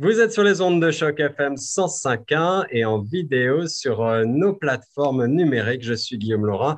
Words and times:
Vous 0.00 0.18
êtes 0.18 0.32
sur 0.32 0.42
les 0.42 0.60
ondes 0.60 0.82
de 0.82 0.90
choc 0.90 1.20
FM 1.20 1.54
105.1 1.54 2.66
et 2.70 2.84
en 2.84 2.98
vidéo 2.98 3.68
sur 3.68 4.04
euh, 4.04 4.24
nos 4.24 4.52
plateformes 4.52 5.26
numériques. 5.26 5.84
Je 5.84 5.94
suis 5.94 6.18
Guillaume 6.18 6.46
Laurent 6.46 6.74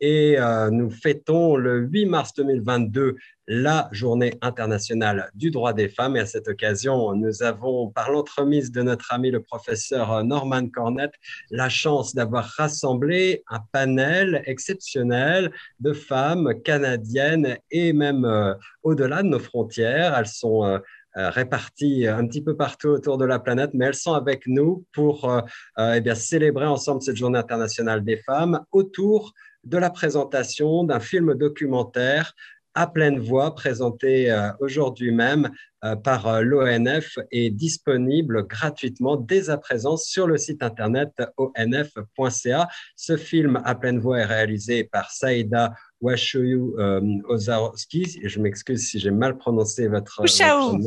et 0.00 0.38
euh, 0.38 0.70
nous 0.70 0.88
fêtons 0.88 1.56
le 1.56 1.80
8 1.80 2.06
mars 2.06 2.32
2022 2.34 3.16
la 3.48 3.88
journée 3.90 4.34
internationale 4.40 5.32
du 5.34 5.50
droit 5.50 5.72
des 5.72 5.88
femmes. 5.88 6.16
Et 6.16 6.20
à 6.20 6.26
cette 6.26 6.46
occasion, 6.46 7.12
nous 7.16 7.42
avons, 7.42 7.90
par 7.90 8.12
l'entremise 8.12 8.70
de 8.70 8.82
notre 8.82 9.12
ami 9.12 9.32
le 9.32 9.42
professeur 9.42 10.12
euh, 10.12 10.22
Norman 10.22 10.68
Cornett, 10.68 11.10
la 11.50 11.68
chance 11.68 12.14
d'avoir 12.14 12.44
rassemblé 12.56 13.42
un 13.48 13.58
panel 13.72 14.44
exceptionnel 14.46 15.50
de 15.80 15.92
femmes 15.92 16.54
canadiennes 16.62 17.58
et 17.72 17.92
même 17.92 18.54
au-delà 18.84 19.24
de 19.24 19.28
nos 19.28 19.40
frontières. 19.40 20.16
Elles 20.16 20.26
sont 20.26 20.80
réparties 21.14 22.06
un 22.06 22.26
petit 22.26 22.42
peu 22.42 22.56
partout 22.56 22.88
autour 22.88 23.18
de 23.18 23.24
la 23.24 23.38
planète, 23.38 23.70
mais 23.74 23.86
elles 23.86 23.94
sont 23.94 24.14
avec 24.14 24.46
nous 24.46 24.84
pour 24.92 25.30
euh, 25.30 25.40
euh, 25.78 26.00
eh 26.04 26.14
célébrer 26.14 26.66
ensemble 26.66 27.02
cette 27.02 27.16
journée 27.16 27.38
internationale 27.38 28.04
des 28.04 28.16
femmes 28.16 28.60
autour 28.72 29.32
de 29.64 29.78
la 29.78 29.90
présentation 29.90 30.84
d'un 30.84 31.00
film 31.00 31.34
documentaire 31.34 32.34
à 32.74 32.86
pleine 32.86 33.18
voix 33.18 33.54
présenté 33.54 34.32
aujourd'hui 34.60 35.10
même 35.10 35.50
par 36.04 36.40
l'ONF 36.40 37.18
et 37.32 37.50
disponible 37.50 38.46
gratuitement 38.46 39.16
dès 39.16 39.50
à 39.50 39.58
présent 39.58 39.96
sur 39.96 40.28
le 40.28 40.38
site 40.38 40.62
internet 40.62 41.10
onf.ca. 41.36 42.68
Ce 42.94 43.16
film 43.16 43.60
à 43.64 43.74
pleine 43.74 43.98
voix 43.98 44.20
est 44.20 44.24
réalisé 44.24 44.84
par 44.84 45.10
Saïda 45.10 45.74
Washoyu 46.00 46.74
euh, 46.78 47.00
Ozarowski, 47.28 48.20
je 48.24 48.40
m'excuse 48.40 48.88
si 48.88 48.98
j'ai 48.98 49.10
mal 49.10 49.36
prononcé 49.36 49.86
votre, 49.86 50.22
nom. 50.22 50.80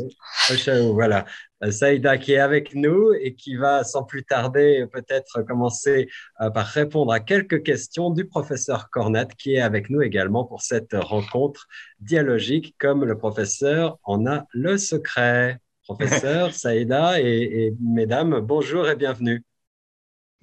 Oshaou, 0.50 0.92
voilà. 0.92 1.24
Euh, 1.62 1.70
Saïda 1.70 2.18
qui 2.18 2.32
est 2.32 2.38
avec 2.38 2.74
nous 2.74 3.12
et 3.12 3.34
qui 3.34 3.56
va 3.56 3.84
sans 3.84 4.02
plus 4.02 4.24
tarder 4.24 4.86
peut-être 4.92 5.42
commencer 5.42 6.08
euh, 6.40 6.50
par 6.50 6.66
répondre 6.66 7.12
à 7.12 7.20
quelques 7.20 7.62
questions 7.62 8.10
du 8.10 8.26
professeur 8.26 8.90
Cornette 8.90 9.34
qui 9.36 9.54
est 9.54 9.60
avec 9.60 9.88
nous 9.88 10.02
également 10.02 10.44
pour 10.44 10.62
cette 10.62 10.94
rencontre 10.94 11.68
dialogique 12.00 12.74
comme 12.78 13.04
le 13.04 13.16
professeur 13.16 13.98
en 14.02 14.26
a 14.26 14.46
le 14.50 14.76
secret. 14.78 15.58
Professeur 15.84 16.52
Saïda 16.54 17.20
et 17.20 17.72
mesdames, 17.80 18.40
bonjour 18.40 18.88
et 18.88 18.96
bienvenue. 18.96 19.44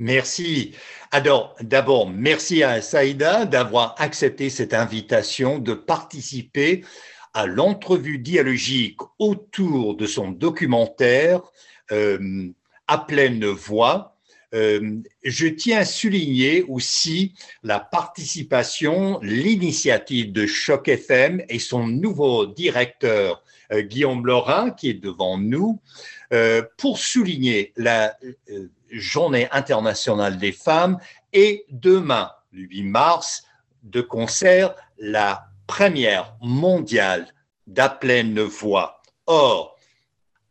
Merci. 0.02 0.73
Alors, 1.11 1.55
d'abord, 1.61 2.09
merci 2.09 2.63
à 2.63 2.81
Saïda 2.81 3.45
d'avoir 3.45 3.94
accepté 3.99 4.49
cette 4.49 4.73
invitation 4.73 5.59
de 5.59 5.75
participer 5.75 6.83
à 7.35 7.45
l'entrevue 7.45 8.17
dialogique 8.17 8.97
autour 9.19 9.95
de 9.95 10.07
son 10.07 10.31
documentaire 10.31 11.41
euh, 11.91 12.49
à 12.88 12.97
pleine 12.97 13.45
voix. 13.45 14.17
Euh, 14.55 14.97
je 15.23 15.45
tiens 15.45 15.81
à 15.81 15.85
souligner 15.85 16.63
aussi 16.63 17.35
la 17.61 17.79
participation, 17.79 19.19
l'initiative 19.22 20.31
de 20.31 20.47
Choc 20.47 20.88
FM 20.88 21.44
et 21.47 21.59
son 21.59 21.85
nouveau 21.85 22.47
directeur, 22.47 23.44
euh, 23.72 23.83
Guillaume 23.83 24.25
Laurin, 24.25 24.72
qui 24.72 24.89
est 24.89 24.95
devant 24.95 25.38
nous, 25.38 25.79
pour 26.77 26.97
souligner 26.97 27.73
la 27.75 28.16
Journée 28.92 29.47
internationale 29.52 30.38
des 30.38 30.52
femmes 30.52 31.00
et 31.34 31.66
demain, 31.70 32.31
le 32.52 32.64
8 32.64 32.84
mars, 32.84 33.44
de 33.84 34.02
concert, 34.02 34.75
la 34.97 35.47
première 35.67 36.36
mondiale 36.42 37.28
d'À 37.67 37.89
pleine 37.89 38.42
voix. 38.42 39.02
Or, 39.28 39.78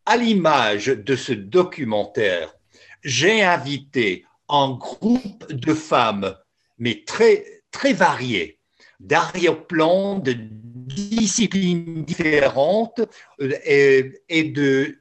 à 0.07 0.17
l'image 0.17 0.87
de 0.87 1.17
ce 1.17 1.33
documentaire, 1.33 2.55
j'ai 3.03 3.43
invité 3.43 4.25
un 4.49 4.71
groupe 4.71 5.53
de 5.53 5.75
femmes, 5.75 6.35
mais 6.79 7.05
très, 7.07 7.63
très 7.71 7.93
variées, 7.93 8.59
d'arrière-plan, 8.99 10.19
de 10.19 10.35
disciplines 10.35 12.05
différentes, 12.05 13.01
euh, 13.41 13.53
et, 13.65 14.23
et 14.29 14.45
de 14.45 15.00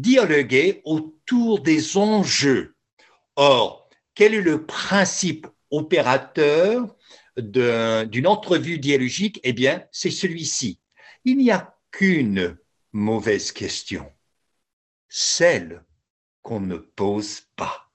dialoguer 0.00 0.82
autour 0.84 1.60
des 1.60 1.96
enjeux. 1.96 2.74
Or, 3.36 3.88
quel 4.14 4.34
est 4.34 4.40
le 4.40 4.64
principe 4.64 5.46
opérateur 5.70 6.96
d'une 7.36 8.26
entrevue 8.26 8.78
dialogique? 8.78 9.40
Eh 9.42 9.52
bien, 9.52 9.84
c'est 9.90 10.10
celui-ci. 10.10 10.80
Il 11.24 11.38
n'y 11.38 11.50
a 11.50 11.76
qu'une 11.90 12.56
mauvaise 12.92 13.50
question, 13.52 14.12
celle 15.08 15.84
qu'on 16.42 16.60
ne 16.60 16.76
pose 16.76 17.42
pas. 17.56 17.90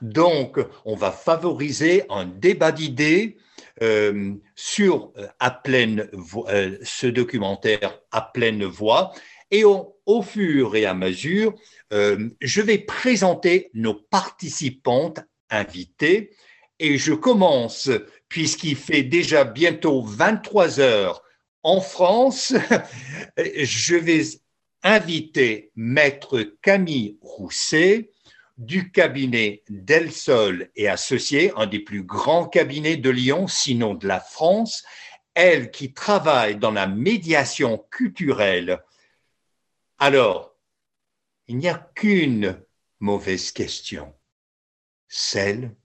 Donc, 0.00 0.58
on 0.84 0.94
va 0.94 1.10
favoriser 1.10 2.04
un 2.08 2.24
débat 2.24 2.72
d'idées 2.72 3.38
euh, 3.82 4.34
sur 4.54 5.12
euh, 5.16 5.26
à 5.40 5.50
pleine 5.50 6.08
euh, 6.48 6.76
ce 6.82 7.06
documentaire 7.06 7.98
à 8.10 8.20
pleine 8.20 8.64
voix 8.64 9.12
et 9.52 9.64
au, 9.64 10.22
fur 10.22 10.74
et 10.74 10.86
à 10.86 10.94
mesure, 10.94 11.54
euh, 11.92 12.30
je 12.40 12.62
vais 12.62 12.78
présenter 12.78 13.70
nos 13.74 13.94
participantes 13.94 15.20
invitées 15.50 16.30
et 16.78 16.96
je 16.98 17.12
commence, 17.12 17.90
puisqu'il 18.28 18.76
fait 18.76 19.02
déjà 19.02 19.44
bientôt 19.44 20.02
23 20.02 20.80
heures 20.80 21.22
en 21.62 21.80
France, 21.80 22.54
je 23.36 23.94
vais 23.94 24.22
inviter 24.82 25.70
Maître 25.76 26.54
Camille 26.62 27.18
Rousset 27.20 28.10
du 28.56 28.90
cabinet 28.90 29.62
Del 29.68 30.10
Sol 30.10 30.70
et 30.76 30.88
Associés, 30.88 31.52
un 31.56 31.66
des 31.66 31.78
plus 31.78 32.02
grands 32.02 32.46
cabinets 32.46 32.96
de 32.96 33.10
Lyon, 33.10 33.46
sinon 33.46 33.94
de 33.94 34.08
la 34.08 34.18
France, 34.18 34.82
elle 35.34 35.70
qui 35.70 35.92
travaille 35.92 36.56
dans 36.56 36.70
la 36.70 36.86
médiation 36.86 37.84
culturelle 37.90 38.80
alors, 40.02 40.56
il 41.46 41.58
n'y 41.58 41.68
a 41.68 41.78
qu'une 41.94 42.60
mauvaise 42.98 43.52
question, 43.52 44.12
celle 45.06 45.76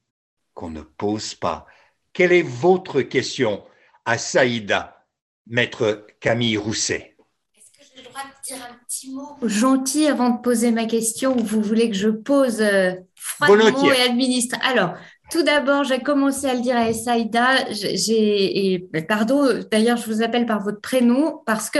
qu'on 0.55 0.71
ne 0.71 0.81
pose 0.81 1.35
pas. 1.35 1.67
Quelle 2.13 2.31
est 2.31 2.41
votre 2.41 3.03
question 3.03 3.63
à 4.05 4.17
Saïda, 4.17 5.05
maître 5.45 6.07
Camille 6.19 6.57
Rousset? 6.57 7.15
Est-ce 7.55 7.77
que 7.77 7.85
j'ai 7.95 8.01
le 8.01 8.09
droit 8.09 8.23
de 8.23 8.43
dire 8.43 8.65
un 8.67 8.73
petit 8.87 9.13
mot 9.13 9.37
gentil 9.43 10.07
avant 10.07 10.31
de 10.31 10.41
poser 10.41 10.71
ma 10.71 10.85
question 10.85 11.37
ou 11.37 11.43
vous 11.43 11.61
voulez 11.61 11.91
que 11.91 11.95
je 11.95 12.09
pose 12.09 12.59
euh, 12.59 12.93
froidement 13.13 13.91
et 13.91 14.01
administre? 14.01 14.57
Alors, 14.63 14.95
tout 15.29 15.43
d'abord, 15.43 15.83
j'ai 15.83 15.99
commencé 15.99 16.47
à 16.47 16.55
le 16.55 16.61
dire 16.61 16.75
à 16.75 16.91
Saïda, 16.91 17.71
j'ai, 17.71 18.73
et, 18.73 18.79
pardon, 19.07 19.63
d'ailleurs, 19.69 19.97
je 19.97 20.11
vous 20.11 20.23
appelle 20.23 20.47
par 20.47 20.63
votre 20.63 20.81
prénom 20.81 21.43
parce 21.45 21.69
que 21.69 21.79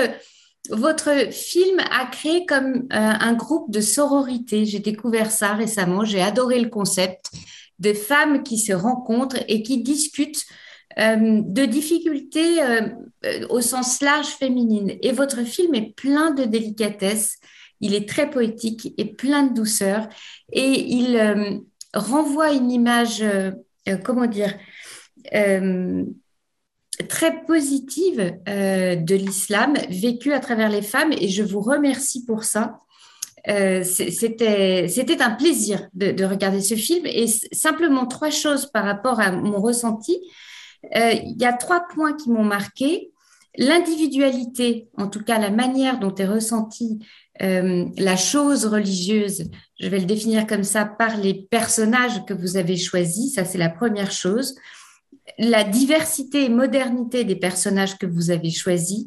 votre 0.70 1.32
film 1.32 1.80
a 1.92 2.06
créé 2.06 2.46
comme 2.46 2.76
euh, 2.76 2.82
un 2.92 3.34
groupe 3.34 3.72
de 3.72 3.82
sororité. 3.82 4.66
J'ai 4.66 4.80
découvert 4.80 5.32
ça 5.32 5.54
récemment. 5.54 6.06
J'ai 6.06 6.22
adoré 6.22 6.60
le 6.60 6.70
concept 6.70 7.32
de 7.80 7.94
femmes 7.94 8.44
qui 8.44 8.58
se 8.58 8.74
rencontrent 8.74 9.38
et 9.48 9.62
qui 9.64 9.84
discutent 9.84 10.46
euh, 11.00 11.42
de 11.44 11.66
difficultés 11.66 12.62
euh, 12.62 12.90
au 13.50 13.62
sens 13.62 14.02
large 14.02 14.28
féminine. 14.28 14.94
Et 15.02 15.12
votre 15.12 15.44
film 15.44 15.76
est 15.76 15.96
plein 15.96 16.32
de 16.32 16.44
délicatesse. 16.44 17.38
Il 17.82 17.94
est 17.94 18.10
très 18.10 18.30
poétique 18.30 18.94
et 18.98 19.06
plein 19.06 19.44
de 19.44 19.54
douceur. 19.54 20.08
Et 20.52 20.94
il 20.94 21.62
renvoie 21.94 22.52
une 22.52 22.72
image, 22.72 23.24
comment 24.04 24.26
dire, 24.26 24.52
très 27.04 27.44
positive 27.46 28.38
euh, 28.48 28.96
de 28.96 29.16
l'islam 29.16 29.76
vécue 29.90 30.34
à 30.34 30.40
travers 30.40 30.70
les 30.70 30.82
femmes 30.82 31.12
et 31.12 31.28
je 31.28 31.44
vous 31.44 31.62
remercie 31.62 32.26
pour 32.26 32.44
ça. 32.44 32.80
Euh, 33.48 33.84
C'était 33.84 35.22
un 35.22 35.32
plaisir 35.32 35.88
de, 35.94 36.12
de, 36.12 36.26
regarder 36.26 36.62
ce 36.62 36.76
film 36.76 37.06
et 37.06 37.28
simplement 37.52 38.06
trois 38.06 38.32
choses 38.32 38.66
par 38.66 38.84
rapport 38.84 39.20
à 39.20 39.32
mon 39.32 39.62
ressenti. 39.62 40.18
Euh, 40.96 41.14
il 41.14 41.40
y 41.40 41.46
a 41.46 41.54
trois 41.54 41.86
points 41.88 42.14
qui 42.14 42.30
m'ont 42.30 42.44
marqué. 42.44 43.12
L'individualité, 43.58 44.88
en 44.98 45.08
tout 45.08 45.24
cas 45.24 45.40
la 45.40 45.50
manière 45.50 46.00
dont 46.00 46.14
est 46.14 46.28
ressentie 46.28 47.00
la 47.40 48.18
chose 48.18 48.66
religieuse, 48.66 49.44
je 49.80 49.88
vais 49.90 50.00
le 50.00 50.06
définir 50.06 50.48
comme 50.48 50.64
ça, 50.64 50.86
par 50.86 51.18
les 51.18 51.36
personnages 51.36 52.26
que 52.26 52.34
vous 52.34 52.58
avez 52.58 52.78
choisis, 52.78 53.36
ça 53.36 53.46
c'est 53.46 53.60
la 53.60 53.70
première 53.70 54.10
chose 54.10 54.56
la 55.38 55.64
diversité 55.64 56.46
et 56.46 56.50
modernité 56.50 57.24
des 57.24 57.36
personnages 57.36 57.98
que 57.98 58.06
vous 58.06 58.32
avez 58.32 58.50
choisis. 58.50 59.06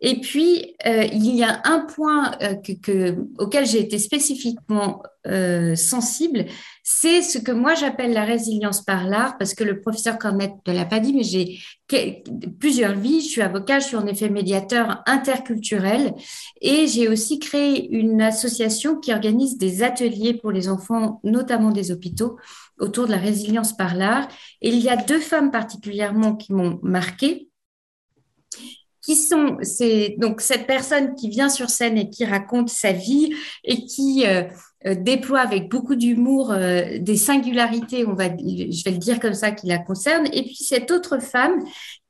Et 0.00 0.20
puis, 0.20 0.74
euh, 0.86 1.04
il 1.12 1.34
y 1.34 1.42
a 1.42 1.60
un 1.64 1.80
point 1.80 2.32
euh, 2.42 3.14
auquel 3.38 3.66
j'ai 3.66 3.80
été 3.80 3.98
spécifiquement 3.98 5.02
euh, 5.28 5.76
sensible, 5.76 6.46
c'est 6.82 7.22
ce 7.22 7.38
que 7.38 7.52
moi 7.52 7.76
j'appelle 7.76 8.12
la 8.12 8.24
résilience 8.24 8.82
par 8.82 9.06
l'art, 9.06 9.38
parce 9.38 9.54
que 9.54 9.62
le 9.62 9.80
professeur 9.80 10.18
Cornette 10.18 10.54
ne 10.66 10.72
l'a 10.72 10.84
pas 10.84 10.98
dit, 10.98 11.12
mais 11.14 11.22
j'ai 11.22 11.60
plusieurs 12.58 12.94
vies. 12.94 13.20
Je 13.20 13.28
suis 13.28 13.42
avocat, 13.42 13.78
je 13.78 13.86
suis 13.86 13.96
en 13.96 14.06
effet 14.06 14.28
médiateur 14.28 15.02
interculturel 15.06 16.14
et 16.60 16.88
j'ai 16.88 17.08
aussi 17.08 17.38
créé 17.38 17.88
une 17.92 18.20
association 18.20 18.96
qui 18.96 19.12
organise 19.12 19.58
des 19.58 19.84
ateliers 19.84 20.34
pour 20.34 20.50
les 20.50 20.68
enfants, 20.68 21.20
notamment 21.22 21.70
des 21.70 21.92
hôpitaux, 21.92 22.36
autour 22.78 23.06
de 23.06 23.12
la 23.12 23.18
résilience 23.18 23.76
par 23.76 23.94
l'art. 23.94 24.28
Et 24.60 24.70
il 24.70 24.78
y 24.78 24.88
a 24.88 24.96
deux 24.96 25.20
femmes 25.20 25.50
particulièrement 25.50 26.34
qui 26.36 26.52
m'ont 26.52 26.78
marqué 26.82 27.48
qui 29.02 29.16
sont 29.16 29.58
c'est 29.62 30.14
donc 30.18 30.40
cette 30.40 30.66
personne 30.66 31.14
qui 31.14 31.28
vient 31.28 31.48
sur 31.48 31.68
scène 31.68 31.98
et 31.98 32.08
qui 32.08 32.24
raconte 32.24 32.68
sa 32.68 32.92
vie 32.92 33.34
et 33.64 33.84
qui 33.84 34.24
euh, 34.26 34.44
euh, 34.86 34.94
déploie 34.94 35.40
avec 35.40 35.68
beaucoup 35.68 35.96
d'humour 35.96 36.52
euh, 36.52 36.98
des 36.98 37.16
singularités, 37.16 38.06
on 38.06 38.14
va, 38.14 38.28
je 38.28 38.84
vais 38.84 38.92
le 38.92 38.98
dire 38.98 39.18
comme 39.18 39.34
ça, 39.34 39.50
qui 39.50 39.66
la 39.66 39.78
concernent. 39.78 40.28
Et 40.32 40.44
puis 40.44 40.56
cette 40.56 40.90
autre 40.92 41.20
femme 41.20 41.58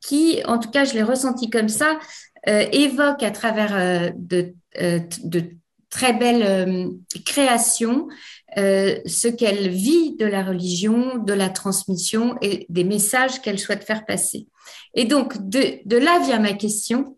qui, 0.00 0.43
en 0.44 0.58
tout 0.58 0.70
cas, 0.70 0.85
je 0.85 0.94
l'ai 0.94 1.03
ressenti 1.03 1.49
comme 1.49 1.69
ça, 1.69 1.99
évoque 2.44 3.23
à 3.23 3.31
travers 3.31 4.12
de, 4.17 4.53
de, 4.75 5.43
très 5.91 6.12
belles 6.12 6.91
créations 7.25 8.08
ce 8.57 9.29
qu'elle 9.29 9.69
vit 9.69 10.17
de 10.17 10.27
la 10.27 10.43
religion, 10.43 11.19
de 11.19 11.33
la 11.33 11.49
transmission 11.49 12.37
et 12.43 12.67
des 12.69 12.85
messages 12.85 13.41
qu'elle 13.41 13.59
souhaite 13.59 13.85
faire 13.85 14.05
passer. 14.05 14.47
Et 14.95 15.05
donc, 15.05 15.49
de, 15.49 15.97
là 15.97 16.21
vient 16.25 16.39
ma 16.39 16.53
question, 16.53 17.17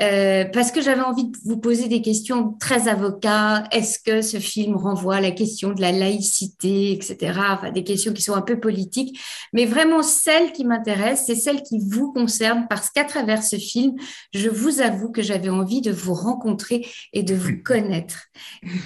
euh, 0.00 0.44
parce 0.52 0.70
que 0.70 0.80
j'avais 0.80 1.02
envie 1.02 1.24
de 1.24 1.36
vous 1.44 1.56
poser 1.56 1.88
des 1.88 2.02
questions 2.02 2.54
très 2.60 2.86
avocat. 2.86 3.64
Est-ce 3.72 3.98
que 3.98 4.22
ce 4.22 4.38
film 4.38 4.76
renvoie 4.76 5.16
à 5.16 5.20
la 5.20 5.32
question 5.32 5.72
de 5.72 5.80
la 5.80 5.90
laïcité, 5.90 6.92
etc. 6.92 7.40
Enfin, 7.50 7.72
des 7.72 7.82
questions 7.82 8.12
qui 8.12 8.22
sont 8.22 8.34
un 8.34 8.42
peu 8.42 8.60
politiques. 8.60 9.20
Mais 9.52 9.66
vraiment, 9.66 10.02
celle 10.02 10.52
qui 10.52 10.64
m'intéresse, 10.64 11.24
c'est 11.26 11.34
celle 11.34 11.62
qui 11.62 11.80
vous 11.80 12.12
concerne, 12.12 12.66
parce 12.68 12.90
qu'à 12.90 13.04
travers 13.04 13.42
ce 13.42 13.56
film, 13.56 13.94
je 14.32 14.48
vous 14.48 14.80
avoue 14.80 15.10
que 15.10 15.22
j'avais 15.22 15.48
envie 15.48 15.80
de 15.80 15.90
vous 15.90 16.14
rencontrer 16.14 16.86
et 17.12 17.24
de 17.24 17.34
vous 17.34 17.60
connaître. 17.64 18.26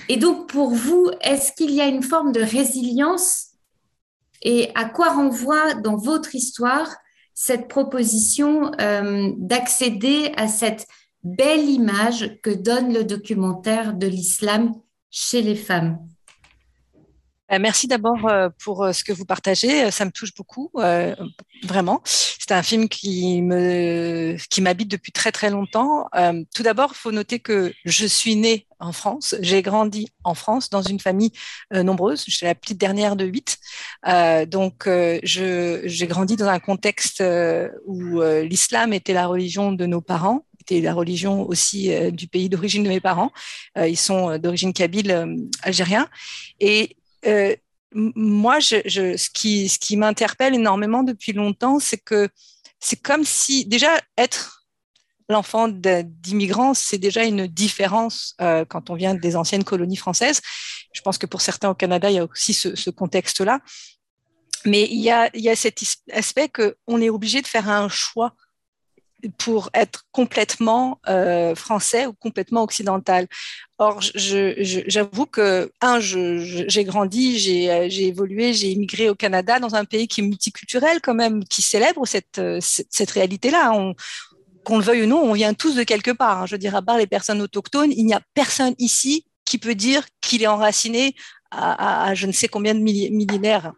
Et 0.08 0.16
donc, 0.16 0.48
pour 0.48 0.70
vous, 0.70 1.10
est-ce 1.20 1.52
qu'il 1.52 1.72
y 1.72 1.80
a 1.80 1.86
une 1.86 2.02
forme 2.02 2.32
de 2.32 2.40
résilience? 2.40 3.48
Et 4.40 4.70
à 4.74 4.86
quoi 4.86 5.10
renvoie 5.10 5.74
dans 5.74 5.96
votre 5.96 6.34
histoire 6.34 6.88
cette 7.34 7.68
proposition 7.68 8.70
euh, 8.80 9.32
d'accéder 9.36 10.32
à 10.36 10.48
cette 10.48 10.86
belle 11.22 11.68
image 11.68 12.38
que 12.42 12.50
donne 12.50 12.92
le 12.92 13.04
documentaire 13.04 13.94
de 13.94 14.06
l'islam 14.06 14.72
chez 15.10 15.42
les 15.42 15.56
femmes. 15.56 15.98
Euh, 17.52 17.58
merci 17.60 17.86
d'abord 17.86 18.26
euh, 18.28 18.48
pour 18.64 18.88
ce 18.92 19.04
que 19.04 19.12
vous 19.12 19.26
partagez, 19.26 19.90
ça 19.90 20.04
me 20.04 20.10
touche 20.10 20.34
beaucoup, 20.34 20.70
vraiment. 21.64 22.00
C'est 22.04 22.52
un 22.52 22.62
film 22.62 22.88
qui 22.88 23.42
me 23.42 24.36
qui 24.48 24.62
m'habite 24.62 24.90
depuis 24.90 25.12
très 25.12 25.32
très 25.32 25.50
longtemps. 25.50 26.08
tout 26.54 26.62
d'abord, 26.62 26.92
il 26.92 26.98
faut 26.98 27.12
noter 27.12 27.38
que 27.40 27.72
je 27.84 28.06
suis 28.06 28.36
née 28.36 28.66
en 28.82 28.92
France. 28.92 29.34
J'ai 29.40 29.62
grandi 29.62 30.08
en 30.24 30.34
France 30.34 30.68
dans 30.68 30.82
une 30.82 31.00
famille 31.00 31.32
euh, 31.72 31.82
nombreuse. 31.82 32.24
Je 32.26 32.34
suis 32.34 32.46
la 32.46 32.54
petite 32.54 32.78
dernière 32.78 33.16
de 33.16 33.24
huit. 33.24 33.58
Euh, 34.06 34.44
donc, 34.44 34.86
euh, 34.86 35.20
j'ai 35.22 36.06
grandi 36.06 36.36
dans 36.36 36.48
un 36.48 36.58
contexte 36.58 37.22
où 37.86 38.20
l'islam 38.20 38.92
était 38.92 39.12
la 39.12 39.26
religion 39.26 39.72
de 39.72 39.86
nos 39.86 40.00
parents, 40.00 40.44
était 40.62 40.80
la 40.80 40.94
religion 40.94 41.46
aussi 41.48 41.90
du 42.12 42.28
pays 42.28 42.48
d'origine 42.48 42.82
de 42.82 42.88
mes 42.88 43.00
parents. 43.00 43.32
ils 43.76 43.96
sont 43.96 44.38
d'origine 44.38 44.72
kabyle, 44.72 45.36
algérien. 45.62 46.08
Et 46.60 46.96
moi, 47.94 48.60
ce 48.60 49.30
qui, 49.30 49.68
ce 49.68 49.78
qui 49.78 49.96
m'interpelle 49.96 50.54
énormément 50.54 51.02
depuis 51.02 51.32
longtemps, 51.32 51.78
c'est 51.78 51.98
que 51.98 52.28
c'est 52.80 53.00
comme 53.00 53.24
si 53.24 53.64
déjà 53.66 54.00
être 54.18 54.62
l'enfant 55.28 55.68
d'immigrants, 55.68 56.74
c'est 56.74 56.98
déjà 56.98 57.24
une 57.24 57.46
différence 57.46 58.34
euh, 58.40 58.64
quand 58.64 58.90
on 58.90 58.94
vient 58.94 59.14
des 59.14 59.36
anciennes 59.36 59.64
colonies 59.64 59.96
françaises. 59.96 60.40
Je 60.92 61.00
pense 61.00 61.18
que 61.18 61.26
pour 61.26 61.40
certains 61.40 61.70
au 61.70 61.74
Canada, 61.74 62.10
il 62.10 62.16
y 62.16 62.18
a 62.18 62.24
aussi 62.24 62.54
ce, 62.54 62.90
contexte-là. 62.90 63.60
Mais 64.64 64.84
il 64.84 65.00
y, 65.00 65.10
a, 65.10 65.28
il 65.34 65.42
y 65.42 65.48
a 65.48 65.56
cet 65.56 65.82
aspect 66.12 66.48
qu'on 66.48 67.00
est 67.00 67.10
obligé 67.10 67.42
de 67.42 67.46
faire 67.48 67.68
un 67.68 67.88
choix 67.88 68.34
pour 69.38 69.70
être 69.74 70.04
complètement 70.12 71.00
euh, 71.08 71.54
français 71.54 72.06
ou 72.06 72.12
complètement 72.12 72.62
occidental. 72.62 73.26
Or, 73.78 74.00
j'avoue 74.00 75.26
que, 75.26 75.70
un, 75.80 75.98
j'ai 76.00 76.84
grandi, 76.84 77.38
j'ai 77.38 78.06
évolué, 78.06 78.52
j'ai 78.52 78.70
immigré 78.70 79.08
au 79.08 79.14
Canada 79.14 79.58
dans 79.58 79.74
un 79.74 79.84
pays 79.84 80.06
qui 80.06 80.20
est 80.20 80.24
multiculturel 80.24 81.00
quand 81.00 81.14
même, 81.14 81.44
qui 81.44 81.62
célèbre 81.62 82.06
cette, 82.06 82.40
cette, 82.60 82.88
cette 82.90 83.10
réalité-là. 83.10 83.72
On, 83.72 83.94
qu'on 84.64 84.78
le 84.78 84.84
veuille 84.84 85.02
ou 85.02 85.06
non, 85.06 85.22
on 85.22 85.32
vient 85.32 85.54
tous 85.54 85.74
de 85.74 85.82
quelque 85.82 86.10
part. 86.10 86.42
Hein. 86.42 86.46
Je 86.46 86.52
veux 86.54 86.58
dire, 86.58 86.76
à 86.76 86.82
part 86.82 86.98
les 86.98 87.06
personnes 87.06 87.42
autochtones, 87.42 87.92
il 87.92 88.04
n'y 88.04 88.14
a 88.14 88.20
personne 88.34 88.74
ici 88.78 89.26
qui 89.44 89.58
peut 89.58 89.74
dire 89.74 90.06
qu'il 90.20 90.42
est 90.42 90.46
enraciné 90.46 91.14
à, 91.52 92.14
je 92.14 92.26
ne 92.26 92.32
sais 92.32 92.48
combien 92.48 92.74
de 92.74 92.80
millénaires. 92.80 93.72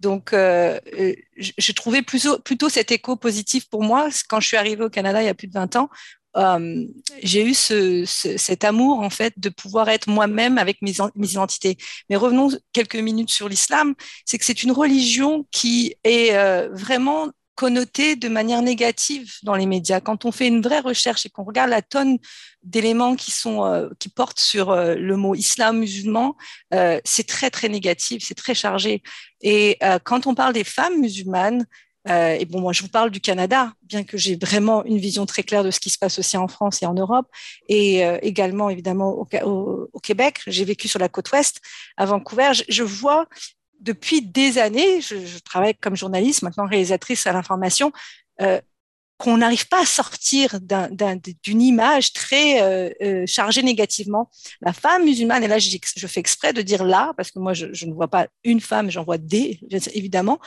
Donc, 0.00 0.32
euh, 0.32 0.78
euh 0.98 1.14
j'ai 1.36 1.74
trouvé 1.74 2.02
plutôt, 2.02 2.38
plutôt 2.38 2.68
cet 2.68 2.92
écho 2.92 3.16
positif 3.16 3.68
pour 3.68 3.82
moi 3.82 4.08
quand 4.28 4.40
je 4.40 4.48
suis 4.48 4.56
arrivée 4.56 4.84
au 4.84 4.90
Canada 4.90 5.22
il 5.22 5.26
y 5.26 5.28
a 5.28 5.34
plus 5.34 5.48
de 5.48 5.52
20 5.52 5.76
ans. 5.76 5.90
Euh, 6.36 6.84
j'ai 7.22 7.44
eu 7.46 7.54
ce, 7.54 8.04
cet 8.04 8.64
amour 8.64 9.00
en 9.00 9.10
fait 9.10 9.32
de 9.38 9.48
pouvoir 9.48 9.88
être 9.88 10.08
moi-même 10.08 10.58
avec 10.58 10.82
mes, 10.82 10.92
mes, 11.14 11.30
identités. 11.30 11.78
Mais 12.10 12.16
revenons 12.16 12.50
quelques 12.72 12.96
minutes 12.96 13.30
sur 13.30 13.48
l'islam, 13.48 13.94
c'est 14.26 14.38
que 14.38 14.44
c'est 14.44 14.62
une 14.62 14.72
religion 14.72 15.46
qui 15.50 15.94
est 16.04 16.34
euh, 16.34 16.68
vraiment 16.72 17.30
connoté 17.56 18.16
de 18.16 18.28
manière 18.28 18.62
négative 18.62 19.34
dans 19.42 19.56
les 19.56 19.66
médias. 19.66 20.00
Quand 20.00 20.24
on 20.24 20.30
fait 20.30 20.46
une 20.46 20.62
vraie 20.62 20.80
recherche 20.80 21.26
et 21.26 21.30
qu'on 21.30 21.42
regarde 21.42 21.70
la 21.70 21.82
tonne 21.82 22.18
d'éléments 22.62 23.16
qui 23.16 23.30
sont 23.30 23.64
euh, 23.64 23.88
qui 23.98 24.08
portent 24.08 24.38
sur 24.38 24.70
euh, 24.70 24.94
le 24.94 25.16
mot 25.16 25.34
islam 25.34 25.78
musulman, 25.78 26.36
euh, 26.74 27.00
c'est 27.04 27.26
très 27.26 27.50
très 27.50 27.68
négatif, 27.68 28.22
c'est 28.24 28.34
très 28.34 28.54
chargé. 28.54 29.02
Et 29.40 29.78
quand 30.04 30.26
on 30.26 30.34
parle 30.34 30.54
des 30.54 30.64
femmes 30.64 30.98
musulmanes, 30.98 31.66
et 32.08 32.44
bon, 32.46 32.60
moi 32.60 32.72
je 32.72 32.82
vous 32.82 32.88
parle 32.88 33.10
du 33.10 33.20
Canada, 33.20 33.72
bien 33.82 34.02
que 34.02 34.16
j'ai 34.16 34.36
vraiment 34.36 34.84
une 34.84 34.98
vision 34.98 35.26
très 35.26 35.42
claire 35.42 35.62
de 35.62 35.70
ce 35.70 35.78
qui 35.78 35.90
se 35.90 35.98
passe 35.98 36.18
aussi 36.18 36.36
en 36.36 36.48
France 36.48 36.82
et 36.82 36.86
en 36.86 36.94
Europe, 36.94 37.28
et 37.68 38.00
également 38.22 38.70
évidemment 38.70 39.10
au, 39.44 40.00
Québec. 40.02 40.40
J'ai 40.46 40.64
vécu 40.64 40.88
sur 40.88 40.98
la 40.98 41.08
côte 41.08 41.30
ouest, 41.32 41.60
à 41.96 42.06
Vancouver. 42.06 42.52
Je 42.68 42.82
vois 42.82 43.26
depuis 43.80 44.22
des 44.22 44.58
années, 44.58 45.00
je, 45.00 45.38
travaille 45.38 45.74
comme 45.74 45.96
journaliste, 45.96 46.42
maintenant 46.42 46.66
réalisatrice 46.66 47.26
à 47.26 47.32
l'information, 47.32 47.92
euh, 48.40 48.60
qu'on 49.18 49.38
n'arrive 49.38 49.68
pas 49.68 49.82
à 49.82 49.86
sortir 49.86 50.58
d'une 50.60 51.62
image 51.62 52.12
très 52.12 52.62
euh, 52.62 52.90
euh, 53.02 53.24
chargée 53.26 53.62
négativement. 53.62 54.30
La 54.60 54.72
femme 54.72 55.04
musulmane, 55.04 55.44
et 55.44 55.48
là 55.48 55.58
je, 55.58 56.06
fais 56.06 56.20
exprès 56.20 56.52
de 56.52 56.62
dire 56.62 56.84
là, 56.84 57.12
parce 57.16 57.30
que 57.30 57.38
moi 57.38 57.54
je, 57.54 57.66
je 57.72 57.86
ne 57.86 57.94
vois 57.94 58.08
pas 58.08 58.28
une 58.44 58.60
femme, 58.60 58.90
j'en 58.90 59.04
vois 59.04 59.18
des, 59.18 59.60
évidemment, 59.94 60.38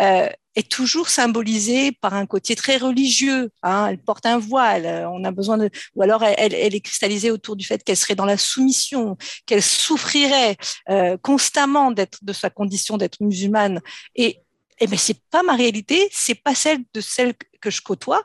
euh, 0.00 0.28
est 0.56 0.70
toujours 0.70 1.08
symbolisée 1.08 1.92
par 1.92 2.14
un 2.14 2.26
côté 2.26 2.56
très 2.56 2.78
religieux. 2.78 3.50
Hein, 3.62 3.88
elle 3.90 3.98
porte 3.98 4.26
un 4.26 4.38
voile, 4.38 4.86
euh, 4.86 5.08
on 5.10 5.22
a 5.24 5.30
besoin 5.30 5.58
de, 5.58 5.70
ou 5.94 6.02
alors 6.02 6.24
elle, 6.24 6.54
elle 6.54 6.74
est 6.74 6.80
cristallisée 6.80 7.30
autour 7.30 7.56
du 7.56 7.64
fait 7.64 7.84
qu'elle 7.84 7.96
serait 7.96 8.14
dans 8.14 8.24
la 8.24 8.38
soumission, 8.38 9.16
qu'elle 9.44 9.62
souffrirait 9.62 10.56
euh, 10.88 11.16
constamment 11.18 11.92
de 11.92 12.32
sa 12.32 12.50
condition 12.50 12.96
d'être 12.96 13.20
musulmane. 13.20 13.80
Et 14.14 14.40
eh 14.80 14.86
ben 14.86 14.98
c'est 14.98 15.20
pas 15.30 15.42
ma 15.42 15.54
réalité, 15.54 16.08
c'est 16.12 16.34
pas 16.34 16.54
celle 16.54 16.84
de 16.92 17.00
celle 17.00 17.34
que 17.60 17.70
je 17.70 17.80
côtoie. 17.82 18.22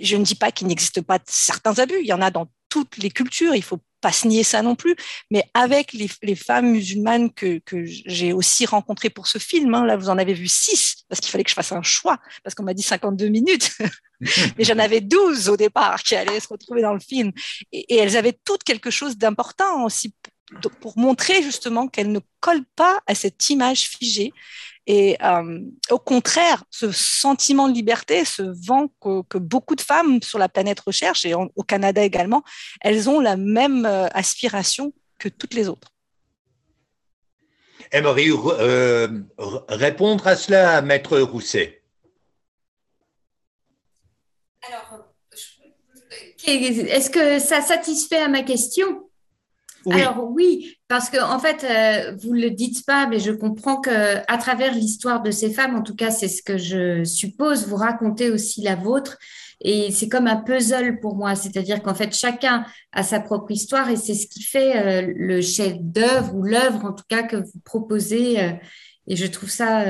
Je 0.00 0.16
ne 0.16 0.24
dis 0.24 0.34
pas 0.34 0.52
qu'il 0.52 0.66
n'existe 0.66 1.00
pas 1.00 1.18
certains 1.26 1.78
abus, 1.78 2.00
il 2.00 2.06
y 2.06 2.12
en 2.12 2.22
a 2.22 2.30
dans 2.30 2.50
toutes 2.68 2.96
les 2.98 3.10
cultures, 3.10 3.54
il 3.54 3.62
faut 3.62 3.80
pas 4.00 4.12
se 4.12 4.26
nier 4.26 4.42
ça 4.42 4.62
non 4.62 4.74
plus, 4.74 4.96
mais 5.30 5.44
avec 5.54 5.92
les, 5.92 6.34
femmes 6.34 6.70
musulmanes 6.70 7.30
que, 7.32 7.60
j'ai 7.84 8.32
aussi 8.32 8.66
rencontrées 8.66 9.10
pour 9.10 9.26
ce 9.26 9.38
film, 9.38 9.74
hein, 9.74 9.84
là 9.84 9.96
vous 9.96 10.08
en 10.08 10.18
avez 10.18 10.32
vu 10.32 10.48
six, 10.48 11.04
parce 11.08 11.20
qu'il 11.20 11.30
fallait 11.30 11.44
que 11.44 11.50
je 11.50 11.54
fasse 11.54 11.72
un 11.72 11.82
choix, 11.82 12.18
parce 12.42 12.54
qu'on 12.54 12.62
m'a 12.62 12.74
dit 12.74 12.82
52 12.82 13.28
minutes, 13.28 13.76
mais 14.20 14.64
j'en 14.64 14.78
avais 14.78 15.00
12 15.00 15.48
au 15.50 15.56
départ 15.56 16.02
qui 16.02 16.16
allaient 16.16 16.40
se 16.40 16.48
retrouver 16.48 16.82
dans 16.82 16.94
le 16.94 17.00
film, 17.00 17.32
et, 17.72 17.96
elles 17.96 18.16
avaient 18.16 18.38
toutes 18.44 18.64
quelque 18.64 18.90
chose 18.90 19.18
d'important 19.18 19.84
aussi 19.84 20.14
pour 20.80 20.98
montrer 20.98 21.42
justement 21.42 21.86
qu'elles 21.86 22.10
ne 22.10 22.20
collent 22.40 22.66
pas 22.74 23.00
à 23.06 23.14
cette 23.14 23.50
image 23.50 23.82
figée 23.88 24.32
et 24.92 25.16
euh, 25.22 25.60
au 25.90 26.00
contraire, 26.00 26.64
ce 26.68 26.90
sentiment 26.90 27.68
de 27.68 27.74
liberté, 27.74 28.24
ce 28.24 28.42
vent 28.42 28.88
que, 29.00 29.38
beaucoup 29.38 29.76
de 29.76 29.80
femmes 29.80 30.20
sur 30.20 30.36
la 30.36 30.48
planète 30.48 30.80
recherchent, 30.80 31.24
et 31.24 31.32
au 31.32 31.62
Canada 31.62 32.02
également, 32.02 32.42
elles 32.80 33.08
ont 33.08 33.20
la 33.20 33.36
même 33.36 33.86
euh, 33.86 34.08
aspiration 34.08 34.92
que 35.16 35.28
toutes 35.28 35.54
les 35.54 35.68
autres. 35.68 35.92
Aimerais 37.92 38.30
euh, 38.30 39.22
répondre 39.68 40.26
à 40.26 40.34
cela, 40.34 40.82
Maître 40.82 41.20
Rousset? 41.20 41.84
Alors, 44.66 45.06
est-ce 46.48 47.10
que 47.10 47.38
ça 47.38 47.60
satisfait 47.60 48.18
à 48.18 48.28
ma 48.28 48.42
question? 48.42 49.08
Alors 49.88 50.30
oui, 50.30 50.76
parce 50.88 51.08
que 51.08 51.22
en 51.22 51.38
fait, 51.38 51.64
euh, 51.64 52.16
vous 52.22 52.34
ne 52.34 52.40
le 52.40 52.50
dites 52.50 52.84
pas, 52.84 53.06
mais 53.06 53.18
je 53.18 53.32
comprends 53.32 53.80
que 53.80 54.16
à 54.30 54.38
travers 54.38 54.74
l'histoire 54.74 55.22
de 55.22 55.30
ces 55.30 55.50
femmes, 55.50 55.74
en 55.74 55.82
tout 55.82 55.94
cas, 55.94 56.10
c'est 56.10 56.28
ce 56.28 56.42
que 56.42 56.58
je 56.58 57.04
suppose, 57.04 57.66
vous 57.66 57.76
racontez 57.76 58.30
aussi 58.30 58.62
la 58.62 58.76
vôtre. 58.76 59.18
Et 59.62 59.90
c'est 59.90 60.08
comme 60.08 60.26
un 60.26 60.36
puzzle 60.36 61.00
pour 61.00 61.16
moi, 61.16 61.34
c'est-à-dire 61.34 61.82
qu'en 61.82 61.94
fait, 61.94 62.14
chacun 62.14 62.64
a 62.92 63.02
sa 63.02 63.20
propre 63.20 63.50
histoire 63.50 63.90
et 63.90 63.96
c'est 63.96 64.14
ce 64.14 64.26
qui 64.26 64.42
fait 64.42 64.76
euh, 64.76 65.12
le 65.14 65.42
chef 65.42 65.74
d'œuvre 65.78 66.34
ou 66.34 66.42
l'œuvre, 66.42 66.84
en 66.84 66.92
tout 66.92 67.04
cas, 67.08 67.22
que 67.22 67.36
vous 67.36 67.60
proposez. 67.64 68.40
Euh, 68.40 68.52
et 69.06 69.16
je 69.16 69.26
trouve 69.26 69.50
ça 69.50 69.84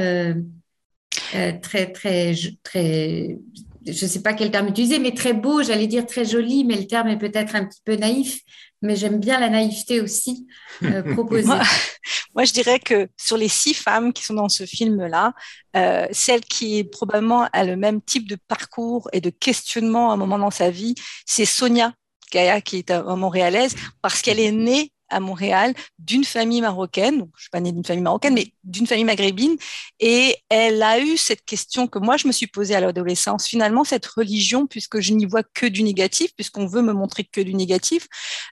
très, 1.62 1.92
très, 1.92 2.34
très, 2.62 3.38
je 3.86 4.04
ne 4.04 4.10
sais 4.10 4.22
pas 4.22 4.34
quel 4.34 4.50
terme 4.50 4.68
utiliser, 4.68 4.98
mais 4.98 5.12
très 5.12 5.32
beau, 5.32 5.62
j'allais 5.62 5.86
dire 5.86 6.06
très 6.06 6.24
joli, 6.24 6.64
mais 6.64 6.76
le 6.76 6.86
terme 6.86 7.08
est 7.08 7.18
peut-être 7.18 7.56
un 7.56 7.64
petit 7.64 7.80
peu 7.84 7.96
naïf 7.96 8.40
mais 8.82 8.96
j'aime 8.96 9.20
bien 9.20 9.38
la 9.38 9.48
naïveté 9.48 10.00
aussi 10.00 10.46
euh, 10.82 11.02
proposée. 11.14 11.48
moi, 12.34 12.44
je 12.44 12.52
dirais 12.52 12.78
que 12.78 13.08
sur 13.16 13.36
les 13.36 13.48
six 13.48 13.74
femmes 13.74 14.12
qui 14.12 14.24
sont 14.24 14.34
dans 14.34 14.48
ce 14.48 14.64
film-là, 14.64 15.32
euh, 15.76 16.06
celle 16.12 16.40
qui 16.40 16.84
probablement 16.84 17.48
a 17.52 17.64
le 17.64 17.76
même 17.76 18.00
type 18.00 18.28
de 18.28 18.36
parcours 18.48 19.08
et 19.12 19.20
de 19.20 19.30
questionnement 19.30 20.10
à 20.10 20.14
un 20.14 20.16
moment 20.16 20.38
dans 20.38 20.50
sa 20.50 20.70
vie, 20.70 20.94
c'est 21.26 21.44
Sonia 21.44 21.92
Gaïa, 22.32 22.60
qui 22.60 22.78
est 22.78 22.92
un 22.92 23.16
montréalaise, 23.16 23.74
parce 24.02 24.22
qu'elle 24.22 24.38
est 24.38 24.52
née 24.52 24.92
à 25.10 25.20
Montréal 25.20 25.74
d'une 25.98 26.24
famille 26.24 26.60
marocaine. 26.60 27.18
Donc, 27.18 27.30
je 27.36 27.42
suis 27.42 27.50
pas 27.50 27.60
née 27.60 27.72
d'une 27.72 27.84
famille 27.84 28.02
marocaine, 28.02 28.34
mais 28.34 28.52
d'une 28.64 28.86
famille 28.86 29.04
maghrébine. 29.04 29.56
Et 29.98 30.36
elle 30.48 30.82
a 30.82 30.98
eu 30.98 31.16
cette 31.16 31.44
question 31.44 31.86
que 31.86 31.98
moi, 31.98 32.16
je 32.16 32.26
me 32.26 32.32
suis 32.32 32.46
posée 32.46 32.74
à 32.74 32.80
l'adolescence. 32.80 33.46
Finalement, 33.46 33.84
cette 33.84 34.06
religion, 34.06 34.66
puisque 34.66 35.00
je 35.00 35.12
n'y 35.12 35.26
vois 35.26 35.42
que 35.42 35.66
du 35.66 35.82
négatif, 35.82 36.34
puisqu'on 36.34 36.66
veut 36.66 36.82
me 36.82 36.92
montrer 36.92 37.24
que 37.24 37.40
du 37.40 37.54
négatif, 37.54 38.06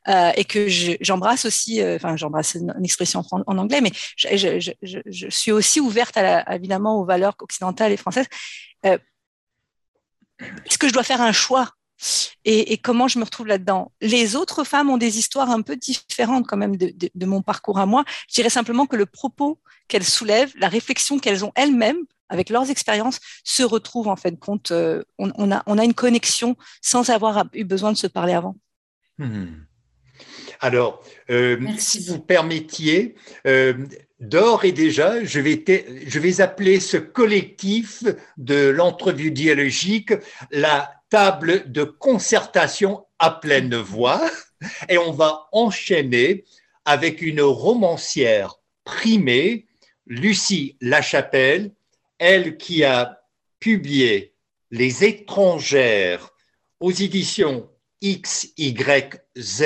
euh, 0.09 0.33
et 0.37 0.45
que 0.45 0.67
j'embrasse 1.01 1.45
aussi, 1.45 1.81
euh, 1.81 1.97
enfin, 1.97 2.17
j'embrasse 2.17 2.55
une, 2.55 2.75
expression 2.83 3.23
en, 3.31 3.59
anglais, 3.59 3.81
mais 3.81 3.93
je, 4.17 5.29
suis 5.31 5.53
aussi 5.53 5.81
ouverte 5.81 6.17
à 6.17 6.55
évidemment 6.55 7.01
aux 7.01 7.05
valeurs 7.05 7.35
occidentales 7.41 7.93
et 7.93 7.97
françaises. 7.97 8.27
Euh, 8.87 8.99
est-ce 10.67 10.79
que 10.79 10.89
je 10.89 10.93
dois 10.93 11.03
faire 11.03 11.21
un 11.21 11.33
choix 11.33 11.71
et, 12.45 12.79
comment 12.79 13.09
je 13.09 13.19
me 13.19 13.25
retrouve 13.25 13.47
là-dedans? 13.47 13.93
Les 14.01 14.37
autres 14.37 14.65
femmes 14.65 14.91
ont 14.91 14.99
des 14.99 15.19
histoires 15.19 15.51
un 15.51 15.63
peu 15.63 15.77
différentes 15.77 16.47
quand 16.47 16.57
même 16.57 16.77
de, 16.77 17.27
mon 17.27 17.43
parcours 17.43 17.79
à 17.79 17.87
moi. 17.87 18.05
Je 18.29 18.35
dirais 18.35 18.51
simplement 18.51 18.87
que 18.87 18.97
le 18.97 19.07
propos 19.07 19.61
qu'elles 19.89 20.05
soulèvent, 20.05 20.53
la 20.59 20.69
réflexion 20.69 21.19
qu'elles 21.19 21.45
ont 21.45 21.53
elles-mêmes 21.55 22.05
avec 22.31 22.51
leurs 22.51 22.71
expériences, 22.71 23.21
se 23.43 23.63
retrouvent 23.63 24.09
en 24.09 24.17
fin 24.17 24.31
de 24.31 24.37
compte. 24.37 24.71
Euh, 24.71 25.03
on, 25.19 25.51
a, 25.51 25.63
on, 25.67 25.79
a, 25.79 25.85
une 25.85 25.95
connexion 25.95 26.57
sans 26.83 27.09
avoir 27.09 27.47
eu 27.55 27.65
besoin 27.65 27.91
de 27.91 27.97
se 27.97 28.07
parler 28.07 28.35
avant. 28.35 28.55
Hmm. 29.17 29.47
Alors, 30.61 31.03
euh, 31.31 31.59
si 31.79 32.05
vous 32.05 32.19
permettiez, 32.19 33.15
euh, 33.47 33.87
d'or 34.21 34.65
et 34.65 34.73
déjà, 34.73 35.25
je 35.25 35.41
vais, 35.41 35.65
je 36.07 36.19
vais 36.19 36.41
appeler 36.41 36.81
ce 36.81 36.97
collectif 36.97 38.03
de 38.37 38.69
l'entrevue 38.69 39.31
dialogique 39.31 40.13
la 40.51 40.98
table 41.09 41.71
de 41.71 41.85
concertation 41.85 43.07
à 43.19 43.31
pleine 43.31 43.77
voix 43.77 44.21
et 44.89 44.99
on 44.99 45.13
va 45.13 45.49
enchaîner 45.53 46.45
avec 46.85 47.23
une 47.23 47.41
romancière 47.41 48.57
primée, 48.85 49.67
Lucie 50.07 50.77
Lachapelle, 50.81 51.73
elle 52.19 52.57
qui 52.57 52.85
a 52.85 53.23
publié 53.61 54.35
Les 54.71 55.05
étrangères 55.05 56.31
aux 56.81 56.93
éditions 56.93 57.71
XYZ, 58.03 59.65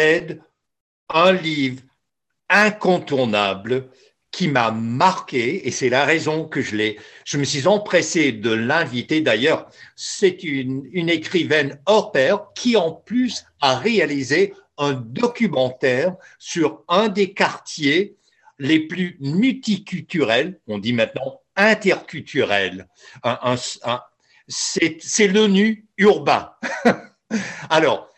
un 1.09 1.33
livre 1.33 1.83
incontournable 2.49 3.91
qui 4.33 4.49
m'a 4.49 4.71
marqué 4.71 5.69
et 5.69 5.71
c'est 5.71 5.91
la 5.91 6.07
raison 6.07 6.49
que 6.49 6.63
je 6.63 6.75
l'ai. 6.75 6.99
Je 7.25 7.37
me 7.37 7.45
suis 7.45 7.67
empressé 7.67 8.33
de 8.33 8.51
l'inviter. 8.51 9.21
D'ailleurs, 9.21 9.69
c'est 9.95 10.43
une, 10.43 11.09
écrivaine 11.11 11.79
hors 11.85 12.11
pair 12.13 12.47
qui 12.55 12.77
en 12.77 12.93
plus 12.93 13.45
a 13.61 13.77
réalisé 13.77 14.55
un 14.79 14.95
documentaire 14.95 16.17
sur 16.39 16.83
un 16.89 17.09
des 17.09 17.35
quartiers 17.35 18.17
les 18.59 18.81
plus 18.81 19.19
multiculturels, 19.21 20.61
on 20.67 20.79
dit 20.79 20.95
maintenant 20.95 21.43
interculturels. 21.57 22.89
C'est 24.49 25.29
l'ONU 25.29 25.87
urbain. 25.99 26.53
Alors, 27.71 28.09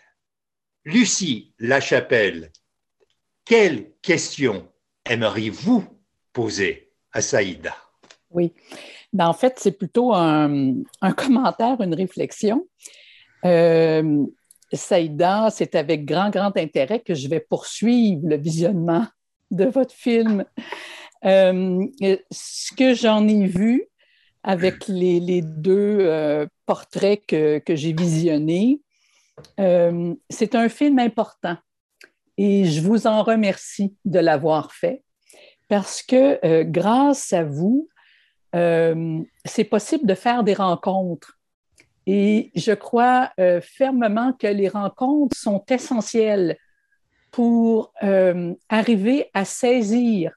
Lucie 0.85 1.54
Lachapelle, 1.59 2.52
quelle 3.44 3.90
question 4.00 4.71
aimeriez-vous 5.06 5.94
poser 6.35 6.91
à 7.12 7.23
Saïda? 7.23 7.75
Oui. 8.31 8.53
Ben, 9.14 9.29
en 9.29 9.33
fait, 9.33 9.55
c'est 9.59 9.79
plutôt 9.79 10.12
un, 10.12 10.75
commentaire, 11.17 11.81
une 11.81 11.95
réflexion. 11.95 12.67
Euh, 13.47 14.26
Saïda, 14.73 15.49
c'est 15.50 15.75
avec 15.76 16.05
grand, 16.05 16.31
grand 16.31 16.55
intérêt 16.57 17.00
que 17.00 17.14
je 17.14 17.29
vais 17.29 17.41
poursuivre 17.41 18.29
le 18.29 18.37
visionnement 18.37 19.07
de 19.50 19.64
votre 19.64 19.95
film. 19.95 20.45
Euh, 21.25 21.87
ce 22.31 22.75
que 22.75 22.93
j'en 22.93 23.26
ai 23.29 23.47
vu 23.47 23.87
avec 24.43 24.88
les, 24.88 25.41
deux 25.41 25.99
euh, 26.00 26.47
portraits 26.67 27.25
que, 27.26 27.59
que 27.61 27.76
j'ai 27.76 27.95
visionnés, 27.95 28.81
c'est 29.57 30.55
un 30.55 30.69
film 30.69 30.99
important 30.99 31.57
et 32.37 32.64
je 32.64 32.81
vous 32.81 33.07
en 33.07 33.23
remercie 33.23 33.97
de 34.05 34.19
l'avoir 34.19 34.73
fait 34.73 35.03
parce 35.75 36.04
que 36.04 36.38
euh, 36.47 36.62
grâce 36.62 37.33
à 37.33 37.43
vous, 37.43 37.88
euh, 38.54 39.21
c'est 39.45 39.64
possible 39.64 40.07
de 40.07 40.14
faire 40.14 40.45
des 40.45 40.54
rencontres. 40.54 41.37
Et 42.07 42.52
je 42.54 42.71
crois 42.71 43.33
euh, 43.40 43.61
fermement 43.61 44.33
que 44.35 44.47
les 44.47 44.69
rencontres 44.69 45.37
sont 45.37 45.64
essentielles 45.69 46.57
pour 47.33 47.93
arriver 48.69 49.28
à 49.35 49.45
saisir 49.45 50.31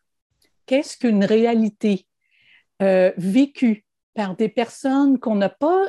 qu'est-ce 0.65 0.98
qu'une 0.98 1.24
réalité 1.24 2.08
vécue 2.79 3.86
par 4.15 4.36
des 4.36 4.50
personnes 4.50 5.20
qu'on 5.20 5.36
n'a 5.36 5.50
pas 5.50 5.84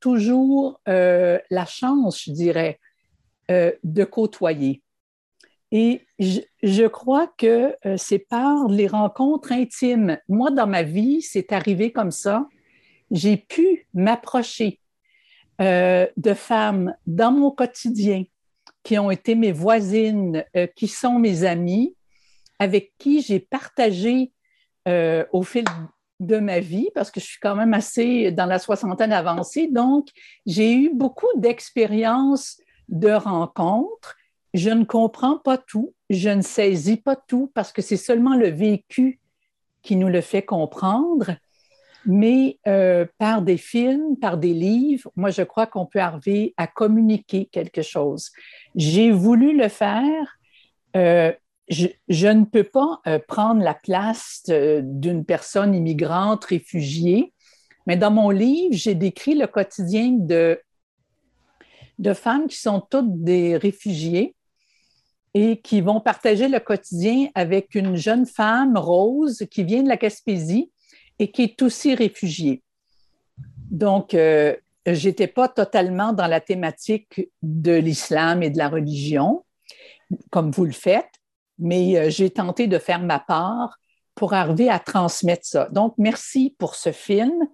toujours 0.00 0.78
la 0.86 1.64
chance, 1.66 2.24
je 2.24 2.32
dirais, 2.32 2.78
de 3.48 4.04
côtoyer. 4.04 4.82
Et 5.72 6.04
je, 6.18 6.86
crois 6.88 7.28
que 7.38 7.76
euh, 7.86 7.96
c'est 7.96 8.18
par 8.18 8.68
les 8.68 8.88
rencontres 8.88 9.52
intimes. 9.52 10.18
Moi, 10.28 10.50
dans 10.50 10.66
ma 10.66 10.82
vie, 10.82 11.22
c'est 11.22 11.52
arrivé 11.52 11.92
comme 11.92 12.10
ça. 12.10 12.48
J'ai 13.10 13.36
pu 13.36 13.86
m'approcher 13.94 14.80
euh, 15.60 16.06
de 16.16 16.34
femmes 16.34 16.94
dans 17.06 17.30
mon 17.30 17.50
quotidien 17.50 18.24
qui 18.82 18.98
ont 18.98 19.10
été 19.10 19.34
mes 19.34 19.52
voisines, 19.52 20.44
euh, 20.56 20.66
qui 20.66 20.88
sont 20.88 21.18
mes 21.18 21.44
amies, 21.44 21.94
avec 22.58 22.92
qui 22.98 23.22
j'ai 23.22 23.40
partagé 23.40 24.32
au 25.32 25.44
fil 25.44 25.64
de 26.18 26.38
ma 26.38 26.58
vie, 26.58 26.88
parce 26.96 27.12
que 27.12 27.20
je 27.20 27.26
suis 27.26 27.38
quand 27.40 27.54
même 27.54 27.74
assez 27.74 28.32
dans 28.32 28.46
la 28.46 28.58
soixantaine 28.58 29.12
avancée, 29.12 29.68
donc 29.68 30.08
j'ai 30.46 30.74
eu 30.74 30.90
beaucoup 30.92 31.28
d'expériences 31.36 32.60
de 32.88 33.12
rencontres 33.12 34.16
je 34.54 34.70
ne 34.70 34.84
comprends 34.84 35.38
pas 35.38 35.58
tout, 35.58 35.94
je 36.08 36.28
ne 36.28 36.42
saisis 36.42 36.96
pas 36.96 37.16
tout 37.16 37.50
parce 37.54 37.72
que 37.72 37.82
c'est 37.82 37.96
seulement 37.96 38.36
le 38.36 38.48
vécu 38.48 39.20
qui 39.82 39.96
nous 39.96 40.08
le 40.08 40.20
fait 40.20 40.42
comprendre, 40.42 41.36
mais 42.04 42.58
euh, 42.66 43.06
par 43.18 43.42
des 43.42 43.56
films, 43.56 44.16
par 44.16 44.38
des 44.38 44.52
livres, 44.52 45.10
moi 45.16 45.30
je 45.30 45.42
crois 45.42 45.66
qu'on 45.66 45.86
peut 45.86 46.00
arriver 46.00 46.54
à 46.56 46.66
communiquer 46.66 47.46
quelque 47.46 47.82
chose. 47.82 48.30
J'ai 48.74 49.10
voulu 49.10 49.56
le 49.56 49.68
faire. 49.68 50.36
Euh, 50.96 51.32
je, 51.68 52.26
ne 52.26 52.44
peux 52.44 52.64
pas 52.64 53.00
euh, 53.06 53.20
prendre 53.28 53.62
la 53.62 53.74
place 53.74 54.42
d'une 54.46 55.24
personne 55.24 55.72
immigrante, 55.72 56.44
réfugiée, 56.46 57.32
mais 57.86 57.96
dans 57.96 58.10
mon 58.10 58.30
livre, 58.30 58.74
j'ai 58.74 58.96
décrit 58.96 59.36
le 59.36 59.46
quotidien 59.46 60.10
de, 60.10 60.60
de 62.00 62.12
femmes 62.12 62.48
qui 62.48 62.56
sont 62.56 62.80
toutes 62.80 63.22
des 63.22 63.56
réfugiés 63.56 64.34
et 65.34 65.60
qui 65.60 65.80
vont 65.80 66.00
partager 66.00 66.48
le 66.48 66.58
quotidien 66.58 67.28
avec 67.34 67.74
une 67.74 67.96
jeune 67.96 68.26
femme, 68.26 68.76
Rose, 68.76 69.46
qui 69.50 69.64
vient 69.64 69.82
de 69.82 69.88
la 69.88 69.96
Gaspésie 69.96 70.70
et 71.18 71.30
qui 71.30 71.42
est 71.42 71.62
aussi 71.62 71.94
réfugiée. 71.94 72.62
Donc, 73.70 74.14
euh, 74.14 74.56
je 74.86 75.08
n'étais 75.08 75.28
pas 75.28 75.48
totalement 75.48 76.12
dans 76.12 76.26
la 76.26 76.40
thématique 76.40 77.28
de 77.42 77.72
l'islam 77.72 78.42
et 78.42 78.50
de 78.50 78.58
la 78.58 78.68
religion, 78.68 79.44
comme 80.30 80.50
vous 80.50 80.64
le 80.64 80.72
faites, 80.72 81.10
mais 81.58 81.96
euh, 81.96 82.10
j'ai 82.10 82.30
tenté 82.30 82.66
de 82.66 82.78
faire 82.78 83.00
ma 83.00 83.20
part 83.20 83.78
pour 84.14 84.34
arriver 84.34 84.68
à 84.68 84.80
transmettre 84.80 85.46
ça. 85.46 85.68
Donc, 85.70 85.94
merci 85.98 86.56
pour 86.58 86.74
ce 86.74 86.90
film 86.90 87.46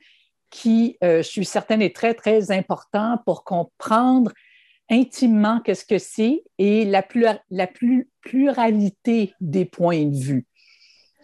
qui, 0.50 0.96
euh, 1.04 1.18
je 1.18 1.28
suis 1.28 1.44
certaine, 1.44 1.82
est 1.82 1.94
très, 1.94 2.14
très 2.14 2.50
important 2.50 3.18
pour 3.26 3.44
comprendre 3.44 4.32
intimement 4.90 5.60
qu'est-ce 5.60 5.84
que 5.84 5.98
c'est 5.98 6.42
et 6.58 6.84
la, 6.84 7.04
la 7.50 7.68
pluralité 8.22 9.34
des 9.40 9.64
points 9.64 10.04
de 10.04 10.16
vue. 10.16 10.46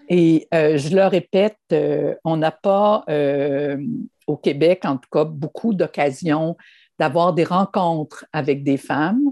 Et 0.09 0.49
euh, 0.53 0.77
je 0.77 0.95
le 0.95 1.07
répète, 1.07 1.59
euh, 1.73 2.15
on 2.25 2.37
n'a 2.37 2.51
pas 2.51 3.05
euh, 3.09 3.79
au 4.27 4.37
Québec, 4.37 4.85
en 4.85 4.97
tout 4.97 5.09
cas, 5.11 5.25
beaucoup 5.25 5.75
d'occasions 5.75 6.57
d'avoir 6.99 7.33
des 7.33 7.45
rencontres 7.45 8.27
avec 8.33 8.63
des 8.63 8.77
femmes. 8.77 9.32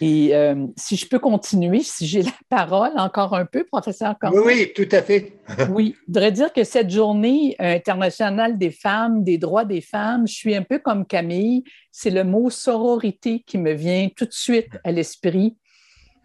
Et 0.00 0.32
si 0.76 0.96
je 0.96 1.08
peux 1.08 1.18
continuer, 1.18 1.80
si 1.80 2.06
j'ai 2.06 2.22
la 2.22 2.32
parole 2.50 2.92
encore 2.96 3.34
un 3.34 3.46
peu, 3.46 3.64
professeur 3.64 4.14
Oui, 4.24 4.42
oui, 4.44 4.72
tout 4.74 4.88
à 4.92 5.00
fait. 5.00 5.32
oui, 5.70 5.94
je 5.96 6.06
voudrais 6.06 6.32
dire 6.32 6.52
que 6.52 6.64
cette 6.64 6.90
journée 6.90 7.56
internationale 7.58 8.58
des 8.58 8.70
femmes, 8.70 9.24
des 9.24 9.38
droits 9.38 9.64
des 9.64 9.80
femmes, 9.80 10.26
je 10.26 10.34
suis 10.34 10.54
un 10.54 10.62
peu 10.62 10.78
comme 10.78 11.06
Camille. 11.06 11.64
C'est 11.92 12.10
le 12.10 12.24
mot 12.24 12.50
sororité 12.50 13.42
qui 13.46 13.56
me 13.56 13.72
vient 13.72 14.08
tout 14.14 14.26
de 14.26 14.32
suite 14.32 14.78
à 14.84 14.92
l'esprit. 14.92 15.56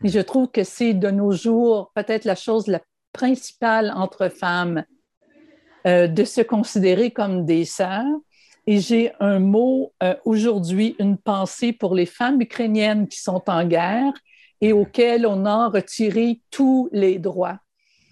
Et 0.04 0.10
je 0.10 0.20
trouve 0.20 0.50
que 0.50 0.64
c'est 0.64 0.94
de 0.94 1.10
nos 1.10 1.32
jours 1.32 1.92
peut-être 1.96 2.26
la 2.26 2.36
chose 2.36 2.68
la 2.68 2.82
principale 3.14 3.92
entre 3.96 4.30
femmes 4.30 4.84
euh, 5.88 6.08
de 6.08 6.24
se 6.24 6.42
considérer 6.42 7.12
comme 7.12 7.46
des 7.46 7.66
sœurs. 7.66 8.06
Et 8.72 8.80
j'ai 8.80 9.12
un 9.20 9.40
mot 9.40 9.92
euh, 10.02 10.16
aujourd'hui, 10.24 10.96
une 10.98 11.18
pensée 11.18 11.74
pour 11.74 11.94
les 11.94 12.06
femmes 12.06 12.40
ukrainiennes 12.40 13.10
qui 13.10 13.20
sont 13.20 13.44
en 13.48 13.66
guerre 13.66 14.14
et 14.62 14.72
auxquelles 14.72 15.28
on 15.28 15.44
a 15.44 15.68
retiré 15.68 16.40
tous 16.52 16.88
les 16.94 17.20
droits. 17.20 17.60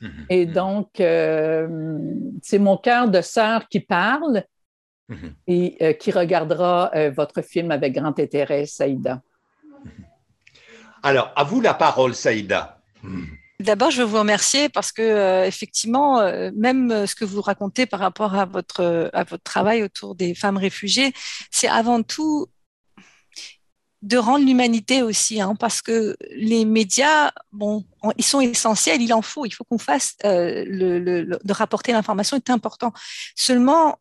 Mhm. 0.02 0.26
Et 0.30 0.46
donc, 0.46 1.00
euh, 1.00 1.98
c'est 2.42 2.60
mon 2.60 2.76
cœur 2.76 3.10
de 3.10 3.22
sœur 3.22 3.70
qui 3.70 3.80
parle 3.80 4.44
mhm. 5.08 5.34
et 5.48 5.98
qui 5.98 6.12
regardera 6.12 6.92
votre 7.12 7.42
film 7.42 7.72
avec 7.72 7.94
grand 7.94 8.20
intérêt, 8.20 8.66
Saïda. 8.66 9.22
Mhm. 9.86 9.92
Alors, 11.04 11.32
à 11.38 11.46
vous 11.46 11.62
la 11.62 11.74
parole, 11.74 12.14
Saïda. 12.14 12.82
D'abord, 13.60 13.92
je 13.92 14.02
veux 14.02 14.08
vous 14.08 14.20
remercier 14.20 14.70
parce 14.70 14.94
que 14.94 15.02
euh, 15.02 15.46
effectivement, 15.46 16.20
euh, 16.20 16.50
même 16.56 16.92
euh, 16.92 17.06
ce 17.06 17.14
que 17.14 17.26
vous 17.26 17.42
racontez 17.42 17.86
par 17.86 18.00
rapport 18.00 18.34
à 18.34 18.46
votre 18.46 19.12
travail 19.44 19.84
autour 19.84 20.16
des 20.16 20.34
femmes 20.34 20.56
réfugiées, 20.56 21.12
c'est 21.52 21.68
avant 21.68 22.02
tout 22.02 22.48
de 24.02 24.16
rendre 24.16 24.46
l'humanité 24.46 25.02
aussi, 25.02 25.42
hein, 25.42 25.56
parce 25.60 25.82
que 25.82 26.16
les 26.32 26.64
médias, 26.64 27.32
bon, 27.52 27.84
ils 28.18 28.24
sont 28.24 28.40
essentiels, 28.40 29.02
il 29.02 29.14
en 29.14 29.22
faut, 29.22 29.46
il 29.46 29.52
faut 29.52 29.66
qu'on 29.66 29.78
fasse 29.78 30.16
de 30.24 31.52
rapporter 31.52 31.92
l'information 31.92 32.38
est 32.38 32.50
important. 32.50 32.94
Seulement, 33.36 34.00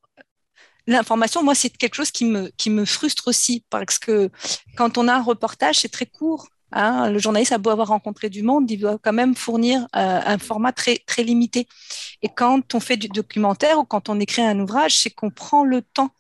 l'information, 0.87 1.43
moi, 1.43 1.57
c'est 1.57 1.71
quelque 1.71 1.97
chose 1.97 2.12
qui 2.12 2.27
me 2.71 2.85
frustre 2.85 3.27
aussi 3.27 3.65
parce 3.71 3.99
que 3.99 4.31
quand 4.77 4.99
on 4.99 5.09
a 5.09 5.15
un 5.15 5.23
reportage, 5.23 5.81
c'est 5.81 5.88
très 5.88 6.07
court 6.07 6.47
Hein, 6.73 7.11
le 7.11 7.19
journaliste 7.19 7.53
a 7.53 7.59
beau 7.59 7.71
avoir 7.71 7.89
rencontré 7.89 8.29
du 8.29 8.43
monde, 8.43 8.71
il 8.71 8.79
doit 8.79 8.99
quand 8.99 9.13
même 9.13 9.35
fournir 9.35 9.83
euh, 9.97 10.21
un 10.25 10.39
format 10.39 10.73
très, 10.73 10.99
très 11.07 11.23
limité. 11.23 11.67
Et 12.23 12.29
quand 12.29 12.75
on 12.75 12.81
fait 12.81 12.97
du 12.97 13.09
documentaire 13.09 13.79
ou 13.79 13.85
quand 13.85 14.09
on 14.09 14.21
écrit 14.21 14.43
un 14.43 14.59
ouvrage, 14.61 14.97
c'est 14.97 15.11
qu'on 15.11 15.31
prend 15.31 15.65
le 15.65 15.83
temps, 15.83 16.11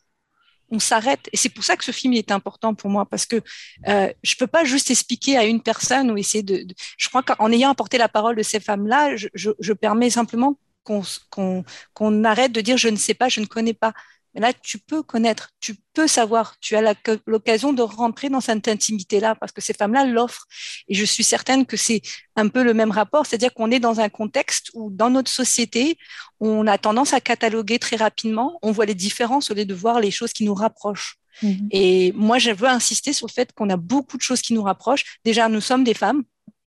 on 0.70 0.78
s'arrête. 0.78 1.28
Et 1.32 1.36
c'est 1.36 1.48
pour 1.48 1.64
ça 1.64 1.76
que 1.76 1.84
ce 1.84 1.92
film 1.92 2.14
est 2.14 2.30
important 2.30 2.74
pour 2.74 2.90
moi, 2.90 3.06
parce 3.06 3.26
que 3.26 3.42
euh, 3.88 4.12
je 4.22 4.36
peux 4.36 4.46
pas 4.46 4.64
juste 4.64 4.90
expliquer 4.90 5.36
à 5.36 5.44
une 5.44 5.62
personne 5.62 6.10
ou 6.10 6.16
essayer 6.16 6.42
de... 6.42 6.66
Je 6.96 7.08
crois 7.08 7.22
qu'en 7.22 7.52
ayant 7.52 7.70
apporté 7.70 7.98
la 7.98 8.08
parole 8.08 8.36
de 8.36 8.42
ces 8.42 8.60
femmes-là, 8.60 9.16
je, 9.16 9.72
permets 9.72 10.10
simplement 10.10 10.58
qu'on 10.84 12.24
arrête 12.24 12.52
de 12.52 12.62
dire 12.62 12.78
je 12.78 12.88
ne 12.88 12.96
sais 12.96 13.14
pas, 13.14 13.28
je 13.28 13.40
ne 13.40 13.46
connais 13.46 13.74
pas. 13.74 13.92
Mais 14.34 14.40
là, 14.40 14.52
tu 14.52 14.78
peux 14.78 15.02
connaître, 15.02 15.50
tu 15.60 15.74
peux 15.94 16.06
savoir, 16.06 16.58
tu 16.60 16.76
as 16.76 16.94
l'occasion 17.26 17.72
de 17.72 17.82
rentrer 17.82 18.28
dans 18.28 18.40
cette 18.40 18.68
intimité-là 18.68 19.34
parce 19.34 19.52
que 19.52 19.60
ces 19.60 19.72
femmes-là 19.72 20.04
l'offrent. 20.04 20.46
Et 20.88 20.94
je 20.94 21.04
suis 21.04 21.24
certaine 21.24 21.66
que 21.66 21.76
c'est 21.76 22.02
un 22.36 22.48
peu 22.48 22.62
le 22.62 22.74
même 22.74 22.90
rapport, 22.90 23.26
c'est-à-dire 23.26 23.54
qu'on 23.54 23.70
est 23.70 23.80
dans 23.80 24.00
un 24.00 24.08
contexte 24.08 24.70
où, 24.74 24.90
dans 24.90 25.10
notre 25.10 25.30
société, 25.30 25.98
on 26.40 26.66
a 26.66 26.78
tendance 26.78 27.14
à 27.14 27.20
cataloguer 27.20 27.78
très 27.78 27.96
rapidement, 27.96 28.58
on 28.62 28.70
voit 28.72 28.86
les 28.86 28.94
différences 28.94 29.50
au 29.50 29.54
lieu 29.54 29.64
de 29.64 29.74
voir 29.74 30.00
les 30.00 30.10
choses 30.10 30.32
qui 30.32 30.44
nous 30.44 30.54
rapprochent. 30.54 31.16
Mhm. 31.42 31.68
Et 31.70 32.12
moi, 32.12 32.38
je 32.38 32.50
veux 32.50 32.68
insister 32.68 33.12
sur 33.12 33.26
le 33.26 33.32
fait 33.32 33.52
qu'on 33.52 33.70
a 33.70 33.76
beaucoup 33.76 34.16
de 34.16 34.22
choses 34.22 34.42
qui 34.42 34.54
nous 34.54 34.62
rapprochent. 34.62 35.18
Déjà, 35.24 35.48
nous 35.48 35.60
sommes 35.60 35.84
des 35.84 35.94
femmes. 35.94 36.24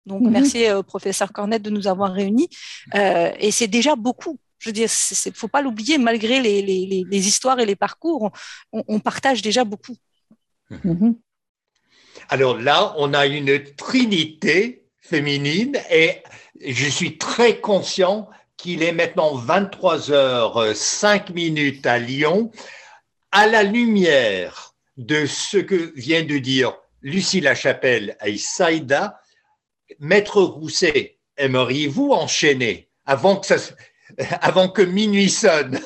Donc, 0.06 0.22
mhm. 0.22 0.32
merci 0.32 0.72
au 0.72 0.84
professeur 0.84 1.34
Cornette 1.34 1.64
de 1.64 1.70
nous 1.70 1.88
avoir 1.88 2.14
réunis. 2.14 2.50
Euh, 2.96 3.32
et 3.40 3.52
c'est 3.52 3.68
déjà 3.68 3.96
beaucoup. 3.96 4.40
Je 4.60 4.70
veux 4.70 4.74
dire, 4.74 4.90
il 5.26 5.30
ne 5.30 5.36
faut 5.36 5.48
pas 5.48 5.62
l'oublier, 5.62 5.98
malgré 5.98 6.40
les, 6.42 6.62
les, 6.62 7.06
les, 7.08 7.28
histoires 7.28 7.60
et 7.60 7.66
les 7.66 7.76
parcours, 7.76 8.32
on, 8.72 8.84
on 8.88 9.00
partage 9.00 9.42
déjà 9.42 9.64
beaucoup. 9.64 9.96
Mhm. 10.70 11.16
Alors 12.30 12.58
là, 12.58 12.94
on 12.98 13.14
a 13.14 13.26
une 13.26 13.64
trinité 13.76 14.86
féminine 15.00 15.78
et 15.90 16.24
je 16.66 16.88
suis 16.88 17.18
très 17.18 17.60
conscient 17.62 18.30
qu'il 18.58 18.84
est 18.84 18.92
maintenant 18.92 19.36
23 19.36 19.98
h 20.10 20.74
5 20.74 21.30
minutes 21.30 21.86
à 21.86 22.00
Lyon. 22.00 22.52
À 23.32 23.48
la 23.48 23.64
lumière 23.64 24.74
de 24.98 25.26
ce 25.26 25.58
que 25.58 25.94
vient 25.96 26.24
de 26.24 26.38
dire 26.40 26.76
Lucie 27.02 27.42
Lachapelle 27.42 28.18
et 28.26 28.38
Saïda, 28.38 29.22
Maître 30.00 30.42
Rousset, 30.42 31.18
aimeriez-vous 31.38 32.12
enchaîner 32.12 32.90
avant 33.06 33.38
que 33.38 33.46
ça, 33.46 33.56
avant 34.42 34.70
que 34.70 34.82
minuit 34.82 35.30
sonne. 35.30 35.80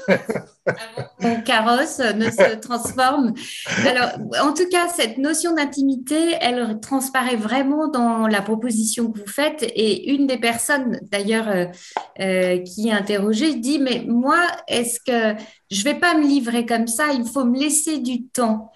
avant 0.65 1.09
que 1.19 1.27
mon 1.27 1.41
carrosse 1.41 1.99
ne 1.99 2.29
se 2.29 2.55
transforme. 2.55 3.33
Alors, 3.85 4.09
en 4.43 4.53
tout 4.53 4.67
cas, 4.69 4.87
cette 4.87 5.17
notion 5.17 5.55
d'intimité, 5.55 6.35
elle 6.39 6.79
transparaît 6.81 7.35
vraiment 7.35 7.87
dans 7.87 8.27
la 8.27 8.41
proposition 8.41 9.11
que 9.11 9.19
vous 9.19 9.27
faites. 9.27 9.63
Et 9.75 10.11
une 10.11 10.27
des 10.27 10.37
personnes, 10.37 10.99
d'ailleurs, 11.11 11.47
euh, 11.49 11.65
euh, 12.19 12.57
qui 12.59 12.89
est 12.89 12.93
interrogée, 12.93 13.55
dit, 13.55 13.79
mais 13.79 14.03
moi, 14.07 14.39
est-ce 14.67 14.99
que 14.99 15.41
je 15.69 15.83
vais 15.83 15.95
pas 15.95 16.15
me 16.15 16.25
livrer 16.25 16.65
comme 16.65 16.87
ça, 16.87 17.13
il 17.13 17.25
faut 17.25 17.45
me 17.45 17.57
laisser 17.57 17.99
du 17.99 18.27
temps. 18.27 18.71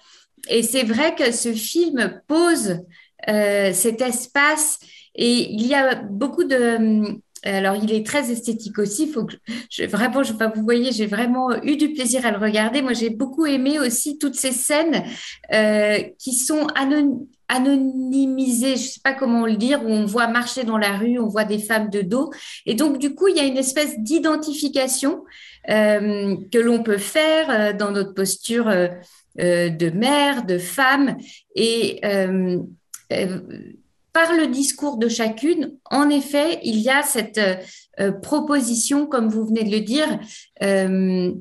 Et 0.48 0.62
c'est 0.62 0.84
vrai 0.84 1.14
que 1.14 1.32
ce 1.32 1.52
film 1.52 2.20
pose 2.26 2.80
euh, 3.28 3.72
cet 3.72 4.00
espace 4.00 4.78
et 5.16 5.50
il 5.50 5.66
y 5.66 5.74
a 5.74 5.94
beaucoup 5.96 6.44
de 6.44 7.18
alors, 7.50 7.76
il 7.76 7.92
est 7.92 8.04
très 8.04 8.30
esthétique 8.30 8.78
aussi. 8.78 9.12
Vraiment, 9.12 10.22
je, 10.22 10.32
vous 10.32 10.62
voyez, 10.64 10.92
j'ai 10.92 11.06
vraiment 11.06 11.62
eu 11.62 11.76
du 11.76 11.92
plaisir 11.92 12.26
à 12.26 12.30
le 12.30 12.38
regarder. 12.38 12.82
Moi, 12.82 12.92
j'ai 12.92 13.10
beaucoup 13.10 13.46
aimé 13.46 13.78
aussi 13.78 14.18
toutes 14.18 14.34
ces 14.34 14.52
scènes 14.52 15.04
euh, 15.52 15.98
qui 16.18 16.34
sont 16.34 16.66
anonymisées, 17.48 18.76
je 18.76 18.82
ne 18.82 18.88
sais 18.88 19.00
pas 19.02 19.12
comment 19.12 19.46
le 19.46 19.56
dire, 19.56 19.82
où 19.84 19.88
on 19.88 20.06
voit 20.06 20.26
marcher 20.26 20.64
dans 20.64 20.78
la 20.78 20.96
rue, 20.96 21.18
on 21.18 21.28
voit 21.28 21.44
des 21.44 21.58
femmes 21.58 21.88
de 21.88 22.02
dos. 22.02 22.30
Et 22.66 22.74
donc, 22.74 22.98
du 22.98 23.14
coup, 23.14 23.28
il 23.28 23.36
y 23.36 23.40
a 23.40 23.44
une 23.44 23.58
espèce 23.58 23.98
d'identification 23.98 25.22
euh, 25.70 26.36
que 26.50 26.58
l'on 26.58 26.82
peut 26.82 26.98
faire 26.98 27.50
euh, 27.50 27.72
dans 27.72 27.92
notre 27.92 28.14
posture 28.14 28.66
de 29.36 29.90
mère, 29.90 30.46
de 30.46 30.58
femme. 30.58 31.16
Et 31.54 32.00
par 34.16 34.32
le 34.32 34.46
discours 34.46 34.96
de 34.96 35.08
chacune, 35.08 35.76
en 35.90 36.08
effet, 36.08 36.58
il 36.62 36.78
y 36.78 36.88
a 36.88 37.02
cette 37.02 37.38
euh, 38.00 38.12
proposition, 38.12 39.04
comme 39.04 39.28
vous 39.28 39.44
venez 39.44 39.62
de 39.62 39.70
le 39.70 39.80
dire, 39.80 40.08
euh, 40.62 41.34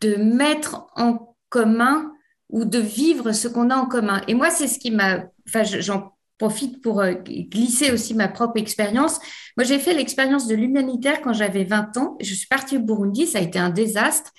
de 0.00 0.16
mettre 0.16 0.88
en 0.96 1.36
commun 1.50 2.10
ou 2.48 2.64
de 2.64 2.80
vivre 2.80 3.30
ce 3.30 3.46
qu'on 3.46 3.70
a 3.70 3.76
en 3.76 3.86
commun. 3.86 4.22
Et 4.26 4.34
moi, 4.34 4.50
c'est 4.50 4.66
ce 4.66 4.80
qui 4.80 4.90
m'a... 4.90 5.26
Enfin, 5.46 5.62
j'en 5.62 6.16
profite 6.36 6.82
pour 6.82 7.00
euh, 7.00 7.12
glisser 7.12 7.92
aussi 7.92 8.14
ma 8.14 8.26
propre 8.26 8.58
expérience. 8.58 9.20
Moi, 9.56 9.62
j'ai 9.62 9.78
fait 9.78 9.94
l'expérience 9.94 10.48
de 10.48 10.56
l'humanitaire 10.56 11.22
quand 11.22 11.32
j'avais 11.32 11.62
20 11.62 11.96
ans. 11.96 12.16
Je 12.20 12.34
suis 12.34 12.48
partie 12.48 12.76
au 12.76 12.80
Burundi, 12.80 13.28
ça 13.28 13.38
a 13.38 13.42
été 13.42 13.60
un 13.60 13.70
désastre. 13.70 14.32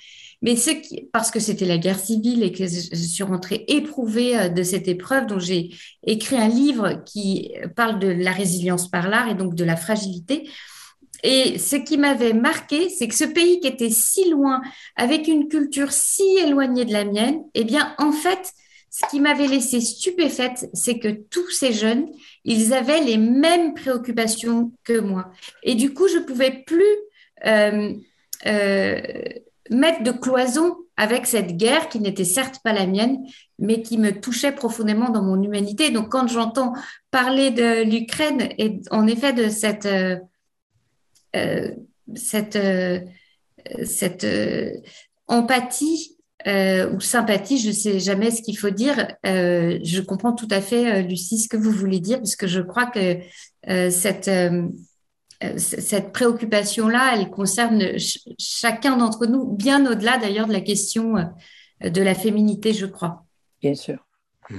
Mais 0.44 0.56
parce 1.10 1.30
que 1.30 1.40
c'était 1.40 1.64
la 1.64 1.78
guerre 1.78 1.98
civile 1.98 2.42
et 2.42 2.52
que 2.52 2.64
je 2.66 2.94
suis 2.94 3.22
rentrée 3.22 3.64
éprouvée 3.66 4.38
euh, 4.38 4.48
de 4.50 4.62
cette 4.62 4.86
épreuve, 4.88 5.26
dont 5.26 5.38
j'ai 5.38 5.70
écrit 6.06 6.36
un 6.36 6.48
livre 6.48 7.02
qui 7.06 7.52
parle 7.74 7.98
de 7.98 8.08
la 8.08 8.30
résilience 8.30 8.90
par 8.90 9.08
l'art 9.08 9.28
et 9.30 9.34
donc 9.34 9.54
de 9.54 9.64
la 9.64 9.76
fragilité. 9.76 10.48
Et 11.22 11.58
ce 11.58 11.76
qui 11.76 11.96
m'avait 11.96 12.34
marqué, 12.34 12.90
c'est 12.90 13.08
que 13.08 13.14
ce 13.14 13.24
pays 13.24 13.58
qui 13.60 13.68
était 13.68 13.88
si 13.88 14.28
loin, 14.28 14.60
avec 14.96 15.26
une 15.28 15.48
culture 15.48 15.90
si 15.90 16.36
éloignée 16.36 16.84
de 16.84 16.92
la 16.92 17.06
mienne, 17.06 17.40
eh 17.54 17.64
bien, 17.64 17.94
en 17.96 18.12
fait, 18.12 18.52
ce 18.90 19.08
qui 19.10 19.20
m'avait 19.20 19.46
laissé 19.46 19.80
stupéfaite, 19.80 20.68
c'est 20.74 20.98
que 20.98 21.08
tous 21.08 21.48
ces 21.48 21.72
jeunes, 21.72 22.06
ils 22.44 22.74
avaient 22.74 23.00
les 23.00 23.16
mêmes 23.16 23.72
préoccupations 23.72 24.72
que 24.84 25.00
moi. 25.00 25.32
Et 25.62 25.74
du 25.74 25.94
coup, 25.94 26.06
je 26.06 26.18
pouvais 26.18 26.62
plus 26.66 26.84
euh, 27.46 27.94
euh, 28.44 29.00
mettre 29.70 30.02
de 30.02 30.10
cloison 30.10 30.76
avec 30.96 31.26
cette 31.26 31.56
guerre 31.56 31.88
qui 31.88 32.00
n'était 32.00 32.24
certes 32.24 32.60
pas 32.62 32.72
la 32.72 32.86
mienne, 32.86 33.24
mais 33.58 33.82
qui 33.82 33.98
me 33.98 34.10
touchait 34.10 34.52
profondément 34.52 35.10
dans 35.10 35.22
mon 35.22 35.42
humanité. 35.42 35.90
Donc 35.90 36.10
quand 36.10 36.28
j'entends 36.28 36.72
parler 37.10 37.50
de 37.50 37.82
l'Ukraine 37.82 38.48
et 38.58 38.80
en 38.90 39.06
effet 39.06 39.32
de 39.32 39.48
cette, 39.48 39.86
euh, 39.86 40.18
euh, 41.36 41.70
cette, 42.14 42.56
euh, 44.24 44.70
empathie 45.26 46.16
ou 46.46 47.00
sympathie, 47.00 47.56
je 47.56 47.68
ne 47.68 47.72
sais 47.72 48.00
jamais 48.00 48.30
ce 48.30 48.42
qu'il 48.42 48.58
faut 48.58 48.68
dire. 48.68 49.16
je 49.24 50.00
comprends 50.02 50.34
tout 50.34 50.48
à 50.50 50.60
fait, 50.60 51.02
Lucie, 51.02 51.38
ce 51.38 51.48
que 51.48 51.56
vous 51.56 51.70
voulez 51.70 52.00
dire, 52.00 52.18
parce 52.18 52.36
que 52.36 52.46
je 52.46 52.60
crois 52.60 52.84
que 52.84 53.16
cette, 53.88 54.28
cette 55.56 56.12
préoccupation-là, 56.12 57.14
elle 57.14 57.30
concerne 57.30 57.96
chacun 58.38 58.96
d'entre 58.96 59.26
nous, 59.26 59.44
bien 59.46 59.90
au-delà 59.90 60.18
d'ailleurs 60.18 60.46
de 60.46 60.52
la 60.52 60.60
question 60.60 61.14
de 61.80 62.02
la 62.02 62.14
féminité, 62.14 62.72
je 62.72 62.86
crois. 62.86 63.24
Bien 63.60 63.74
sûr. 63.74 63.98
Mmh. 64.50 64.58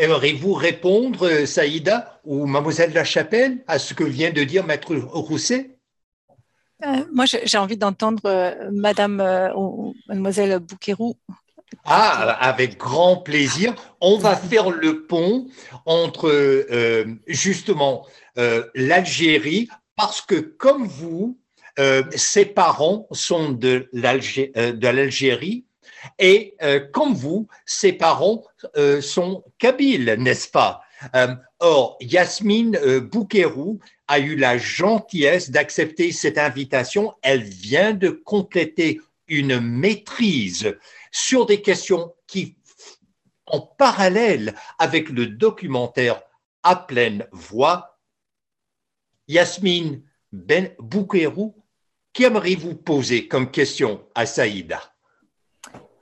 Aimeriez-vous 0.00 0.54
répondre, 0.54 1.26
euh, 1.26 1.44
Saïda 1.44 2.20
ou 2.24 2.46
Mademoiselle 2.46 2.94
Lachapelle, 2.94 3.58
à 3.66 3.78
ce 3.78 3.92
que 3.92 4.02
vient 4.02 4.30
de 4.30 4.44
dire 4.44 4.64
Maître 4.64 4.94
Rousset? 4.94 5.76
Euh, 6.84 7.04
Moi, 7.12 7.26
j'ai 7.26 7.58
envie 7.58 7.76
d'entendre 7.76 8.22
euh, 8.24 8.70
Madame 8.72 9.20
ou 9.56 9.94
Mademoiselle 10.08 10.58
Bouquerou. 10.58 11.16
Ah, 11.84 12.36
avec 12.40 12.78
grand 12.78 13.18
plaisir. 13.18 13.74
On 14.00 14.16
va 14.16 14.36
faire 14.36 14.70
le 14.70 15.06
pont 15.06 15.48
entre 15.84 16.66
justement 17.26 18.06
l'Algérie, 18.74 19.68
parce 20.00 20.22
que 20.22 20.36
comme 20.36 20.86
vous, 20.86 21.38
ses 22.16 22.46
parents 22.46 23.06
sont 23.12 23.50
de 23.50 23.86
l'Algérie 23.92 25.66
et 26.18 26.54
euh, 26.62 26.80
comme 26.90 27.12
vous, 27.12 27.48
ses 27.66 27.92
parents 27.92 28.42
euh, 28.78 29.02
sont 29.02 29.44
kabyles, 29.58 30.16
n'est-ce 30.18 30.48
pas? 30.48 30.80
Euh, 31.14 31.34
Or, 31.58 31.98
Yasmine 32.00 32.78
Boukerou 33.12 33.78
a 34.08 34.20
eu 34.20 34.36
la 34.36 34.56
gentillesse 34.56 35.50
d'accepter 35.50 36.12
cette 36.12 36.38
invitation. 36.38 37.12
Elle 37.20 37.42
vient 37.42 37.92
de 37.92 38.08
compléter 38.08 39.02
une 39.28 39.60
maîtrise 39.60 40.78
sur 41.12 41.44
des 41.44 41.60
questions 41.60 42.14
qui, 42.26 42.56
en 43.44 43.60
parallèle 43.60 44.54
avec 44.78 45.10
le 45.10 45.26
documentaire 45.26 46.22
à 46.62 46.76
pleine 46.76 47.26
voix, 47.32 47.89
Yasmine 49.30 50.02
Ben 50.32 50.70
Boukerou, 50.80 51.54
qu'aimeriez-vous 52.12 52.74
poser 52.74 53.28
comme 53.28 53.48
question 53.48 54.00
à 54.16 54.26
Saïda? 54.26 54.80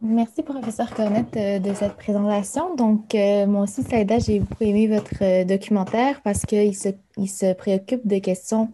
Merci, 0.00 0.42
professeur 0.42 0.94
Cornette, 0.94 1.36
euh, 1.36 1.58
de 1.58 1.74
cette 1.74 1.96
présentation. 1.96 2.74
Donc, 2.74 3.14
euh, 3.14 3.46
moi 3.46 3.64
aussi, 3.64 3.82
Saïda, 3.82 4.18
j'ai 4.18 4.40
beaucoup 4.40 4.64
aimé 4.64 4.86
votre 4.86 5.22
euh, 5.22 5.44
documentaire 5.44 6.22
parce 6.22 6.46
qu'il 6.46 6.74
se, 6.74 6.88
il 7.18 7.28
se 7.28 7.52
préoccupe 7.52 8.06
de 8.06 8.18
questions 8.18 8.70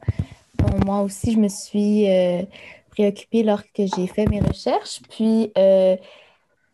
dont 0.58 0.86
moi 0.86 1.00
aussi, 1.00 1.32
je 1.32 1.38
me 1.38 1.48
suis 1.48 2.06
préoccupée 2.90 3.42
lorsque 3.42 3.82
j'ai 3.96 4.06
fait 4.06 4.26
mes 4.26 4.40
recherches. 4.40 5.00
Puis, 5.10 5.52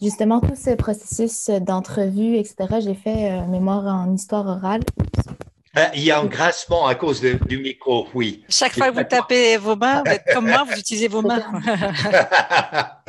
justement, 0.02 0.40
tout 0.40 0.54
ce 0.54 0.74
processus 0.74 1.48
d'entrevue, 1.48 2.36
etc., 2.36 2.80
j'ai 2.80 2.94
fait 2.94 3.30
un 3.30 3.46
mémoire 3.46 3.86
en 3.86 4.12
histoire 4.12 4.46
orale. 4.46 4.82
Euh, 5.76 5.86
il 5.94 6.02
y 6.02 6.10
a 6.10 6.18
un 6.18 6.26
grincement 6.26 6.86
à 6.86 6.96
cause 6.96 7.20
du 7.20 7.58
micro, 7.58 8.08
oui. 8.12 8.42
Chaque 8.48 8.72
fois 8.72 8.90
que 8.90 8.96
vous 8.96 9.04
tapez 9.04 9.56
vos 9.56 9.76
mains, 9.76 10.02
vous 10.04 10.10
êtes 10.10 10.24
comme 10.34 10.48
moi, 10.48 10.64
vous 10.64 10.76
utilisez 10.76 11.08
vos 11.08 11.22
mains. 11.22 11.42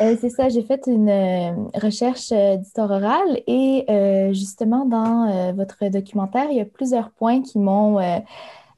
Euh, 0.00 0.16
c'est 0.20 0.30
ça, 0.30 0.48
j'ai 0.48 0.64
fait 0.64 0.88
une 0.88 1.08
euh, 1.08 1.52
recherche 1.80 2.32
d'histoire 2.32 2.90
orale 2.90 3.40
et 3.46 3.86
justement 4.32 4.84
dans 4.86 5.52
votre 5.52 5.88
documentaire, 5.88 6.46
il 6.50 6.56
y 6.56 6.60
a 6.60 6.64
plusieurs 6.64 7.10
points 7.10 7.42
qui 7.42 7.60
m'ont 7.60 8.00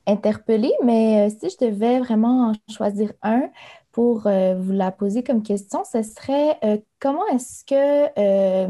interpellée, 0.06 0.74
mais 0.84 1.30
si 1.30 1.48
je 1.48 1.66
devais 1.66 2.00
vraiment 2.00 2.50
en 2.50 2.72
choisir 2.72 3.12
un 3.22 3.48
pour 3.92 4.28
vous 4.28 4.72
la 4.72 4.90
poser 4.90 5.22
comme 5.22 5.42
question, 5.42 5.84
ce 5.90 6.02
serait 6.02 6.60
comment 7.00 7.26
est-ce 7.28 7.64
que 7.64 8.66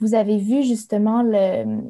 vous 0.00 0.14
avez 0.14 0.38
vu 0.38 0.62
justement 0.62 1.22
le 1.22 1.82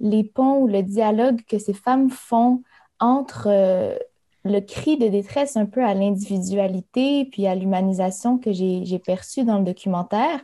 les 0.00 0.24
ponts 0.24 0.58
ou 0.62 0.66
le 0.66 0.82
dialogue 0.82 1.42
que 1.46 1.58
ces 1.58 1.74
femmes 1.74 2.10
font 2.10 2.62
entre 2.98 3.48
euh, 3.48 3.96
le 4.44 4.60
cri 4.60 4.96
de 4.96 5.08
détresse 5.08 5.56
un 5.56 5.66
peu 5.66 5.84
à 5.84 5.94
l'individualité 5.94 7.26
puis 7.26 7.46
à 7.46 7.54
l'humanisation 7.54 8.38
que 8.38 8.52
j'ai 8.52 8.98
perçu 8.98 9.44
dans 9.44 9.58
le 9.58 9.64
documentaire 9.64 10.40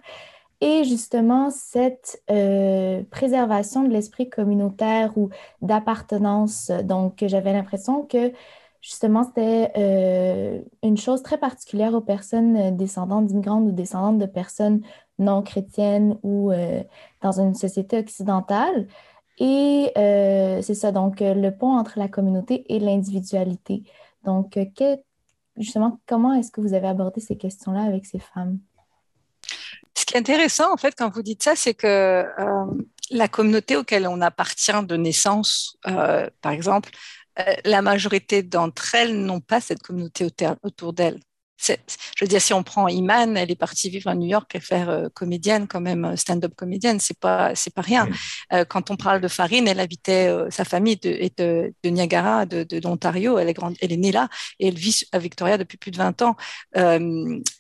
et 0.61 0.85
justement 0.85 1.51
cette 1.51 2.23
euh, 2.31 3.03
préservation 3.11 3.85
de 3.85 3.89
l'esprit 3.89 4.29
communautaire 4.29 5.17
ou 5.17 5.29
d'appartenance. 5.61 6.71
Donc, 6.85 7.25
j'avais 7.27 7.53
l'impression 7.53 8.03
que 8.05 8.33
justement, 8.81 9.25
c'était 9.25 9.73
euh, 9.77 10.61
une 10.83 10.97
chose 10.97 11.23
très 11.23 11.37
particulière 11.37 11.93
aux 11.93 12.01
personnes 12.01 12.75
descendantes 12.75 13.27
d'immigrantes 13.27 13.67
ou 13.67 13.73
descendantes 13.73 14.19
de 14.19 14.27
personnes 14.27 14.81
non 15.19 15.43
chrétiennes 15.43 16.19
ou 16.23 16.51
dans 17.23 17.41
une 17.41 17.55
société 17.55 17.99
occidentale. 17.99 18.87
Et 19.39 19.93
euh, 19.97 20.63
c'est 20.63 20.75
ça, 20.75 20.93
donc 20.93 21.21
euh, 21.21 21.35
le 21.35 21.55
pont 21.55 21.77
entre 21.77 21.99
la 21.99 22.09
communauté 22.09 22.65
et 22.75 22.79
l'individualité. 22.79 23.83
Donc, 24.25 24.57
euh, 24.57 24.97
justement, 25.57 26.01
comment 26.07 26.33
est-ce 26.35 26.51
que 26.51 26.61
vous 26.61 26.75
avez 26.75 26.89
abordé 26.89 27.21
ces 27.21 27.37
questions-là 27.37 27.83
avec 27.83 28.07
ces 28.07 28.19
femmes? 28.19 28.59
Ce 29.95 30.05
qui 30.05 30.15
est 30.15 30.19
intéressant, 30.19 30.73
en 30.73 30.77
fait, 30.77 30.95
quand 30.97 31.11
vous 31.11 31.23
dites 31.23 31.43
ça, 31.43 31.55
c'est 31.55 31.75
que 31.75 32.25
la 33.11 33.29
communauté 33.29 33.77
auquel 33.77 34.07
on 34.07 34.21
appartient 34.21 34.85
de 34.85 34.97
naissance, 34.97 35.79
par 35.83 36.53
exemple, 36.53 36.91
la 37.65 37.83
majorité 37.83 38.43
d'entre 38.43 38.95
elles 38.95 39.17
n'ont 39.17 39.41
pas 39.41 39.61
cette 39.61 39.83
communauté 39.83 40.27
autour 40.63 40.93
d'elles 40.93 41.21
je 41.59 41.75
veux 42.21 42.29
dire, 42.29 42.41
si 42.41 42.53
on 42.53 42.63
prend 42.63 42.89
Iman, 42.89 43.37
elle 43.37 43.51
est 43.51 43.57
partie 43.57 43.89
vivre 43.89 44.11
à 44.11 44.15
New 44.15 44.27
York 44.27 44.55
et 44.55 44.61
faire 44.61 44.91
euh, 44.91 45.09
comédienne, 45.13 45.67
quand 45.67 45.81
même, 45.81 46.05
euh, 46.05 46.17
stand-up 46.17 46.53
comédienne, 46.55 47.01
c'est 47.01 47.19
pas, 47.19 47.55
c'est 47.55 47.75
pas 47.75 47.83
rien. 47.83 48.09
Euh, 48.53 48.65
quand 48.65 48.91
on 48.91 48.97
parle 48.97 49.21
de 49.21 49.29
Farine, 49.29 49.67
elle 49.67 49.81
habitait, 49.81 50.31
sa 50.51 50.65
famille 50.65 50.97
de, 50.97 51.09
est 51.09 51.39
de, 51.39 51.73
Niagara, 51.85 52.47
de, 52.47 52.63
de 52.63 52.81
l'Ontario, 52.81 53.39
elle 53.39 53.49
est 53.49 53.55
grande, 53.55 53.77
elle 53.81 53.93
est 53.93 53.97
née 53.97 54.13
là 54.13 54.29
et 54.59 54.69
elle 54.69 54.75
vit 54.75 55.03
à 55.13 55.19
Victoria 55.19 55.59
depuis 55.59 55.79
plus 55.79 55.91
de 55.91 55.97
20 55.97 56.23
ans. 56.23 56.37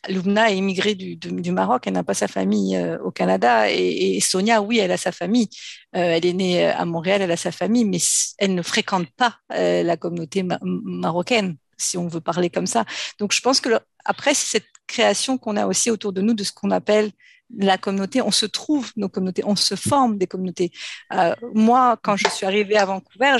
Loubna 0.08 0.50
est 0.50 0.56
immigrée 0.56 0.94
du, 0.94 1.16
du, 1.16 1.52
Maroc, 1.52 1.84
elle 1.86 1.94
n'a 1.94 2.04
pas 2.04 2.14
sa 2.14 2.28
famille 2.28 2.78
au 3.02 3.10
Canada 3.10 3.70
et, 3.70 4.20
Sonia, 4.20 4.62
oui, 4.62 4.78
elle 4.78 4.92
a 4.92 4.96
sa 4.96 5.12
famille. 5.12 5.48
elle 5.92 6.24
est 6.24 6.32
née 6.32 6.66
à 6.66 6.84
Montréal, 6.84 7.22
elle 7.22 7.32
a 7.32 7.36
sa 7.36 7.52
famille, 7.52 7.84
mais 7.84 7.98
elle 8.38 8.54
ne 8.54 8.62
fréquente 8.62 9.08
pas 9.16 9.38
la 9.50 9.96
communauté 9.96 10.44
marocaine 10.62 11.56
si 11.76 11.98
on 11.98 12.08
veut 12.08 12.20
parler 12.20 12.50
comme 12.50 12.66
ça. 12.66 12.84
Donc, 13.18 13.32
je 13.32 13.40
pense 13.40 13.60
que 13.60 13.70
après, 14.04 14.34
c'est 14.34 14.58
cette 14.58 14.68
création 14.86 15.38
qu'on 15.38 15.56
a 15.56 15.66
aussi 15.66 15.90
autour 15.90 16.12
de 16.12 16.20
nous 16.20 16.34
de 16.34 16.44
ce 16.44 16.52
qu'on 16.52 16.70
appelle 16.70 17.10
la 17.56 17.78
communauté. 17.78 18.22
On 18.22 18.30
se 18.30 18.46
trouve 18.46 18.92
nos 18.96 19.08
communautés, 19.08 19.42
on 19.44 19.56
se 19.56 19.74
forme 19.74 20.18
des 20.18 20.26
communautés. 20.26 20.72
Euh, 21.12 21.34
moi, 21.54 21.98
quand 22.02 22.16
je 22.16 22.28
suis 22.28 22.46
arrivée 22.46 22.76
à 22.76 22.84
Vancouver, 22.84 23.36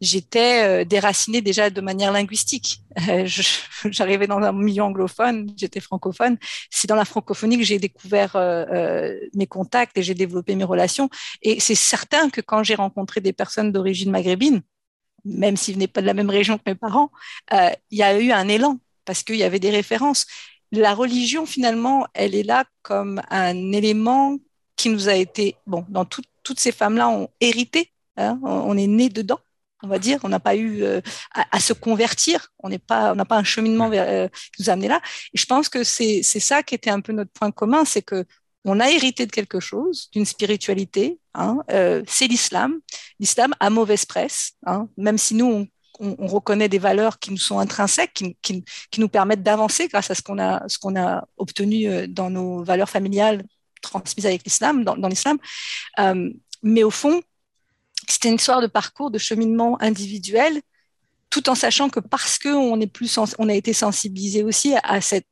j'étais 0.00 0.64
euh, 0.64 0.84
déracinée 0.84 1.40
déjà 1.40 1.70
de 1.70 1.80
manière 1.80 2.12
linguistique. 2.12 2.80
Euh, 3.08 3.26
j'arrivais 3.84 4.26
dans 4.26 4.38
un 4.38 4.52
milieu 4.52 4.82
anglophone, 4.82 5.52
j'étais 5.56 5.80
francophone. 5.80 6.38
C'est 6.70 6.88
dans 6.88 6.96
la 6.96 7.04
francophonie 7.04 7.58
que 7.58 7.64
j'ai 7.64 7.78
découvert 7.78 8.36
mes 9.34 9.46
contacts 9.46 9.96
et 9.98 10.02
j'ai 10.02 10.14
développé 10.14 10.54
mes 10.54 10.64
relations. 10.64 11.08
Et 11.42 11.60
c'est 11.60 11.74
certain 11.74 12.30
que 12.30 12.40
quand 12.40 12.62
j'ai 12.62 12.74
rencontré 12.74 13.20
des 13.20 13.32
personnes 13.32 13.72
d'origine 13.72 14.10
maghrébine, 14.10 14.62
même 15.24 15.56
s'ils 15.56 15.74
venaient 15.74 15.88
pas 15.88 16.00
de 16.00 16.06
la 16.06 16.14
même 16.14 16.30
région 16.30 16.58
que 16.58 16.62
mes 16.66 16.74
parents, 16.74 17.10
euh, 17.52 17.70
il 17.90 17.98
y 17.98 18.02
a 18.02 18.18
eu 18.18 18.32
un 18.32 18.48
élan 18.48 18.78
parce 19.04 19.22
qu'il 19.22 19.36
y 19.36 19.42
avait 19.42 19.60
des 19.60 19.70
références. 19.70 20.26
La 20.72 20.94
religion, 20.94 21.46
finalement, 21.46 22.06
elle 22.14 22.34
est 22.34 22.42
là 22.42 22.64
comme 22.82 23.22
un 23.30 23.72
élément 23.72 24.38
qui 24.76 24.88
nous 24.88 25.08
a 25.08 25.14
été, 25.14 25.56
bon, 25.66 25.84
dans 25.88 26.04
toutes 26.04 26.60
ces 26.60 26.72
femmes-là 26.72 27.08
ont 27.08 27.28
hérité, 27.40 27.92
hein, 28.16 28.38
on 28.42 28.76
est 28.76 28.86
né 28.86 29.08
dedans, 29.08 29.38
on 29.84 29.88
va 29.88 29.98
dire, 29.98 30.18
on 30.24 30.28
n'a 30.28 30.40
pas 30.40 30.56
eu 30.56 30.82
euh, 30.82 31.00
à, 31.32 31.60
se 31.60 31.72
convertir, 31.72 32.48
on 32.58 32.68
n'est 32.68 32.78
pas, 32.78 33.12
on 33.12 33.14
n'a 33.14 33.24
pas 33.24 33.36
un 33.36 33.44
cheminement 33.44 33.90
euh, 33.92 34.28
qui 34.28 34.62
nous 34.62 34.70
a 34.70 34.72
amené 34.72 34.88
là. 34.88 35.00
Et 35.32 35.38
je 35.38 35.46
pense 35.46 35.68
que 35.68 35.84
c'est 35.84 36.22
ça 36.22 36.62
qui 36.62 36.74
était 36.74 36.90
un 36.90 37.00
peu 37.00 37.12
notre 37.12 37.30
point 37.32 37.50
commun, 37.50 37.84
c'est 37.84 38.02
que 38.02 38.24
on 38.64 38.80
a 38.80 38.90
hérité 38.90 39.26
de 39.26 39.32
quelque 39.32 39.60
chose, 39.60 40.08
d'une 40.12 40.24
spiritualité. 40.24 41.18
Hein, 41.34 41.58
euh, 41.70 42.02
c'est 42.06 42.26
l'islam. 42.26 42.80
L'islam 43.20 43.54
a 43.60 43.70
mauvaise 43.70 44.06
presse, 44.06 44.52
hein, 44.66 44.88
même 44.96 45.18
si 45.18 45.34
nous, 45.34 45.66
on, 46.00 46.26
reconnaît 46.26 46.68
des 46.68 46.78
valeurs 46.78 47.18
qui 47.18 47.30
nous 47.30 47.38
sont 47.38 47.58
intrinsèques, 47.58 48.24
qui, 48.42 48.64
nous 48.98 49.08
permettent 49.08 49.42
d'avancer 49.42 49.88
grâce 49.88 50.10
à 50.10 50.14
ce 50.14 50.22
qu'on 50.22 50.38
a, 50.38 51.28
obtenu 51.36 51.88
euh, 51.88 52.06
dans 52.08 52.30
nos 52.30 52.64
valeurs 52.64 52.88
familiales 52.88 53.44
transmises 53.82 54.26
avec 54.26 54.44
l'islam, 54.44 54.82
dans, 54.82 55.08
l'islam. 55.08 55.38
Euh, 55.98 56.30
mais 56.62 56.82
au 56.82 56.90
fond, 56.90 57.20
c'était 58.08 58.28
une 58.28 58.36
histoire 58.36 58.62
de 58.62 58.66
parcours, 58.66 59.10
de 59.10 59.18
cheminement 59.18 59.80
individuel, 59.80 60.62
tout 61.28 61.48
en 61.50 61.54
sachant 61.54 61.90
que 61.90 62.00
parce 62.00 62.38
qu'on 62.38 62.80
a 62.80 63.54
été 63.54 63.72
sensibilisé 63.72 64.42
aussi 64.42 64.74
à 64.82 65.00
cette 65.00 65.26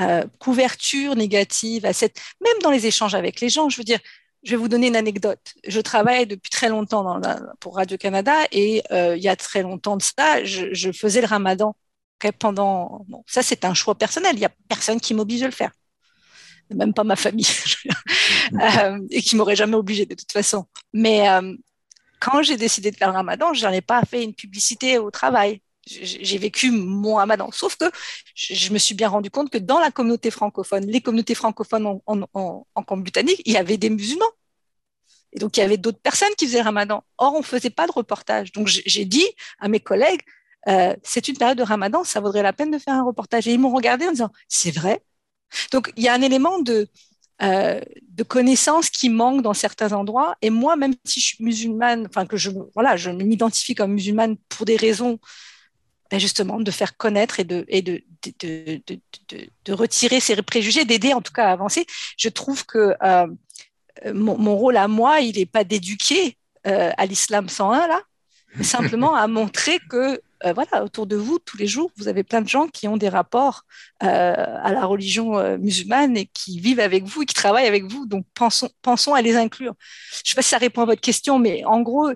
euh, 0.00 0.24
couverture 0.38 1.16
négative, 1.16 1.84
à 1.84 1.90
même 1.90 2.58
dans 2.62 2.70
les 2.70 2.86
échanges 2.86 3.14
avec 3.14 3.40
les 3.40 3.48
gens. 3.48 3.68
Je 3.68 3.76
veux 3.76 3.84
dire, 3.84 3.98
je 4.42 4.52
vais 4.52 4.56
vous 4.56 4.68
donner 4.68 4.86
une 4.86 4.96
anecdote. 4.96 5.54
Je 5.66 5.80
travaille 5.80 6.26
depuis 6.26 6.50
très 6.50 6.68
longtemps 6.68 7.20
pour 7.60 7.76
Radio-Canada 7.76 8.34
et 8.52 8.82
euh, 8.92 9.16
il 9.16 9.22
y 9.22 9.28
a 9.28 9.36
très 9.36 9.62
longtemps 9.62 9.96
de 9.96 10.02
ça, 10.02 10.42
je, 10.44 10.92
faisais 10.92 11.20
le 11.20 11.26
ramadan 11.26 11.74
pendant. 12.38 13.04
Bon, 13.08 13.24
ça, 13.26 13.42
c'est 13.42 13.64
un 13.64 13.74
choix 13.74 13.94
personnel. 13.94 14.32
Il 14.34 14.40
n'y 14.40 14.46
a 14.46 14.52
personne 14.68 15.00
qui 15.00 15.14
m'oblige 15.14 15.42
à 15.42 15.46
le 15.46 15.52
faire. 15.52 15.72
même 16.70 16.94
pas 16.94 17.04
ma 17.04 17.16
famille, 17.16 17.46
euh, 18.54 18.98
et 19.10 19.22
qui 19.22 19.36
m'aurait 19.36 19.56
jamais 19.56 19.76
obligée 19.76 20.06
de 20.06 20.14
toute 20.14 20.32
façon. 20.32 20.66
Mais 20.92 21.26
quand 22.20 22.42
j'ai 22.42 22.56
décidé 22.56 22.90
de 22.90 22.96
faire 22.96 23.08
le 23.08 23.16
ramadan, 23.16 23.52
je 23.54 23.66
n'en 23.66 23.72
ai 23.72 23.80
pas 23.80 24.02
fait 24.02 24.22
une 24.22 24.34
publicité 24.34 24.98
au 24.98 25.10
travail. 25.10 25.60
J'ai 25.86 26.38
vécu 26.38 26.70
mon 26.70 27.14
ramadan. 27.14 27.50
Sauf 27.52 27.76
que 27.76 27.86
je 28.34 28.72
me 28.72 28.78
suis 28.78 28.94
bien 28.94 29.08
rendu 29.08 29.30
compte 29.30 29.50
que 29.50 29.58
dans 29.58 29.80
la 29.80 29.90
communauté 29.90 30.30
francophone, 30.30 30.86
les 30.86 31.00
communautés 31.00 31.34
francophones 31.34 32.00
en, 32.06 32.20
en, 32.34 32.96
britannique, 32.96 33.40
il 33.44 33.54
y 33.54 33.56
avait 33.56 33.78
des 33.78 33.90
musulmans. 33.90 34.24
Et 35.32 35.38
donc, 35.38 35.56
il 35.56 35.60
y 35.60 35.62
avait 35.62 35.76
d'autres 35.76 36.00
personnes 36.00 36.34
qui 36.36 36.46
faisaient 36.46 36.60
ramadan. 36.60 37.02
Or, 37.18 37.34
on 37.34 37.38
ne 37.38 37.44
faisait 37.44 37.70
pas 37.70 37.86
de 37.86 37.92
reportage. 37.92 38.52
Donc, 38.52 38.66
j'ai 38.66 39.04
dit 39.04 39.26
à 39.58 39.68
mes 39.68 39.80
collègues, 39.80 40.20
euh, 40.68 40.94
c'est 41.02 41.28
une 41.28 41.36
période 41.36 41.56
de 41.56 41.62
ramadan, 41.62 42.04
ça 42.04 42.20
vaudrait 42.20 42.42
la 42.42 42.52
peine 42.52 42.70
de 42.70 42.78
faire 42.78 42.94
un 42.94 43.04
reportage. 43.04 43.48
Et 43.48 43.52
ils 43.52 43.58
m'ont 43.58 43.72
regardé 43.72 44.06
en 44.06 44.10
disant, 44.10 44.30
c'est 44.48 44.72
vrai. 44.72 45.02
Donc, 45.72 45.92
il 45.96 46.04
y 46.04 46.08
a 46.08 46.14
un 46.14 46.22
élément 46.22 46.58
de, 46.58 46.88
euh, 47.42 47.80
de 48.08 48.22
connaissances 48.22 48.90
qui 48.90 49.08
manque 49.08 49.42
dans 49.42 49.54
certains 49.54 49.92
endroits. 49.92 50.36
Et 50.42 50.50
moi, 50.50 50.76
même 50.76 50.94
si 51.04 51.20
je 51.20 51.26
suis 51.26 51.44
musulmane, 51.44 52.06
enfin 52.06 52.26
que 52.26 52.36
je, 52.36 52.50
voilà, 52.74 52.96
je 52.96 53.10
m'identifie 53.10 53.74
comme 53.74 53.92
musulmane 53.92 54.36
pour 54.48 54.66
des 54.66 54.76
raisons 54.76 55.18
ben 56.10 56.18
justement 56.18 56.60
de 56.60 56.70
faire 56.70 56.96
connaître 56.96 57.40
et 57.40 57.44
de, 57.44 57.64
de, 57.68 58.02
de, 58.40 58.82
de, 58.86 59.00
de 59.64 59.72
retirer 59.72 60.20
ces 60.20 60.40
préjugés, 60.42 60.84
d'aider 60.84 61.14
en 61.14 61.20
tout 61.20 61.32
cas 61.32 61.46
à 61.46 61.52
avancer. 61.52 61.86
Je 62.16 62.28
trouve 62.28 62.66
que 62.66 62.94
euh, 64.06 64.12
mon, 64.14 64.56
rôle 64.56 64.76
à 64.76 64.88
moi, 64.88 65.20
il 65.20 65.36
n'est 65.36 65.46
pas 65.46 65.64
d'éduquer 65.64 66.36
euh, 66.66 66.90
à 66.96 67.06
l'islam 67.06 67.48
101 67.48 67.86
là, 67.86 68.00
mais 68.56 68.64
simplement 68.64 69.14
à 69.14 69.26
montrer 69.26 69.78
que 69.90 70.20
euh, 70.46 70.54
voilà, 70.54 70.82
autour 70.82 71.06
de 71.06 71.16
vous, 71.16 71.38
tous 71.38 71.58
les 71.58 71.66
jours, 71.66 71.90
vous 71.98 72.08
avez 72.08 72.24
plein 72.24 72.40
de 72.40 72.48
gens 72.48 72.66
qui 72.66 72.88
ont 72.88 72.96
des 72.96 73.10
rapports 73.10 73.64
à 74.00 74.72
la 74.72 74.86
religion 74.86 75.58
musulmane 75.58 76.16
et 76.16 76.26
qui 76.26 76.60
vivent 76.60 76.80
avec 76.80 77.04
vous 77.04 77.22
et 77.22 77.26
qui 77.26 77.34
travaillent 77.34 77.66
avec 77.66 77.84
vous. 77.84 78.06
Donc, 78.06 78.24
pensons, 78.32 78.70
pensons 78.80 79.12
à 79.12 79.20
les 79.20 79.36
inclure. 79.36 79.74
Je 80.12 80.22
ne 80.24 80.28
sais 80.30 80.34
pas 80.34 80.42
si 80.42 80.48
ça 80.48 80.58
répond 80.58 80.80
à 80.80 80.86
votre 80.86 81.02
question, 81.02 81.38
mais 81.38 81.62
en 81.66 81.82
gros, 81.82 82.08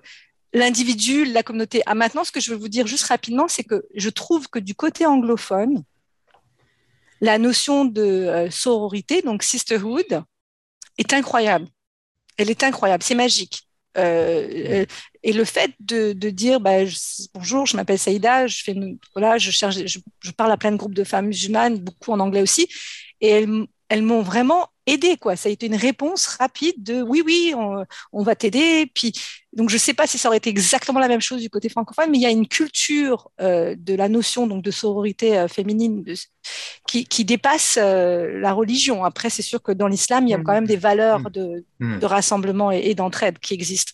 l'individu, 0.55 1.25
la 1.25 1.43
communauté. 1.43 1.83
Ah, 1.85 1.93
maintenant, 1.93 2.23
ce 2.23 2.31
que 2.31 2.39
je 2.39 2.51
veux 2.51 2.57
vous 2.57 2.69
dire 2.69 2.87
juste 2.87 3.03
rapidement, 3.03 3.47
c'est 3.47 3.63
que 3.63 3.85
je 3.93 4.09
trouve 4.09 4.47
que 4.47 4.57
du 4.57 4.73
côté 4.73 5.05
anglophone, 5.05 5.83
la 7.21 7.37
notion 7.37 7.85
de 7.85 8.47
sororité, 8.49 9.21
donc 9.21 9.43
sisterhood, 9.43 10.23
est 10.97 11.13
incroyable. 11.13 11.67
Elle 12.37 12.49
est 12.49 12.63
incroyable, 12.63 13.03
c'est 13.03 13.15
magique. 13.15 13.67
Euh, 13.97 14.47
euh, 14.53 14.85
et 15.23 15.31
le 15.31 15.45
fait 15.45 15.71
de, 15.79 16.11
dire 16.29 16.59
bah, 16.59 16.83
bonjour, 17.33 17.65
je 17.65 17.77
m'appelle 17.77 17.97
Saïda, 17.97 18.45
je 18.47 18.63
fais 18.63 18.75
voilà, 19.13 19.37
je 19.37 19.51
cherche, 19.51 19.77
je, 19.85 19.99
je, 20.19 20.31
parle 20.31 20.51
à 20.51 20.57
plein 20.57 20.71
de 20.71 20.77
groupes 20.77 20.93
de 20.93 21.05
femmes 21.05 21.27
musulmanes, 21.27 21.79
beaucoup 21.79 22.11
en 22.11 22.19
anglais 22.19 22.41
aussi, 22.41 22.67
et 23.21 23.29
elles, 23.29 23.67
elles 23.89 24.01
m'ont 24.01 24.21
vraiment 24.21 24.67
aidé 24.87 25.17
quoi. 25.17 25.35
Ça 25.35 25.49
a 25.49 25.51
été 25.51 25.65
une 25.65 25.75
réponse 25.75 26.27
rapide 26.27 26.83
de 26.83 27.01
oui 27.01 27.21
oui, 27.25 27.53
on, 27.55 27.85
on 28.13 28.23
va 28.23 28.35
t'aider. 28.35 28.91
Puis 28.93 29.13
donc 29.53 29.69
je 29.69 29.77
sais 29.77 29.93
pas 29.93 30.07
si 30.07 30.17
ça 30.17 30.27
aurait 30.27 30.37
été 30.37 30.49
exactement 30.49 30.99
la 30.99 31.07
même 31.07 31.21
chose 31.21 31.41
du 31.41 31.49
côté 31.49 31.69
francophone, 31.69 32.09
mais 32.11 32.17
il 32.17 32.21
y 32.21 32.25
a 32.25 32.31
une 32.31 32.47
culture 32.47 33.31
euh, 33.41 33.75
de 33.77 33.95
la 33.95 34.09
notion 34.09 34.47
donc 34.47 34.63
de 34.63 34.71
sororité 34.71 35.37
euh, 35.37 35.47
féminine 35.47 36.03
de, 36.03 36.13
qui, 36.87 37.05
qui, 37.05 37.25
dépasse 37.25 37.77
euh, 37.81 38.39
la 38.39 38.53
religion. 38.53 39.03
Après 39.03 39.29
c'est 39.29 39.41
sûr 39.41 39.61
que 39.61 39.71
dans 39.71 39.87
l'islam 39.87 40.27
il 40.27 40.31
y 40.31 40.35
a 40.35 40.39
quand 40.39 40.53
même 40.53 40.67
des 40.67 40.77
valeurs 40.77 41.21
mm. 41.21 41.29
de, 41.31 41.65
mm. 41.79 41.99
de 41.99 42.05
rassemblement 42.05 42.71
et, 42.71 42.79
et 42.79 42.95
d'entraide 42.95 43.39
qui 43.39 43.53
existent. 43.53 43.93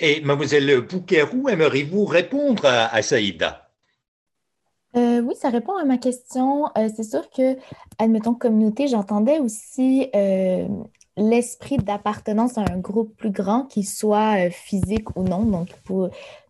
Et 0.00 0.20
mademoiselle 0.20 0.80
Bouquerou, 0.80 1.48
aimeriez-vous 1.48 2.04
répondre 2.06 2.64
à, 2.64 2.92
à 2.92 3.02
Saïda? 3.02 3.65
Euh, 4.96 5.20
oui, 5.20 5.34
ça 5.36 5.50
répond 5.50 5.76
à 5.76 5.84
ma 5.84 5.98
question. 5.98 6.66
Euh, 6.78 6.88
c'est 6.94 7.02
sûr 7.02 7.28
que, 7.30 7.56
admettons, 7.98 8.34
communauté, 8.34 8.88
j'entendais 8.88 9.38
aussi 9.40 10.08
euh, 10.14 10.66
l'esprit 11.16 11.76
d'appartenance 11.76 12.56
à 12.56 12.62
un 12.62 12.78
groupe 12.78 13.14
plus 13.16 13.30
grand, 13.30 13.64
qui 13.64 13.82
soit 13.82 14.50
physique 14.50 15.16
ou 15.16 15.22
non. 15.22 15.44
Donc. 15.44 15.68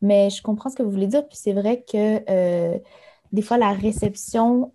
Mais 0.01 0.31
je 0.31 0.43
comprends 0.43 0.71
ce 0.71 0.77
que 0.77 0.83
vous 0.83 0.91
voulez 0.91 1.09
dire. 1.09 1.27
Puis 1.27 1.39
c'est 1.41 1.53
vrai 1.53 1.85
que 1.91 2.81
des 3.33 3.43
fois, 3.43 3.59
la 3.59 3.73
réception 3.73 4.73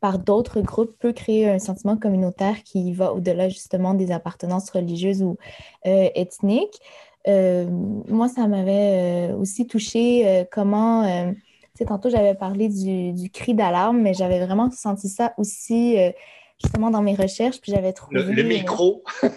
par 0.00 0.18
d'autres 0.18 0.60
groupes 0.60 0.96
peut 0.98 1.12
créer 1.12 1.48
un 1.48 1.58
sentiment 1.60 1.96
communautaire 1.96 2.62
qui 2.64 2.92
va 2.92 3.12
au-delà 3.12 3.48
justement 3.48 3.94
des 3.94 4.10
appartenances 4.10 4.70
religieuses 4.70 5.22
ou 5.22 5.36
ethniques. 5.84 6.80
moi, 7.26 8.28
ça 8.28 8.48
m'avait 8.48 9.32
aussi 9.38 9.66
touché 9.66 10.46
comment 10.50 11.32
tantôt, 11.84 12.08
j'avais 12.08 12.34
parlé 12.34 12.68
du, 12.68 13.30
cri 13.30 13.54
d'alarme, 13.54 14.00
mais 14.00 14.14
j'avais 14.14 14.44
vraiment 14.44 14.70
senti 14.70 15.08
ça 15.08 15.34
aussi 15.36 15.98
euh, 15.98 16.10
justement 16.62 16.90
dans 16.90 17.02
mes 17.02 17.14
recherches. 17.14 17.60
Puis 17.60 17.72
j'avais 17.72 17.92
trouvé. 17.92 18.22
Le, 18.22 18.42
micro. 18.42 19.02
Ah, 19.22 19.28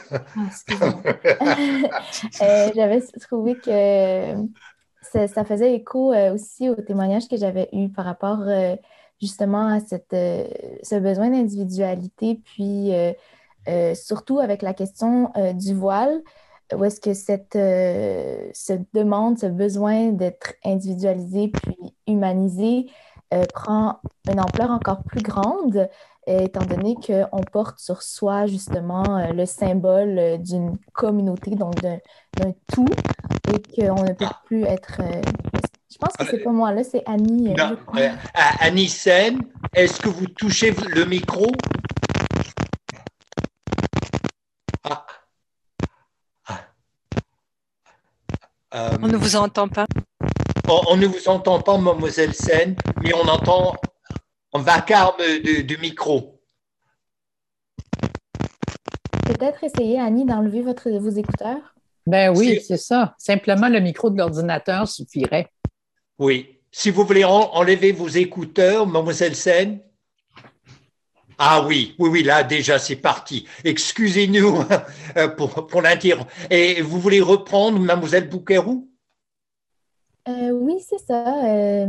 euh, 2.42 2.70
j'avais 2.76 3.02
trouvé 3.20 3.56
que 3.56 4.36
ça, 5.02 5.44
faisait 5.44 5.74
écho 5.74 6.14
euh, 6.14 6.34
aussi 6.34 6.70
au 6.70 6.76
témoignage 6.76 7.28
que 7.28 7.38
j'avais 7.38 7.68
eu 7.74 7.90
par 7.90 8.06
rapport 8.06 8.44
justement 9.22 9.68
à 9.68 9.80
cette, 9.82 10.12
ce 10.12 11.00
besoin 11.00 11.30
d'individualité, 11.30 12.40
puis 12.46 12.92
surtout 13.96 14.40
avec 14.40 14.62
la 14.62 14.74
question 14.74 15.34
du 15.56 15.74
voile 15.74 16.22
où 16.76 16.84
est-ce 16.86 17.00
que 17.00 17.14
cette, 17.14 17.56
euh, 17.56 18.52
demande, 18.94 19.40
ce 19.40 19.48
besoin 19.48 20.10
d'être 20.10 20.54
individualisé 20.64 21.50
puis 21.50 21.78
humanisé 22.08 22.88
euh, 23.34 23.44
prend 23.54 24.00
une 24.32 24.40
ampleur 24.40 24.72
encore 24.72 25.04
plus 25.04 25.22
grande, 25.22 25.88
étant 26.28 26.66
donné 26.66 26.96
qu'on 26.96 27.42
porte 27.52 27.80
sur 27.80 28.04
soi 28.04 28.46
justement 28.46 29.18
euh, 29.18 29.32
le 29.34 29.46
symbole 29.46 30.38
d'une 30.40 30.78
communauté, 30.94 31.52
donc 31.52 31.76
d'un 31.82 32.52
tout, 32.72 32.88
et 33.54 33.82
qu'on 33.82 34.04
ne 34.04 34.14
peut 34.14 34.26
plus 34.46 34.64
être... 34.64 35.02
je 35.92 35.98
pense 35.98 36.14
que 36.18 36.26
c'est 36.26 36.44
pas 36.44 36.52
moi, 36.52 36.72
là, 36.72 36.84
c'est 36.84 37.04
Annie. 37.08 37.56
Annie 38.60 38.90
Sen, 38.90 39.40
est-ce 39.74 40.00
que 40.00 40.10
vous 40.10 40.28
touchez 40.28 40.72
le 40.72 41.06
micro? 41.06 41.48
Euh, 48.80 48.98
on 49.02 49.08
ne 49.08 49.18
vous 49.18 49.36
entend 49.36 49.68
pas. 49.68 49.86
On, 50.70 50.96
ne 50.96 51.06
vous 51.06 51.28
entend 51.28 51.60
pas, 51.62 51.78
mademoiselle 51.78 52.34
Sen, 52.34 52.76
mais 53.02 53.14
on 53.14 53.28
entend 53.28 53.76
un 54.54 54.62
vacarme 54.62 55.18
de, 55.18 55.82
micro. 55.82 56.40
Peut-être 59.26 59.64
essayer, 59.64 60.00
Annie, 60.00 60.26
d'enlever 60.26 60.62
votre, 60.62 60.90
vos 60.92 61.10
écouteurs. 61.10 61.76
Ben 62.06 62.36
oui, 62.36 62.62
c'est 62.66 62.78
ça. 62.78 63.16
Simplement, 63.18 63.68
le 63.68 63.80
micro 63.80 64.10
de 64.10 64.18
l'ordinateur 64.18 64.88
suffirait. 64.88 65.52
Oui. 66.18 66.60
Si 66.72 66.92
vous 66.92 67.04
voulez 67.04 67.26
enlever 67.26 67.92
vos 67.92 68.08
écouteurs, 68.08 68.88
mademoiselle 68.88 69.36
Sen, 69.36 69.80
ah 71.42 71.64
oui, 71.66 71.96
oui, 72.00 72.10
oui, 72.10 72.24
là 72.24 72.44
déjà 72.44 72.78
c'est 72.78 72.98
parti. 72.98 73.48
Excusez-nous 73.64 74.58
euh, 75.18 75.30
pour, 75.30 75.82
l'interrompre. 75.82 76.30
Et 76.50 76.82
vous 76.82 77.00
voulez 77.00 77.22
reprendre 77.22 77.80
Mademoiselle 77.80 78.28
Bouquerou? 78.28 78.90
Euh, 80.28 80.52
Oui, 80.52 80.84
c'est 80.86 81.00
ça. 81.00 81.46
Euh, 81.46 81.88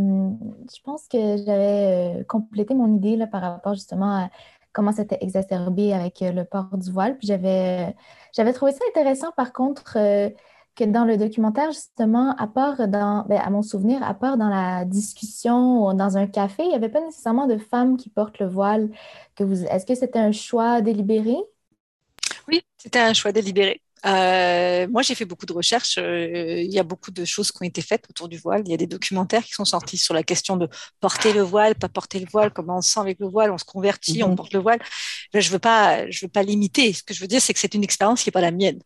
je 0.73 0.81
pense 0.85 1.09
que 1.09 1.37
j'avais 1.45 2.25
complété 2.29 2.75
mon 2.75 2.95
idée 2.95 3.17
là, 3.17 3.27
par 3.27 3.43
rapport 3.43 3.75
justement 3.75 4.25
à 4.25 4.31
comment 4.73 4.93
c'était 4.93 5.19
exacerbé 5.21 5.93
avec 5.93 6.21
le 6.21 6.45
port 6.45 6.79
du 6.79 6.93
voile. 6.93 7.19
Puis 7.19 7.27
j'avais, 7.27 7.97
j'avais 8.33 8.53
trouvé 8.53 8.71
ça 8.71 8.85
intéressant 8.89 9.33
par 9.37 9.53
contre 9.53 9.99
que 10.81 10.91
dans 10.91 11.05
le 11.05 11.17
documentaire, 11.17 11.71
justement, 11.73 12.35
à 12.37 12.47
part 12.47 12.89
dans, 12.89 13.25
ben, 13.29 13.39
à 13.39 13.51
mon 13.51 13.63
souvenir, 13.63 14.03
à 14.03 14.15
part 14.15 14.39
dans 14.39 14.49
la 14.49 14.85
discussion 14.85 15.87
ou 15.87 15.95
dans 15.95 16.17
un 16.17 16.27
café, 16.27 16.63
il 16.63 16.69
n'y 16.69 16.75
avait 16.75 16.89
pas 16.89 17.01
nécessairement 17.01 17.47
de 17.47 17.59
femmes 17.59 17.97
qui 17.97 18.09
portent 18.09 18.39
le 18.39 18.47
voile. 18.47 18.89
Que 19.37 19.45
vous... 19.45 19.65
Est-ce 19.65 19.85
que 19.85 19.95
c'était 19.95 20.19
un 20.19 20.33
choix 20.33 20.81
délibéré? 20.81 21.37
Oui, 22.49 22.63
c'était 22.79 23.01
un 23.01 23.13
choix 23.13 23.33
délibéré. 23.33 23.81
Euh, 24.07 24.89
moi, 24.89 25.03
j'ai 25.03 25.15
fait 25.15 25.27
beaucoup 25.27 25.45
de 25.45 25.53
recherches. 25.53 25.99
Euh, 25.99 26.63
il 26.63 26.73
y 26.73 26.79
a 26.79 26.83
beaucoup 26.83 27.11
de 27.11 27.27
choses 27.27 27.53
qui 27.53 27.59
ont 27.63 27.67
été 27.67 27.83
faites 27.83 28.09
autour 28.09 28.29
du 28.29 28.39
voile. 28.39 28.63
Il 28.65 28.71
y 28.71 28.75
a 28.75 28.79
des 28.79 28.87
documentaires 28.87 29.45
qui 29.45 29.53
sont 29.53 29.67
sortis 29.67 29.99
sur 29.99 30.15
la 30.15 30.23
question 30.23 30.57
de 30.57 30.69
porter 31.01 31.35
le 31.35 31.43
voile, 31.43 31.75
pas 31.75 31.91
porter 31.91 32.19
le 32.19 32.27
voile, 32.27 32.53
comment 32.53 32.79
on 32.79 32.81
se 32.81 32.93
sent 32.93 33.01
avec 33.01 33.21
le 33.21 33.29
voile, 33.29 33.51
on 33.51 33.59
se 33.59 33.65
convertit, 33.65 34.23
on 34.23 34.31
mhm. 34.31 34.37
porte 34.37 34.55
le 34.55 34.61
voile. 34.61 34.81
je 35.35 35.51
veux 35.51 35.59
pas, 35.59 36.09
je 36.11 36.25
veux 36.25 36.31
pas 36.31 36.43
limiter. 36.43 36.95
Ce 36.95 37.03
que 37.03 37.13
je 37.13 37.21
veux 37.21 37.29
dire, 37.29 37.43
c'est 37.43 37.53
que 37.53 37.61
c'est 37.61 37.75
une 37.75 37.85
expérience 37.85 38.23
qui 38.23 38.29
n'est 38.29 38.33
pas 38.33 38.41
la 38.41 38.51
mienne. 38.51 38.81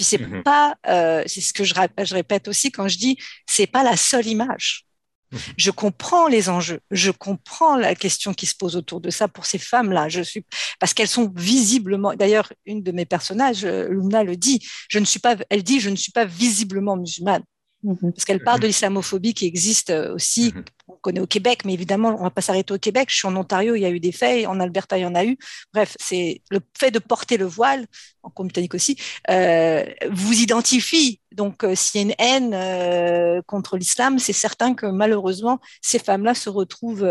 Puis 0.00 0.06
c'est 0.06 0.18
mhm. 0.18 0.42
pas, 0.42 0.76
euh, 0.86 1.22
c'est 1.26 1.42
ce 1.42 1.52
que 1.52 1.62
je, 1.62 1.74
je, 1.74 2.14
répète 2.14 2.48
aussi 2.48 2.72
quand 2.72 2.88
je 2.88 2.96
dis, 2.96 3.18
c'est 3.44 3.66
pas 3.66 3.82
la 3.82 3.98
seule 3.98 4.26
image. 4.26 4.86
Mhm. 5.30 5.38
Je 5.58 5.70
comprends 5.70 6.26
les 6.26 6.48
enjeux, 6.48 6.80
je 6.90 7.10
comprends 7.10 7.76
la 7.76 7.94
question 7.94 8.32
qui 8.32 8.46
se 8.46 8.54
pose 8.54 8.76
autour 8.76 9.02
de 9.02 9.10
ça 9.10 9.28
pour 9.28 9.44
ces 9.44 9.58
femmes-là. 9.58 10.08
Je 10.08 10.22
suis 10.22 10.42
parce 10.78 10.94
qu'elles 10.94 11.06
sont 11.06 11.30
visiblement. 11.36 12.14
D'ailleurs, 12.14 12.50
une 12.64 12.82
de 12.82 12.92
mes 12.92 13.04
personnages, 13.04 13.66
euh, 13.66 13.88
Luna, 13.90 14.24
le 14.24 14.36
dit. 14.36 14.66
Je 14.88 14.98
ne 14.98 15.04
suis 15.04 15.20
pas. 15.20 15.36
Elle 15.50 15.64
dit, 15.64 15.80
je 15.80 15.90
ne 15.90 15.96
suis 15.96 16.12
pas 16.12 16.24
visiblement 16.24 16.96
musulmane. 16.96 17.42
Mhm. 17.82 18.12
Parce 18.12 18.24
qu'elle 18.24 18.42
parle 18.42 18.60
de 18.60 18.66
l'islamophobie 18.66 19.34
qui 19.34 19.46
existe 19.46 19.90
aussi, 19.90 20.52
mhm. 20.54 20.64
on 20.88 20.96
connaît 20.96 21.20
au 21.20 21.26
Québec, 21.26 21.64
mais 21.64 21.72
évidemment, 21.72 22.10
on 22.10 22.18
ne 22.18 22.22
va 22.24 22.30
pas 22.30 22.42
s'arrêter 22.42 22.74
au 22.74 22.78
Québec. 22.78 23.08
Je 23.10 23.16
suis 23.16 23.28
en 23.28 23.36
Ontario, 23.36 23.74
il 23.74 23.80
y 23.80 23.86
a 23.86 23.90
eu 23.90 24.00
des 24.00 24.12
faits, 24.12 24.46
en 24.46 24.60
Alberta, 24.60 24.98
il 24.98 25.02
y 25.02 25.06
en 25.06 25.14
a 25.14 25.24
eu. 25.24 25.38
Bref, 25.72 25.96
c'est 25.98 26.42
le 26.50 26.60
fait 26.78 26.90
de 26.90 26.98
porter 26.98 27.36
le 27.36 27.46
voile, 27.46 27.86
en 28.22 28.30
Britannique 28.44 28.74
aussi, 28.74 28.96
euh, 29.30 29.84
vous 30.10 30.40
identifie. 30.40 31.20
Donc, 31.32 31.64
euh, 31.64 31.74
s'il 31.74 32.00
y 32.00 32.04
a 32.04 32.06
une 32.06 32.14
haine 32.18 32.54
euh, 32.54 33.40
contre 33.46 33.76
l'islam, 33.76 34.18
c'est 34.18 34.32
certain 34.32 34.74
que 34.74 34.86
malheureusement, 34.86 35.60
ces 35.80 35.98
femmes-là 35.98 36.34
se 36.34 36.50
retrouvent 36.50 37.06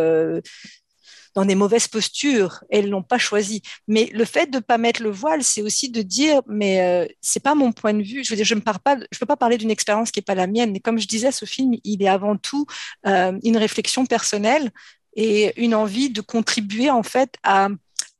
dans 1.35 1.45
des 1.45 1.55
mauvaises 1.55 1.87
postures. 1.87 2.63
Elles 2.69 2.89
l'ont 2.89 3.03
pas 3.03 3.17
choisi. 3.17 3.61
Mais 3.87 4.09
le 4.13 4.25
fait 4.25 4.49
de 4.51 4.59
pas 4.59 4.77
mettre 4.77 5.01
le 5.03 5.11
voile, 5.11 5.43
c'est 5.43 5.61
aussi 5.61 5.89
de 5.89 6.01
dire, 6.01 6.41
mais 6.47 6.81
euh, 6.81 7.07
c'est 7.21 7.41
pas 7.41 7.55
mon 7.55 7.71
point 7.71 7.93
de 7.93 8.03
vue. 8.03 8.23
Je 8.23 8.29
veux 8.29 8.35
dire, 8.35 8.45
je 8.45 8.55
ne 8.55 8.61
parle 8.61 8.79
pas, 8.79 8.97
je 9.11 9.19
peux 9.19 9.25
pas 9.25 9.37
parler 9.37 9.57
d'une 9.57 9.71
expérience 9.71 10.11
qui 10.11 10.19
est 10.19 10.23
pas 10.23 10.35
la 10.35 10.47
mienne. 10.47 10.75
Et 10.75 10.79
comme 10.79 10.99
je 10.99 11.07
disais, 11.07 11.31
ce 11.31 11.45
film, 11.45 11.75
il 11.83 12.03
est 12.03 12.07
avant 12.07 12.37
tout 12.37 12.65
euh, 13.07 13.37
une 13.43 13.57
réflexion 13.57 14.05
personnelle 14.05 14.71
et 15.15 15.59
une 15.61 15.75
envie 15.75 16.09
de 16.09 16.21
contribuer 16.21 16.89
en 16.89 17.03
fait 17.03 17.35
à 17.43 17.69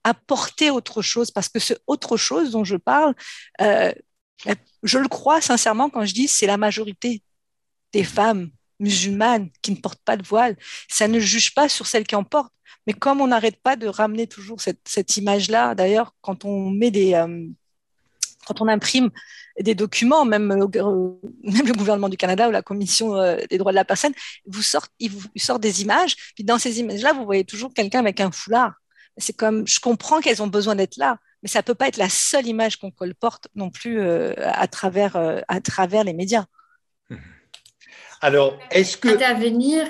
apporter 0.03 0.69
autre 0.71 1.01
chose, 1.01 1.31
parce 1.31 1.49
que 1.49 1.59
ce 1.59 1.73
autre 1.87 2.17
chose 2.17 2.51
dont 2.51 2.63
je 2.63 2.77
parle, 2.77 3.13
euh, 3.61 3.93
je 4.83 4.97
le 4.97 5.07
crois 5.07 5.41
sincèrement 5.41 5.89
quand 5.89 6.05
je 6.05 6.13
dis 6.13 6.27
c'est 6.27 6.47
la 6.47 6.57
majorité 6.57 7.21
des 7.91 8.03
femmes 8.03 8.49
musulmanes 8.79 9.49
qui 9.61 9.71
ne 9.71 9.77
portent 9.77 10.03
pas 10.03 10.17
de 10.17 10.25
voile. 10.25 10.55
Ça 10.87 11.07
ne 11.07 11.19
juge 11.19 11.53
pas 11.53 11.69
sur 11.69 11.87
celles 11.87 12.07
qui 12.07 12.15
en 12.15 12.23
portent. 12.23 12.53
Mais 12.87 12.93
comme 12.93 13.21
on 13.21 13.27
n'arrête 13.27 13.61
pas 13.61 13.75
de 13.75 13.87
ramener 13.87 14.27
toujours 14.27 14.61
cette, 14.61 15.17
image-là, 15.17 15.75
d'ailleurs, 15.75 16.15
quand 16.21 16.45
on 16.45 16.69
met 16.69 16.91
des, 16.91 17.13
euh, 17.13 17.47
quand 18.45 18.61
on 18.61 18.67
imprime 18.67 19.11
des 19.59 19.75
documents, 19.75 20.25
même 20.25 20.49
le, 20.49 20.67
même 21.43 21.67
le, 21.67 21.73
gouvernement 21.73 22.09
du 22.09 22.17
Canada 22.17 22.47
ou 22.47 22.51
la 22.51 22.61
Commission 22.61 23.15
euh, 23.15 23.37
des 23.49 23.57
droits 23.57 23.71
de 23.71 23.75
la 23.75 23.85
personne, 23.85 24.13
vous 24.47 24.61
sortent, 24.61 24.91
ils 24.99 25.11
vous 25.11 25.27
sortent 25.35 25.61
des 25.61 25.81
images. 25.81 26.15
Puis 26.35 26.43
dans 26.43 26.57
ces 26.57 26.79
images-là, 26.79 27.13
vous 27.13 27.25
voyez 27.25 27.43
toujours 27.43 27.73
quelqu'un 27.73 27.99
avec 27.99 28.19
un 28.21 28.31
foulard. 28.31 28.73
C'est 29.17 29.35
comme, 29.35 29.67
je 29.67 29.79
comprends 29.79 30.21
qu'elles 30.21 30.41
ont 30.41 30.47
besoin 30.47 30.75
d'être 30.75 30.95
là, 30.95 31.17
mais 31.43 31.49
ça 31.49 31.61
peut 31.61 31.75
pas 31.75 31.89
être 31.89 31.97
la 31.97 32.09
seule 32.09 32.47
image 32.47 32.77
qu'on 32.77 32.91
colporte 32.91 33.49
non 33.53 33.69
plus 33.69 33.99
euh, 33.99 34.33
à 34.37 34.67
travers 34.67 35.17
à 35.47 35.61
travers 35.61 36.05
les 36.05 36.13
médias. 36.13 36.45
Alors, 38.21 38.57
est-ce 38.71 38.97
que 38.97 39.09
intervenir 39.09 39.87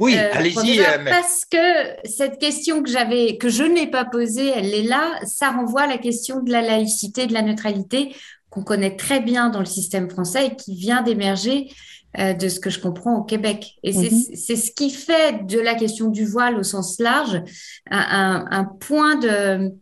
oui, 0.00 0.16
euh, 0.16 0.28
allez-y. 0.32 0.80
Euh, 0.80 1.04
parce 1.04 1.44
que 1.44 1.58
cette 2.04 2.38
question 2.38 2.82
que 2.82 2.90
j'avais, 2.90 3.36
que 3.36 3.48
je 3.48 3.64
n'ai 3.64 3.86
pas 3.86 4.04
posée, 4.04 4.48
elle 4.48 4.72
est 4.74 4.82
là. 4.84 5.20
Ça 5.24 5.50
renvoie 5.50 5.82
à 5.82 5.86
la 5.86 5.98
question 5.98 6.40
de 6.40 6.50
la 6.50 6.62
laïcité, 6.62 7.26
de 7.26 7.32
la 7.32 7.42
neutralité 7.42 8.14
qu'on 8.50 8.62
connaît 8.62 8.96
très 8.96 9.20
bien 9.20 9.48
dans 9.48 9.60
le 9.60 9.66
système 9.66 10.10
français 10.10 10.48
et 10.48 10.56
qui 10.56 10.74
vient 10.76 11.02
d'émerger 11.02 11.72
euh, 12.18 12.34
de 12.34 12.48
ce 12.48 12.60
que 12.60 12.68
je 12.68 12.78
comprends 12.78 13.16
au 13.16 13.22
Québec. 13.22 13.78
Et 13.82 13.92
c'est 13.92 14.10
mhm. 14.10 14.60
ce 14.60 14.70
qui 14.70 14.90
fait 14.90 15.46
de 15.46 15.58
la 15.58 15.74
question 15.74 16.08
du 16.08 16.26
voile 16.26 16.56
au 16.56 16.62
sens 16.62 16.98
large 16.98 17.42
un, 17.90 18.46
un 18.50 18.64
point 18.64 19.16
de 19.16 19.72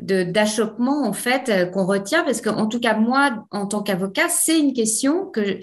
d'achoppement 0.00 1.08
en 1.08 1.12
fait 1.12 1.72
qu'on 1.72 1.84
retient 1.84 2.22
parce 2.22 2.40
qu'en 2.40 2.68
tout 2.68 2.78
cas 2.78 2.94
moi 2.94 3.44
en 3.50 3.66
tant 3.66 3.82
qu'avocat 3.82 4.28
c'est 4.28 4.56
une 4.56 4.72
question 4.72 5.26
que 5.26 5.58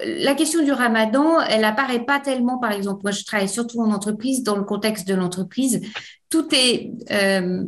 la 0.00 0.34
question 0.34 0.62
du 0.62 0.72
ramadan, 0.72 1.40
elle 1.40 1.64
apparaît 1.64 2.04
pas 2.04 2.20
tellement, 2.20 2.58
par 2.58 2.72
exemple, 2.72 3.00
moi 3.02 3.10
je 3.10 3.24
travaille 3.24 3.48
surtout 3.48 3.80
en 3.80 3.90
entreprise, 3.90 4.42
dans 4.42 4.56
le 4.56 4.64
contexte 4.64 5.08
de 5.08 5.14
l'entreprise, 5.14 5.80
tout 6.28 6.46
est, 6.52 6.90
euh, 7.10 7.64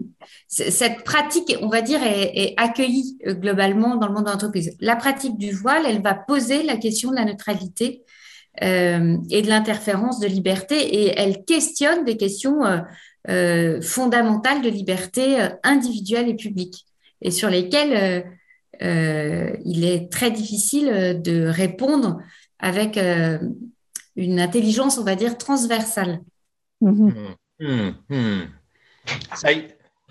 cette 0.48 1.02
pratique, 1.04 1.56
on 1.62 1.68
va 1.68 1.80
dire, 1.80 2.00
est, 2.02 2.54
accueillie 2.56 3.18
euh, 3.26 3.34
globalement 3.34 3.96
dans 3.96 4.06
le 4.06 4.12
monde 4.12 4.26
de 4.26 4.30
l'entreprise. 4.30 4.76
La 4.80 4.96
pratique 4.96 5.38
du 5.38 5.52
voile, 5.52 5.84
elle 5.86 6.02
va 6.02 6.14
poser 6.14 6.62
la 6.62 6.76
question 6.76 7.10
de 7.10 7.16
la 7.16 7.24
neutralité 7.24 8.02
euh, 8.62 9.16
et 9.30 9.42
de 9.42 9.48
l'interférence 9.48 10.20
de 10.20 10.26
liberté 10.26 10.76
et 10.76 11.14
elle 11.16 11.44
questionne 11.44 12.04
des 12.04 12.16
questions 12.16 12.62
fondamentales 13.82 14.62
de 14.62 14.70
liberté 14.70 15.36
individuelle 15.62 16.30
et 16.30 16.34
publique 16.34 16.86
et 17.20 17.30
sur 17.30 17.50
lesquelles 17.50 18.24
euh, 18.82 19.56
il 19.64 19.84
est 19.84 20.10
très 20.10 20.30
difficile 20.30 20.88
euh, 20.88 21.14
de 21.14 21.46
répondre 21.46 22.18
avec 22.58 22.96
euh, 22.96 23.38
une 24.16 24.40
intelligence, 24.40 24.98
on 24.98 25.04
va 25.04 25.16
dire, 25.16 25.36
transversale. 25.38 26.20
Mmh. 26.80 27.10
Mmh. 27.60 27.90
Mmh. 28.08 28.42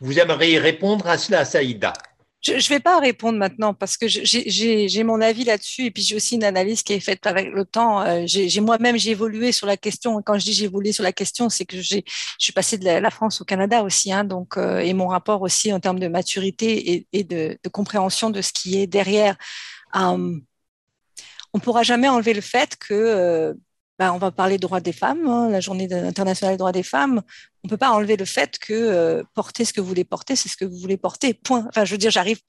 vous 0.02 0.20
aimeriez 0.20 0.60
répondre 0.60 1.08
à 1.08 1.18
cela, 1.18 1.46
Saïda? 1.46 1.94
Je 2.42 2.54
ne 2.54 2.70
vais 2.70 2.80
pas 2.80 3.00
répondre 3.00 3.38
maintenant 3.38 3.74
parce 3.74 3.98
que 3.98 4.08
j'ai 4.08 5.04
mon 5.04 5.20
avis 5.20 5.44
là-dessus 5.44 5.86
et 5.86 5.92
puis 5.92 6.04
j'ai 6.04 6.16
aussi 6.16 6.36
une 6.36 6.46
analyse 6.46 6.84
qui 6.84 6.94
est 6.94 7.00
faite 7.02 7.28
avec 7.28 7.52
le 7.52 7.66
temps. 7.66 8.02
Euh, 8.02 8.26
moi-même 8.62 8.98
j'ai 8.98 9.12
évolué 9.12 9.52
sur 9.52 9.68
la 9.68 9.76
question. 9.76 10.22
Quand 10.22 10.40
je 10.40 10.46
dis 10.46 10.54
j'ai 10.54 10.66
évolué 10.66 10.94
sur 10.94 11.04
la 11.04 11.12
question, 11.12 11.50
c'est 11.50 11.66
que 11.66 11.82
je 11.82 12.00
suis 12.38 12.54
passée 12.54 12.78
de 12.78 12.86
la, 12.86 13.10
France 13.12 13.42
au 13.42 13.46
Canada 13.46 13.84
aussi, 13.84 14.14
hein, 14.14 14.24
donc 14.24 14.58
euh, 14.58 14.80
et 14.80 14.94
mon 14.94 15.08
rapport 15.08 15.42
aussi 15.42 15.74
en 15.74 15.80
termes 15.82 16.00
de 16.00 16.08
maturité 16.08 17.06
et, 17.12 17.24
de, 17.24 17.58
compréhension 17.72 18.30
de 18.30 18.42
ce 18.42 18.54
qui 18.54 18.80
est 18.80 18.88
derrière. 18.88 19.36
Um, 19.94 20.42
on 21.54 21.60
pourra 21.60 21.84
jamais 21.84 22.08
enlever 22.08 22.34
le 22.34 22.42
fait 22.42 22.78
que 22.78 22.94
euh, 22.94 23.54
ben, 23.98 24.18
va 24.18 24.32
parler 24.32 24.58
droits 24.58 24.80
des 24.80 24.94
femmes, 24.94 25.28
hein, 25.28 25.50
la 25.50 25.60
journée 25.60 25.92
internationale 25.92 26.54
des 26.54 26.58
droits 26.58 26.72
des 26.72 26.84
femmes 26.84 27.22
on 27.64 27.68
peut 27.68 27.78
pas 27.78 27.92
enlever 27.92 28.16
le 28.16 28.26
fait 28.26 28.58
que 28.58 28.74
euh, 28.74 29.24
porter 29.34 29.66
ce 29.66 29.74
que 29.74 29.82
vous 29.82 29.88
voulez 29.88 30.06
porter, 30.06 30.36
c'est 30.36 30.48
ce 30.48 30.56
que 30.56 30.66
vous 30.66 30.78
voulez 30.78 30.98
porter. 30.98 31.34
Point. 31.34 31.66
Enfin, 31.70 31.84
je 31.84 31.92
veux 31.92 31.98
dire, 31.98 32.12
j'arrive. 32.12 32.40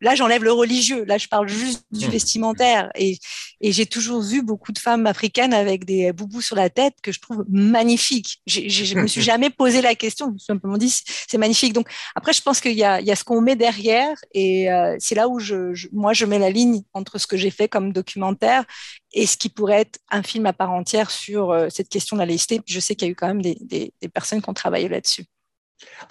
Là, 0.00 0.14
j'enlève 0.14 0.42
le 0.42 0.52
religieux. 0.52 1.04
Là, 1.04 1.18
je 1.18 1.28
parle 1.28 1.48
juste 1.48 1.84
du 1.92 2.06
mmh. 2.06 2.10
vestimentaire. 2.10 2.90
Et, 2.96 3.18
et 3.60 3.72
j'ai 3.72 3.86
toujours 3.86 4.20
vu 4.22 4.42
beaucoup 4.42 4.72
de 4.72 4.78
femmes 4.78 5.06
africaines 5.06 5.54
avec 5.54 5.84
des 5.84 6.12
boubous 6.12 6.42
sur 6.42 6.56
la 6.56 6.70
tête 6.70 6.94
que 7.02 7.12
je 7.12 7.20
trouve 7.20 7.44
magnifiques. 7.48 8.40
Je 8.46 8.94
me 8.98 9.06
suis 9.06 9.22
jamais 9.28 9.50
posé 9.50 9.80
la 9.80 9.94
question. 9.94 10.26
Je 10.26 10.32
me 10.32 10.38
suis 10.38 10.46
simplement 10.46 10.76
dit, 10.76 10.90
c'est 11.28 11.38
magnifique. 11.38 11.72
Donc 11.72 11.88
après, 12.14 12.32
je 12.32 12.42
pense 12.42 12.60
qu'il 12.60 12.72
y 12.72 12.84
a, 12.84 13.00
il 13.00 13.06
y 13.06 13.12
a 13.12 13.16
ce 13.16 13.24
qu'on 13.24 13.40
met 13.40 13.56
derrière, 13.56 14.16
et 14.32 14.70
euh, 14.70 14.96
c'est 14.98 15.14
là 15.14 15.28
où 15.28 15.38
je, 15.38 15.72
moi, 15.92 16.12
je 16.12 16.24
mets 16.24 16.38
la 16.38 16.50
ligne 16.50 16.82
entre 16.94 17.18
ce 17.18 17.26
que 17.26 17.36
j'ai 17.36 17.50
fait 17.50 17.68
comme 17.68 17.92
documentaire 17.92 18.64
et 19.12 19.26
ce 19.26 19.36
qui 19.36 19.48
pourrait 19.48 19.82
être 19.82 19.98
un 20.10 20.22
film 20.22 20.46
à 20.46 20.52
part 20.52 20.70
entière 20.70 21.10
sur 21.10 21.50
euh, 21.50 21.68
cette 21.70 21.88
question 21.88 22.16
de 22.16 22.20
la 22.20 22.26
laïcité. 22.26 22.60
je 22.66 22.80
sais 22.80 22.94
qu'il 22.94 23.06
y 23.06 23.10
a 23.10 23.12
eu 23.12 23.14
quand 23.14 23.28
même 23.28 23.42
des, 23.42 23.56
des, 23.60 24.08
personnes 24.08 24.42
qui 24.42 24.48
ont 24.48 24.54
travaillé 24.54 24.88
là-dessus. 24.88 25.24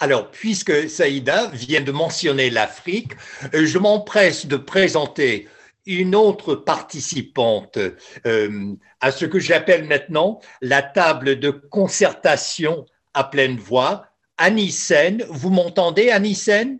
Alors, 0.00 0.30
puisque 0.30 0.88
Saïda 0.88 1.48
vient 1.48 1.82
de 1.82 1.92
mentionner 1.92 2.50
l'Afrique, 2.50 3.12
euh, 3.54 3.66
je 3.66 3.78
m'empresse 3.78 4.46
de 4.46 4.56
présenter 4.56 5.48
une 5.86 6.14
autre 6.14 6.54
participante 6.54 7.78
euh, 8.26 8.74
à 9.00 9.10
ce 9.10 9.24
que 9.24 9.38
j'appelle 9.38 9.84
maintenant 9.84 10.40
la 10.60 10.82
table 10.82 11.38
de 11.38 11.50
concertation 11.50 12.84
à 13.14 13.24
pleine 13.24 13.58
voix. 13.58 14.06
Anissène, 14.38 15.24
vous 15.28 15.50
m'entendez, 15.50 16.10
Anissène 16.10 16.78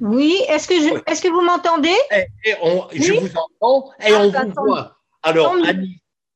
Oui, 0.00 0.36
est-ce 0.48 0.68
que, 0.68 0.74
je, 0.74 1.10
est-ce 1.10 1.22
que 1.22 1.28
vous 1.28 1.42
m'entendez? 1.42 1.96
Je 2.94 3.12
vous 3.12 3.28
entends 3.36 3.90
et 4.00 4.12
ah, 4.12 4.22
on 4.22 4.30
vous 4.30 4.64
voit. 4.66 4.99
Alors, 5.22 5.54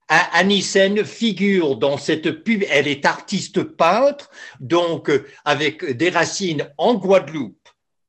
Anissène 0.09 1.05
figure 1.05 1.77
dans 1.77 1.97
cette 1.97 2.31
pub, 2.45 2.63
elle 2.69 2.87
est 2.87 3.07
artiste 3.07 3.63
peintre, 3.63 4.31
donc 4.61 5.09
euh, 5.09 5.27
avec 5.45 5.85
des 5.85 6.11
racines 6.11 6.69
en 6.77 6.95
Guadeloupe, 6.95 7.69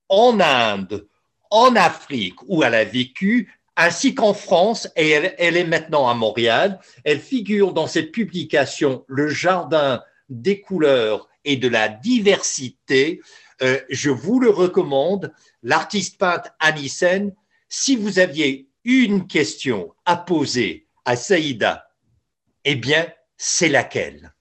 en 0.09 0.39
Inde, 0.39 1.07
en 1.49 1.75
Afrique, 1.75 2.41
où 2.47 2.63
elle 2.63 2.75
a 2.75 2.83
vécu, 2.83 3.53
ainsi 3.77 4.13
qu'en 4.13 4.33
France, 4.33 4.89
et 4.95 5.09
elle, 5.09 5.57
est 5.57 5.65
maintenant 5.65 6.07
à 6.07 6.13
Montréal. 6.13 6.79
Elle 7.03 7.19
figure 7.19 7.73
dans 7.73 7.87
cette 7.87 8.11
publication 8.11 9.03
Le 9.07 9.29
Jardin 9.29 10.01
des 10.29 10.61
couleurs 10.61 11.27
et 11.43 11.57
de 11.57 11.67
la 11.67 11.87
diversité. 11.87 13.21
Euh, 13.61 13.79
je 13.89 14.09
vous 14.09 14.39
le 14.39 14.49
recommande, 14.49 15.33
l'artiste 15.63 16.17
peintre 16.17 16.51
Anissène. 16.59 17.33
Si 17.69 17.95
vous 17.95 18.19
aviez 18.19 18.67
une 18.85 19.27
question 19.27 19.93
à 20.05 20.15
poser 20.15 20.87
à 21.03 21.15
Saïda, 21.15 21.87
eh 22.63 22.75
bien, 22.75 23.07
c'est 23.35 23.67
laquelle? 23.67 24.31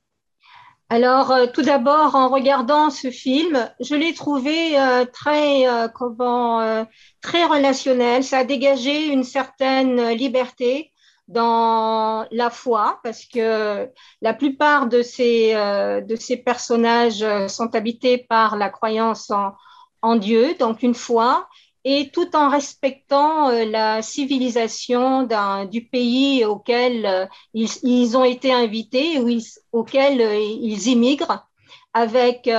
Alors, 0.90 1.32
euh, 1.32 1.46
tout 1.46 1.62
d'abord, 1.62 2.14
en 2.14 2.28
regardant 2.28 2.90
ce 2.90 3.10
film, 3.10 3.68
je 3.80 3.94
l'ai 3.94 4.12
trouvé 4.12 4.78
euh, 4.78 5.06
très, 5.06 5.66
euh, 5.66 5.88
comment, 5.88 6.86
très 7.22 7.44
relationnel. 7.44 8.22
Ça 8.22 8.38
a 8.38 8.44
dégagé 8.44 9.06
une 9.06 9.24
certaine 9.24 10.10
liberté 10.10 10.92
dans 11.26 12.26
la 12.30 12.50
foi, 12.50 13.00
parce 13.02 13.24
que 13.24 13.88
la 14.20 14.34
plupart 14.34 14.88
de 14.88 15.00
ces, 15.00 15.54
de 15.54 16.16
ces 16.16 16.36
personnages 16.36 17.24
sont 17.48 17.74
habités 17.74 18.18
par 18.18 18.56
la 18.56 18.68
croyance 18.68 19.30
en, 19.30 19.54
en 20.02 20.16
Dieu, 20.16 20.54
donc 20.58 20.82
une 20.82 20.94
foi, 20.94 21.48
et 21.84 22.10
tout 22.10 22.34
en 22.34 22.48
respectant 22.48 23.50
euh, 23.50 23.64
la 23.66 24.00
civilisation 24.02 25.28
du 25.70 25.84
pays 25.84 26.44
auquel 26.44 27.04
euh, 27.06 27.26
ils, 27.52 28.16
ont 28.16 28.24
été 28.24 28.52
invités 28.52 29.20
ou 29.20 29.28
auquel 29.72 30.20
euh, 30.20 30.38
ils 30.38 30.88
immigrent 30.88 31.46
avec 31.96 32.50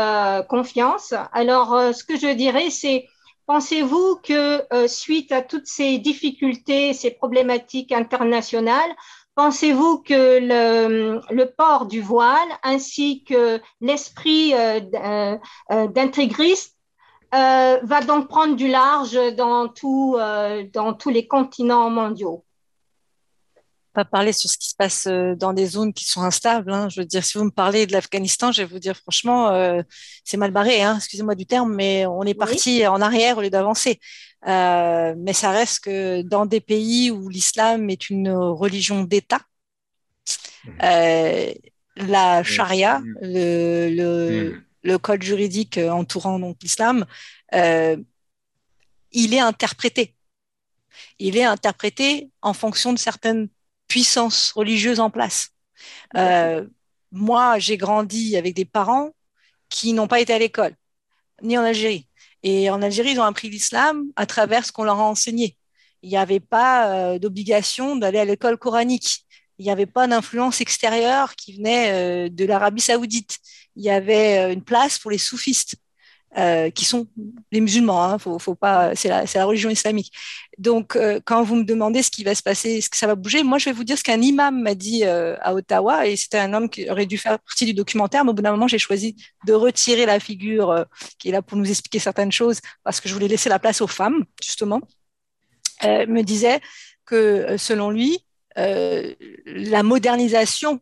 confiance. 0.47 1.13
Alors, 1.33 1.93
ce 1.93 2.05
que 2.05 2.15
je 2.17 2.33
dirais, 2.33 2.69
c'est 2.69 3.05
pensez-vous 3.47 4.21
que 4.23 4.63
suite 4.87 5.33
à 5.33 5.41
toutes 5.41 5.67
ces 5.67 5.97
difficultés, 5.97 6.93
ces 6.93 7.11
problématiques 7.11 7.91
internationales, 7.91 8.95
Pensez-vous 9.35 9.97
que 9.97 10.39
le, 10.39 11.45
port 11.57 11.87
du 11.87 11.99
voile 11.99 12.47
ainsi 12.63 13.25
que 13.25 13.59
l'esprit 13.81 14.53
d'intégriste 15.69 16.74
va 17.37 18.01
donc 18.01 18.27
prendre 18.27 18.55
du 18.55 18.67
large 18.67 19.19
dans, 19.35 19.67
tout, 19.67 20.17
dans 20.73 20.93
tous 20.93 21.09
les 21.09 21.27
continents 21.27 21.89
mondiaux 21.89 22.45
pas 23.95 24.05
parler 24.05 24.33
sur 24.33 24.49
ce 24.49 24.57
qui 24.59 24.69
se 24.69 24.75
passe 24.75 25.07
euh, 25.07 25.33
dans 25.35 25.53
des 25.53 25.65
zones 25.65 25.93
qui 25.93 26.05
sont 26.05 26.21
instables. 26.21 26.71
Hein. 26.71 26.89
Je 26.89 27.01
veux 27.01 27.07
dire, 27.07 27.25
si 27.25 27.37
vous 27.39 27.45
me 27.45 27.49
parlez 27.49 27.87
de 27.87 27.93
l'Afghanistan, 27.93 28.51
je 28.51 28.61
vais 28.61 28.67
vous 28.67 28.77
dire 28.77 28.95
franchement, 28.95 29.49
euh, 29.49 29.81
c'est 30.23 30.37
mal 30.37 30.51
barré. 30.51 30.83
Hein. 30.83 30.97
Excusez-moi 30.97 31.33
du 31.33 31.47
terme, 31.47 31.73
mais 31.73 32.05
on 32.05 32.23
est 32.23 32.35
parti 32.35 32.85
en 32.85 33.01
arrière 33.01 33.39
au 33.39 33.41
lieu 33.41 33.49
d'avancer. 33.49 33.99
Euh, 34.47 35.15
mais 35.17 35.33
ça 35.33 35.49
reste 35.49 35.85
que 35.85 36.21
dans 36.21 36.45
des 36.45 36.61
pays 36.61 37.09
où 37.09 37.29
l'islam 37.29 37.89
est 37.89 38.11
une 38.11 38.29
religion 38.29 39.03
d'État, 39.03 39.39
mmh. 40.65 40.71
la 41.95 42.43
charia, 42.43 42.99
mmh. 42.99 43.15
le, 43.21 44.51
mmh. 44.51 44.63
Le, 44.85 44.97
code 44.97 45.23
juridique 45.23 45.77
entourant 45.77 46.39
donc 46.39 46.57
l'islam, 46.61 47.05
il 47.51 49.33
est 49.33 49.39
interprété. 49.39 50.15
Il 51.19 51.37
est 51.37 51.43
interprété 51.43 52.29
en 52.41 52.53
fonction 52.53 52.93
de 52.93 52.99
certaines 52.99 53.49
puissance 53.87 54.51
religieuse 54.51 54.99
en 54.99 55.09
place. 55.09 55.49
Euh, 56.15 56.65
moi, 57.11 57.59
j'ai 57.59 57.77
grandi 57.77 58.37
avec 58.37 58.53
des 58.53 58.65
parents 58.65 59.11
qui 59.69 59.93
n'ont 59.93 60.07
pas 60.07 60.19
été 60.19 60.33
à 60.33 60.39
l'école, 60.39 60.75
ni 61.41 61.57
en 61.57 61.63
Algérie. 61.63 62.07
Et 62.43 62.69
en 62.69 62.81
Algérie, 62.81 63.11
ils 63.11 63.19
ont 63.19 63.23
appris 63.23 63.49
l'islam 63.49 64.05
à 64.15 64.25
travers 64.25 64.65
ce 64.65 64.71
qu'on 64.71 64.83
leur 64.83 64.99
a 64.99 65.03
enseigné. 65.03 65.57
Il 66.01 66.09
n'y 66.09 66.17
avait 66.17 66.39
pas 66.39 66.89
euh, 66.89 67.19
d'obligation 67.19 67.95
d'aller 67.95 68.19
à 68.19 68.25
l'école 68.25 68.57
coranique. 68.57 69.24
Il 69.57 69.65
n'y 69.65 69.71
avait 69.71 69.85
pas 69.85 70.07
d'influence 70.07 70.61
extérieure 70.61 71.35
qui 71.35 71.57
venait 71.57 72.25
euh, 72.25 72.29
de 72.29 72.45
l'Arabie 72.45 72.81
saoudite. 72.81 73.37
Il 73.75 73.83
y 73.83 73.89
avait 73.89 74.53
une 74.53 74.63
place 74.63 74.99
pour 74.99 75.11
les 75.11 75.17
soufistes. 75.17 75.75
Euh, 76.37 76.69
qui 76.69 76.83
sont 76.83 77.07
les 77.53 77.61
musulmans, 77.61 78.03
hein, 78.03 78.17
faut, 78.19 78.37
faut 78.39 78.55
pas, 78.55 78.93
c'est 78.93 79.07
la, 79.07 79.23
la, 79.33 79.45
religion 79.45 79.69
islamique. 79.69 80.11
Donc, 80.57 80.97
euh, 80.97 81.21
quand 81.23 81.43
vous 81.43 81.55
me 81.55 81.63
demandez 81.63 82.03
ce 82.03 82.11
qui 82.11 82.25
va 82.25 82.35
se 82.35 82.43
passer, 82.43 82.71
est-ce 82.71 82.89
que 82.89 82.97
ça 82.97 83.07
va 83.07 83.15
bouger, 83.15 83.41
moi, 83.41 83.57
je 83.57 83.65
vais 83.65 83.71
vous 83.71 83.85
dire 83.85 83.97
ce 83.97 84.03
qu'un 84.03 84.21
imam 84.21 84.61
m'a 84.61 84.75
dit 84.75 85.05
euh, 85.05 85.37
à 85.39 85.53
Ottawa, 85.53 86.07
et 86.07 86.17
c'était 86.17 86.39
un 86.39 86.53
homme 86.53 86.69
qui 86.69 86.89
aurait 86.89 87.05
dû 87.05 87.17
faire 87.17 87.39
partie 87.39 87.65
du 87.65 87.73
documentaire, 87.73 88.25
mais 88.25 88.31
au 88.31 88.33
bout 88.33 88.41
d'un 88.41 88.51
moment, 88.51 88.67
j'ai 88.67 88.79
choisi 88.79 89.15
de 89.45 89.53
retirer 89.53 90.05
la 90.05 90.19
figure 90.19 90.85
qui 91.19 91.29
est 91.29 91.31
là 91.31 91.41
pour 91.41 91.57
nous 91.57 91.69
expliquer 91.69 91.99
certaines 91.99 92.33
choses, 92.33 92.59
parce 92.83 92.99
que 92.99 93.07
je 93.07 93.13
voulais 93.13 93.29
laisser 93.29 93.47
la 93.47 93.59
place 93.59 93.79
aux 93.79 93.87
femmes, 93.87 94.25
justement. 94.43 94.81
me 95.83 96.21
disait 96.21 96.59
que, 97.05 97.55
selon 97.57 97.91
lui, 97.91 98.24
la 98.55 99.83
modernisation 99.83 100.79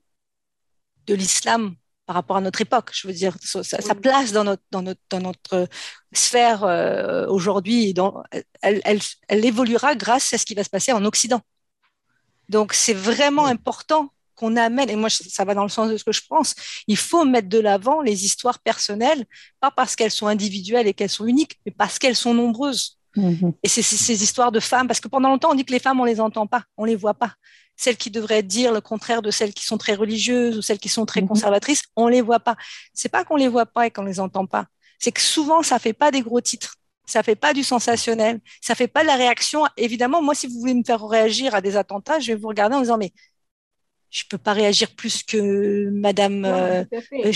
de 1.07 1.13
l'islam 1.15 1.75
par 2.05 2.15
rapport 2.15 2.37
à 2.37 2.41
notre 2.41 2.61
époque. 2.61 2.91
Je 2.93 3.07
veux 3.07 3.13
dire, 3.13 3.35
sa, 3.41 3.95
place 3.95 4.31
dans 4.31 4.43
notre, 4.43 4.63
dans 4.71 4.81
notre, 4.81 5.01
dans 5.09 5.21
notre 5.21 5.67
sphère 6.11 6.63
euh, 6.63 7.27
aujourd'hui, 7.27 7.93
elle, 8.61 8.81
elle, 8.83 8.99
elle, 9.27 9.45
évoluera 9.45 9.95
grâce 9.95 10.33
à 10.33 10.37
ce 10.37 10.45
qui 10.45 10.53
va 10.53 10.63
se 10.63 10.69
passer 10.69 10.91
en 10.91 11.05
Occident. 11.05 11.41
Donc, 12.49 12.73
c'est 12.73 12.93
vraiment 12.93 13.45
important 13.45 14.11
qu'on 14.35 14.57
amène, 14.57 14.89
et 14.89 14.95
moi, 14.95 15.09
ça 15.09 15.45
va 15.45 15.53
dans 15.53 15.63
le 15.63 15.69
sens 15.69 15.89
de 15.89 15.97
ce 15.97 16.03
que 16.03 16.11
je 16.11 16.21
pense, 16.27 16.55
il 16.87 16.97
faut 16.97 17.23
mettre 17.23 17.49
de 17.49 17.59
l'avant 17.59 18.01
les 18.01 18.25
histoires 18.25 18.59
personnelles, 18.59 19.25
pas 19.59 19.71
parce 19.71 19.95
qu'elles 19.95 20.11
sont 20.11 20.27
individuelles 20.27 20.87
et 20.87 20.93
qu'elles 20.93 21.09
sont 21.09 21.27
uniques, 21.27 21.59
mais 21.65 21.71
parce 21.71 21.99
qu'elles 21.99 22.15
sont 22.15 22.33
nombreuses. 22.33 22.97
Mm-hmm. 23.15 23.53
Et 23.61 23.67
c'est 23.67 23.83
ces 23.83 24.23
histoires 24.23 24.51
de 24.51 24.59
femmes, 24.59 24.87
parce 24.87 24.99
que 24.99 25.07
pendant 25.07 25.29
longtemps, 25.29 25.51
on 25.51 25.55
dit 25.55 25.63
que 25.63 25.71
les 25.71 25.79
femmes, 25.79 25.99
on 25.99 26.05
les 26.05 26.19
entend 26.19 26.47
pas, 26.47 26.63
on 26.77 26.83
les 26.83 26.95
voit 26.95 27.13
pas 27.13 27.35
celles 27.75 27.97
qui 27.97 28.11
devraient 28.11 28.43
dire 28.43 28.71
le 28.71 28.81
contraire 28.81 29.21
de 29.21 29.31
celles 29.31 29.53
qui 29.53 29.65
sont 29.65 29.77
très 29.77 29.95
religieuses 29.95 30.57
ou 30.57 30.61
celles 30.61 30.79
qui 30.79 30.89
sont 30.89 31.05
très 31.05 31.21
mhm. 31.21 31.29
conservatrices, 31.29 31.83
on 31.95 32.07
les 32.07 32.21
voit 32.21 32.39
pas. 32.39 32.55
C'est 32.93 33.09
pas 33.09 33.23
qu'on 33.23 33.35
les 33.35 33.47
voit 33.47 33.65
pas 33.65 33.87
et 33.87 33.91
qu'on 33.91 34.03
les 34.03 34.19
entend 34.19 34.45
pas. 34.45 34.67
C'est 34.99 35.11
que 35.11 35.21
souvent, 35.21 35.63
ça 35.63 35.79
fait 35.79 35.93
pas 35.93 36.11
des 36.11 36.21
gros 36.21 36.41
titres. 36.41 36.75
Ça 37.05 37.21
fait 37.23 37.35
pas 37.35 37.53
du 37.53 37.63
sensationnel. 37.63 38.39
Ça 38.61 38.75
fait 38.75 38.87
pas 38.87 39.01
de 39.01 39.07
la 39.07 39.15
réaction. 39.15 39.65
Évidemment, 39.75 40.21
moi, 40.21 40.35
si 40.35 40.47
vous 40.47 40.59
voulez 40.59 40.73
me 40.73 40.83
faire 40.83 41.05
réagir 41.05 41.53
à 41.55 41.61
des 41.61 41.75
attentats, 41.75 42.19
je 42.19 42.31
vais 42.31 42.37
vous 42.37 42.47
regarder 42.47 42.75
en 42.75 42.81
disant, 42.81 42.97
mais 42.97 43.11
je 44.09 44.23
peux 44.29 44.37
pas 44.37 44.53
réagir 44.53 44.95
plus 44.95 45.23
que 45.23 45.89
Madame 45.89 46.45
euh, 46.45 46.85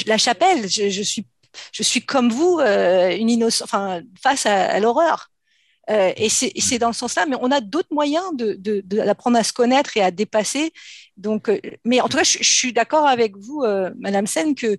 La 0.06 0.18
Chapelle. 0.18 0.70
Je, 0.70 1.02
suis, 1.02 1.28
je 1.74 1.84
suis 1.84 2.06
comme 2.06 2.30
vous, 2.30 2.60
euh, 2.60 3.14
une 3.18 3.30
innocente, 3.30 3.66
enfin, 3.66 4.02
face 4.22 4.46
à 4.46 4.80
l'horreur. 4.80 5.30
Euh, 5.90 6.12
et 6.18 6.30
c'est 6.30 6.80
dans 6.80 6.92
ce 6.92 7.00
sens-là, 7.00 7.26
mais 7.28 7.38
on 7.40 7.52
a 7.52 7.62
d'autres 7.62 7.94
moyens 7.94 8.26
d'apprendre 8.36 8.58
de, 8.60 8.82
de, 8.82 9.40
à 9.40 9.44
se 9.44 9.54
connaître 9.54 9.96
et 9.96 10.02
à 10.02 10.12
dépasser. 10.12 10.74
Donc, 11.16 11.50
euh, 11.50 11.60
mais 11.86 12.02
en 12.02 12.10
tout 12.10 12.18
cas, 12.18 12.24
je, 12.24 12.40
suis 12.42 12.74
d'accord 12.74 13.08
avec 13.08 13.38
vous, 13.38 13.64
euh, 13.64 13.90
Madame 13.98 14.28
Sen, 14.28 14.54
que 14.54 14.78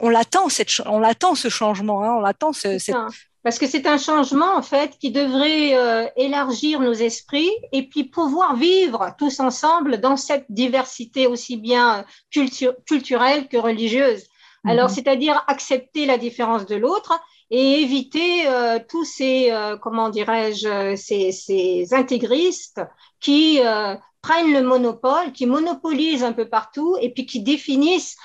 on 0.00 0.08
l'attend, 0.08 0.48
on 0.86 0.98
l'attend 0.98 1.34
ce 1.34 1.48
changement, 1.48 2.02
hein, 2.02 2.14
on 2.16 2.20
l'attend. 2.20 2.52
Ce, 2.52 2.78
cette... 2.78 2.96
Parce 3.42 3.58
que 3.58 3.66
c'est 3.66 3.86
un 3.86 3.98
changement 3.98 4.56
en 4.56 4.62
fait 4.62 4.96
qui 4.98 5.10
devrait 5.10 6.12
élargir 6.16 6.80
nos 6.80 6.92
esprits 6.92 7.50
et 7.72 7.88
puis 7.88 8.04
pouvoir 8.04 8.56
vivre 8.56 9.14
tous 9.18 9.40
ensemble 9.40 10.00
dans 10.00 10.16
cette 10.16 10.46
diversité 10.48 11.26
aussi 11.26 11.56
bien 11.56 12.04
culturelle 12.30 13.48
que 13.48 13.56
religieuse. 13.56 14.22
Alors, 14.64 14.88
mm-hmm. 14.88 14.94
c'est-à-dire 14.94 15.44
accepter 15.48 16.06
la 16.06 16.18
différence 16.18 16.66
de 16.66 16.76
l'autre 16.76 17.20
et 17.52 17.82
éviter 17.82 18.48
euh, 18.48 18.78
tous 18.88 19.04
ces, 19.04 19.50
euh, 19.50 19.76
comment 19.76 20.08
dirais-je, 20.08 20.96
ces, 20.96 21.32
ces, 21.32 21.92
intégristes 21.92 22.80
qui 23.20 23.60
euh, 23.62 23.94
prennent 24.22 24.54
le 24.54 24.62
monopole, 24.62 25.32
qui 25.32 25.44
monopolisent 25.44 26.24
un 26.24 26.32
peu 26.32 26.48
partout 26.48 26.96
et 27.00 27.12
puis 27.12 27.26
qui 27.26 27.42
définissent 27.42 28.16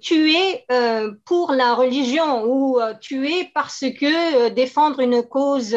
tuer 0.00 0.64
pour 1.24 1.52
la 1.52 1.74
religion 1.74 2.44
ou 2.44 2.78
tuer 3.00 3.50
parce 3.54 3.80
que 3.80 4.48
défendre 4.48 5.00
une 5.00 5.22
cause 5.22 5.76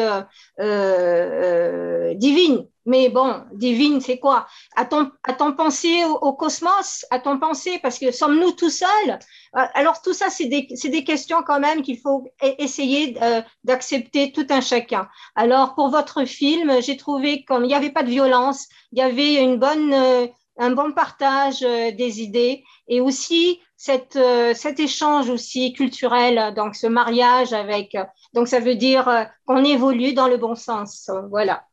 divine. 2.16 2.66
Mais 2.86 3.08
bon, 3.08 3.42
divine, 3.52 4.00
c'est 4.00 4.18
quoi? 4.18 4.46
A-t-on 4.76 5.52
pensé 5.52 6.04
au, 6.04 6.34
cosmos? 6.34 7.06
A-t-on 7.10 7.38
pensé? 7.38 7.78
Parce 7.82 7.98
que 7.98 8.10
sommes-nous 8.10 8.52
tout 8.52 8.68
seuls? 8.68 9.18
Euh, 9.56 9.60
Alors 9.74 10.02
tout 10.02 10.12
ça, 10.12 10.28
c'est 10.28 10.46
des, 10.46 10.68
des, 10.84 11.04
questions 11.04 11.42
quand 11.46 11.60
même 11.60 11.80
qu'il 11.82 11.98
faut 11.98 12.26
essayer 12.40 13.16
euh, 13.22 13.40
d'accepter 13.64 14.32
tout 14.32 14.46
un 14.50 14.60
chacun. 14.60 15.08
Alors 15.34 15.74
pour 15.74 15.88
votre 15.88 16.24
film, 16.26 16.82
j'ai 16.82 16.96
trouvé 16.98 17.44
qu'il 17.44 17.62
n'y 17.62 17.74
avait 17.74 17.90
pas 17.90 18.02
de 18.02 18.10
violence, 18.10 18.68
il 18.92 18.98
y 18.98 19.02
avait 19.02 19.42
une 19.42 19.56
bonne, 19.56 19.92
euh, 19.94 20.26
un 20.58 20.70
bon 20.72 20.92
partage 20.92 21.60
des 21.60 22.22
idées 22.22 22.64
et 22.86 23.00
aussi 23.00 23.60
cette, 23.76 24.18
cet 24.54 24.78
échange 24.78 25.28
aussi 25.28 25.72
culturel, 25.72 26.54
donc 26.54 26.76
ce 26.76 26.86
mariage 26.86 27.52
avec. 27.52 27.96
Donc 28.34 28.46
ça 28.46 28.60
veut 28.60 28.76
dire 28.76 29.28
qu'on 29.46 29.64
évolue 29.64 30.12
dans 30.12 30.28
le 30.28 30.36
bon 30.36 30.54
sens. 30.54 31.10
Voilà. 31.30 31.64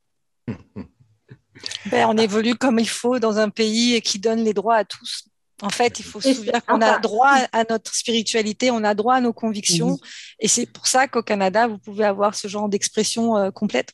Ben, 1.88 2.07
on 2.07 2.18
évolue 2.18 2.55
comme 2.55 2.80
il 2.80 2.89
faut 2.89 3.20
dans 3.20 3.38
un 3.38 3.49
pays 3.49 4.01
qui 4.01 4.20
donne 4.20 4.43
les 4.43 4.53
droits 4.53 4.76
à 4.76 4.86
tous. 4.86 5.26
En 5.62 5.70
fait, 5.70 5.99
il 5.99 6.05
faut 6.05 6.20
se 6.20 6.34
souvenir 6.34 6.66
qu'on 6.66 6.82
a 6.82 6.97
droit 6.99 7.34
à 7.51 7.64
notre 7.70 7.93
spiritualité, 7.93 8.72
on 8.72 8.84
a 8.84 8.95
droit 8.95 9.16
à 9.16 9.22
nos 9.22 9.34
convictions. 9.34 9.97
Et 10.39 10.47
c'est 10.47 10.66
pour 10.66 10.88
ça 10.88 11.07
qu'au 11.07 11.22
Canada, 11.22 11.68
vous 11.68 11.78
pouvez 11.78 12.05
avoir 12.05 12.34
ce 12.34 12.47
genre 12.47 12.68
d'expression 12.68 13.38
euh, 13.38 13.51
complète. 13.51 13.93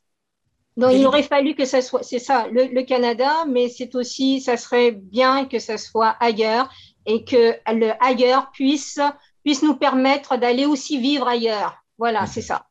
Donc, 0.78 0.94
il 0.94 1.06
aurait 1.08 1.24
fallu 1.24 1.56
que 1.56 1.66
ça 1.66 1.82
soit, 1.82 2.04
c'est 2.04 2.20
ça, 2.20 2.48
le, 2.52 2.84
Canada, 2.84 3.46
mais 3.50 3.68
c'est 3.68 3.96
aussi, 3.96 4.42
ça 4.42 4.58
serait 4.58 4.92
bien 4.92 5.46
que 5.46 5.58
ça 5.58 5.78
soit 5.78 6.16
ailleurs 6.20 6.70
et 7.08 7.26
que 7.26 7.56
le 7.74 7.92
ailleurs 8.00 8.52
puisse, 8.52 9.00
puisse 9.44 9.64
nous 9.64 9.76
permettre 9.76 10.38
d'aller 10.38 10.66
aussi 10.66 11.00
vivre 11.00 11.28
ailleurs. 11.28 11.84
Voilà, 11.98 12.28
c'est 12.28 12.44
ça. 12.44 12.68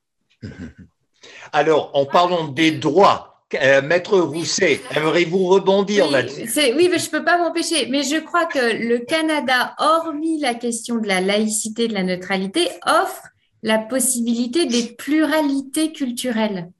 Alors, 1.53 1.91
en 1.95 2.07
parlant 2.07 2.47
des 2.47 2.71
droits, 2.71 3.36
euh, 3.63 3.83
Maître 3.83 4.19
Rousset, 4.19 4.81
aimeriez-vous 4.95 5.47
rebondir 5.47 6.11
là-dessus 6.11 6.49
Oui, 6.77 6.89
mais 6.91 6.99
je 6.99 7.07
ne 7.07 7.11
peux 7.11 7.25
pas 7.25 7.39
m'empêcher. 7.39 7.87
Mais 7.89 8.03
je 8.03 8.17
crois 8.17 8.47
que 8.47 8.59
le 8.59 8.99
Canada, 8.99 9.75
hormis 9.79 10.41
la 10.41 10.55
question 10.55 10.97
de 10.97 11.07
la 11.07 11.21
laïcité, 11.21 11.89
de 11.89 11.95
la 11.95 12.03
neutralité, 12.03 12.69
offre 12.87 13.23
la 13.63 13.79
possibilité 13.79 14.67
des 14.67 14.95
pluralités 14.95 15.93
culturelles. 15.93 16.71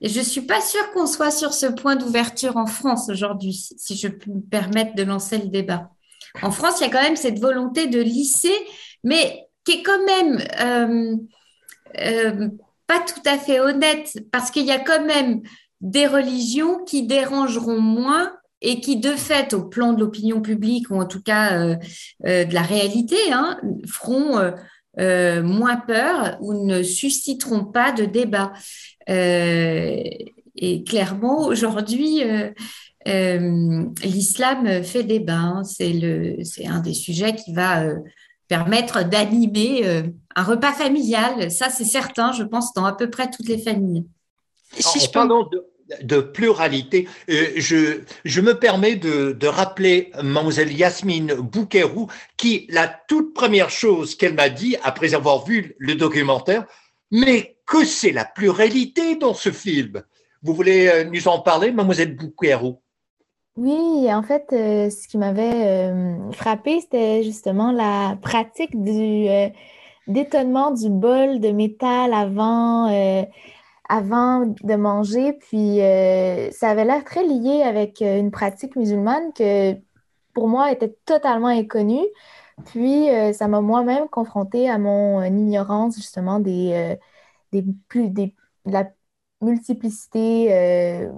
Et 0.00 0.08
je 0.08 0.18
ne 0.18 0.24
suis 0.24 0.42
pas 0.42 0.60
sûre 0.60 0.92
qu'on 0.92 1.06
soit 1.06 1.30
sur 1.30 1.52
ce 1.52 1.66
point 1.66 1.96
d'ouverture 1.96 2.56
en 2.56 2.66
France 2.66 3.08
aujourd'hui, 3.08 3.54
si 3.54 3.96
je 3.96 4.08
peux 4.08 4.30
me 4.30 4.40
permettre 4.40 4.94
de 4.94 5.02
lancer 5.02 5.38
le 5.38 5.48
débat. 5.48 5.90
En 6.42 6.50
France, 6.50 6.80
il 6.80 6.84
y 6.84 6.86
a 6.86 6.90
quand 6.90 7.02
même 7.02 7.16
cette 7.16 7.38
volonté 7.38 7.86
de 7.86 8.00
lisser, 8.00 8.54
mais 9.02 9.46
qui 9.64 9.72
est 9.72 9.82
quand 9.82 10.04
même 10.04 10.44
euh, 10.60 11.16
euh, 12.00 12.48
pas 12.86 13.00
tout 13.00 13.22
à 13.24 13.38
fait 13.38 13.60
honnête, 13.60 14.18
parce 14.32 14.50
qu'il 14.50 14.66
y 14.66 14.72
a 14.72 14.78
quand 14.80 15.04
même 15.04 15.42
des 15.80 16.06
religions 16.06 16.84
qui 16.84 17.06
dérangeront 17.06 17.80
moins 17.80 18.32
et 18.60 18.80
qui, 18.80 18.96
de 18.96 19.10
fait, 19.10 19.52
au 19.52 19.62
plan 19.62 19.92
de 19.92 20.00
l'opinion 20.00 20.40
publique, 20.40 20.90
ou 20.90 20.94
en 21.00 21.04
tout 21.04 21.22
cas 21.22 21.58
euh, 21.58 21.76
euh, 22.26 22.44
de 22.44 22.54
la 22.54 22.62
réalité, 22.62 23.16
hein, 23.30 23.58
feront 23.86 24.52
moins 24.96 25.76
peur 25.76 26.38
ou 26.40 26.54
ne 26.54 26.84
susciteront 26.84 27.64
pas 27.64 27.90
de 27.90 28.04
débat. 28.04 28.52
et 29.08 30.84
clairement, 30.86 31.46
aujourd'hui, 31.46 32.22
l'islam 33.04 34.84
fait 34.84 35.02
débat. 35.02 35.34
Hein. 35.34 35.64
C'est 35.64 36.66
un 36.66 36.78
des 36.78 36.94
sujets 36.94 37.34
qui 37.34 37.52
va 37.52 37.86
permettre 38.46 39.02
d'animer 39.04 40.04
un 40.36 40.42
repas 40.42 40.72
familial. 40.72 41.50
Ça, 41.50 41.70
c'est 41.70 41.84
certain, 41.84 42.32
je 42.32 42.44
pense, 42.44 42.72
dans 42.72 42.84
à 42.84 42.92
peu 42.92 43.10
près 43.10 43.28
toutes 43.28 43.48
les 43.48 43.58
familles. 43.58 44.06
Si 44.78 45.00
je 45.00 45.08
de, 46.02 46.20
pluralité, 46.20 47.06
euh, 47.28 47.48
je, 47.56 48.00
je, 48.24 48.40
me 48.40 48.58
permets 48.58 48.96
de, 48.96 49.32
de 49.32 49.46
rappeler 49.46 50.10
mademoiselle 50.22 50.72
Yasmine 50.72 51.34
Boukerou, 51.34 52.08
qui, 52.38 52.66
la 52.70 52.88
toute 52.88 53.34
première 53.34 53.68
chose 53.68 54.14
qu'elle 54.14 54.34
m'a 54.34 54.48
dit 54.48 54.76
après 54.82 55.14
avoir 55.14 55.44
vu 55.44 55.74
le 55.78 55.94
documentaire, 55.94 56.64
mais 57.10 57.58
que 57.66 57.84
c'est 57.84 58.12
la 58.12 58.24
pluralité 58.24 59.16
dans 59.16 59.34
ce 59.34 59.50
film? 59.50 60.02
Vous 60.42 60.54
voulez 60.54 60.88
euh, 60.88 61.04
nous 61.04 61.28
en 61.28 61.40
parler, 61.40 61.70
mademoiselle 61.70 62.16
Boukerou 62.16 62.80
oui, 63.56 64.12
en 64.12 64.24
fait, 64.24 64.46
euh, 64.52 64.90
ce 64.90 65.06
qui 65.06 65.16
m'avait 65.16 65.92
frappé, 66.32 66.80
c'était 66.80 67.22
justement 67.22 67.70
la 67.70 68.18
pratique 68.20 68.82
du 68.82 69.28
détonnement 70.06 70.70
du 70.70 70.90
bol 70.90 71.40
de 71.40 71.50
métal 71.50 72.12
avant, 72.12 72.88
euh, 72.92 73.22
avant 73.88 74.46
de 74.46 74.74
manger. 74.74 75.34
Puis 75.34 75.80
euh, 75.82 76.50
ça 76.52 76.70
avait 76.70 76.84
l'air 76.84 77.04
très 77.04 77.24
lié 77.26 77.62
avec 77.62 78.02
euh, 78.02 78.18
une 78.18 78.30
pratique 78.30 78.76
musulmane 78.76 79.32
que 79.32 79.74
pour 80.34 80.48
moi 80.48 80.72
était 80.72 80.96
totalement 81.04 81.48
inconnue. 81.48 82.06
Puis 82.66 83.08
ça 83.34 83.48
m'a 83.48 83.60
moi-même 83.60 84.08
confrontée 84.08 84.70
à 84.70 84.78
mon 84.78 85.22
ignorance 85.24 85.96
justement 85.96 86.38
des, 86.38 86.96
des 87.52 87.64
plus 87.88 88.10
des, 88.10 88.34
de 88.66 88.72
la 88.72 88.88
multiplicité 89.40 91.08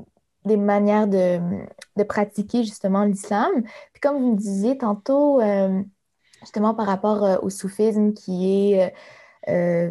des 0.46 0.56
manières 0.56 1.08
de, 1.08 1.38
de, 1.96 2.02
pratiquer 2.04 2.64
justement 2.64 3.04
l'islam. 3.04 3.50
Puis 3.92 4.00
comme 4.00 4.18
vous 4.18 4.32
me 4.32 4.36
disiez 4.36 4.78
tantôt, 4.78 5.40
justement 6.46 6.74
par 6.74 6.86
rapport 6.86 7.24
euh, 7.24 7.38
au 7.42 7.50
soufisme 7.50 8.12
qui 8.14 8.72
est, 8.72 8.94
euh, 9.48 9.90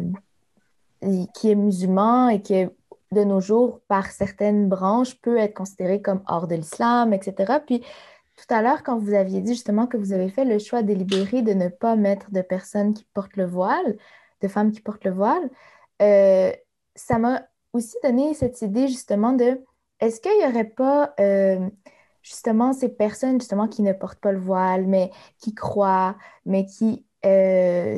qui 1.34 1.50
est 1.50 1.54
musulman 1.54 2.28
et 2.28 2.42
qui 2.42 2.66
de 3.12 3.22
nos 3.22 3.40
jours, 3.40 3.80
par 3.88 4.06
certaines 4.06 4.68
branches, 4.68 5.20
peut 5.20 5.38
être 5.38 5.54
considéré 5.54 6.02
comme 6.02 6.22
hors 6.26 6.48
de 6.48 6.56
l'islam, 6.56 7.12
etc. 7.12 7.60
Puis 7.64 7.80
tout 8.36 8.54
à 8.54 8.62
l'heure, 8.62 8.82
quand 8.82 8.98
vous 8.98 9.14
aviez 9.14 9.40
dit 9.40 9.54
justement 9.54 9.86
que 9.86 9.96
vous 9.96 10.12
avez 10.12 10.28
fait 10.28 10.44
le 10.44 10.58
choix 10.58 10.82
délibéré 10.82 11.42
de 11.42 11.52
ne 11.52 11.68
pas 11.68 11.96
mettre 11.96 12.30
de 12.32 12.42
personnes 12.42 12.94
qui 12.94 13.04
portent 13.14 13.36
le 13.36 13.46
voile, 13.46 13.96
de 14.42 14.48
femmes 14.48 14.72
qui 14.72 14.80
portent 14.80 15.04
le 15.04 15.12
voile, 15.12 15.48
ça 16.00 17.18
m'a 17.18 17.42
aussi 17.72 17.96
donné 18.02 18.34
cette 18.34 18.60
idée 18.62 18.88
justement 18.88 19.32
de 19.32 19.60
est-ce 20.00 20.20
qu'il 20.20 20.36
n'y 20.38 20.44
aurait 20.44 20.64
pas 20.64 21.14
justement 22.22 22.72
ces 22.72 22.88
personnes 22.88 23.40
justement 23.40 23.68
qui 23.68 23.82
ne 23.82 23.92
portent 23.92 24.20
pas 24.20 24.32
le 24.32 24.40
voile, 24.40 24.86
mais 24.86 25.10
qui 25.38 25.54
croient, 25.54 26.16
mais 26.44 26.66
qui 26.66 27.06
euh, 27.15 27.15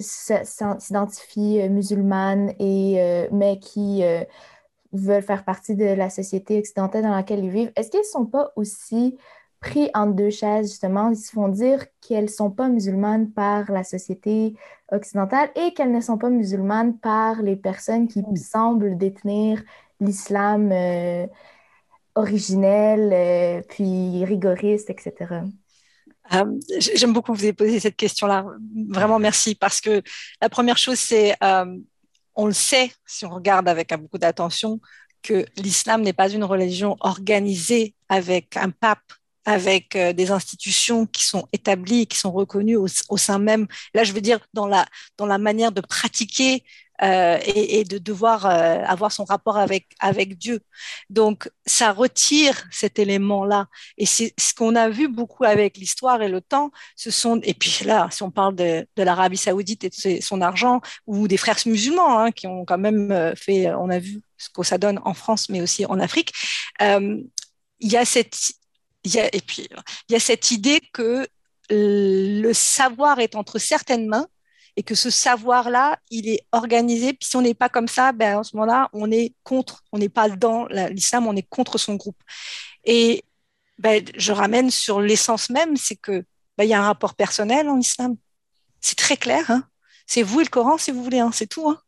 s'identifient 0.00 1.62
euh, 1.62 1.68
musulmanes, 1.68 2.52
et, 2.58 2.96
euh, 3.00 3.28
mais 3.32 3.58
qui 3.58 4.02
veulent 4.92 5.22
faire 5.22 5.44
partie 5.44 5.76
de 5.76 5.84
la 5.84 6.10
société 6.10 6.58
occidentale 6.58 7.02
dans 7.02 7.14
laquelle 7.14 7.44
ils 7.44 7.50
vivent, 7.50 7.72
est-ce 7.76 7.90
qu'ils 7.90 8.00
ne 8.00 8.04
sont 8.04 8.26
pas 8.26 8.52
aussi 8.56 9.16
pris 9.60 9.90
en 9.94 10.06
deux 10.06 10.30
chaises, 10.30 10.70
justement? 10.70 11.10
Ils 11.10 11.16
se 11.16 11.32
font 11.32 11.48
dire 11.48 11.84
qu'elles 12.00 12.24
ne 12.24 12.28
sont 12.28 12.50
pas 12.50 12.68
musulmanes 12.68 13.30
par 13.30 13.70
la 13.70 13.84
société 13.84 14.54
occidentale 14.90 15.50
et 15.56 15.74
qu'elles 15.74 15.92
ne 15.92 16.00
sont 16.00 16.16
pas 16.16 16.30
musulmanes 16.30 16.96
par 16.96 17.42
les 17.42 17.56
personnes 17.56 18.08
qui 18.08 18.24
semblent 18.36 18.96
détenir 18.96 19.62
l'islam 20.00 20.72
originel, 22.18 23.10
euh, 23.12 23.62
puis 23.68 24.24
rigoriste, 24.24 24.90
etc. 24.90 25.42
Euh, 26.32 26.44
j'aime 26.78 27.12
beaucoup 27.12 27.32
que 27.32 27.38
vous 27.38 27.44
ayez 27.44 27.52
posé 27.52 27.80
cette 27.80 27.96
question-là. 27.96 28.44
Vraiment, 28.88 29.18
merci. 29.18 29.54
Parce 29.54 29.80
que 29.80 30.02
la 30.40 30.48
première 30.48 30.78
chose, 30.78 30.98
c'est, 30.98 31.36
euh, 31.42 31.76
on 32.34 32.46
le 32.46 32.52
sait, 32.52 32.92
si 33.06 33.24
on 33.24 33.30
regarde 33.30 33.68
avec 33.68 33.94
beaucoup 33.98 34.18
d'attention, 34.18 34.80
que 35.22 35.44
l'islam 35.56 36.02
n'est 36.02 36.12
pas 36.12 36.30
une 36.30 36.44
religion 36.44 36.96
organisée 37.00 37.94
avec 38.08 38.56
un 38.56 38.70
pape 38.70 39.00
avec 39.44 39.96
des 39.96 40.30
institutions 40.30 41.06
qui 41.06 41.24
sont 41.24 41.48
établies, 41.54 42.06
qui 42.06 42.18
sont 42.18 42.30
reconnues 42.30 42.76
au, 42.76 42.86
au, 43.08 43.16
sein 43.16 43.38
même. 43.38 43.66
Là, 43.94 44.04
je 44.04 44.12
veux 44.12 44.20
dire 44.20 44.40
dans 44.52 44.66
la 44.66 44.84
dans 45.16 45.24
la 45.24 45.38
manière 45.38 45.72
de 45.72 45.80
pratiquer 45.80 46.62
euh, 47.02 47.38
et, 47.44 47.84
de 47.84 47.98
devoir 47.98 48.46
euh, 48.46 48.82
avoir 48.84 49.12
son 49.12 49.24
rapport 49.24 49.56
avec 49.56 49.86
avec 50.00 50.36
Dieu. 50.36 50.60
Donc 51.10 51.48
ça 51.64 51.92
retire 51.92 52.64
cet 52.72 52.98
élément-là. 52.98 53.68
Et 53.98 54.06
c'est 54.06 54.34
ce 54.38 54.52
qu'on 54.52 54.74
a 54.74 54.88
vu 54.88 55.08
beaucoup 55.08 55.44
avec 55.44 55.76
l'histoire 55.76 56.22
et 56.22 56.28
le 56.28 56.40
temps. 56.40 56.72
Ce 56.96 57.10
sont 57.10 57.40
et 57.44 57.54
puis 57.54 57.84
là, 57.84 58.08
si 58.10 58.22
on 58.24 58.32
parle 58.32 58.56
de, 58.56 58.86
de 58.96 59.02
l'Arabie 59.04 59.36
Saoudite 59.36 59.84
et 59.84 59.90
de 59.90 60.20
son 60.20 60.40
argent 60.40 60.80
ou 61.06 61.28
des 61.28 61.36
frères 61.36 61.58
musulmans 61.66 62.18
hein, 62.18 62.32
qui 62.32 62.48
ont 62.48 62.64
quand 62.64 62.78
même 62.78 63.12
euh, 63.12 63.34
fait, 63.36 63.70
on 63.74 63.90
a 63.90 64.00
vu 64.00 64.20
ce 64.36 64.48
que 64.50 64.64
ça 64.64 64.78
donne 64.78 65.00
en 65.04 65.14
France, 65.14 65.48
mais 65.48 65.60
aussi 65.60 65.86
en 65.86 66.00
Afrique. 66.00 66.32
Y 67.80 67.96
a 67.96 68.04
cette 68.04 68.52
il 69.04 69.14
y 69.14 69.20
a, 69.20 69.28
et 69.32 69.40
puis 69.40 69.68
il 70.08 70.12
y 70.12 70.16
a 70.16 70.20
cette 70.20 70.50
idée 70.50 70.80
que 70.92 71.28
le 71.70 72.52
savoir 72.52 73.20
est 73.20 73.36
entre 73.36 73.58
certaines 73.58 74.06
mains 74.06 74.26
et 74.78 74.84
que 74.84 74.94
ce 74.94 75.10
savoir-là, 75.10 75.98
il 76.08 76.28
est 76.28 76.46
organisé. 76.52 77.12
Puis 77.12 77.28
si 77.28 77.36
on 77.36 77.42
n'est 77.42 77.52
pas 77.52 77.68
comme 77.68 77.88
ça, 77.88 78.12
ben, 78.12 78.38
en 78.38 78.44
ce 78.44 78.54
moment-là, 78.54 78.88
on 78.92 79.10
est 79.10 79.34
contre, 79.42 79.82
on 79.90 79.98
n'est 79.98 80.08
pas 80.08 80.28
dans 80.28 80.66
l'islam, 80.68 81.26
on 81.26 81.34
est 81.34 81.42
contre 81.42 81.78
son 81.78 81.96
groupe. 81.96 82.22
Et 82.84 83.24
ben, 83.78 84.04
je 84.16 84.30
ramène 84.30 84.70
sur 84.70 85.00
l'essence 85.00 85.50
même, 85.50 85.76
c'est 85.76 85.96
que 85.96 86.24
ben, 86.56 86.62
y 86.62 86.74
a 86.74 86.80
un 86.80 86.86
rapport 86.86 87.14
personnel 87.14 87.68
en 87.68 87.80
islam. 87.80 88.14
C'est 88.80 88.96
très 88.96 89.16
clair. 89.16 89.50
Hein 89.50 89.64
c'est 90.06 90.22
vous 90.22 90.40
et 90.40 90.44
le 90.44 90.48
Coran 90.48 90.78
si 90.78 90.92
vous 90.92 91.02
voulez, 91.02 91.18
hein, 91.18 91.32
c'est 91.32 91.48
tout. 91.48 91.68
Hein 91.68 91.80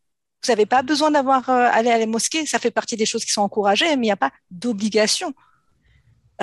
vous 0.43 0.51
n'avez 0.51 0.66
pas 0.66 0.82
besoin 0.82 1.12
d'avoir 1.12 1.49
euh, 1.49 1.68
aller 1.70 1.91
à 1.91 1.99
la 1.99 2.07
mosquée, 2.07 2.45
ça 2.45 2.59
fait 2.59 2.72
partie 2.72 2.97
des 2.97 3.07
choses 3.07 3.24
qui 3.24 3.32
sont 3.32 3.43
encouragées, 3.43 3.86
mais 3.97 4.07
il 4.07 4.09
n'y 4.09 4.11
a 4.11 4.16
pas 4.16 4.32
d'obligation. 4.51 5.32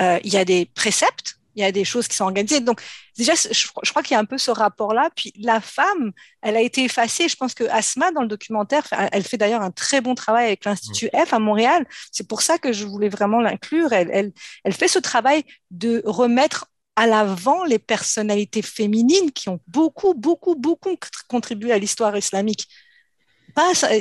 Euh, 0.00 0.18
il 0.24 0.32
y 0.32 0.38
a 0.38 0.46
des 0.46 0.64
préceptes, 0.64 1.37
il 1.58 1.62
y 1.62 1.64
a 1.64 1.72
des 1.72 1.84
choses 1.84 2.06
qui 2.06 2.16
sont 2.16 2.24
organisées. 2.24 2.60
Donc, 2.60 2.80
déjà, 3.16 3.34
je, 3.34 3.90
crois 3.90 4.02
qu'il 4.02 4.14
y 4.14 4.16
a 4.16 4.20
un 4.20 4.24
peu 4.24 4.38
ce 4.38 4.50
rapport-là. 4.50 5.10
Puis 5.16 5.32
la 5.40 5.60
femme, 5.60 6.12
elle 6.40 6.56
a 6.56 6.60
été 6.60 6.84
effacée. 6.84 7.28
Je 7.28 7.36
pense 7.36 7.54
que 7.54 7.64
Asma, 7.64 8.12
dans 8.12 8.22
le 8.22 8.28
documentaire, 8.28 8.86
elle 9.12 9.24
fait 9.24 9.36
d'ailleurs 9.36 9.62
un 9.62 9.72
très 9.72 10.00
bon 10.00 10.14
travail 10.14 10.46
avec 10.46 10.64
l'Institut 10.64 11.10
F 11.12 11.32
à 11.32 11.38
Montréal. 11.38 11.86
C'est 12.12 12.28
pour 12.28 12.42
ça 12.42 12.58
que 12.58 12.72
je 12.72 12.86
voulais 12.86 13.08
vraiment 13.08 13.40
l'inclure. 13.40 13.92
Elle, 13.92 14.32
fait 14.70 14.88
ce 14.88 15.00
travail 15.00 15.42
de 15.70 16.02
remettre 16.06 16.66
à 16.94 17.06
l'avant 17.06 17.64
les 17.64 17.78
personnalités 17.78 18.62
féminines 18.62 19.32
qui 19.32 19.48
ont 19.48 19.60
beaucoup, 19.66 20.14
beaucoup, 20.14 20.54
beaucoup 20.54 20.96
contribué 21.28 21.72
à 21.72 21.78
l'histoire 21.78 22.16
islamique 22.16 22.68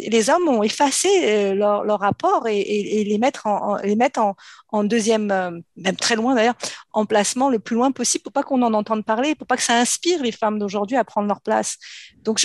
les 0.09 0.29
hommes 0.29 0.47
ont 0.47 0.63
effacé 0.63 1.07
euh, 1.23 1.53
leur, 1.53 1.99
rapport 1.99 2.47
et, 2.47 3.03
les 3.03 3.17
mettre 3.17 3.47
en, 3.47 4.83
deuxième, 4.83 5.31
euh, 5.31 5.51
même 5.75 5.95
très 5.95 6.15
loin 6.15 6.35
d'ailleurs, 6.35 6.57
emplacement 6.93 7.49
le 7.49 7.59
plus 7.59 7.75
loin 7.75 7.91
possible 7.91 8.23
pour 8.23 8.33
pas 8.33 8.43
qu'on 8.43 8.61
en 8.61 8.73
entende 8.73 9.03
parler, 9.05 9.35
pour 9.35 9.47
pas 9.47 9.57
que 9.57 9.63
ça 9.63 9.77
inspire 9.77 10.21
les 10.21 10.31
femmes 10.31 10.59
d'aujourd'hui 10.59 10.97
à 10.97 11.03
prendre 11.03 11.27
leur 11.27 11.41
place. 11.41 11.77
Donc, 12.23 12.39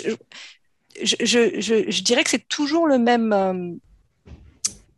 je, 1.03 2.00
dirais 2.03 2.24
que 2.24 2.30
c'est 2.30 2.48
toujours 2.48 2.86
le 2.86 2.98
même. 2.98 3.32
Euh, 3.32 3.72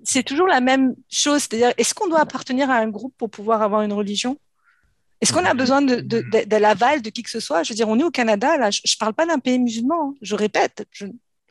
c'est 0.06 0.22
toujours 0.22 0.46
la 0.46 0.60
même 0.60 0.94
chose, 1.10 1.42
c'est-à-dire, 1.42 1.72
est-ce 1.78 1.94
qu'on 1.94 2.08
doit 2.08 2.20
appartenir 2.20 2.70
à 2.70 2.74
un 2.74 2.88
groupe 2.88 3.14
pour 3.16 3.30
pouvoir 3.30 3.62
avoir 3.62 3.80
une 3.82 3.92
religion? 3.92 4.36
Est-ce 5.22 5.32
qu'on 5.32 5.44
a 5.46 5.54
besoin 5.54 5.80
de, 5.80 6.00
de, 6.00 6.56
l'aval 6.56 7.00
de 7.00 7.08
qui 7.08 7.22
que 7.22 7.30
ce 7.30 7.40
soit? 7.40 7.62
Je 7.62 7.70
veux 7.70 7.74
dire, 7.74 7.88
on 7.88 7.98
est 7.98 8.04
au 8.04 8.10
Canada, 8.10 8.58
là, 8.58 8.70
je 8.70 8.80
ne 8.84 8.98
parle 8.98 9.14
pas 9.14 9.24
d'un 9.24 9.38
pays 9.38 9.58
musulman, 9.58 10.10
hein. 10.10 10.14
je 10.20 10.34
répète, 10.34 10.86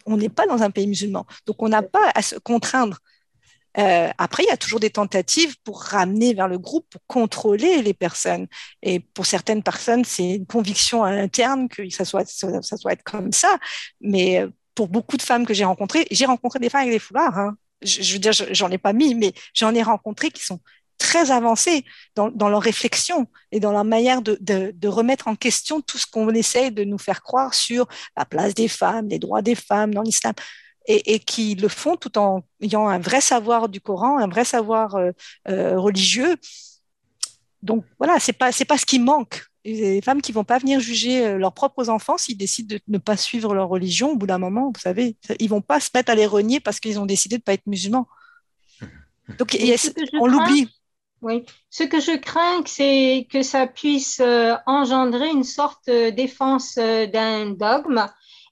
on 0.05 0.17
n'est 0.17 0.29
pas 0.29 0.45
dans 0.45 0.61
un 0.63 0.71
pays 0.71 0.87
musulman. 0.87 1.25
Donc, 1.45 1.61
on 1.61 1.69
n'a 1.69 1.81
pas 1.81 2.11
à 2.15 2.21
se 2.21 2.35
contraindre. 2.35 2.99
Euh, 3.77 4.09
après, 4.17 4.43
il 4.43 4.47
y 4.47 4.51
a 4.51 4.57
toujours 4.57 4.79
des 4.79 4.91
tentatives 4.91 5.55
pour 5.63 5.81
ramener 5.81 6.33
vers 6.33 6.47
le 6.47 6.59
groupe, 6.59 6.85
pour 6.89 7.01
contrôler 7.07 7.81
les 7.81 7.93
personnes. 7.93 8.47
Et 8.81 8.99
pour 8.99 9.25
certaines 9.25 9.63
personnes, 9.63 10.05
c'est 10.05 10.35
une 10.35 10.45
conviction 10.45 11.03
interne 11.03 11.67
que 11.69 11.89
ça 11.89 12.05
soit, 12.05 12.27
ça, 12.27 12.61
ça 12.61 12.77
soit 12.77 12.93
être 12.93 13.03
comme 13.03 13.31
ça. 13.31 13.57
Mais 14.01 14.41
euh, 14.41 14.49
pour 14.75 14.89
beaucoup 14.89 15.17
de 15.17 15.23
femmes 15.23 15.45
que 15.45 15.53
j'ai 15.53 15.65
rencontrées, 15.65 16.05
j'ai 16.11 16.25
rencontré 16.25 16.59
des 16.59 16.69
femmes 16.69 16.81
avec 16.81 16.93
des 16.93 16.99
foulards. 16.99 17.37
Hein. 17.37 17.57
Je, 17.81 18.01
je, 18.01 18.13
veux 18.13 18.19
dire, 18.19 18.31
j'en 18.33 18.69
ai 18.71 18.77
pas 18.77 18.93
mis, 18.93 19.15
mais 19.15 19.33
j'en 19.53 19.73
ai 19.73 19.83
rencontré 19.83 20.29
qui 20.31 20.43
sont 20.43 20.59
très 20.97 21.31
avancés 21.31 21.85
dans, 22.15 22.29
dans, 22.29 22.49
leur 22.49 22.61
réflexion 22.61 23.27
et 23.51 23.59
dans 23.59 23.71
leur 23.71 23.83
manière 23.83 24.21
de, 24.21 24.37
de, 24.41 24.71
de 24.75 24.87
remettre 24.87 25.27
en 25.27 25.35
question 25.35 25.81
tout 25.81 25.97
ce 25.97 26.05
qu'on 26.07 26.29
essaie 26.29 26.71
de 26.71 26.83
nous 26.83 26.97
faire 26.97 27.21
croire 27.21 27.53
sur 27.53 27.87
la 28.17 28.25
place 28.25 28.53
des 28.53 28.67
femmes, 28.67 29.07
les 29.09 29.19
droits 29.19 29.41
des 29.41 29.55
femmes 29.55 29.93
dans 29.93 30.01
l'islam. 30.01 30.33
Et, 30.85 31.13
et, 31.13 31.19
qui 31.19 31.55
le 31.55 31.69
font 31.69 31.95
tout 31.95 32.17
en 32.17 32.43
ayant 32.61 32.89
un 32.89 32.99
vrai 32.99 33.21
savoir 33.21 33.69
du 33.69 33.79
Coran, 33.79 34.17
un 34.17 34.27
vrai 34.27 34.43
savoir 34.43 34.95
euh, 34.95 35.11
euh, 35.47 35.79
religieux. 35.79 36.35
Donc 37.61 37.85
voilà, 37.97 38.19
c'est 38.19 38.33
pas 38.33 38.51
c'est 38.51 38.65
pas 38.65 38.77
ce 38.77 38.85
qui 38.85 38.99
manque 38.99 39.45
des 39.63 40.01
femmes 40.01 40.21
qui 40.21 40.31
vont 40.31 40.43
pas 40.43 40.57
venir 40.57 40.79
juger 40.79 41.25
euh, 41.25 41.37
leurs 41.37 41.53
propres 41.53 41.89
enfants 41.89 42.17
s'ils 42.17 42.37
décident 42.37 42.75
de 42.75 42.81
ne 42.87 42.97
pas 42.97 43.17
suivre 43.17 43.53
leur 43.53 43.69
religion 43.69 44.11
au 44.11 44.15
bout 44.15 44.27
d'un 44.27 44.37
moment, 44.37 44.71
vous 44.73 44.79
savez. 44.79 45.15
Ils 45.39 45.49
vont 45.49 45.61
pas 45.61 45.79
se 45.79 45.89
mettre 45.93 46.11
à 46.11 46.15
les 46.15 46.25
renier 46.25 46.59
parce 46.59 46.79
qu'ils 46.79 46.99
ont 46.99 47.05
décidé 47.05 47.37
de 47.37 47.43
pas 47.43 47.53
être 47.53 47.65
musulmans. 47.65 48.07
Donc, 49.39 49.57
on 50.19 50.27
l'oublie. 50.27 50.69
Oui. 51.23 51.45
Ce 51.69 51.83
que 51.83 52.01
je 52.01 52.17
crains, 52.17 52.63
c'est 52.65 53.27
que 53.31 53.43
ça 53.43 53.65
puisse 53.65 54.19
euh, 54.19 54.55
engendrer 54.65 55.29
une 55.29 55.45
sorte 55.45 55.87
de 55.87 56.09
défense 56.09 56.75
euh, 56.77 57.07
d'un 57.07 57.51
dogme 57.51 58.09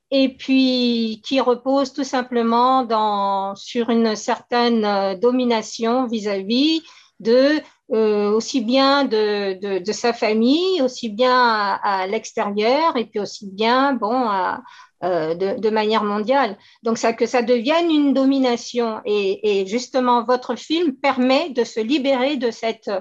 et 0.09 0.29
puis 0.29 1.21
qui 1.25 1.41
repose 1.41 1.91
tout 1.91 2.05
simplement 2.05 2.85
dans, 2.85 3.55
sur 3.55 3.89
une 3.89 4.15
certaine 4.15 4.85
euh, 4.85 5.15
domination 5.15 6.07
vis-à-vis 6.07 6.81
de 7.19 7.61
aussi 7.89 8.61
bien 8.61 9.03
de, 9.03 9.79
de, 9.79 9.91
sa 9.91 10.13
famille, 10.13 10.81
aussi 10.81 11.09
bien 11.09 11.77
à, 11.83 12.07
l'extérieur 12.07 12.95
et 12.95 13.05
puis 13.05 13.19
aussi 13.19 13.49
bien 13.51 13.91
bon 13.91 14.29
à, 14.29 14.61
de, 15.01 15.59
de, 15.59 15.69
manière 15.69 16.03
mondiale. 16.03 16.57
Donc 16.83 16.97
ça 16.97 17.13
que 17.13 17.25
ça 17.25 17.41
devienne 17.41 17.89
une 17.89 18.13
domination 18.13 19.01
et, 19.05 19.61
et, 19.61 19.65
justement 19.65 20.23
votre 20.23 20.55
film 20.55 20.93
permet 20.93 21.49
de 21.49 21.63
se 21.63 21.79
libérer 21.79 22.37
de 22.37 22.51
cette 22.51 22.91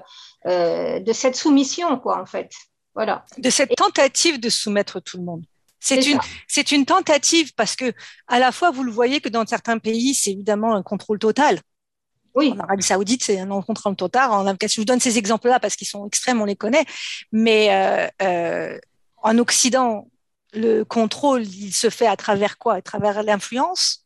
euh, 0.46 1.00
de 1.00 1.12
cette 1.12 1.36
soumission, 1.36 1.98
quoi, 1.98 2.18
en 2.18 2.24
fait. 2.24 2.50
Voilà. 2.94 3.26
De 3.36 3.50
cette 3.50 3.76
tentative 3.76 4.40
de 4.40 4.48
soumettre 4.48 4.98
tout 5.00 5.18
le 5.18 5.24
monde. 5.24 5.44
C'est 5.80 6.06
une, 6.06 6.18
c'est 6.48 6.72
une 6.72 6.86
tentative 6.86 7.52
parce 7.54 7.76
que, 7.76 7.92
à 8.26 8.38
la 8.38 8.50
fois, 8.50 8.70
vous 8.70 8.82
le 8.82 8.90
voyez 8.90 9.20
que 9.20 9.28
dans 9.28 9.46
certains 9.46 9.78
pays, 9.78 10.14
c'est 10.14 10.30
évidemment 10.32 10.74
un 10.74 10.82
contrôle 10.82 11.18
total. 11.18 11.60
Oui. 12.34 12.54
En 12.54 12.60
Arabie 12.60 12.82
Saoudite, 12.82 13.22
c'est 13.22 13.38
un 13.38 13.60
contrôle 13.60 13.96
total. 13.96 14.30
En 14.30 14.44
je 14.44 14.80
vous 14.80 14.84
donne 14.86 15.00
ces 15.00 15.18
exemples-là 15.18 15.60
parce 15.60 15.76
qu'ils 15.76 15.88
sont 15.88 16.06
extrêmes, 16.06 16.40
on 16.40 16.46
les 16.46 16.56
connaît. 16.56 16.84
Mais 17.32 17.68
euh, 17.70 18.08
euh, 18.22 18.78
en 19.22 19.36
Occident, 19.38 20.08
le 20.52 20.84
contrôle, 20.84 21.46
il 21.46 21.72
se 21.72 21.90
fait 21.90 22.06
à 22.06 22.16
travers 22.16 22.58
quoi? 22.58 22.74
À 22.74 22.82
travers 22.82 23.22
l'influence? 23.22 24.04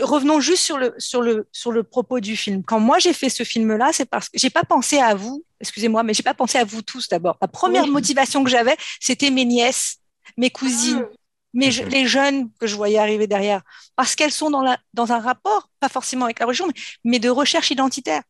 Revenons 0.00 0.40
juste 0.40 0.62
sur 0.62 0.78
le, 0.78 0.94
sur, 0.98 1.20
le, 1.20 1.48
sur 1.52 1.72
le 1.72 1.82
propos 1.82 2.20
du 2.20 2.36
film. 2.36 2.62
Quand 2.62 2.80
moi 2.80 2.98
j'ai 2.98 3.12
fait 3.12 3.28
ce 3.28 3.42
film-là, 3.42 3.90
c'est 3.92 4.06
parce 4.06 4.28
que 4.28 4.38
j'ai 4.38 4.50
pas 4.50 4.64
pensé 4.64 4.98
à 4.98 5.14
vous, 5.14 5.44
excusez-moi, 5.60 6.02
mais 6.02 6.14
j'ai 6.14 6.22
pas 6.22 6.34
pensé 6.34 6.58
à 6.58 6.64
vous 6.64 6.82
tous 6.82 7.08
d'abord. 7.08 7.36
La 7.42 7.48
première 7.48 7.86
motivation 7.86 8.44
que 8.44 8.50
j'avais, 8.50 8.76
c'était 9.00 9.30
mes 9.30 9.44
nièces, 9.44 9.98
mes 10.36 10.50
cousines, 10.50 11.04
ah. 11.04 11.16
mes, 11.52 11.70
les 11.70 12.06
jeunes 12.06 12.50
que 12.58 12.66
je 12.66 12.76
voyais 12.76 12.98
arriver 12.98 13.26
derrière, 13.26 13.62
parce 13.96 14.14
qu'elles 14.14 14.32
sont 14.32 14.50
dans, 14.50 14.62
la, 14.62 14.78
dans 14.94 15.12
un 15.12 15.18
rapport, 15.18 15.68
pas 15.80 15.88
forcément 15.88 16.24
avec 16.24 16.38
la 16.38 16.46
religion, 16.46 16.68
mais, 17.04 17.18
de 17.18 17.28
recherche 17.28 17.70
identitaire. 17.70 18.22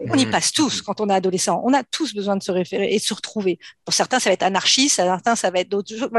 On 0.00 0.16
y 0.16 0.26
passe 0.26 0.52
tous 0.52 0.82
quand 0.82 1.00
on 1.00 1.08
est 1.08 1.14
adolescent. 1.14 1.60
On 1.64 1.72
a 1.72 1.82
tous 1.82 2.14
besoin 2.14 2.36
de 2.36 2.42
se 2.42 2.52
référer 2.52 2.92
et 2.92 2.98
de 2.98 3.02
se 3.02 3.14
retrouver. 3.14 3.58
Pour 3.84 3.94
certains, 3.94 4.18
ça 4.18 4.30
va 4.30 4.34
être 4.34 4.42
anarchiste, 4.42 4.96
pour 4.96 5.06
certains, 5.06 5.36
ça 5.36 5.50
va 5.50 5.60
être 5.60 5.68
d'autres 5.68 5.96
choses. 5.96 6.10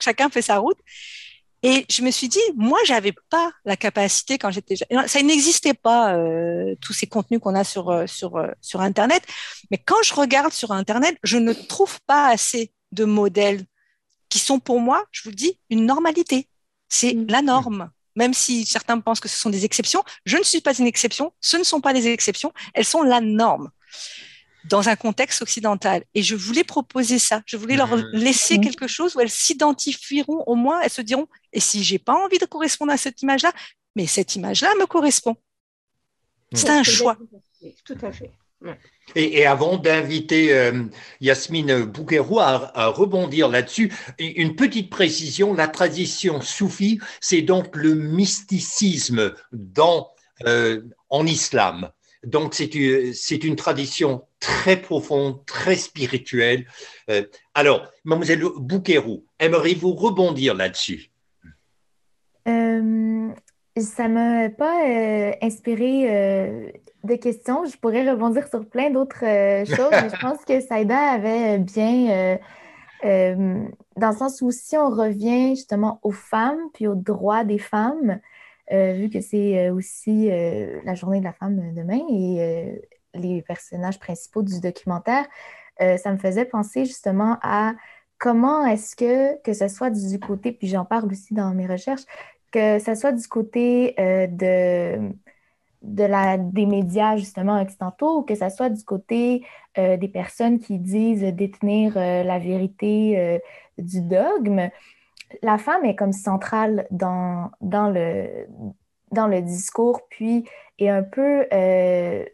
Chacun 0.00 0.28
fait 0.30 0.42
sa 0.42 0.58
route. 0.58 0.78
Et 1.62 1.86
je 1.90 2.02
me 2.02 2.10
suis 2.12 2.28
dit, 2.28 2.40
moi, 2.56 2.78
j'avais 2.84 3.12
pas 3.30 3.50
la 3.64 3.76
capacité 3.76 4.38
quand 4.38 4.50
j'étais 4.50 4.76
ça 4.76 5.22
n'existait 5.22 5.74
pas 5.74 6.14
euh, 6.14 6.76
tous 6.80 6.92
ces 6.92 7.08
contenus 7.08 7.40
qu'on 7.40 7.56
a 7.56 7.64
sur 7.64 7.90
euh, 7.90 8.06
sur 8.06 8.36
euh, 8.36 8.48
sur 8.60 8.80
Internet. 8.80 9.24
Mais 9.70 9.78
quand 9.78 10.00
je 10.04 10.14
regarde 10.14 10.52
sur 10.52 10.70
Internet, 10.70 11.16
je 11.24 11.36
ne 11.36 11.52
trouve 11.52 11.98
pas 12.06 12.28
assez 12.28 12.72
de 12.92 13.04
modèles 13.04 13.64
qui 14.28 14.38
sont 14.38 14.60
pour 14.60 14.80
moi, 14.80 15.04
je 15.10 15.22
vous 15.24 15.30
le 15.30 15.36
dis, 15.36 15.58
une 15.68 15.84
normalité. 15.84 16.48
C'est 16.88 17.14
mm. 17.14 17.26
la 17.28 17.42
norme. 17.42 17.90
Même 18.18 18.34
si 18.34 18.66
certains 18.66 18.98
pensent 18.98 19.20
que 19.20 19.28
ce 19.28 19.38
sont 19.38 19.48
des 19.48 19.64
exceptions, 19.64 20.02
je 20.26 20.36
ne 20.36 20.42
suis 20.42 20.60
pas 20.60 20.76
une 20.76 20.88
exception. 20.88 21.32
Ce 21.40 21.56
ne 21.56 21.62
sont 21.62 21.80
pas 21.80 21.92
des 21.92 22.08
exceptions, 22.08 22.52
elles 22.74 22.84
sont 22.84 23.02
la 23.02 23.20
norme 23.20 23.70
dans 24.64 24.88
un 24.88 24.96
contexte 24.96 25.40
occidental. 25.40 26.02
Et 26.14 26.22
je 26.24 26.34
voulais 26.34 26.64
proposer 26.64 27.20
ça. 27.20 27.42
Je 27.46 27.56
voulais 27.56 27.76
leur 27.76 27.96
mmh. 27.96 28.10
laisser 28.12 28.58
mmh. 28.58 28.60
quelque 28.60 28.88
chose 28.88 29.14
où 29.14 29.20
elles 29.20 29.30
s'identifieront 29.30 30.42
au 30.48 30.56
moins, 30.56 30.80
elles 30.80 30.90
se 30.90 31.00
diront, 31.00 31.28
et 31.52 31.60
si 31.60 31.84
j'ai 31.84 32.00
pas 32.00 32.14
envie 32.14 32.38
de 32.38 32.44
correspondre 32.44 32.90
à 32.90 32.96
cette 32.96 33.22
image-là, 33.22 33.52
mais 33.94 34.08
cette 34.08 34.34
image-là 34.34 34.74
me 34.80 34.86
correspond. 34.86 35.36
C'est 36.52 36.70
un 36.70 36.82
choix. 36.82 37.16
Tout 37.84 37.98
à 38.02 38.10
fait. 38.10 38.32
Et, 39.14 39.46
avant 39.46 39.76
d'inviter 39.76 40.52
euh, 40.52 40.84
Yasmine 41.20 41.84
Bouguerou 41.84 42.40
à, 42.40 42.86
rebondir 42.88 43.48
là-dessus, 43.48 43.92
une 44.18 44.56
petite 44.56 44.90
précision, 44.90 45.54
la 45.54 45.68
tradition 45.68 46.40
soufie, 46.40 47.00
c'est 47.20 47.42
donc 47.42 47.74
le 47.74 47.94
mysticisme 47.94 49.34
dans, 49.52 50.10
euh, 50.46 50.82
en 51.10 51.26
islam. 51.26 51.90
Donc 52.24 52.54
c'est 52.54 52.74
une, 52.74 53.56
tradition 53.56 54.24
très 54.40 54.80
profonde, 54.80 55.44
très 55.46 55.76
spirituelle. 55.76 56.66
Euh, 57.10 57.24
alors, 57.54 57.88
mademoiselle 58.04 58.42
Bouquerou, 58.56 59.24
aimeriez-vous 59.38 59.92
rebondir 59.94 60.54
là-dessus? 60.54 61.10
Euh, 62.48 63.07
Ça 63.80 64.08
ne 64.08 64.14
m'a 64.14 64.48
pas 64.50 64.86
euh, 64.86 65.32
inspiré 65.42 66.06
euh, 66.10 66.70
de 67.04 67.14
questions. 67.14 67.64
Je 67.64 67.76
pourrais 67.76 68.08
rebondir 68.10 68.48
sur 68.48 68.68
plein 68.68 68.90
d'autres 68.90 69.20
choses, 69.20 69.90
mais 69.90 70.10
je 70.10 70.20
pense 70.20 70.44
que 70.44 70.60
Saïda 70.60 70.98
avait 70.98 71.58
bien... 71.58 72.38
dans 73.02 74.10
le 74.10 74.16
sens 74.16 74.42
où 74.42 74.50
si 74.50 74.76
on 74.76 74.90
revient 74.90 75.50
justement 75.56 76.00
aux 76.02 76.12
femmes 76.12 76.60
puis 76.74 76.86
aux 76.86 76.94
droits 76.94 77.44
des 77.44 77.58
femmes, 77.58 78.20
euh, 78.72 78.92
vu 78.92 79.08
que 79.08 79.20
c'est 79.20 79.68
euh, 79.68 79.74
aussi 79.74 80.30
euh, 80.30 80.80
la 80.84 80.94
journée 80.94 81.20
de 81.20 81.24
la 81.24 81.32
femme 81.32 81.72
demain 81.74 82.00
et 82.10 82.80
les 83.14 83.42
personnages 83.42 83.98
principaux 83.98 84.42
du 84.42 84.60
documentaire, 84.60 85.26
ça 85.80 86.12
me 86.12 86.18
faisait 86.18 86.44
penser 86.44 86.84
justement 86.84 87.38
à 87.40 87.72
comment 88.18 88.66
est-ce 88.66 88.96
que, 88.96 89.40
que 89.42 89.52
ce 89.52 89.68
soit 89.68 89.90
du 89.90 90.18
côté, 90.18 90.52
puis 90.52 90.66
j'en 90.66 90.84
parle 90.84 91.10
aussi 91.10 91.34
dans 91.34 91.54
mes 91.54 91.66
recherches, 91.66 92.02
que 92.50 92.78
ce 92.78 92.94
soit 92.94 93.12
du 93.12 93.26
côté 93.28 93.94
de, 93.98 95.12
de 95.82 96.04
la, 96.04 96.38
des 96.38 96.66
médias 96.66 97.16
justement 97.16 97.60
occidentaux 97.60 98.18
ou 98.18 98.22
que 98.22 98.34
ce 98.34 98.48
soit 98.48 98.70
du 98.70 98.84
côté 98.84 99.44
des 99.76 100.08
personnes 100.08 100.58
qui 100.58 100.78
disent 100.78 101.22
détenir 101.22 101.94
la 101.96 102.38
vérité 102.38 103.40
du 103.78 104.00
dogme, 104.00 104.70
la 105.42 105.58
femme 105.58 105.84
est 105.84 105.96
comme 105.96 106.12
centrale 106.12 106.86
dans, 106.90 107.50
dans, 107.60 107.90
le, 107.90 108.46
dans 109.12 109.26
le 109.26 109.42
discours, 109.42 110.02
puis 110.08 110.44
est 110.78 110.88
un 110.88 111.02
peu 111.02 111.46
euh, 111.52 112.24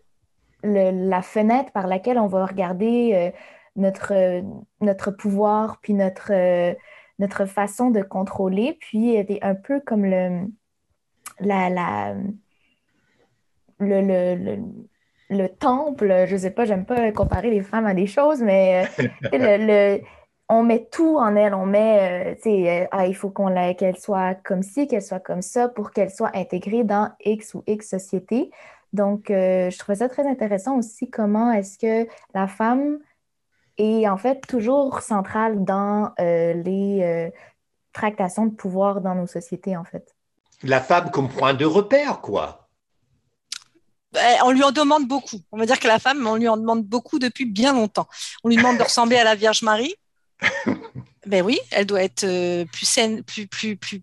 la 0.63 1.23
fenêtre 1.23 1.73
par 1.73 1.87
laquelle 1.87 2.19
on 2.19 2.27
va 2.27 2.47
regarder 2.47 3.13
euh, 3.15 3.31
notre, 3.77 4.43
notre 4.81 5.11
pouvoir, 5.11 5.79
puis 5.83 5.95
notre, 5.95 6.33
notre 7.19 7.47
façon 7.47 7.91
de 7.91 8.03
contrôler, 8.03 8.77
puis 8.81 9.17
un 9.43 9.55
peu 9.55 9.81
comme 9.81 10.05
le, 10.05 10.47
la, 11.41 11.71
la, 11.71 12.15
le, 13.79 14.01
le, 14.01 14.59
le 15.31 15.49
temple, 15.49 16.27
je 16.27 16.37
sais 16.37 16.51
pas, 16.51 16.65
j'aime 16.65 16.87
pas 16.87 17.11
comparer 17.13 17.51
les 17.51 17.63
femmes 17.63 17.87
à 17.87 17.95
des 17.95 18.07
choses, 18.07 18.43
mais 18.43 18.87
euh, 18.99 18.99
le, 19.33 20.01
on 20.49 20.63
met 20.63 20.87
tout 20.91 21.17
en 21.19 21.37
elle. 21.37 21.55
On 21.55 21.67
met, 21.67 22.33
euh, 22.33 22.35
tu 22.37 22.43
sais, 22.43 22.83
euh, 22.83 22.87
ah, 22.91 23.07
il 23.07 23.15
faut 23.15 23.31
qu'on 23.31 23.55
qu'elle 23.75 23.97
soit 23.97 24.35
comme 24.35 24.63
ci, 24.63 24.87
qu'elle 24.87 25.03
soit 25.03 25.21
comme 25.21 25.43
ça 25.43 25.69
pour 25.69 25.91
qu'elle 25.93 26.11
soit 26.11 26.37
intégrée 26.37 26.85
dans 26.85 27.11
X 27.25 27.55
ou 27.55 27.63
X 27.67 27.89
société. 27.89 28.51
Donc, 28.93 29.31
euh, 29.31 29.71
je 29.71 29.79
trouvais 29.79 29.97
ça 29.97 30.09
très 30.09 30.27
intéressant 30.27 30.79
aussi 30.79 31.11
comment 31.11 31.51
est-ce 31.53 31.79
que 31.79 32.09
la 32.35 32.47
femme 32.47 32.99
est 33.79 34.09
en 34.09 34.17
fait 34.17 34.47
toujours 34.47 35.01
centrale 35.01 35.65
dans 35.65 36.13
les 36.19 37.31
tractations 37.93 38.47
de 38.47 38.55
pouvoir 38.55 39.01
dans 39.01 39.15
nos 39.15 39.27
sociétés, 39.27 39.77
en 39.77 39.85
fait. 39.85 40.15
La 40.63 40.81
femme 40.81 41.11
comme 41.11 41.29
point 41.29 41.55
de 41.55 41.65
repère, 41.65 42.21
quoi. 42.21 42.69
Ben, 44.13 44.39
on 44.45 44.53
lui 44.53 44.63
en 44.63 44.71
demande 44.71 45.09
beaucoup. 45.09 45.41
On 45.51 45.59
va 45.59 45.67
dire 45.67 45.81
que 45.81 45.89
la 45.89 45.99
femme, 45.99 46.25
on 46.27 46.37
lui 46.37 46.49
en 46.49 46.57
demande 46.57 46.85
beaucoup 46.85 47.19
depuis 47.19 47.47
bien 47.47 47.73
longtemps. 47.73 48.07
On 48.45 48.49
lui 48.49 48.57
demande 48.57 48.79
de 48.79 48.83
ressembler 48.85 49.17
à 49.17 49.25
la 49.25 49.35
Vierge 49.35 49.63
Marie. 49.63 49.95
ben 51.27 51.45
oui, 51.45 51.59
elle 51.73 51.87
doit 51.87 52.03
être 52.03 52.25
euh, 52.25 52.65
plus 52.67 52.87
saine, 52.87 53.25
plus, 53.25 53.49
plus, 53.49 53.77
plus, 53.77 54.03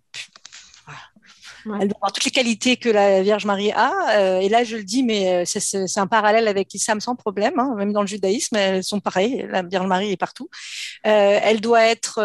elle 1.66 1.88
doit 1.88 1.98
avoir 1.98 2.12
toutes 2.12 2.26
les 2.26 2.32
qualités 2.32 2.78
que 2.78 2.90
la 2.90 3.22
Vierge 3.22 3.46
Marie 3.46 3.72
a. 3.72 3.92
Euh, 4.18 4.40
et 4.40 4.50
là, 4.50 4.64
je 4.64 4.78
le 4.78 4.84
dis, 4.84 5.04
mais 5.04 5.44
euh, 5.44 5.44
c'est 5.46 6.00
un 6.00 6.08
parallèle 6.08 6.48
avec 6.48 6.72
l'islam 6.74 7.00
sans 7.00 7.16
problème. 7.16 7.60
Hein. 7.60 7.76
même 7.78 7.94
dans 7.94 8.02
le 8.02 8.08
judaïsme, 8.08 8.56
elles 8.56 8.84
sont 8.84 9.00
pareilles. 9.00 9.46
La 9.50 9.62
Vierge 9.64 9.88
Marie 9.88 10.12
est 10.12 10.18
partout. 10.18 10.50
Euh, 11.06 11.40
elle 11.44 11.62
doit 11.62 11.84
être 11.84 12.22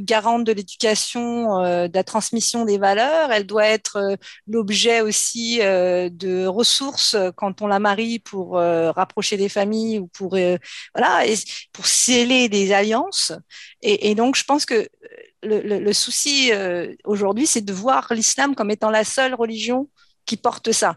garante 0.00 0.44
de 0.44 0.52
l'éducation, 0.52 1.58
de 1.62 1.90
la 1.92 2.04
transmission 2.04 2.64
des 2.64 2.78
valeurs. 2.78 3.32
Elle 3.32 3.46
doit 3.46 3.66
être 3.66 4.16
l'objet 4.46 5.00
aussi 5.00 5.58
de 5.58 6.46
ressources 6.46 7.16
quand 7.36 7.62
on 7.62 7.66
la 7.66 7.78
marie 7.78 8.18
pour 8.18 8.52
rapprocher 8.52 9.36
des 9.36 9.48
familles 9.48 9.98
ou 9.98 10.06
pour 10.08 10.30
voilà, 10.30 11.22
pour 11.72 11.86
sceller 11.86 12.48
des 12.48 12.72
alliances. 12.72 13.32
Et, 13.82 14.10
et 14.10 14.14
donc, 14.14 14.36
je 14.36 14.44
pense 14.44 14.64
que 14.64 14.88
le, 15.48 15.92
souci 15.92 16.50
euh, 16.52 16.94
aujourd'hui, 17.04 17.46
c'est 17.46 17.60
de 17.60 17.72
voir 17.72 18.06
l'islam 18.10 18.54
comme 18.54 18.70
étant 18.70 18.90
la 18.90 19.04
seule 19.04 19.34
religion 19.34 19.88
qui 20.26 20.36
porte 20.36 20.72
ça. 20.72 20.96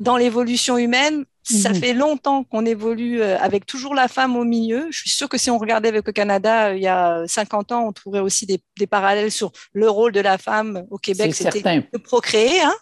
Dans 0.00 0.16
l'évolution 0.16 0.78
humaine, 0.78 1.24
Ça 1.42 1.70
mhm. 1.70 1.76
fait 1.76 1.94
longtemps 1.94 2.44
qu'on 2.44 2.66
évolue 2.66 3.22
euh, 3.22 3.38
avec 3.38 3.64
toujours 3.64 3.94
la 3.94 4.06
femme 4.06 4.36
au 4.36 4.44
milieu. 4.44 4.86
Je 4.90 4.98
suis 4.98 5.10
sûre 5.10 5.30
que 5.30 5.38
si 5.38 5.50
on 5.50 5.56
regardait 5.56 5.88
avec 5.88 6.06
le 6.06 6.12
Canada 6.12 6.74
il 6.74 6.82
y 6.82 6.86
a 6.86 7.24
50 7.26 7.72
ans, 7.72 7.86
on 7.88 7.92
trouverait 7.92 8.20
aussi 8.20 8.46
des, 8.46 8.86
parallèles 8.86 9.32
sur 9.32 9.50
le 9.72 9.88
rôle 9.88 10.12
de 10.12 10.20
la 10.20 10.36
femme 10.36 10.84
au 10.90 10.98
Québec. 10.98 11.34
C'était 11.34 11.62
de 11.62 11.98
procréer. 11.98 12.60
Hein? 12.60 12.74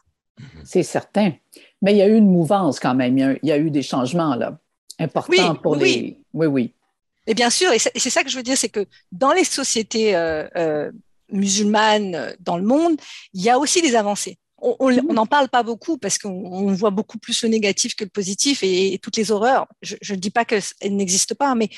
C'est 0.65 0.83
certain. 0.83 1.33
Mais 1.81 1.93
il 1.93 1.99
y 1.99 2.03
a 2.03 2.09
eu 2.09 2.17
une 2.17 2.31
mouvance 2.31 2.81
quand 2.81 2.95
même. 2.95 3.17
Il 3.17 3.49
y 3.49 3.53
a, 3.53 3.59
eu 3.59 3.71
des 3.71 3.83
changements 3.83 4.35
là, 4.35 4.59
importants 4.99 5.55
pour 5.55 5.77
les. 5.77 6.19
Oui, 6.33 6.47
oui. 6.47 6.73
Et 7.27 7.35
bien 7.35 7.51
sûr, 7.51 7.73
et 7.73 7.79
c'est 7.79 8.11
ça 8.11 8.23
que 8.23 8.31
je 8.31 8.37
veux 8.37 8.43
dire, 8.43 8.57
c'est 8.57 8.69
que 8.69 8.87
dans 9.11 9.33
les 9.33 9.45
sociétés 9.45 10.15
euh, 10.15 10.47
euh, 10.57 10.93
musulmanes 11.31 12.35
dans 12.41 12.57
le 12.57 12.65
monde, 12.65 13.01
il 13.33 13.43
y 13.43 13.51
a 13.51 13.59
aussi 13.59 13.83
des 13.83 13.95
avancées. 13.97 14.39
On 14.59 14.91
n'en 14.91 15.27
parle 15.27 15.49
pas 15.49 15.63
beaucoup 15.63 15.99
parce 15.99 16.17
qu'on 16.17 16.73
voit 16.73 16.91
beaucoup 16.91 17.19
plus 17.19 17.43
le 17.43 17.51
négatif 17.51 17.95
que 17.95 18.05
le 18.05 18.11
positif 18.11 18.61
et, 18.63 18.99
toutes 19.03 19.17
les 19.17 19.31
horreurs. 19.31 19.67
Je 19.83 20.15
ne 20.15 20.19
dis 20.19 20.31
pas 20.31 20.45
qu'elles 20.45 20.63
n'existent 20.83 21.35
pas, 21.35 21.55
mais 21.55 21.69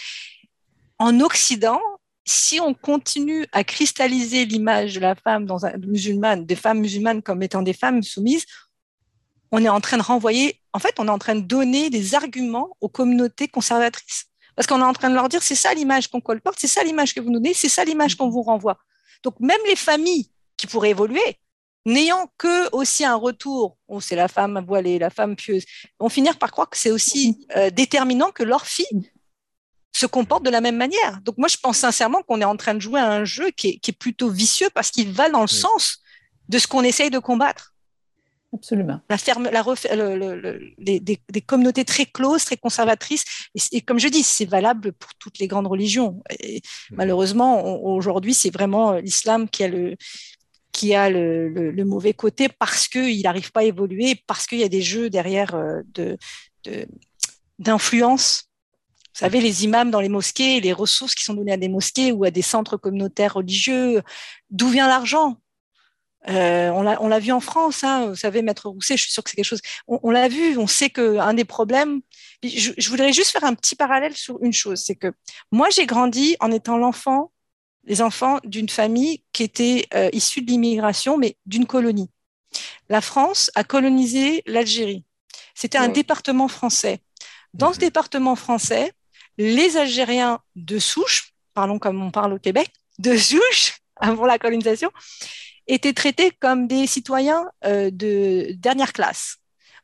en 0.98 1.20
Occident, 1.20 1.80
si 2.24 2.60
on 2.60 2.74
continue 2.74 3.46
à 3.52 3.64
cristalliser 3.64 4.44
l'image 4.44 4.94
de 4.94 5.00
la 5.00 5.14
femme 5.14 5.46
dans 5.46 5.64
un, 5.66 5.76
musulmane, 5.78 6.44
des 6.44 6.56
femmes 6.56 6.80
musulmanes 6.80 7.22
comme 7.22 7.42
étant 7.42 7.62
des 7.62 7.72
femmes 7.72 8.02
soumises, 8.02 8.44
on 9.50 9.64
est 9.64 9.68
en 9.68 9.80
train 9.80 9.96
de 9.96 10.02
renvoyer, 10.02 10.60
en 10.72 10.78
fait, 10.78 10.94
on 10.98 11.08
est 11.08 11.10
en 11.10 11.18
train 11.18 11.34
de 11.34 11.40
donner 11.40 11.88
des 11.90 12.14
arguments 12.14 12.76
aux 12.80 12.88
communautés 12.88 13.48
conservatrices. 13.48 14.26
Parce 14.54 14.66
qu'on 14.66 14.80
est 14.80 14.84
en 14.84 14.92
train 14.92 15.08
de 15.08 15.14
leur 15.14 15.28
dire, 15.28 15.42
c'est 15.42 15.54
ça 15.54 15.72
l'image 15.72 16.08
qu'on 16.08 16.20
colporte, 16.20 16.58
c'est 16.60 16.66
ça 16.66 16.84
l'image 16.84 17.14
que 17.14 17.20
vous 17.20 17.30
nous 17.30 17.38
donnez, 17.38 17.54
c'est 17.54 17.68
ça 17.68 17.84
l'image 17.84 18.16
qu'on 18.16 18.28
vous 18.28 18.42
renvoie. 18.42 18.76
Donc, 19.22 19.38
même 19.40 19.60
les 19.66 19.76
familles 19.76 20.30
qui 20.56 20.66
pourraient 20.66 20.90
évoluer, 20.90 21.38
n'ayant 21.84 22.30
que 22.36 22.74
aussi 22.74 23.04
un 23.04 23.14
retour, 23.14 23.78
oh, 23.88 24.00
c'est 24.00 24.16
la 24.16 24.28
femme 24.28 24.64
voilée, 24.66 24.98
la 24.98 25.10
femme 25.10 25.36
pieuse, 25.36 25.64
vont 25.98 26.08
finir 26.08 26.38
par 26.38 26.50
croire 26.50 26.68
que 26.68 26.76
c'est 26.76 26.90
aussi 26.90 27.46
euh, 27.56 27.70
déterminant 27.70 28.30
que 28.30 28.42
leur 28.42 28.66
fille 28.66 29.10
se 29.92 30.06
comporte 30.06 30.44
de 30.44 30.50
la 30.50 30.60
même 30.60 30.76
manière. 30.76 31.20
Donc 31.22 31.38
moi, 31.38 31.48
je 31.48 31.56
pense 31.56 31.78
sincèrement 31.78 32.22
qu'on 32.22 32.40
est 32.40 32.44
en 32.44 32.56
train 32.56 32.74
de 32.74 32.80
jouer 32.80 33.00
à 33.00 33.10
un 33.10 33.24
jeu 33.24 33.50
qui 33.50 33.68
est, 33.68 33.78
qui 33.78 33.90
est 33.90 33.98
plutôt 33.98 34.30
vicieux 34.30 34.68
parce 34.74 34.90
qu'il 34.90 35.12
va 35.12 35.28
dans 35.28 35.40
le 35.40 35.48
sens 35.48 35.98
de 36.48 36.58
ce 36.58 36.66
qu'on 36.66 36.82
essaye 36.82 37.10
de 37.10 37.18
combattre. 37.18 37.74
Absolument. 38.54 39.00
La 39.10 39.18
ferme, 39.18 39.48
la 39.50 39.62
les, 40.78 41.00
des, 41.00 41.40
communautés 41.42 41.84
très 41.84 42.06
closes, 42.06 42.46
très 42.46 42.56
conservatrices. 42.56 43.24
Et, 43.72 43.82
comme 43.82 43.98
je 43.98 44.08
dis, 44.08 44.22
c'est 44.22 44.46
valable 44.46 44.92
pour 44.94 45.14
toutes 45.16 45.38
les 45.38 45.48
grandes 45.48 45.66
religions. 45.66 46.22
Et 46.40 46.62
malheureusement, 46.90 47.82
aujourd'hui, 47.84 48.32
c'est 48.32 48.50
vraiment 48.50 48.92
euh, 48.92 49.00
l'islam 49.00 49.48
qui 49.48 49.64
a 49.64 49.68
le 49.68 49.96
qui 50.72 50.94
a 50.94 51.10
le, 51.10 51.48
le 51.48 51.84
mauvais 51.84 52.14
côté 52.14 52.48
parce 52.48 52.86
qu'il 52.88 53.20
n'arrive 53.22 53.50
pas 53.50 53.60
à 53.60 53.64
évoluer, 53.64 54.22
parce 54.26 54.46
qu'il 54.46 54.60
y 54.60 54.64
a 54.64 54.68
des 54.68 54.82
jeux 54.82 55.10
derrière 55.10 55.54
euh, 55.54 55.80
de, 55.92 56.16
d'influence. 57.58 58.44
Vous 59.14 59.20
savez, 59.20 59.40
les 59.40 59.64
imams 59.64 59.90
dans 59.90 60.00
les 60.00 60.08
mosquées, 60.08 60.60
les 60.60 60.72
ressources 60.72 61.14
qui 61.14 61.24
sont 61.24 61.34
données 61.34 61.52
à 61.52 61.56
des 61.56 61.68
mosquées 61.68 62.12
ou 62.12 62.24
à 62.24 62.30
des 62.30 62.42
centres 62.42 62.76
communautaires 62.76 63.34
religieux, 63.34 64.02
d'où 64.50 64.68
vient 64.68 64.86
l'argent? 64.86 65.36
Euh, 66.28 66.70
on 66.70 67.08
l'a 67.08 67.18
vu 67.20 67.30
en 67.32 67.40
France, 67.40 67.84
hein, 67.84 68.06
vous 68.06 68.16
savez, 68.16 68.42
Maître 68.42 68.68
Rousset, 68.68 68.96
je 68.96 69.04
suis 69.04 69.12
sûre 69.12 69.22
que 69.22 69.30
c'est 69.30 69.36
quelque 69.36 69.44
chose. 69.44 69.62
On, 69.86 70.10
l'a 70.10 70.28
vu, 70.28 70.58
on 70.58 70.66
sait 70.66 70.90
qu'un 70.90 71.32
des 71.32 71.44
problèmes. 71.44 72.00
Je, 72.42 72.90
voudrais 72.90 73.12
juste 73.12 73.30
faire 73.30 73.44
un 73.44 73.54
petit 73.54 73.76
parallèle 73.76 74.16
sur 74.16 74.42
une 74.42 74.52
chose, 74.52 74.82
c'est 74.84 74.96
que 74.96 75.12
moi 75.52 75.68
j'ai 75.70 75.86
grandi 75.86 76.36
en 76.40 76.50
étant 76.50 76.76
l'enfant, 76.76 77.32
les 77.84 78.02
enfants 78.02 78.40
d'une 78.44 78.68
famille 78.68 79.22
qui 79.32 79.44
était 79.44 79.86
euh, 79.94 80.10
issue 80.12 80.42
de 80.42 80.50
l'immigration, 80.50 81.16
mais 81.16 81.36
d'une 81.46 81.66
colonie. 81.66 82.10
La 82.88 83.00
France 83.00 83.50
a 83.54 83.64
colonisé 83.64 84.42
l'Algérie. 84.46 85.04
C'était 85.54 85.78
un 85.78 85.88
département 85.88 86.48
français. 86.48 87.00
Dans 87.54 87.72
ce 87.72 87.78
mhm. 87.78 87.86
département 87.86 88.36
français, 88.36 88.92
les 89.38 89.76
Algériens 89.76 90.40
de 90.56 90.78
souche, 90.78 91.32
parlons 91.54 91.78
comme 91.78 92.02
on 92.02 92.10
parle 92.10 92.34
au 92.34 92.38
Québec, 92.38 92.70
de 92.98 93.16
souche 93.16 93.78
avant 93.96 94.26
la 94.26 94.38
colonisation, 94.38 94.90
étaient 95.68 95.92
traités 95.92 96.32
comme 96.40 96.66
des 96.66 96.86
citoyens 96.86 97.46
euh, 97.64 97.90
de 97.92 98.52
dernière 98.54 98.92
classe. 98.92 99.36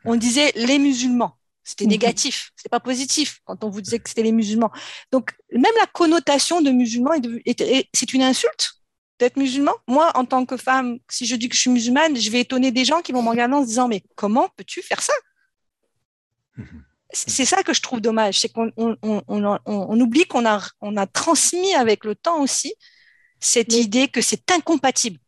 On 0.04 0.16
disait 0.16 0.52
les 0.56 0.78
musulmans. 0.78 1.38
C'était 1.62 1.84
mhm. 1.84 1.92
négatif, 1.92 2.52
c'est 2.56 2.68
pas 2.68 2.80
positif 2.80 3.40
quand 3.44 3.64
on 3.64 3.70
vous 3.70 3.80
disait 3.80 3.98
que 3.98 4.08
c'était 4.08 4.22
les 4.22 4.32
musulmans. 4.32 4.70
Donc 5.12 5.32
même 5.50 5.72
la 5.80 5.86
connotation 5.86 6.60
de 6.60 6.70
musulman 6.70 7.12
c'est 7.94 8.12
une 8.12 8.22
insulte 8.22 8.74
d'être 9.18 9.36
musulman. 9.36 9.72
Moi, 9.88 10.10
en 10.14 10.26
tant 10.26 10.44
que 10.44 10.58
femme, 10.58 10.98
si 11.08 11.24
je 11.24 11.36
dis 11.36 11.48
que 11.48 11.54
je 11.54 11.60
suis 11.60 11.70
musulmane, 11.70 12.16
je 12.16 12.30
vais 12.30 12.40
étonner 12.40 12.70
des 12.70 12.84
gens 12.84 13.00
qui 13.00 13.12
vont 13.12 13.22
me 13.22 13.30
regarder 13.30 13.54
en 13.54 13.62
se 13.62 13.68
disant 13.68 13.88
mais 13.88 14.02
comment 14.14 14.50
peux-tu 14.56 14.82
faire 14.82 15.00
ça? 15.00 15.14
Mhm. 16.56 16.84
C'est 17.12 17.44
ça 17.44 17.62
que 17.62 17.72
je 17.72 17.80
trouve 17.80 18.00
dommage, 18.00 18.40
c'est 18.40 18.48
qu'on 18.48 18.72
on, 18.76 20.00
oublie 20.00 20.26
qu'on 20.26 20.44
a, 20.44 20.60
on 20.80 20.96
a 20.96 21.06
transmis 21.06 21.72
avec 21.74 22.04
le 22.04 22.16
temps 22.16 22.40
aussi 22.40 22.74
cette 23.38 23.72
idée 23.72 24.08
que 24.08 24.20
c'est 24.20 24.50
incompatible 24.50 25.20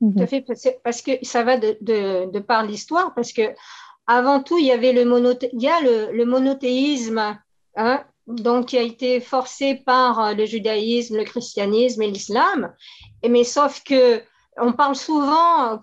tout 0.00 0.12
à 0.18 0.22
mhm. 0.22 0.26
fait, 0.26 0.44
parce 0.84 1.02
que 1.02 1.12
ça 1.22 1.42
va 1.42 1.56
de, 1.56 1.78
de, 2.30 2.38
par 2.40 2.64
l'histoire, 2.64 3.14
parce 3.14 3.32
que 3.32 3.54
avant 4.06 4.42
tout, 4.42 4.58
il 4.58 4.66
y 4.66 4.72
avait 4.72 4.92
le, 4.92 5.02
il 5.52 5.62
y 5.62 5.68
a 5.68 5.80
le, 5.80 6.24
monothéisme, 6.24 7.38
hein, 7.76 8.04
donc 8.26 8.66
qui 8.66 8.78
a 8.78 8.82
été 8.82 9.20
forcé 9.20 9.74
par 9.74 10.20
euh, 10.20 10.34
le 10.34 10.44
judaïsme, 10.44 11.16
le 11.16 11.24
christianisme 11.24 12.02
et 12.02 12.10
l'islam. 12.10 12.72
Mais 13.26 13.44
sauf 13.44 13.82
que 13.82 14.22
on 14.58 14.72
parle 14.72 14.96
souvent 14.96 15.74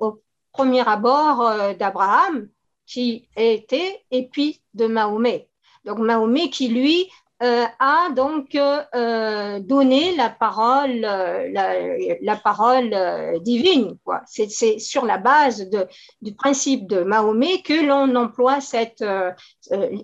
au, 0.00 0.22
premier 0.52 0.86
abord 0.86 1.42
euh, 1.42 1.74
d'Abraham, 1.74 2.48
qui 2.86 3.28
était, 3.36 4.04
et 4.10 4.28
puis 4.28 4.60
de 4.74 4.86
Mahomet. 4.86 5.48
Donc 5.84 5.98
Mahomet 5.98 6.50
qui, 6.50 6.68
lui, 6.68 7.10
euh, 7.42 7.66
a 7.80 8.10
donc 8.10 8.54
euh, 8.54 9.58
donné 9.58 10.14
la 10.14 10.30
parole, 10.30 11.00
la, 11.00 12.36
parole 12.36 12.90
euh, 12.94 13.40
divine. 13.40 13.96
C'est 14.26 14.78
sur 14.78 15.04
la 15.04 15.18
base 15.18 15.68
de, 15.68 15.88
du 16.20 16.34
principe 16.34 16.86
de 16.86 17.02
Mahomet 17.02 17.62
que 17.62 17.84
l'on 17.84 18.14
emploie 18.14 18.60
cette 18.60 19.04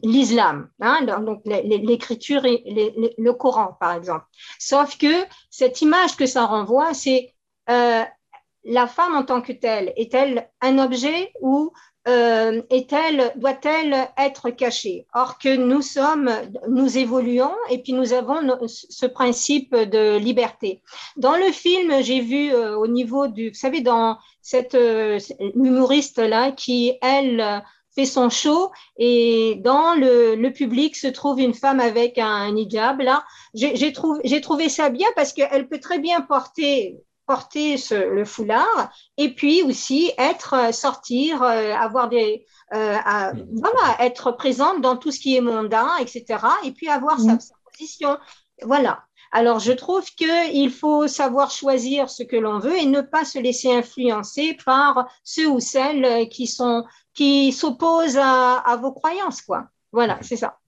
l'islam, 0.03 0.69
hein, 0.81 1.05
donc 1.05 1.43
l'écriture, 1.45 2.43
le 2.43 3.31
Coran 3.33 3.77
par 3.79 3.93
exemple. 3.93 4.25
Sauf 4.59 4.99
que 4.99 5.25
cette 5.49 5.81
image 5.81 6.17
que 6.17 6.27
ça 6.27 6.45
renvoie, 6.45 6.93
c'est 6.93 7.35
la 7.69 8.87
femme 8.89 9.15
en 9.15 9.23
tant 9.23 9.43
que 9.43 9.53
telle 9.53 9.93
est-elle 9.97 10.51
un 10.61 10.79
objet 10.79 11.33
ou 11.41 11.73
euh, 12.09 12.63
est-elle, 12.71 13.33
doit-elle 13.37 14.09
être 14.17 14.49
cachée? 14.51 15.07
Or 15.15 15.39
que 15.39 15.55
nous 15.55 15.83
sommes, 15.83 16.31
nous 16.69 16.97
évoluons 16.97 17.55
et 17.71 17.79
puis 17.79 17.93
nous 17.93 18.15
avons 18.15 18.41
ce 18.67 19.07
principe 19.07 19.75
de 19.75 20.17
liberté. 20.17 20.81
Dans 21.17 21.37
le 21.37 21.53
film, 21.53 22.03
j'ai 22.03 22.21
vu 22.21 22.53
euh, 22.53 22.77
au 22.77 22.87
niveau 22.87 23.29
du, 23.29 23.51
vous 23.51 23.55
savez, 23.55 23.83
dans 23.83 24.17
cette 24.41 24.75
euh, 24.75 25.19
humoriste 25.55 26.19
là 26.19 26.51
qui 26.51 26.95
elle 27.03 27.63
fait 27.95 28.07
son 28.07 28.31
show 28.31 28.71
et 28.97 29.57
dans 29.63 29.95
le, 29.95 30.49
public 30.51 30.97
se 30.97 31.09
trouve 31.09 31.41
une 31.41 31.53
femme 31.53 31.81
avec 31.81 32.17
un 32.17 32.57
hijab 32.57 33.01
là. 33.01 33.25
J'ai 33.55 34.41
trouvé 34.41 34.69
ça 34.71 34.89
bien 34.89 35.09
parce 35.15 35.35
qu'elle 35.35 35.69
peut 35.69 35.81
très 35.81 35.99
bien 35.99 36.23
porter 36.23 36.97
porter 37.29 37.77
le 37.91 38.25
foulard 38.25 38.91
et 39.19 39.35
puis 39.35 39.63
aussi 39.63 40.11
être, 40.17 40.55
euh, 40.55 40.73
sortir, 40.73 41.43
euh, 41.43 41.75
avoir 41.75 42.09
des, 42.09 42.47
euh, 42.75 42.97
voilà, 43.05 43.97
être 44.01 44.33
présente 44.33 44.81
dans 44.81 44.97
tout 44.97 45.13
ce 45.13 45.21
qui 45.21 45.37
est 45.37 45.43
mondain, 45.43 45.91
etc. 46.01 46.25
Et 46.65 46.73
puis 46.73 46.89
avoir 46.89 47.21
sa, 47.21 47.37
position. 47.71 48.19
Voilà. 48.63 49.01
Alors, 49.31 49.59
je 49.59 49.73
trouve 49.73 50.07
qu'il 50.15 50.71
faut 50.73 51.07
savoir 51.07 51.51
choisir 51.51 52.09
ce 52.09 52.23
que 52.23 52.37
l'on 52.37 52.61
veut 52.61 52.79
et 52.79 52.87
ne 52.87 53.03
pas 53.03 53.27
se 53.27 53.39
laisser 53.39 53.71
influencer 53.71 54.57
par 54.65 55.07
ceux 55.23 55.49
ou 55.49 55.61
celles 55.61 56.31
qui 56.31 56.47
sont 56.47 56.85
qui 57.13 57.53
s'opposent 57.53 58.17
à, 58.17 58.79
vos 58.81 58.93
croyances, 58.93 59.43
quoi. 59.43 59.67
Voilà, 59.93 60.19
c'est 60.23 60.37
ça. 60.37 60.59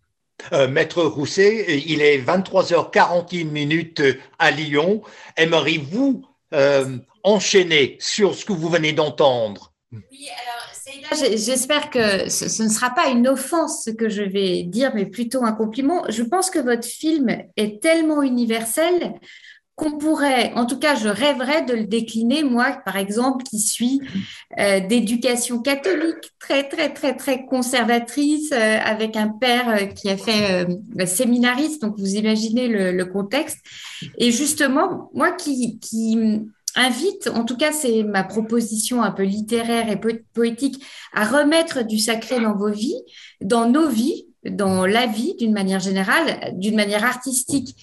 Maître 0.69 1.03
Rousset, 1.03 1.81
il 1.87 2.03
est 2.03 2.19
23h41 2.19 3.45
minutes 3.45 4.03
à 4.39 4.51
Lyon. 4.51 5.03
Aimeriez-vous 5.37 6.25
euh, 6.55 6.99
enchaîner 7.23 7.97
sur 8.01 8.35
ce 8.35 8.45
que 8.45 8.53
vous 8.53 8.69
venez 8.69 8.93
d'entendre. 8.93 9.73
Oui, 9.93 10.29
alors, 10.47 11.37
j'espère 11.37 11.91
que 11.91 12.29
ce, 12.29 12.63
ne 12.63 12.69
sera 12.69 12.91
pas 12.91 13.09
une 13.09 13.27
offense 13.27 13.85
ce 13.85 13.91
que 13.91 14.09
je 14.09 14.23
vais 14.23 14.63
dire, 14.63 14.93
mais 14.95 15.07
plutôt 15.07 15.45
un 15.45 15.53
compliment. 15.53 16.05
Je 16.09 16.23
pense 16.23 16.51
que 16.51 16.59
votre 16.59 16.87
film 16.87 17.29
est 17.57 17.83
tellement 17.83 18.23
universel 18.23 19.15
qu'on 19.81 19.93
pourrait, 19.93 20.53
en 20.57 20.67
tout 20.67 20.79
cas, 20.79 20.95
je 20.95 21.09
rêverais 21.09 21.65
de 21.65 21.73
le 21.73 21.85
décliner, 21.85 22.45
moi, 22.45 22.83
par 22.85 22.99
exemple, 22.99 23.45
qui 23.45 23.59
suis 23.59 24.03
euh, 24.59 24.81
d'éducation 24.81 25.63
catholique, 25.63 26.33
très, 26.39 26.69
très, 26.69 26.93
très, 26.93 27.17
très 27.17 27.47
conservatrice, 27.47 28.53
euh, 28.53 28.79
avec 28.85 29.17
un 29.17 29.29
père 29.29 29.89
qui 29.95 30.11
a 30.11 30.19
fait 30.19 30.67
séminariste, 31.07 31.81
donc 31.81 31.99
vous 31.99 32.15
imaginez 32.15 32.69
le, 32.69 33.05
contexte. 33.07 33.59
Et 34.19 34.31
justement, 34.31 35.11
moi 35.15 35.33
qui 35.33 35.79
invite, 36.77 37.29
en 37.29 37.45
tout 37.45 37.57
cas 37.57 37.73
c'est 37.73 38.03
ma 38.03 38.23
proposition 38.23 39.03
un 39.03 39.11
peu 39.11 39.23
littéraire 39.23 39.91
et 39.91 39.99
poétique, 40.35 40.85
à 41.13 41.25
remettre 41.25 41.85
du 41.87 41.99
sacré 41.99 42.39
dans 42.41 42.55
vos 42.55 42.71
vies, 42.71 43.01
dans 43.41 43.69
nos 43.69 43.89
vies, 43.89 44.27
dans 44.45 44.87
la 44.87 45.07
vie 45.07 45.35
d'une 45.39 45.53
manière 45.53 45.81
générale, 45.81 46.55
d'une 46.57 46.77
manière 46.77 47.05
artistique, 47.05 47.77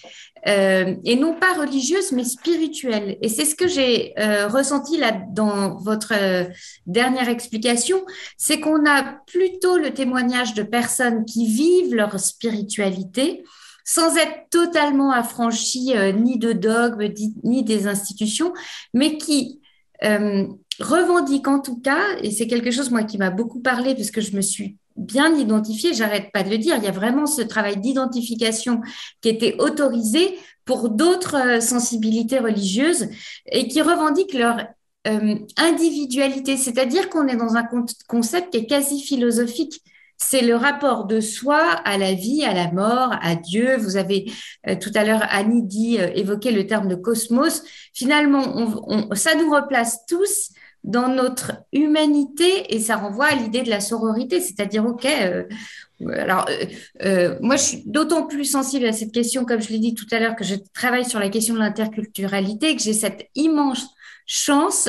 euh, 0.48 0.96
et 1.04 1.16
non 1.16 1.34
pas 1.34 1.54
religieuse, 1.54 2.12
mais 2.12 2.24
spirituelle. 2.24 3.18
Et 3.22 3.28
c'est 3.28 3.46
ce 3.46 3.56
que 3.56 3.68
j'ai 3.68 4.14
euh, 4.18 4.48
ressenti 4.48 4.98
là 4.98 5.12
dans 5.32 5.78
votre 5.78 6.14
euh, 6.14 6.46
dernière 6.86 7.28
explication, 7.28 8.06
c'est 8.38 8.60
qu'on 8.60 8.86
a 8.86 9.04
plutôt 9.28 9.78
le 9.78 9.94
témoignage 9.94 10.54
de 10.54 10.64
personnes 10.64 11.26
qui 11.26 11.48
vivent 11.48 11.94
leur 11.94 12.18
spiritualité 12.20 13.44
sans 13.84 14.18
être 14.18 14.50
totalement 14.50 15.12
affranchies 15.12 15.94
ni 16.18 16.38
de 16.38 16.52
dogmes 16.52 17.08
ni 17.46 17.64
des 17.64 17.88
institutions, 17.88 18.54
mais 18.94 19.18
qui 19.18 19.62
revendiquent 20.02 21.48
en 21.48 21.62
tout 21.62 21.80
cas, 21.80 22.04
et 22.22 22.32
c'est 22.32 22.48
quelque 22.48 22.70
chose 22.70 22.92
moi 22.92 23.04
qui 23.04 23.18
m'a 23.18 23.30
beaucoup 23.30 23.62
parlé 23.62 23.96
parce 23.96 24.12
que 24.12 24.20
je 24.20 24.36
me 24.36 24.42
suis 24.42 24.76
bien 24.98 25.36
identifié, 25.36 25.94
j'arrête 25.94 26.32
pas 26.32 26.44
de 26.44 26.50
le 26.50 26.58
dire, 26.58 26.76
il 26.78 26.84
y 26.84 26.88
a 26.88 26.92
vraiment 26.92 27.26
ce 27.26 27.42
travail 27.42 27.78
d'identification 27.78 28.82
qui 29.22 29.30
était 29.30 29.56
autorisé 29.60 30.38
pour 30.66 30.90
d'autres 30.90 31.36
euh, 31.36 31.62
sensibilités 31.62 32.40
religieuses 32.40 33.08
et 33.52 33.68
qui 33.68 33.82
revendiquent 33.82 34.34
leur 34.34 34.68
euh, 35.08 35.36
individualité, 35.56 36.58
c'est-à-dire 36.58 37.10
qu'on 37.10 37.28
est 37.28 37.38
dans 37.38 37.56
un 37.56 37.66
concept 38.08 38.52
qui 38.52 38.58
est 38.58 38.66
quasi 38.66 39.02
philosophique. 39.02 39.82
C'est 40.20 40.42
le 40.42 40.56
rapport 40.56 41.06
de 41.06 41.22
soi 41.22 41.60
à 41.60 41.98
la 41.98 42.14
vie, 42.14 42.44
à 42.44 42.54
la 42.54 42.72
mort, 42.72 43.16
à 43.22 43.36
Dieu. 43.36 43.78
Vous 43.78 43.98
avez 43.98 44.32
euh, 44.68 44.76
tout 44.76 44.92
à 44.96 45.04
l'heure, 45.04 45.24
Annie 45.30 45.64
dit, 45.64 45.98
évoqué 46.16 46.52
le 46.52 46.66
terme 46.66 46.88
de 46.88 46.96
cosmos. 46.96 47.64
Finalement, 47.94 49.14
ça 49.14 49.36
nous 49.36 49.52
replace 49.54 50.06
tous 50.08 50.50
dans 50.88 51.10
notre 51.10 51.52
humanité 51.74 52.74
et 52.74 52.80
ça 52.80 52.96
renvoie 52.96 53.26
à 53.26 53.36
l'idée 53.36 53.62
de 53.62 53.70
la 53.70 53.82
sororité, 53.82 54.40
c'est-à-dire, 54.40 54.86
OK, 54.86 55.06
euh, 55.06 55.44
alors 56.14 56.46
euh, 56.50 56.66
euh, 57.04 57.38
moi 57.42 57.58
je 57.58 57.64
suis 57.64 57.84
d'autant 57.86 58.26
plus 58.26 58.46
sensible 58.46 58.86
à 58.86 58.94
cette 58.94 59.12
question, 59.12 59.44
comme 59.44 59.62
je 59.62 59.68
l'ai 59.70 59.80
dit 59.80 59.94
tout 59.94 60.08
à 60.12 60.20
l'heure, 60.20 60.38
que 60.38 60.46
je 60.46 60.56
travaille 60.74 61.04
sur 61.04 61.20
la 61.20 61.28
question 61.30 61.56
de 61.56 61.60
l'interculturalité, 61.60 62.74
que 62.76 62.82
j'ai 62.82 62.94
cette 62.94 63.28
immense 63.36 63.86
chance 64.26 64.88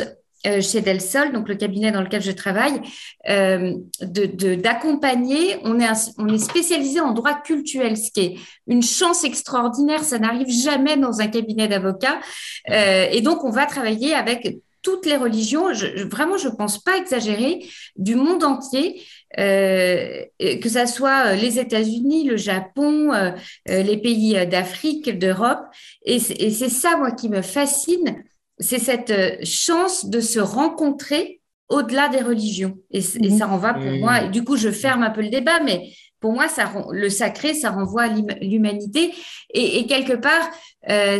chez 0.61 0.81
Del 0.81 1.01
Sol, 1.01 1.33
donc 1.33 1.49
le 1.49 1.57
cabinet 1.57 1.91
dans 1.91 2.01
lequel 2.01 2.23
je 2.23 2.31
travaille, 2.31 2.81
d'accompagner. 3.27 5.59
On, 5.65 5.81
est 5.81 5.89
on 6.17 6.29
est 6.29 6.39
spécialisé 6.39 7.01
en 7.01 7.13
droit 7.13 7.35
culturel, 7.35 7.97
ce 7.97 8.13
qui 8.13 8.21
est 8.21 8.37
une 8.69 8.83
chance 8.83 9.25
extraordinaire. 9.25 10.05
Ça 10.05 10.21
n'arrive 10.21 10.49
jamais 10.49 10.97
dans 10.97 11.21
un 11.21 11.27
cabinet 11.27 11.67
d'avocats. 11.67 12.21
et 12.67 13.21
donc, 13.21 13.43
on 13.45 13.51
va 13.51 13.67
travailler 13.67 14.15
avec 14.15 14.61
toutes 14.83 15.07
les 15.07 15.17
religions, 15.17 15.73
vraiment, 16.11 16.37
je 16.37 16.49
ne 16.49 16.55
pense 16.55 16.83
pas 16.83 16.97
exagérer, 16.97 17.65
du 17.97 18.15
monde 18.15 18.45
entier, 18.45 19.03
euh, 19.39 20.25
que 20.41 20.69
ce 20.69 20.87
soit 20.87 21.27
euh, 21.27 21.35
les 21.35 21.59
États-Unis, 21.59 22.25
le 22.25 22.37
Japon, 22.37 23.13
euh, 23.13 23.33
les 23.67 23.99
pays 23.99 24.35
d'Afrique, 24.47 25.19
d'Europe. 25.19 25.61
Et 26.05 26.19
c'est 26.19 26.69
ça, 26.69 26.97
moi, 26.97 27.13
qui 27.13 27.29
me 27.29 27.43
fascine, 27.43 28.23
c'est 28.59 28.79
cette 28.79 29.45
chance 29.45 30.07
de 30.07 30.21
se 30.21 30.41
rencontrer 30.41 31.41
au-delà 31.69 32.09
des 32.09 32.21
religions. 32.21 32.79
Et, 32.91 33.03
ça 33.03 33.47
renvoie 33.47 33.75
pour 33.75 33.93
moi, 33.93 34.23
et 34.23 34.29
du 34.31 34.43
coup, 34.43 34.57
je 34.57 34.71
ferme 34.71 35.03
un 35.03 35.11
peu 35.11 35.21
le 35.21 35.29
débat, 35.29 35.61
mais 35.63 35.91
pour 36.21 36.33
moi, 36.33 36.49
ça, 36.49 36.73
le 36.91 37.11
sacré, 37.11 37.53
ça 37.53 37.71
renvoie 37.71 38.05
à 38.05 38.09
l'humanité. 38.41 39.13
Et, 39.53 39.87
quelque 39.87 40.15
part, 40.15 40.51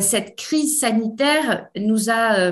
cette 0.01 0.37
crise 0.37 0.81
sanitaire 0.81 1.67
nous 1.77 2.09
a 2.09 2.51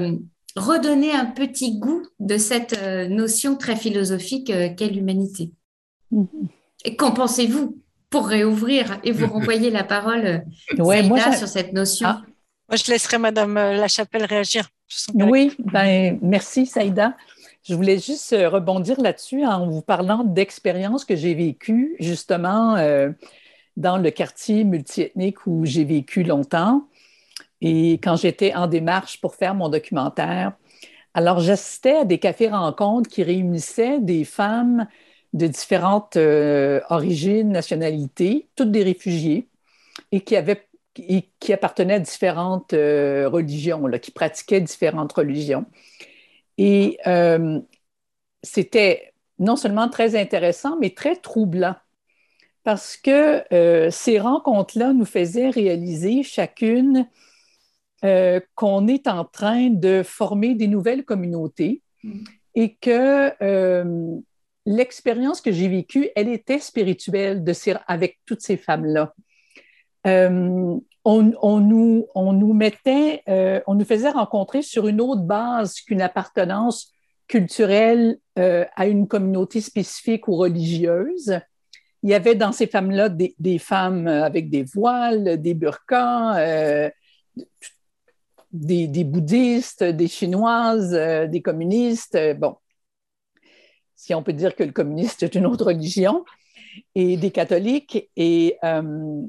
redonner 0.56 1.12
un 1.12 1.26
petit 1.26 1.78
goût 1.78 2.02
de 2.18 2.38
cette 2.38 2.78
euh, 2.78 3.08
notion 3.08 3.56
très 3.56 3.76
philosophique 3.76 4.50
euh, 4.50 4.70
qu'est 4.74 4.88
l'humanité. 4.88 5.52
Mm-hmm. 6.12 6.48
Et 6.84 6.96
qu'en 6.96 7.12
pensez-vous 7.12 7.78
pour 8.10 8.26
réouvrir 8.26 8.98
et 9.04 9.12
vous 9.12 9.26
renvoyer 9.32 9.70
la 9.70 9.84
parole 9.84 10.26
euh, 10.78 10.82
ouais, 10.82 11.02
moi, 11.02 11.32
sur 11.36 11.46
cette 11.46 11.72
notion? 11.72 12.08
Ah. 12.08 12.22
Moi, 12.68 12.76
je 12.76 12.90
laisserai 12.90 13.18
Madame 13.18 13.54
Lachapelle 13.54 14.24
réagir. 14.24 14.68
Oui, 15.14 15.52
ben, 15.58 16.18
merci 16.20 16.66
Saïda. 16.66 17.16
Je 17.62 17.74
voulais 17.74 17.98
juste 17.98 18.34
rebondir 18.36 19.00
là-dessus 19.00 19.44
en 19.44 19.68
vous 19.68 19.82
parlant 19.82 20.24
d'expériences 20.24 21.04
que 21.04 21.14
j'ai 21.14 21.34
vécues 21.34 21.94
justement 22.00 22.76
dans 23.76 23.98
le 23.98 24.10
quartier 24.10 24.64
multiethnique 24.64 25.46
où 25.46 25.64
j'ai 25.64 25.84
vécu 25.84 26.24
longtemps. 26.24 26.88
Et 27.60 27.94
quand 27.94 28.16
j'étais 28.16 28.54
en 28.54 28.66
démarche 28.66 29.20
pour 29.20 29.34
faire 29.34 29.54
mon 29.54 29.68
documentaire, 29.68 30.52
alors 31.14 31.40
j'assistais 31.40 31.96
à 31.96 32.04
des 32.04 32.18
cafés-rencontres 32.18 33.08
qui 33.08 33.22
réunissaient 33.22 34.00
des 34.00 34.24
femmes 34.24 34.86
de 35.32 35.46
différentes 35.46 36.16
euh, 36.16 36.80
origines, 36.90 37.50
nationalités, 37.50 38.48
toutes 38.56 38.70
des 38.70 38.82
réfugiés, 38.82 39.48
et 40.12 40.20
qui, 40.20 40.36
avaient, 40.36 40.68
qui 40.94 41.52
appartenaient 41.52 41.94
à 41.94 42.00
différentes 42.00 42.72
euh, 42.74 43.28
religions, 43.28 43.82
qui 44.00 44.10
pratiquaient 44.10 44.60
différentes 44.60 45.12
religions. 45.12 45.66
Et 46.58 46.98
euh, 47.06 47.60
c'était 48.42 49.14
non 49.38 49.56
seulement 49.56 49.88
très 49.88 50.16
intéressant, 50.16 50.76
mais 50.80 50.90
très 50.90 51.16
troublant, 51.16 51.76
parce 52.62 52.96
que 52.96 53.44
ces 53.90 54.18
rencontres-là 54.18 54.92
nous 54.92 55.04
faisaient 55.04 55.50
réaliser 55.50 56.22
chacune 56.22 57.06
euh, 58.04 58.40
qu'on 58.54 58.88
est 58.88 59.06
en 59.06 59.24
train 59.24 59.70
de 59.70 60.02
former 60.02 60.54
des 60.54 60.66
nouvelles 60.66 61.02
communautés 61.02 61.80
mm. 62.04 62.24
et 62.54 62.74
que 62.74 63.32
euh, 63.42 64.16
l'expérience 64.66 65.40
que 65.40 65.50
j'ai 65.50 65.68
vécue, 65.68 66.10
elle 66.14 66.28
était 66.28 66.58
spirituelle 66.58 67.42
de 67.42 67.54
avec 67.86 68.18
toutes 68.26 68.42
ces 68.42 68.58
femmes-là. 68.58 69.14
Euh, 70.06 70.76
on, 71.04 71.60
nous, 71.60 72.06
on 72.14 72.32
nous 72.34 72.52
mettait, 72.52 73.22
on 73.66 73.74
nous 73.76 73.84
faisait 73.84 74.10
rencontrer 74.10 74.60
sur 74.60 74.88
une 74.88 75.00
autre 75.00 75.22
base 75.22 75.80
qu'une 75.80 76.02
appartenance 76.02 76.92
culturelle 77.28 78.18
à 78.34 78.86
une 78.88 79.06
communauté 79.06 79.60
spécifique 79.60 80.26
ou 80.26 80.34
religieuse. 80.34 81.38
Il 82.02 82.10
y 82.10 82.14
avait 82.14 82.34
dans 82.34 82.50
ces 82.50 82.66
femmes-là 82.66 83.08
des, 83.08 83.36
des, 83.38 83.58
femmes 83.58 84.08
avec 84.08 84.50
des 84.50 84.64
voiles, 84.64 85.40
des 85.40 85.54
burkas, 85.54 86.90
des, 88.56 89.04
bouddhistes, 89.04 89.84
des 89.84 90.08
chinoises, 90.08 90.94
euh, 90.94 91.26
des 91.26 91.42
communistes. 91.42 92.14
Euh, 92.14 92.34
bon, 92.34 92.56
si 93.94 94.14
on 94.14 94.22
peut 94.22 94.32
dire 94.32 94.54
que 94.54 94.64
le 94.64 94.72
communiste 94.72 95.22
est 95.22 95.34
une 95.34 95.46
autre 95.46 95.66
religion, 95.66 96.24
et 96.94 97.16
des 97.16 97.30
catholiques. 97.30 98.10
Et, 98.16 98.56
euh, 98.64 99.22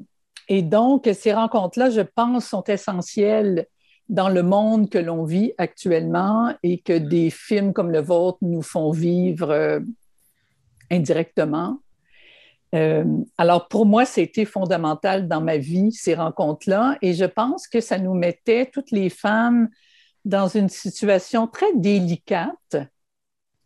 et 0.48 0.62
donc, 0.62 1.08
ces 1.14 1.32
rencontres-là, 1.32 1.90
je 1.90 2.02
pense, 2.02 2.46
sont 2.46 2.64
essentielles 2.64 3.66
dans 4.08 4.28
le 4.28 4.42
monde 4.42 4.88
que 4.88 4.98
l'on 4.98 5.24
vit 5.24 5.52
actuellement 5.58 6.54
et 6.62 6.78
que 6.78 6.96
des 6.96 7.30
films 7.30 7.72
comme 7.72 7.90
le 7.90 8.00
vôtre 8.00 8.38
nous 8.42 8.62
font 8.62 8.90
vivre 8.90 9.82
indirectement. 10.90 11.78
Euh, 12.74 13.04
alors, 13.38 13.68
pour 13.68 13.86
moi, 13.86 14.04
c'était 14.04 14.44
fondamental 14.44 15.26
dans 15.26 15.40
ma 15.40 15.56
vie, 15.56 15.92
ces 15.92 16.14
rencontres-là, 16.14 16.98
et 17.02 17.14
je 17.14 17.24
pense 17.24 17.66
que 17.66 17.80
ça 17.80 17.98
nous 17.98 18.14
mettait 18.14 18.66
toutes 18.66 18.90
les 18.90 19.08
femmes 19.08 19.68
dans 20.24 20.48
une 20.48 20.68
situation 20.68 21.46
très 21.46 21.74
délicate 21.74 22.76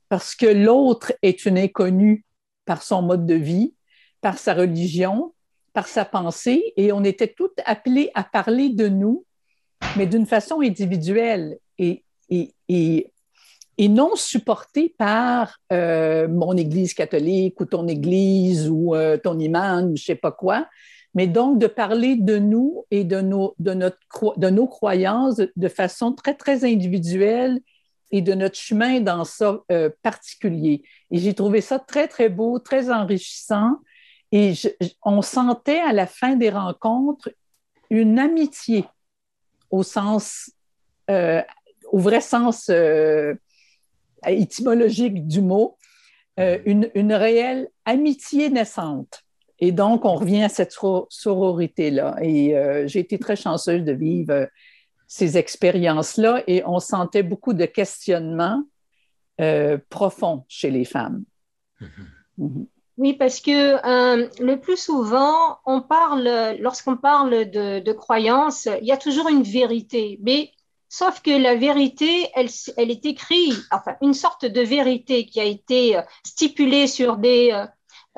parce 0.08 0.34
que 0.34 0.46
l'autre 0.46 1.12
est 1.22 1.46
une 1.46 1.58
inconnue 1.58 2.24
par 2.64 2.82
son 2.82 3.02
mode 3.02 3.26
de 3.26 3.34
vie, 3.34 3.74
par 4.20 4.38
sa 4.38 4.54
religion, 4.54 5.34
par 5.72 5.88
sa 5.88 6.04
pensée, 6.04 6.74
et 6.76 6.92
on 6.92 7.02
était 7.02 7.32
toutes 7.34 7.58
appelées 7.64 8.10
à 8.14 8.22
parler 8.22 8.68
de 8.68 8.88
nous, 8.88 9.24
mais 9.96 10.06
d'une 10.06 10.26
façon 10.26 10.60
individuelle. 10.60 11.58
Et, 11.78 12.04
et, 12.28 12.54
et 12.68 13.11
et 13.82 13.88
non 13.88 14.14
supporté 14.14 14.94
par 14.96 15.58
euh, 15.72 16.28
mon 16.28 16.56
Église 16.56 16.94
catholique 16.94 17.60
ou 17.60 17.64
ton 17.64 17.88
Église 17.88 18.70
ou 18.70 18.94
euh, 18.94 19.16
ton 19.16 19.36
imam 19.40 19.86
ou 19.86 19.96
je 19.96 20.02
ne 20.02 20.06
sais 20.06 20.14
pas 20.14 20.30
quoi, 20.30 20.68
mais 21.14 21.26
donc 21.26 21.58
de 21.58 21.66
parler 21.66 22.14
de 22.14 22.38
nous 22.38 22.86
et 22.92 23.02
de 23.02 23.20
nos, 23.20 23.56
de 23.58 23.74
notre, 23.74 23.98
de 24.38 24.50
nos 24.50 24.68
croyances 24.68 25.40
de 25.56 25.68
façon 25.68 26.12
très, 26.12 26.34
très 26.34 26.64
individuelle 26.64 27.58
et 28.12 28.22
de 28.22 28.34
notre 28.34 28.54
chemin 28.54 29.00
dans 29.00 29.24
ça 29.24 29.58
euh, 29.72 29.90
particulier. 30.00 30.84
Et 31.10 31.18
j'ai 31.18 31.34
trouvé 31.34 31.60
ça 31.60 31.80
très, 31.80 32.06
très 32.06 32.28
beau, 32.28 32.60
très 32.60 32.88
enrichissant. 32.88 33.78
Et 34.30 34.52
on 35.02 35.22
sentait 35.22 35.80
à 35.80 35.92
la 35.92 36.06
fin 36.06 36.36
des 36.36 36.50
rencontres 36.50 37.30
une 37.90 38.20
amitié 38.20 38.84
au 39.70 39.82
sens, 39.82 40.52
au 41.08 41.98
vrai 41.98 42.20
sens 42.20 42.70
étymologique 44.30 45.26
du 45.26 45.40
mot, 45.40 45.76
euh, 46.40 46.58
une, 46.64 46.90
une, 46.94 47.12
réelle 47.12 47.68
amitié 47.84 48.48
naissante. 48.50 49.22
Et 49.58 49.70
donc, 49.70 50.04
on 50.04 50.14
revient 50.14 50.42
à 50.42 50.48
cette 50.48 50.74
sororité-là. 51.08 52.16
Et 52.22 52.56
euh, 52.56 52.86
j'ai 52.88 53.00
été 53.00 53.18
très 53.18 53.36
chanceuse 53.36 53.84
de 53.84 53.92
vivre 53.92 54.48
ces 55.06 55.36
expériences-là 55.36 56.42
et 56.46 56.62
on 56.64 56.80
sentait 56.80 57.22
beaucoup 57.22 57.52
de 57.52 57.66
questionnements 57.66 58.62
euh, 59.40 59.78
profonds 59.90 60.44
chez 60.48 60.70
les 60.70 60.84
femmes. 60.84 61.24
Mm-hmm. 61.80 61.86
Mm-hmm. 62.40 62.66
Oui, 62.98 63.12
parce 63.14 63.40
que 63.40 63.50
euh, 63.50 64.28
le 64.40 64.56
plus 64.56 64.76
souvent, 64.76 65.58
on 65.66 65.80
parle, 65.80 66.56
lorsqu'on 66.58 66.96
parle 66.96 67.50
de, 67.50 67.80
de 67.80 67.92
croyance, 67.92 68.68
il 68.80 68.86
y 68.86 68.92
a 68.92 68.96
toujours 68.96 69.28
une 69.28 69.42
vérité. 69.42 70.18
Mais 70.22 70.50
sauf 70.92 71.22
que 71.22 71.30
la 71.30 71.54
vérité, 71.54 72.28
elle, 72.34 72.50
elle 72.76 72.90
est 72.90 73.06
écrite, 73.06 73.58
enfin, 73.70 73.96
une 74.02 74.12
sorte 74.12 74.44
de 74.44 74.60
vérité 74.60 75.24
qui 75.24 75.40
a 75.40 75.44
été 75.44 75.98
stipulée 76.22 76.86
sur 76.86 77.16
des, 77.16 77.66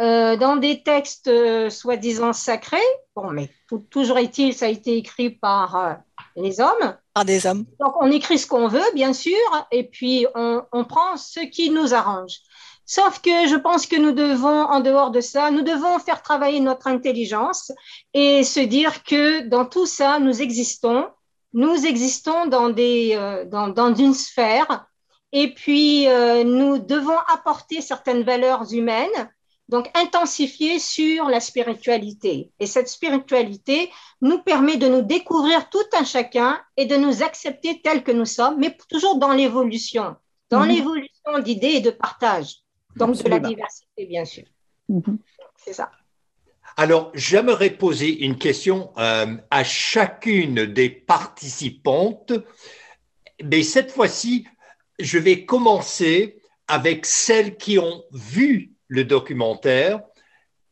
euh, 0.00 0.36
dans 0.36 0.56
des 0.56 0.82
textes 0.82 1.28
euh, 1.28 1.70
soi-disant 1.70 2.32
sacrés. 2.32 2.78
Bon, 3.14 3.30
mais 3.30 3.48
toujours 3.90 4.18
est-il, 4.18 4.52
ça 4.52 4.66
a 4.66 4.68
été 4.68 4.96
écrit 4.96 5.30
par 5.30 5.76
euh, 5.76 5.92
les 6.34 6.60
hommes. 6.60 6.96
Par 7.14 7.24
des 7.24 7.46
hommes. 7.46 7.64
Donc, 7.78 7.94
on 8.00 8.10
écrit 8.10 8.38
ce 8.38 8.48
qu'on 8.48 8.66
veut, 8.66 8.82
bien 8.94 9.12
sûr, 9.12 9.38
et 9.70 9.84
puis 9.84 10.26
on, 10.34 10.62
on, 10.72 10.84
prend 10.84 11.16
ce 11.16 11.38
qui 11.40 11.70
nous 11.70 11.94
arrange. 11.94 12.40
Sauf 12.86 13.20
que 13.20 13.46
je 13.46 13.54
pense 13.54 13.86
que 13.86 13.94
nous 13.94 14.10
devons, 14.10 14.64
en 14.64 14.80
dehors 14.80 15.12
de 15.12 15.20
ça, 15.20 15.52
nous 15.52 15.62
devons 15.62 16.00
faire 16.00 16.22
travailler 16.22 16.58
notre 16.58 16.88
intelligence 16.88 17.70
et 18.14 18.42
se 18.42 18.60
dire 18.60 19.04
que 19.04 19.46
dans 19.46 19.64
tout 19.64 19.86
ça, 19.86 20.18
nous 20.18 20.42
existons. 20.42 21.06
Nous 21.54 21.86
existons 21.86 22.46
dans, 22.46 22.68
des, 22.68 23.16
dans, 23.46 23.68
dans 23.68 23.94
une 23.94 24.14
sphère 24.14 24.86
et 25.32 25.54
puis 25.54 26.06
nous 26.06 26.78
devons 26.78 27.18
apporter 27.32 27.80
certaines 27.80 28.22
valeurs 28.22 28.72
humaines 28.72 29.28
donc 29.68 29.90
intensifier 29.94 30.78
sur 30.78 31.28
la 31.28 31.40
spiritualité. 31.40 32.52
Et 32.58 32.66
cette 32.66 32.88
spiritualité 32.88 33.90
nous 34.20 34.42
permet 34.42 34.76
de 34.76 34.88
nous 34.88 35.02
découvrir 35.02 35.68
tout 35.70 35.84
un 35.98 36.04
chacun 36.04 36.60
et 36.76 36.86
de 36.86 36.96
nous 36.96 37.22
accepter 37.22 37.80
tels 37.82 38.04
que 38.04 38.12
nous 38.12 38.26
sommes, 38.26 38.58
mais 38.58 38.76
toujours 38.88 39.18
dans 39.18 39.32
l'évolution, 39.32 40.16
dans 40.50 40.60
mhm. 40.60 40.68
l'évolution 40.68 41.38
d'idées 41.42 41.74
et 41.76 41.80
de 41.80 41.90
partage, 41.90 42.56
donc 42.96 43.16
de 43.22 43.28
la 43.28 43.38
diversité, 43.38 44.06
bien 44.06 44.24
sûr. 44.24 44.44
Mhm. 44.88 45.18
C'est 45.56 45.72
ça. 45.72 45.90
Alors, 46.76 47.12
j'aimerais 47.14 47.70
poser 47.70 48.24
une 48.24 48.36
question 48.36 48.92
euh, 48.98 49.36
à 49.50 49.62
chacune 49.62 50.66
des 50.66 50.90
participantes, 50.90 52.32
mais 53.42 53.62
cette 53.62 53.92
fois-ci, 53.92 54.46
je 54.98 55.18
vais 55.18 55.44
commencer 55.44 56.38
avec 56.66 57.06
celles 57.06 57.56
qui 57.56 57.78
ont 57.78 58.04
vu 58.12 58.72
le 58.88 59.04
documentaire. 59.04 60.02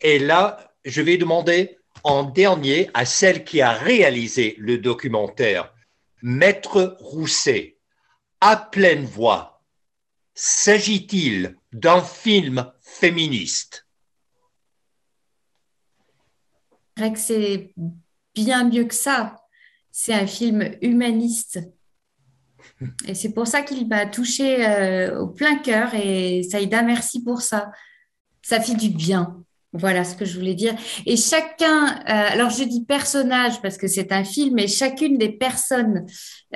Et 0.00 0.18
là, 0.18 0.72
je 0.84 1.03
vais 1.03 1.18
demander 1.18 1.78
en 2.03 2.24
dernier 2.24 2.90
à 2.94 3.05
celle 3.05 3.44
qui 3.44 3.61
a 3.61 3.72
réalisé 3.72 4.57
le 4.59 4.78
documentaire, 4.78 5.72
Maître 6.20 6.96
Rousset, 6.98 7.78
à 8.40 8.57
pleine 8.57 9.05
voix, 9.05 9.62
s'agit-il 10.34 11.57
d'un 11.72 12.03
film 12.03 12.72
féministe? 12.80 13.86
Que 16.97 17.18
c'est 17.18 17.74
bien 18.34 18.64
mieux 18.64 18.84
que 18.84 18.95
ça. 18.95 19.36
C'est 19.90 20.14
un 20.14 20.26
film 20.26 20.70
humaniste. 20.80 21.61
Et 23.07 23.14
c'est 23.14 23.32
pour 23.32 23.47
ça 23.47 23.62
qu'il 23.62 23.86
m'a 23.88 24.07
touché 24.07 24.66
euh, 24.66 25.20
au 25.20 25.28
plein 25.28 25.59
cœur. 25.59 25.95
Et 25.95 26.43
Saïda, 26.43 26.82
merci 26.82 27.22
pour 27.22 27.43
ça 27.43 27.70
ça 28.45 28.59
fait 28.59 28.74
du 28.74 28.88
bien. 28.88 29.36
Voilà 29.72 30.03
ce 30.03 30.16
que 30.16 30.24
je 30.24 30.36
voulais 30.36 30.57
dire. 30.57 30.74
Et 31.07 31.16
chacun, 31.16 31.86
euh, 31.86 32.03
alors 32.07 32.51
je 32.51 32.64
dis 32.64 32.84
personnage 32.84 33.62
parce 33.62 33.78
que 33.78 33.86
c'est 33.86 34.11
un 34.11 34.24
film, 34.24 34.59
et 34.59 34.66
chacune 34.66 35.16
des 35.16 35.30
personnes 35.30 36.07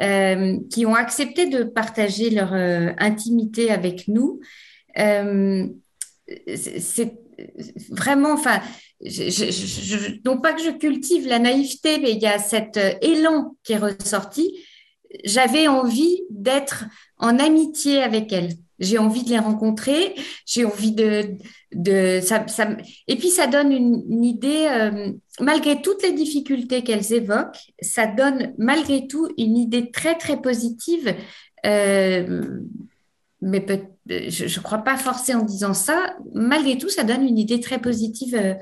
euh, 0.01 0.59
qui 0.69 0.85
ont 0.85 0.97
accepté 0.97 1.47
de 1.49 1.63
partager 1.63 2.31
leur 2.31 2.53
intimité 2.99 3.71
avec 3.71 4.09
nous, 4.09 4.41
c'est 6.57 7.15
vraiment, 7.91 8.33
enfin, 8.33 8.61
je, 9.05 10.19
non 10.25 10.41
pas 10.41 10.53
que 10.53 10.63
je 10.63 10.71
cultive 10.71 11.27
la 11.27 11.39
naïveté, 11.39 11.99
mais 11.99 12.13
il 12.13 12.23
y 12.23 12.27
a 12.27 12.39
cet 12.39 12.79
élan 13.03 13.57
qui 13.63 13.75
est 13.75 13.79
ressorti. 13.79 14.57
J'avais 15.25 15.69
envie 15.69 16.23
d'être 16.31 16.85
en 17.19 17.39
amitié 17.39 18.03
avec 18.03 18.33
elles. 18.33 18.55
J'ai 18.79 18.99
envie 18.99 19.25
de 19.25 19.31
les 19.31 19.39
rencontrer, 19.39 20.15
j'ai 20.45 20.67
envie 20.67 20.93
de, 20.93 21.37
de 21.75 22.21
ça, 22.23 22.45
et 23.09 23.17
puis 23.17 23.31
ça 23.31 23.47
donne 23.47 23.73
une, 23.73 24.23
idée, 24.23 24.67
euh, 24.69 25.13
malgré 25.41 25.81
toutes 25.81 26.03
les 26.03 26.13
difficultés 26.13 26.83
qu'elles 26.85 27.13
évoquent, 27.13 27.73
ça 27.81 28.07
donne 28.07 28.55
malgré 28.59 29.07
tout 29.07 29.29
une 29.39 29.57
idée 29.57 29.91
très 29.91 30.17
très 30.17 30.43
positive. 30.43 31.15
Euh, 31.65 32.61
mais 33.47 33.61
peut, 33.61 33.81
je 34.09 34.45
ne 34.45 34.63
crois 34.63 34.79
pas 34.79 34.97
forcer 34.97 35.35
en 35.35 35.43
disant 35.43 35.75
ça. 35.75 36.17
Malgré 36.35 36.77
tout, 36.77 36.89
ça 36.89 37.05
donne 37.05 37.23
une 37.23 37.39
idée 37.39 37.61
très 37.61 37.81
positive. 37.81 38.35
Euh, 38.35 38.55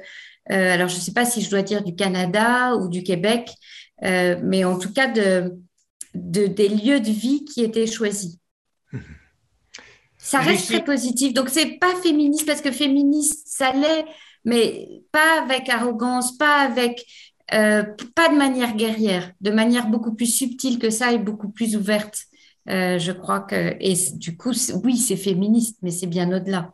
alors, 0.48 0.88
je 0.88 0.96
ne 0.96 1.00
sais 1.00 1.12
pas 1.12 1.24
si 1.24 1.40
je 1.40 1.50
dois 1.50 1.62
dire 1.62 1.82
du 1.82 1.94
Canada 1.94 2.76
ou 2.76 2.88
du 2.88 3.02
Québec, 3.02 3.50
mais 4.02 4.64
en 4.64 4.78
tout 4.78 4.92
cas 4.92 5.06
de, 5.08 5.54
de, 6.14 6.46
des 6.46 6.68
lieux 6.68 7.00
de 7.00 7.10
vie 7.10 7.44
qui 7.44 7.62
étaient 7.62 7.86
choisis. 7.86 8.38
Ça 10.18 10.38
reste 10.38 10.66
très 10.68 10.82
positif. 10.82 11.34
Donc, 11.34 11.50
c'est 11.50 11.78
pas 11.78 11.94
féministe 12.02 12.46
parce 12.46 12.62
que 12.62 12.72
féministe, 12.72 13.46
ça 13.46 13.72
l'est, 13.72 14.06
mais 14.46 14.88
pas 15.12 15.42
avec 15.42 15.68
arrogance, 15.68 16.38
pas 16.38 16.60
avec, 16.60 17.04
euh, 17.52 17.82
pas 18.14 18.30
de 18.30 18.36
manière 18.36 18.74
guerrière, 18.74 19.32
de 19.42 19.50
manière 19.50 19.86
beaucoup 19.88 20.14
plus 20.14 20.34
subtile 20.34 20.78
que 20.78 20.88
ça 20.88 21.12
et 21.12 21.18
beaucoup 21.18 21.50
plus 21.50 21.76
ouverte. 21.76 22.22
Euh, 22.68 22.98
je 22.98 23.12
crois 23.12 23.40
que, 23.40 23.76
et 23.80 23.94
du 24.14 24.36
coup, 24.36 24.52
oui, 24.82 24.96
c'est 24.96 25.16
féministe, 25.16 25.78
mais 25.82 25.90
c'est 25.90 26.06
bien 26.06 26.32
au-delà. 26.32 26.72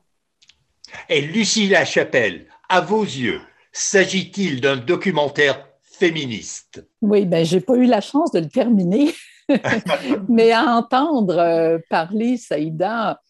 Et 1.09 1.21
Lucie 1.21 1.69
Lachapelle, 1.69 2.47
à 2.69 2.81
vos 2.81 3.03
yeux, 3.03 3.41
s'agit-il 3.73 4.61
d'un 4.61 4.77
documentaire 4.77 5.67
féministe? 5.83 6.87
Oui, 7.03 7.27
ben 7.27 7.45
j'ai 7.45 7.61
pas 7.61 7.75
eu 7.75 7.87
la 7.87 8.01
chance 8.01 8.33
de 8.33 8.41
le 8.41 8.49
terminer, 8.49 9.13
mais 10.29 10.53
à 10.53 10.65
entendre 10.77 11.39
euh, 11.39 11.79
parler 11.89 12.37
Saïda, 12.37 13.21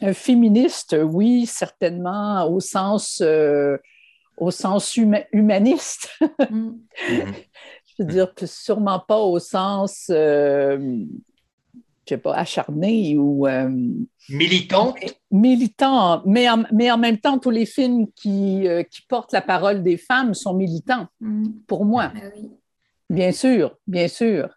un 0.00 0.14
féministe, 0.14 0.96
oui, 1.00 1.46
certainement 1.46 2.46
au 2.48 2.60
sens, 2.60 3.20
euh, 3.22 3.76
au 4.36 4.50
sens 4.50 4.96
humaniste. 5.32 6.10
Mm. 6.50 6.70
Je 7.98 8.04
veux 8.04 8.12
dire, 8.12 8.32
sûrement 8.44 9.00
pas 9.00 9.18
au 9.18 9.40
sens, 9.40 10.06
euh, 10.10 11.04
je 12.08 12.14
sais 12.14 12.20
pas, 12.20 12.34
acharné 12.34 13.16
ou... 13.18 13.46
Euh, 13.46 13.70
militant. 14.28 14.94
Militant, 15.30 16.22
mais 16.24 16.48
en, 16.48 16.64
mais 16.72 16.90
en 16.90 16.98
même 16.98 17.18
temps, 17.18 17.38
tous 17.38 17.50
les 17.50 17.66
films 17.66 18.06
qui, 18.14 18.66
qui 18.90 19.02
portent 19.08 19.32
la 19.32 19.42
parole 19.42 19.82
des 19.82 19.96
femmes 19.96 20.34
sont 20.34 20.54
militants, 20.54 21.06
mm. 21.20 21.46
pour 21.66 21.84
moi. 21.84 22.12
Ah 22.14 22.20
bien 23.10 23.32
sûr, 23.32 23.76
bien 23.86 24.08
sûr. 24.08 24.48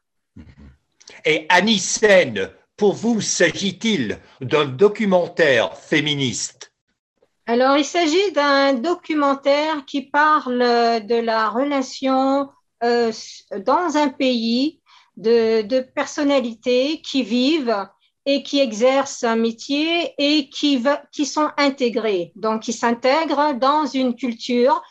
Et 1.26 1.46
Annie 1.50 1.80
Sen, 1.80 2.50
pour 2.76 2.94
vous, 2.94 3.22
s'agit-il 3.22 4.18
d'un 4.42 4.66
documentaire 4.66 5.78
féministe? 5.78 6.74
Alors, 7.46 7.78
il 7.78 7.86
s'agit 7.86 8.32
d'un 8.34 8.74
documentaire 8.74 9.86
qui 9.86 10.04
parle 10.04 10.60
de 10.60 11.20
la 11.22 11.50
relation 11.50 12.50
euh, 12.84 13.12
dans 13.66 13.98
un 13.98 14.10
pays 14.10 14.81
de, 15.22 15.80
personnalités 15.80 17.02
qui 17.02 17.24
vivent 17.24 17.88
et 18.26 18.44
qui 18.44 18.60
exercent 18.60 19.24
un 19.24 19.36
métier 19.36 20.14
et 20.18 20.50
qui, 20.50 20.84
qui 21.12 21.26
sont 21.26 21.50
intégrées, 21.58 22.32
donc 22.36 22.62
qui 22.62 22.74
s'intègrent 22.74 23.54
dans 23.54 23.86
une 23.86 24.16
culture 24.16 24.82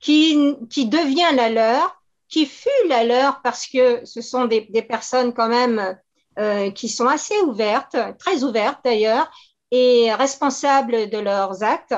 qui, 0.00 0.54
qui 0.70 0.86
devient 0.86 1.34
la 1.34 1.50
leur, 1.50 2.02
qui 2.28 2.46
fut 2.46 2.88
la 2.88 3.04
leur 3.04 3.42
parce 3.42 3.66
que 3.66 4.04
ce 4.04 4.20
sont 4.20 4.46
des, 4.46 4.62
des 4.70 4.82
personnes 4.82 5.32
quand 5.32 5.48
même 5.48 5.96
euh, 6.38 6.70
qui 6.70 6.88
sont 6.88 7.06
assez 7.06 7.36
ouvertes, 7.40 7.96
très 8.18 8.44
ouvertes 8.44 8.80
d'ailleurs, 8.84 9.30
et 9.70 10.12
responsables 10.14 11.10
de 11.10 11.18
leurs 11.18 11.62
actes. 11.62 11.94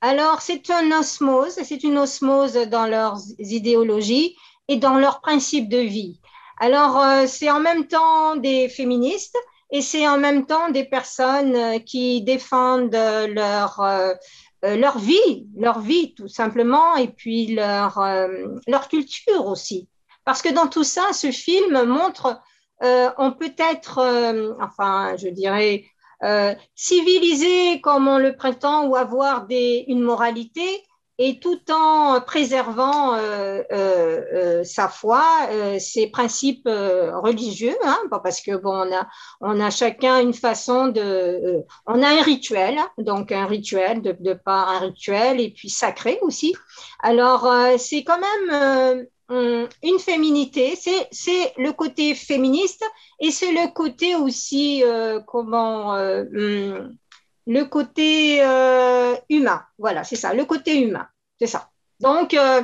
Alors, 0.00 0.40
c'est 0.40 0.68
une 0.68 0.92
osmose, 0.92 1.58
c'est 1.62 1.82
une 1.82 1.98
osmose 1.98 2.54
dans 2.54 2.86
leurs 2.86 3.18
idéologies 3.38 4.36
et 4.68 4.76
dans 4.76 4.96
leurs 4.96 5.20
principes 5.20 5.68
de 5.68 5.78
vie. 5.78 6.20
Alors, 6.58 6.98
euh, 6.98 7.26
c'est 7.26 7.50
en 7.50 7.60
même 7.60 7.86
temps 7.86 8.36
des 8.36 8.68
féministes 8.68 9.36
et 9.70 9.80
c'est 9.80 10.06
en 10.08 10.18
même 10.18 10.46
temps 10.46 10.70
des 10.70 10.84
personnes 10.84 11.82
qui 11.84 12.22
défendent 12.22 12.94
leur, 12.94 13.80
euh, 13.80 14.14
leur 14.62 14.98
vie, 14.98 15.46
leur 15.56 15.80
vie 15.80 16.14
tout 16.14 16.28
simplement, 16.28 16.96
et 16.96 17.08
puis 17.08 17.54
leur, 17.54 18.00
leur 18.68 18.88
culture 18.88 19.46
aussi. 19.46 19.88
Parce 20.24 20.40
que 20.40 20.52
dans 20.52 20.68
tout 20.68 20.84
ça, 20.84 21.12
ce 21.12 21.30
film 21.32 21.82
montre 21.84 22.40
euh, 22.82 23.10
on 23.18 23.32
peut 23.32 23.54
être, 23.58 23.98
euh, 23.98 24.52
enfin, 24.60 25.16
je 25.16 25.28
dirais, 25.28 25.84
euh, 26.22 26.54
civilisé 26.74 27.80
comme 27.80 28.08
on 28.08 28.18
le 28.18 28.36
prétend 28.36 28.86
ou 28.86 28.96
avoir 28.96 29.46
des, 29.46 29.84
une 29.88 30.00
moralité, 30.00 30.82
et 31.18 31.38
tout 31.38 31.60
en 31.70 32.20
préservant 32.20 33.14
euh, 33.14 33.62
euh, 33.72 34.20
euh, 34.34 34.64
sa 34.64 34.88
foi, 34.88 35.24
ses 35.78 36.08
principes 36.08 36.68
religieux, 36.68 37.76
hein, 37.84 37.98
parce 38.22 38.40
que 38.40 38.56
bon, 38.56 38.86
on 38.86 38.94
a, 38.94 39.08
on 39.40 39.60
a 39.60 39.70
chacun 39.70 40.20
une 40.20 40.34
façon 40.34 40.88
de, 40.88 41.64
on 41.86 42.02
a 42.02 42.08
un 42.08 42.22
rituel, 42.22 42.78
donc 42.98 43.32
un 43.32 43.46
rituel 43.46 44.02
de, 44.02 44.16
de 44.20 44.34
part 44.34 44.68
un 44.68 44.78
rituel 44.80 45.40
et 45.40 45.50
puis 45.50 45.70
sacré 45.70 46.18
aussi. 46.22 46.54
Alors 47.00 47.48
c'est 47.78 48.04
quand 48.04 48.20
même 48.20 49.06
une 49.30 49.98
féminité, 49.98 50.76
c'est 51.10 51.52
le 51.56 51.72
côté 51.72 52.14
féministe 52.14 52.84
et 53.20 53.30
c'est 53.30 53.52
le 53.52 53.72
côté 53.72 54.14
aussi 54.14 54.84
comment 55.26 55.92
hum, 55.92 56.96
le 57.46 57.64
côté 57.64 58.42
euh, 58.42 59.14
humain. 59.28 59.62
Voilà, 59.78 60.04
c'est 60.04 60.16
ça, 60.16 60.34
le 60.34 60.44
côté 60.44 60.80
humain. 60.80 61.06
C'est 61.38 61.46
ça. 61.46 61.70
Donc, 62.00 62.34
euh, 62.34 62.62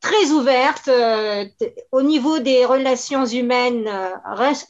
très 0.00 0.30
ouverte 0.30 0.88
euh, 0.88 1.44
au 1.92 2.02
niveau 2.02 2.38
des 2.38 2.64
relations 2.64 3.26
humaines 3.26 3.88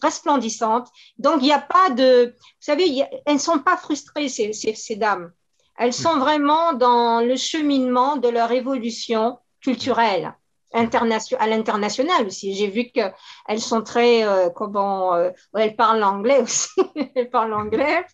resplendissantes. 0.02 0.88
Donc, 1.18 1.36
il 1.40 1.44
n'y 1.44 1.52
a 1.52 1.60
pas 1.60 1.90
de... 1.90 2.34
Vous 2.36 2.56
savez, 2.60 3.04
elles 3.24 3.34
ne 3.34 3.38
sont 3.38 3.58
pas 3.58 3.76
frustrées, 3.76 4.28
ces, 4.28 4.52
ces, 4.52 4.96
dames. 4.96 5.32
Elles 5.78 5.94
sont 5.94 6.18
vraiment 6.18 6.74
dans 6.74 7.20
le 7.20 7.36
cheminement 7.36 8.16
de 8.16 8.28
leur 8.28 8.52
évolution 8.52 9.38
culturelle 9.60 10.34
à 10.72 11.46
l'international 11.46 12.26
aussi. 12.26 12.54
J'ai 12.54 12.68
vu 12.68 12.90
qu'elles 12.90 13.60
sont 13.60 13.82
très, 13.82 14.24
euh, 14.24 14.50
comment, 14.50 15.14
euh, 15.14 15.30
elles 15.56 15.76
parlent 15.76 16.02
anglais 16.02 16.40
aussi. 16.40 16.68
elles 17.14 17.30
parlent 17.30 17.54
anglais, 17.54 18.04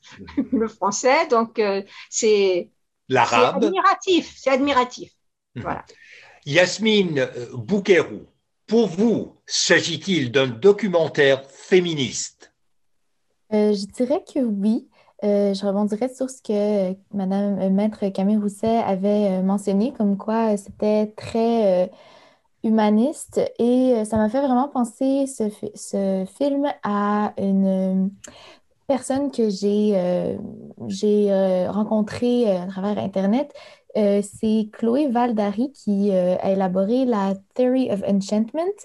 le 0.53 0.69
français, 0.69 1.27
donc 1.29 1.59
euh, 1.59 1.83
c'est 2.11 2.71
l'arabe. 3.09 3.63
admiratif, 3.63 4.35
c'est 4.37 4.51
admiratif. 4.51 5.13
Mhm. 5.55 5.63
Voilà. 5.63 5.85
Yasmine 6.47 7.29
Boukerou, 7.53 8.27
pour 8.67 8.89
vous, 8.89 9.37
s'agit-il 9.47 10.31
d'un 10.31 10.47
documentaire 10.47 11.45
féministe? 11.45 12.53
Je 13.51 13.87
dirais 13.87 14.23
que 14.23 14.41
oui. 14.41 14.89
je 15.23 15.67
rebondirais 15.67 16.09
sur 16.09 16.31
ce 16.31 16.41
que 16.43 16.97
Madame 17.13 17.71
Maître 17.75 18.09
Camille 18.09 18.37
Rousset 18.37 18.79
avait 18.79 19.43
mentionné, 19.43 19.93
comme 19.93 20.17
quoi 20.17 20.57
c'était 20.57 21.13
très 21.17 21.91
humaniste 22.69 23.41
et 23.59 23.95
euh, 23.95 24.05
ça 24.05 24.17
m'a 24.17 24.29
fait 24.29 24.41
vraiment 24.41 24.69
penser 24.69 25.27
ce, 25.27 25.45
ce 25.75 26.25
film 26.39 26.67
à 26.83 27.33
une 27.39 28.11
personne 28.87 29.31
que 29.31 29.51
j'ai 29.51 29.93
euh, 29.97 30.37
euh, 31.03 31.71
rencontrée 31.71 32.57
à 32.57 32.67
travers 32.67 32.99
Internet. 32.99 33.53
c'est 33.95 34.69
Chloé 34.73 35.09
Valdari 35.09 35.73
qui 35.73 36.13
a 36.13 36.51
élaboré 36.53 37.05
la 37.05 37.35
Theory 37.55 37.91
of 37.91 38.03
Enchantment, 38.07 38.79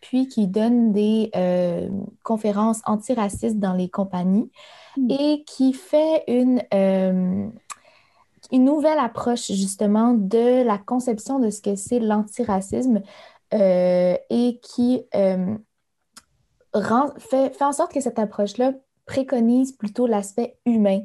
puis 0.00 0.26
qui 0.26 0.48
donne 0.48 0.92
des 0.92 1.30
conférences 2.24 2.80
antiracistes 2.86 3.58
dans 3.58 3.74
les 3.74 3.88
compagnies 3.88 4.50
hmm. 4.96 5.10
et 5.10 5.44
qui 5.46 5.72
fait 5.72 6.24
une 6.26 6.60
une 8.52 8.64
nouvelle 8.64 8.98
approche 8.98 9.46
justement 9.52 10.14
de 10.14 10.62
la 10.64 10.78
conception 10.78 11.38
de 11.38 11.50
ce 11.50 11.60
que 11.60 11.76
c'est 11.76 12.00
l'antiracisme 12.00 13.00
euh, 13.54 14.16
et 14.30 14.60
qui 14.62 15.02
euh, 15.14 15.56
fait, 17.18 17.54
fait, 17.54 17.64
en 17.64 17.72
sorte 17.72 17.92
que 17.92 18.00
cette 18.00 18.18
approche-là 18.18 18.72
préconise 19.06 19.72
plutôt 19.72 20.06
l'aspect 20.06 20.58
humain, 20.66 21.00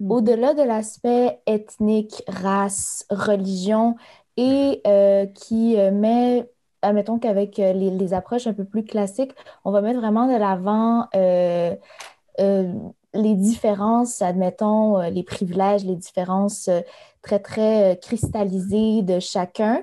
mm. 0.00 0.10
au-delà 0.10 0.54
de 0.54 0.62
l'aspect 0.62 1.40
ethnique, 1.46 2.22
race, 2.28 3.06
religion, 3.10 3.96
et 4.36 4.82
euh, 4.86 5.24
qui 5.26 5.76
met, 5.76 6.50
admettons 6.82 7.18
qu'avec 7.18 7.56
les, 7.56 7.72
les, 7.72 8.12
approches 8.12 8.46
un 8.46 8.52
peu 8.52 8.64
plus 8.64 8.84
classiques, 8.84 9.32
on 9.64 9.70
va 9.70 9.80
mettre 9.80 10.00
vraiment 10.00 10.26
de 10.26 10.36
l'avant 10.36 11.08
les 13.16 13.34
différences, 13.34 14.22
admettons, 14.22 15.00
euh, 15.00 15.10
les 15.10 15.22
privilèges, 15.22 15.84
les 15.84 15.96
différences 15.96 16.68
euh, 16.68 16.80
très, 17.22 17.38
très 17.38 17.92
euh, 17.92 17.94
cristallisées 17.96 19.02
de 19.02 19.20
chacun. 19.20 19.82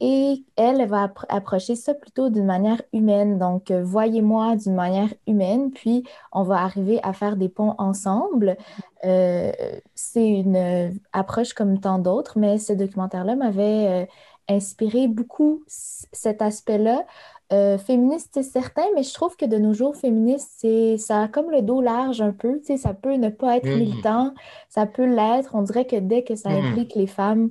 Et 0.00 0.44
elle, 0.56 0.86
va 0.88 1.10
approcher 1.28 1.76
ça 1.76 1.94
plutôt 1.94 2.28
d'une 2.28 2.44
manière 2.44 2.82
humaine. 2.92 3.38
Donc, 3.38 3.70
voyez-moi 3.70 4.56
d'une 4.56 4.74
manière 4.74 5.08
humaine, 5.26 5.70
puis 5.70 6.04
on 6.32 6.42
va 6.42 6.62
arriver 6.62 7.00
à 7.02 7.12
faire 7.12 7.36
des 7.36 7.48
ponts 7.48 7.74
ensemble. 7.78 8.56
c'est 9.02 10.28
une 10.28 10.98
approche 11.12 11.54
comme 11.54 11.78
tant 11.80 12.00
d'autres, 12.00 12.38
mais 12.38 12.58
ce 12.58 12.72
documentaire-là 12.72 13.36
m'avait 13.36 14.08
inspiré 14.48 15.08
beaucoup 15.08 15.62
cet 15.66 16.42
aspect-là 16.42 17.06
euh, 17.54 17.78
féministe, 17.78 18.30
c'est 18.32 18.42
certain, 18.42 18.84
mais 18.94 19.04
je 19.04 19.14
trouve 19.14 19.36
que 19.36 19.44
de 19.44 19.56
nos 19.56 19.72
jours, 19.72 19.96
féministe, 19.96 20.50
c'est 20.58 20.98
ça 20.98 21.22
a 21.22 21.28
comme 21.28 21.50
le 21.50 21.62
dos 21.62 21.80
large 21.80 22.20
un 22.20 22.32
peu. 22.32 22.60
Ça 22.76 22.94
peut 22.94 23.14
ne 23.14 23.28
pas 23.28 23.58
être 23.58 23.68
mm. 23.68 23.78
militant, 23.78 24.34
ça 24.68 24.86
peut 24.86 25.06
l'être. 25.06 25.54
On 25.54 25.62
dirait 25.62 25.86
que 25.86 25.96
dès 25.96 26.24
que 26.24 26.34
ça 26.34 26.50
mm. 26.50 26.64
implique 26.64 26.94
les 26.94 27.06
femmes, 27.06 27.50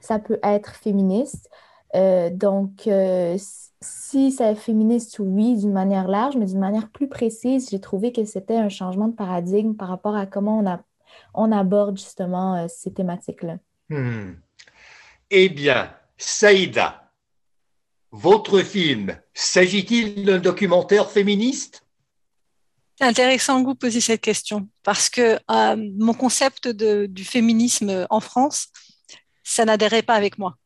ça 0.00 0.18
peut 0.18 0.38
être 0.42 0.74
féministe. 0.74 1.50
Euh, 1.94 2.30
donc, 2.30 2.88
euh, 2.88 3.36
si 3.80 4.32
c'est 4.32 4.56
féministe, 4.56 5.18
oui, 5.20 5.56
d'une 5.56 5.72
manière 5.72 6.08
large, 6.08 6.36
mais 6.36 6.46
d'une 6.46 6.58
manière 6.58 6.88
plus 6.88 7.08
précise, 7.08 7.70
j'ai 7.70 7.80
trouvé 7.80 8.12
que 8.12 8.24
c'était 8.24 8.56
un 8.56 8.68
changement 8.68 9.08
de 9.08 9.14
paradigme 9.14 9.74
par 9.74 9.88
rapport 9.88 10.16
à 10.16 10.26
comment 10.26 10.58
on, 10.58 10.66
a, 10.66 10.80
on 11.34 11.52
aborde 11.52 11.96
justement 11.96 12.66
ces 12.68 12.92
thématiques-là. 12.92 13.58
Hmm. 13.90 14.32
Eh 15.30 15.48
bien, 15.48 15.90
Saïda, 16.16 17.03
votre 18.16 18.62
film, 18.62 19.18
s'agit-il 19.34 20.24
d'un 20.24 20.38
documentaire 20.38 21.10
féministe? 21.10 21.84
C'est 22.96 23.06
intéressant 23.06 23.60
que 23.60 23.66
vous 23.66 23.74
posiez 23.74 24.00
cette 24.00 24.20
question 24.20 24.68
parce 24.84 25.08
que 25.08 25.36
euh, 25.50 25.90
mon 25.98 26.14
concept 26.14 26.68
du 26.68 27.24
féminisme 27.24 28.06
en 28.08 28.20
France, 28.20 28.68
ça 29.42 29.64
n'adhérait 29.64 30.02
pas 30.02 30.14
avec 30.14 30.38
moi. 30.38 30.56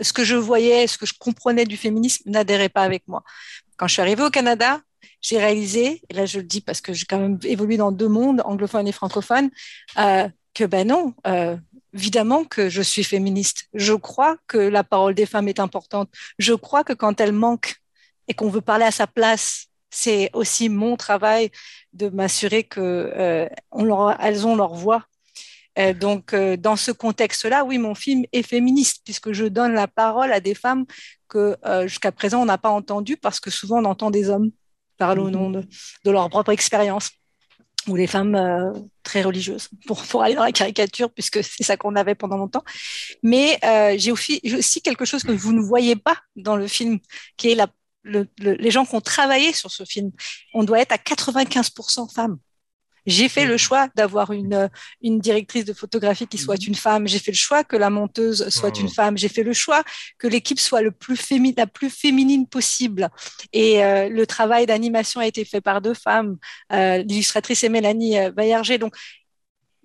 Ce 0.00 0.12
que 0.12 0.22
je 0.22 0.36
voyais, 0.36 0.86
ce 0.86 0.96
que 0.96 1.04
je 1.04 1.14
comprenais 1.18 1.64
du 1.64 1.76
féminisme 1.76 2.30
n'adhérait 2.30 2.68
pas 2.68 2.82
avec 2.82 3.02
moi. 3.08 3.24
Quand 3.76 3.88
je 3.88 3.94
suis 3.94 4.02
arrivée 4.02 4.22
au 4.22 4.30
Canada, 4.30 4.80
j'ai 5.20 5.38
réalisé, 5.38 6.02
et 6.08 6.14
là 6.14 6.24
je 6.24 6.38
le 6.38 6.44
dis 6.44 6.60
parce 6.60 6.80
que 6.80 6.92
j'ai 6.92 7.06
quand 7.06 7.18
même 7.18 7.38
évolué 7.42 7.78
dans 7.78 7.90
deux 7.90 8.08
mondes, 8.08 8.42
anglophone 8.44 8.86
et 8.86 8.92
francophone, 8.92 9.50
euh, 9.98 10.28
que 10.54 10.64
ben 10.64 10.86
non, 10.86 11.14
euh, 11.26 11.56
évidemment 11.94 12.44
que 12.44 12.68
je 12.68 12.82
suis 12.82 13.04
féministe. 13.04 13.68
Je 13.74 13.92
crois 13.92 14.36
que 14.46 14.58
la 14.58 14.84
parole 14.84 15.14
des 15.14 15.26
femmes 15.26 15.48
est 15.48 15.60
importante. 15.60 16.08
Je 16.38 16.54
crois 16.54 16.84
que 16.84 16.92
quand 16.92 17.20
elle 17.20 17.32
manque 17.32 17.76
et 18.28 18.34
qu'on 18.34 18.48
veut 18.48 18.60
parler 18.60 18.84
à 18.84 18.90
sa 18.90 19.06
place, 19.06 19.66
c'est 19.90 20.30
aussi 20.32 20.68
mon 20.68 20.96
travail 20.96 21.50
de 21.92 22.08
m'assurer 22.08 22.64
que 22.64 22.80
euh, 22.80 23.48
elles 24.20 24.46
ont 24.46 24.56
leur 24.56 24.74
voix. 24.74 25.04
Euh, 25.78 25.92
donc, 25.92 26.34
euh, 26.34 26.56
dans 26.56 26.76
ce 26.76 26.92
contexte-là, 26.92 27.64
oui, 27.64 27.78
mon 27.78 27.94
film 27.94 28.24
est 28.32 28.42
féministe 28.42 29.02
puisque 29.04 29.32
je 29.32 29.44
donne 29.44 29.74
la 29.74 29.88
parole 29.88 30.32
à 30.32 30.40
des 30.40 30.54
femmes 30.54 30.86
que 31.28 31.56
jusqu'à 31.86 32.12
présent 32.12 32.42
on 32.42 32.44
n'a 32.44 32.58
pas 32.58 32.68
entendues 32.68 33.16
parce 33.16 33.40
que 33.40 33.50
souvent 33.50 33.80
on 33.80 33.86
entend 33.86 34.10
des 34.10 34.28
hommes 34.28 34.50
parler 34.98 35.22
au 35.22 35.30
nom 35.30 35.48
de 35.48 36.10
leur 36.10 36.28
propre 36.28 36.52
expérience 36.52 37.10
ou 37.88 37.96
les 37.96 38.06
femmes 38.06 38.34
euh, 38.34 38.72
très 39.02 39.22
religieuses, 39.22 39.68
pour, 39.86 40.22
aller 40.22 40.34
dans 40.34 40.44
la 40.44 40.52
caricature, 40.52 41.10
puisque 41.10 41.42
c'est 41.42 41.64
ça 41.64 41.76
qu'on 41.76 41.96
avait 41.96 42.14
pendant 42.14 42.36
longtemps. 42.36 42.64
Mais 43.22 43.58
euh, 43.64 43.94
j'ai 43.98 44.12
aussi, 44.12 44.40
quelque 44.82 45.04
chose 45.04 45.22
que 45.22 45.32
vous 45.32 45.52
ne 45.52 45.60
voyez 45.60 45.96
pas 45.96 46.18
dans 46.36 46.56
le 46.56 46.66
film, 46.66 46.98
qui 47.36 47.50
est 47.50 47.58
les 48.04 48.70
gens 48.70 48.84
qui 48.84 48.94
ont 48.94 49.00
travaillé 49.00 49.52
sur 49.52 49.70
ce 49.70 49.84
film. 49.84 50.10
On 50.54 50.64
doit 50.64 50.80
être 50.80 50.92
à 50.92 50.96
95% 50.96 52.12
femmes. 52.12 52.38
J'ai 53.06 53.28
fait 53.28 53.44
le 53.44 53.54
mmh. 53.54 53.58
choix 53.58 53.88
d'avoir 53.96 54.32
une, 54.32 54.70
une 55.02 55.18
directrice 55.18 55.64
de 55.64 55.72
photographie 55.72 56.26
qui 56.26 56.38
soit 56.38 56.60
mmh. 56.60 56.68
une 56.68 56.74
femme. 56.74 57.06
J'ai 57.08 57.18
fait 57.18 57.32
le 57.32 57.36
choix 57.36 57.64
que 57.64 57.76
la 57.76 57.90
monteuse 57.90 58.48
soit 58.48 58.78
une 58.78 58.88
femme. 58.88 59.18
J'ai 59.18 59.28
fait 59.28 59.42
le 59.42 59.52
choix 59.52 59.82
que 60.18 60.28
l'équipe 60.28 60.60
soit 60.60 60.82
le 60.82 60.90
plus 60.90 61.16
la 61.56 61.66
plus 61.66 61.90
féminine 61.90 62.46
possible. 62.46 63.08
Et 63.52 63.84
euh, 63.84 64.08
le 64.08 64.26
travail 64.26 64.66
d'animation 64.66 65.20
a 65.20 65.26
été 65.26 65.44
fait 65.44 65.60
par 65.60 65.80
deux 65.80 65.94
femmes. 65.94 66.36
Euh, 66.72 66.98
L'illustratrice 66.98 67.64
est 67.64 67.68
Mélanie 67.68 68.18
euh, 68.18 68.30
Bayerger. 68.30 68.78
Donc, 68.78 68.94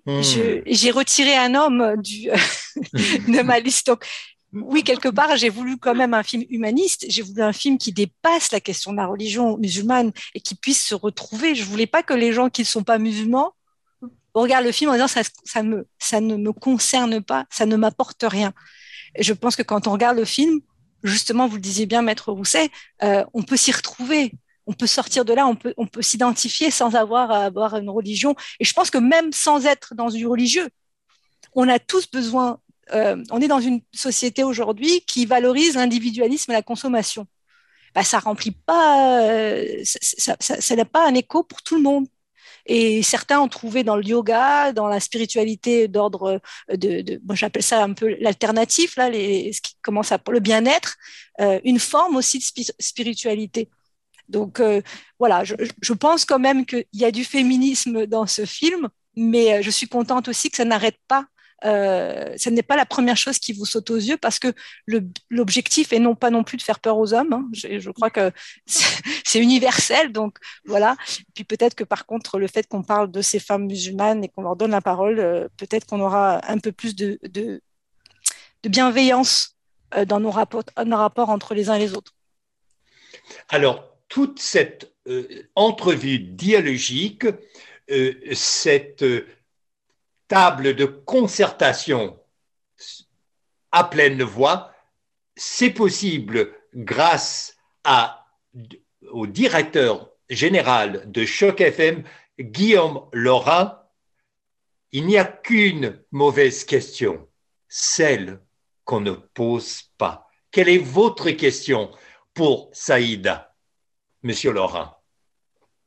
mmh. 0.06 0.22
j'ai 0.66 0.90
retiré 0.90 1.34
un 1.34 1.54
homme 1.54 1.96
du, 2.02 2.28
de 2.92 3.42
ma 3.42 3.60
liste. 3.60 3.86
Donc, 3.86 4.04
oui, 4.52 4.82
quelque 4.82 5.08
part, 5.08 5.36
j'ai 5.36 5.50
voulu 5.50 5.76
quand 5.76 5.94
même 5.94 6.14
un 6.14 6.22
film 6.22 6.44
humaniste. 6.48 7.04
J'ai 7.08 7.22
voulu 7.22 7.42
un 7.42 7.52
film 7.52 7.76
qui 7.76 7.92
dépasse 7.92 8.50
la 8.50 8.60
question 8.60 8.92
de 8.92 8.96
la 8.96 9.06
religion 9.06 9.58
musulmane 9.58 10.12
et 10.34 10.40
qui 10.40 10.54
puisse 10.54 10.82
se 10.82 10.94
retrouver. 10.94 11.54
Je 11.54 11.64
voulais 11.64 11.86
pas 11.86 12.02
que 12.02 12.14
les 12.14 12.32
gens 12.32 12.48
qui 12.48 12.62
ne 12.62 12.66
sont 12.66 12.82
pas 12.82 12.98
musulmans 12.98 13.52
regardent 14.34 14.64
le 14.64 14.72
film 14.72 14.90
en 14.90 14.94
disant 14.94 15.08
ça, 15.08 15.20
ça, 15.44 15.62
me, 15.62 15.86
ça 15.98 16.20
ne 16.20 16.36
me 16.36 16.52
concerne 16.52 17.22
pas, 17.22 17.46
ça 17.50 17.66
ne 17.66 17.76
m'apporte 17.76 18.24
rien. 18.26 18.52
Et 19.14 19.22
je 19.22 19.34
pense 19.34 19.54
que 19.54 19.62
quand 19.62 19.86
on 19.86 19.92
regarde 19.92 20.16
le 20.16 20.24
film, 20.24 20.60
justement, 21.02 21.46
vous 21.46 21.56
le 21.56 21.62
disiez 21.62 21.86
bien, 21.86 22.02
Maître 22.02 22.32
Rousset, 22.32 22.70
euh, 23.02 23.24
on 23.34 23.42
peut 23.42 23.56
s'y 23.56 23.72
retrouver. 23.72 24.32
On 24.66 24.72
peut 24.74 24.86
sortir 24.86 25.24
de 25.24 25.32
là, 25.32 25.46
on 25.46 25.56
peut, 25.56 25.72
on 25.78 25.86
peut 25.86 26.02
s'identifier 26.02 26.70
sans 26.70 26.94
avoir 26.94 27.30
à 27.30 27.44
avoir 27.44 27.76
une 27.76 27.88
religion. 27.88 28.34
Et 28.60 28.64
je 28.64 28.72
pense 28.74 28.90
que 28.90 28.98
même 28.98 29.32
sans 29.32 29.64
être 29.64 29.94
dans 29.94 30.08
du 30.08 30.26
religieux, 30.26 30.68
on 31.54 31.68
a 31.68 31.78
tous 31.78 32.10
besoin 32.10 32.60
on 32.92 33.40
est 33.40 33.48
dans 33.48 33.60
une 33.60 33.80
société 33.92 34.44
aujourd'hui 34.44 35.02
qui 35.02 35.26
valorise 35.26 35.74
l'individualisme 35.74 36.50
et 36.52 36.54
la 36.54 36.62
consommation. 36.62 37.26
Bah, 37.94 38.04
ça 38.04 38.18
remplit 38.18 38.52
pas, 38.52 39.20
ça 39.84 40.76
n'a 40.76 40.84
pas 40.84 41.08
un 41.08 41.14
écho 41.14 41.42
pour 41.42 41.62
tout 41.62 41.76
le 41.76 41.82
monde. 41.82 42.06
Et 42.66 43.02
certains 43.02 43.40
ont 43.40 43.48
trouvé 43.48 43.82
dans 43.82 43.96
le 43.96 44.04
yoga, 44.04 44.72
dans 44.72 44.88
la 44.88 45.00
spiritualité 45.00 45.88
d'ordre 45.88 46.40
de, 46.70 47.00
de 47.00 47.20
j'appelle 47.32 47.62
ça 47.62 47.82
un 47.82 47.94
peu 47.94 48.14
l'alternatif, 48.20 48.96
là, 48.96 49.08
les, 49.08 49.52
qui 49.62 49.74
commence 49.82 50.12
à 50.12 50.20
le 50.30 50.40
bien-être, 50.40 50.96
euh, 51.40 51.60
une 51.64 51.78
forme 51.78 52.16
aussi 52.16 52.38
de 52.38 52.64
spiritualité. 52.78 53.70
Donc 54.28 54.60
euh, 54.60 54.82
voilà, 55.18 55.44
je, 55.44 55.54
je, 55.80 55.92
pense 55.94 56.26
quand 56.26 56.38
même 56.38 56.66
qu'il 56.66 56.84
y 56.92 57.06
a 57.06 57.10
du 57.10 57.24
féminisme 57.24 58.06
dans 58.06 58.26
ce 58.26 58.44
film, 58.44 58.88
mais 59.16 59.54
euh, 59.54 59.62
je 59.62 59.70
suis 59.70 59.88
contente 59.88 60.28
aussi 60.28 60.50
que 60.50 60.58
ça 60.58 60.66
n'arrête 60.66 60.98
pas 61.08 61.26
euh, 61.64 62.34
ce 62.36 62.50
n'est 62.50 62.62
pas 62.62 62.76
la 62.76 62.86
première 62.86 63.16
chose 63.16 63.38
qui 63.38 63.52
vous 63.52 63.66
saute 63.66 63.90
aux 63.90 63.96
yeux 63.96 64.16
parce 64.16 64.38
que 64.38 64.52
l'objectif 65.30 65.92
est 65.92 65.98
non 65.98 66.14
pas 66.14 66.30
non 66.30 66.44
plus 66.44 66.56
de 66.56 66.62
faire 66.62 66.78
peur 66.78 66.98
aux 66.98 67.14
hommes. 67.14 67.32
Hein. 67.32 67.48
Je, 67.52 67.90
crois 67.90 68.10
que 68.10 68.30
c'est 68.66 69.40
universel, 69.40 70.12
donc 70.12 70.38
voilà. 70.64 70.96
puis 71.34 71.44
peut-être 71.44 71.74
que 71.74 71.84
par 71.84 72.06
contre, 72.06 72.38
le 72.38 72.46
fait 72.46 72.66
qu'on 72.68 72.82
parle 72.82 73.10
de 73.10 73.22
ces 73.22 73.40
femmes 73.40 73.66
musulmanes 73.66 74.24
et 74.24 74.28
qu'on 74.28 74.42
leur 74.42 74.56
donne 74.56 74.70
la 74.70 74.80
parole, 74.80 75.18
euh, 75.18 75.48
peut-être 75.56 75.86
qu'on 75.86 76.00
aura 76.00 76.40
un 76.50 76.58
peu 76.58 76.72
plus 76.72 76.94
de, 76.94 77.18
bienveillance 78.64 79.56
euh, 79.96 80.04
dans 80.04 80.20
nos 80.20 80.30
rapports 80.30 81.30
entre 81.30 81.54
les 81.54 81.70
uns 81.70 81.74
et 81.74 81.80
les 81.80 81.94
autres. 81.94 82.14
Alors, 83.48 83.84
toute 84.08 84.38
cette 84.38 84.92
entrevue 85.54 86.18
dialogique, 86.18 87.26
cette 88.32 89.02
table 90.28 90.76
de 90.76 90.84
concertation 90.84 92.18
à 93.72 93.84
pleine 93.84 94.22
voix, 94.22 94.72
c'est 95.36 95.70
possible 95.70 96.52
grâce 96.74 97.56
à, 97.84 98.26
au 99.10 99.26
directeur 99.26 100.10
général 100.28 101.10
de 101.10 101.24
Choc 101.24 101.60
FM, 101.60 102.04
Guillaume 102.38 103.08
Laura. 103.12 103.90
Il 104.92 105.06
n'y 105.06 105.18
a 105.18 105.24
qu'une 105.24 106.02
mauvaise 106.12 106.64
question, 106.64 107.28
celle 107.68 108.40
qu'on 108.84 109.00
ne 109.00 109.12
pose 109.12 109.82
pas. 109.98 110.28
Quelle 110.50 110.68
est 110.68 110.78
votre 110.78 111.30
question 111.30 111.90
pour 112.32 112.70
Saïda, 112.72 113.54
Monsieur 114.22 114.52
Laurent? 114.52 114.97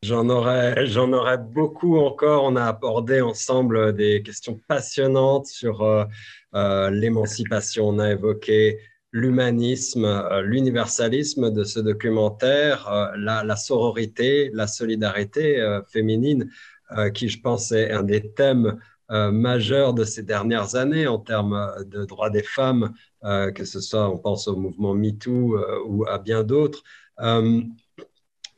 J'en 0.04 0.30
aurais, 0.30 0.88
j'en 0.88 1.14
aurais 1.14 1.38
beaucoup 1.38 2.00
encore. 2.00 2.44
On 2.46 2.56
a 2.56 2.66
abordé 2.66 3.22
ensemble 3.22 3.94
des 3.94 4.24
questions 4.24 4.60
passionnantes 4.68 5.46
sur 5.46 5.84
euh, 5.84 6.06
euh, 6.56 6.90
l'émancipation. 6.90 7.90
On 7.90 8.00
a 8.00 8.10
évoqué 8.10 8.80
l'humanisme, 9.12 10.06
euh, 10.06 10.42
l'universalisme 10.42 11.52
de 11.52 11.64
ce 11.64 11.80
documentaire, 11.80 13.12
la, 13.16 13.56
sororité, 13.56 14.50
la 14.56 14.66
solidarité 14.66 15.80
féminine, 15.92 16.50
qui 17.14 17.30
je 17.30 17.40
pense 17.40 17.72
est 17.72 17.92
un 17.92 18.02
des 18.02 18.34
thèmes 18.34 18.80
majeurs 19.10 19.94
de 19.94 20.04
ces 20.04 20.24
dernières 20.24 20.76
années 20.76 21.06
en 21.06 21.20
termes 21.20 21.76
de 21.86 22.06
droits 22.06 22.32
des 22.32 22.44
femmes, 22.44 22.92
que 23.22 23.66
ce 23.66 23.80
soit, 23.80 24.10
on 24.10 24.18
pense 24.18 24.48
au 24.48 24.56
mouvement 24.56 24.96
MeToo 24.96 25.60
ou 25.86 26.06
à 26.08 26.18
bien 26.18 26.44
d'autres. 26.44 26.82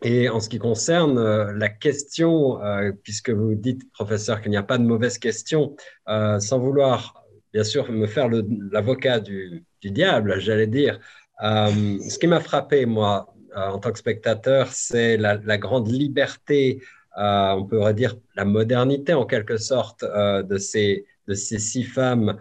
Et 0.05 0.27
en 0.27 0.41
ce 0.41 0.49
qui 0.49 0.59
concerne 0.59 1.17
euh, 1.17 1.53
la 1.53 1.69
question, 1.69 2.61
euh, 2.61 2.91
puisque 3.03 3.29
vous 3.29 3.55
dites, 3.55 3.89
professeur, 3.93 4.41
qu'il 4.41 4.51
n'y 4.51 4.57
a 4.57 4.63
pas 4.63 4.77
de 4.77 4.83
mauvaise 4.83 5.17
question, 5.17 5.77
euh, 6.09 6.39
sans 6.41 6.59
vouloir, 6.59 7.23
bien 7.53 7.63
sûr, 7.63 7.89
me 7.89 8.05
faire 8.05 8.27
l'avocat 8.29 9.21
du, 9.21 9.63
diable, 9.81 10.39
j'allais 10.39 10.67
dire, 10.67 10.99
ce 11.41 12.17
qui 12.17 12.27
m'a 12.27 12.39
frappé, 12.39 12.85
moi, 12.85 13.33
en 13.53 13.79
tant 13.79 13.91
que 13.91 13.99
spectateur, 13.99 14.67
c'est 14.71 15.17
la, 15.17 15.57
grande 15.57 15.91
liberté, 15.91 16.81
on 17.17 17.65
pourrait 17.69 17.93
dire 17.93 18.15
la 18.35 18.45
modernité 18.45 19.13
en 19.13 19.25
quelque 19.25 19.57
sorte, 19.57 20.05
de, 20.05 20.57
ces, 20.57 21.05
de 21.27 21.33
ces 21.33 21.59
six 21.59 21.83
femmes 21.83 22.39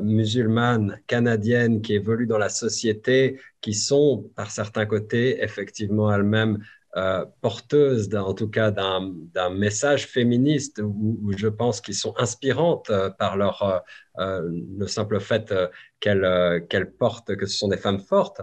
musulmanes 0.00 1.00
canadiennes 1.08 1.82
qui 1.82 1.94
évoluent 1.94 2.28
dans 2.28 2.38
la 2.38 2.50
société, 2.50 3.40
qui 3.60 3.74
sont 3.74 4.30
par 4.36 4.52
certains 4.52 4.86
côtés 4.86 5.42
effectivement 5.42 6.14
elles-mêmes 6.14 6.60
euh, 6.96 7.24
porteuses, 7.40 8.12
en 8.16 8.34
tout 8.34 8.48
cas 8.48 8.72
d'un 8.72 9.50
message 9.50 10.08
féministe 10.08 10.80
où, 10.82 11.30
je 11.36 11.46
pense 11.46 11.80
qu'ils 11.80 11.94
sont 11.94 12.14
inspirantes 12.18 12.90
euh, 12.90 13.10
par 13.10 13.36
leur, 13.36 13.84
euh, 14.18 14.50
le 14.76 14.86
simple 14.88 15.20
fait 15.20 15.54
qu'elles 16.00 16.92
portent, 16.98 17.36
que 17.36 17.46
ce 17.46 17.56
sont 17.56 17.68
des 17.68 17.76
femmes 17.76 18.00
fortes. 18.00 18.40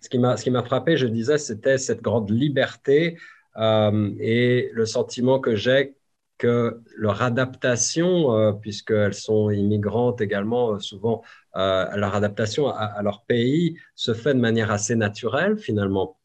Ce 0.00 0.08
qui 0.08 0.18
m'a 0.50 0.62
frappé, 0.62 0.96
je 0.96 1.06
disais, 1.06 1.36
c'était 1.36 1.76
cette 1.76 2.00
grande 2.00 2.30
liberté 2.30 3.18
et 3.58 4.70
le 4.72 4.86
sentiment 4.86 5.38
que 5.40 5.54
j'ai 5.54 5.96
que 6.38 6.80
leur 6.96 7.22
adaptation, 7.22 8.54
puisqu'elles 8.60 9.14
sont 9.14 9.50
immigrantes 9.50 10.20
également, 10.20 10.78
souvent 10.78 11.22
leur 11.54 12.14
adaptation 12.14 12.68
à, 12.68 13.02
leur 13.02 13.24
pays 13.24 13.78
se 13.94 14.14
fait 14.14 14.34
de 14.34 14.40
manière 14.40 14.70
assez 14.70 14.96
naturelle 14.96 15.58
finalement. 15.58 16.16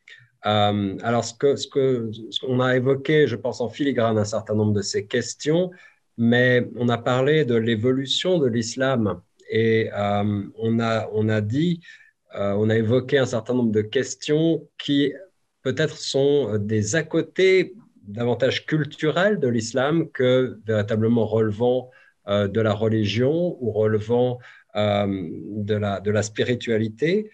Euh, 0.46 0.98
alors, 1.04 1.24
ce 1.24 1.34
qu'on 1.34 1.56
ce 1.56 1.68
que, 1.68 2.12
ce 2.32 2.62
a 2.62 2.76
évoqué, 2.76 3.28
je 3.28 3.36
pense, 3.36 3.62
en 3.62 3.70
filigrane 3.70 4.18
un 4.18 4.26
certain 4.26 4.56
nombre 4.56 4.74
de 4.74 4.82
ces 4.82 5.06
questions, 5.06 5.72
mais 6.18 6.68
on 6.76 6.90
a 6.90 6.98
parlé 6.98 7.46
de 7.46 7.56
l'évolution 7.56 8.40
de 8.40 8.48
l'islam 8.48 9.22
et 9.50 9.90
euh, 9.94 10.44
on, 10.58 10.80
a, 10.80 11.10
on 11.14 11.30
a 11.30 11.42
dit, 11.42 11.82
euh, 12.36 12.54
on 12.54 12.70
a 12.70 12.78
évoqué 12.78 13.18
un 13.18 13.26
certain 13.26 13.54
nombre 13.54 13.72
de 13.72 13.82
questions 13.82 14.68
qui 14.78 15.14
peut-être 15.62 15.98
sont 15.98 16.58
des 16.58 16.96
à 16.96 17.04
côté 17.04 17.76
davantage 18.02 18.66
culturels 18.66 19.40
de 19.40 19.48
l'islam 19.48 20.10
que 20.12 20.60
véritablement 20.66 21.26
relevant 21.26 21.92
de 22.28 22.62
la 22.62 22.74
religion 22.74 23.58
ou 23.62 23.72
relevant 23.72 24.40
de, 24.76 25.74
la, 25.76 26.00
de 26.00 26.12
la 26.12 26.24
spiritualité. 26.24 27.30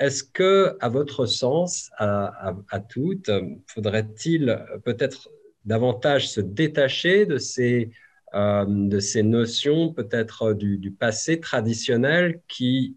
Est-ce 0.00 0.22
que, 0.22 0.76
à 0.80 0.88
votre 0.88 1.26
sens, 1.26 1.90
à, 1.98 2.54
toutes, 2.88 3.30
faudrait-il 3.66 4.64
peut-être 4.84 5.28
davantage 5.64 6.28
se 6.28 6.40
détacher 6.40 7.26
de 7.26 7.38
ces, 7.38 7.90
euh, 8.34 8.64
de 8.68 9.00
ces 9.00 9.24
notions, 9.24 9.92
peut-être 9.92 10.52
du, 10.52 10.92
passé 10.92 11.40
traditionnel 11.40 12.40
qui 12.46 12.96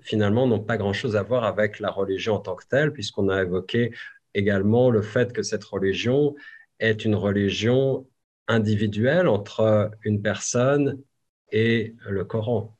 finalement 0.00 0.46
n'ont 0.46 0.62
pas 0.62 0.76
grand-chose 0.76 1.16
à 1.16 1.22
voir 1.22 1.44
avec 1.44 1.80
la 1.80 1.90
religion 1.90 2.34
en 2.34 2.38
tant 2.38 2.54
que 2.54 2.66
telle, 2.66 2.92
puisqu'on 2.92 3.28
a 3.28 3.42
évoqué 3.42 3.92
également 4.32 4.90
le 4.90 5.02
fait 5.02 5.32
que 5.32 5.42
cette 5.42 5.64
religion 5.64 6.36
est 6.78 7.04
une 7.04 7.16
religion 7.16 8.06
individuelle 8.46 9.26
entre 9.26 9.90
une 10.04 10.22
personne 10.22 11.02
et 11.50 11.96
le 12.08 12.24
Coran? 12.24 12.78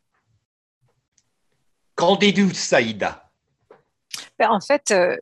Dites-vous, 2.20 2.54
Saïda? 2.54 3.27
Ben, 4.38 4.50
en 4.50 4.60
fait, 4.60 4.90
euh, 4.90 5.16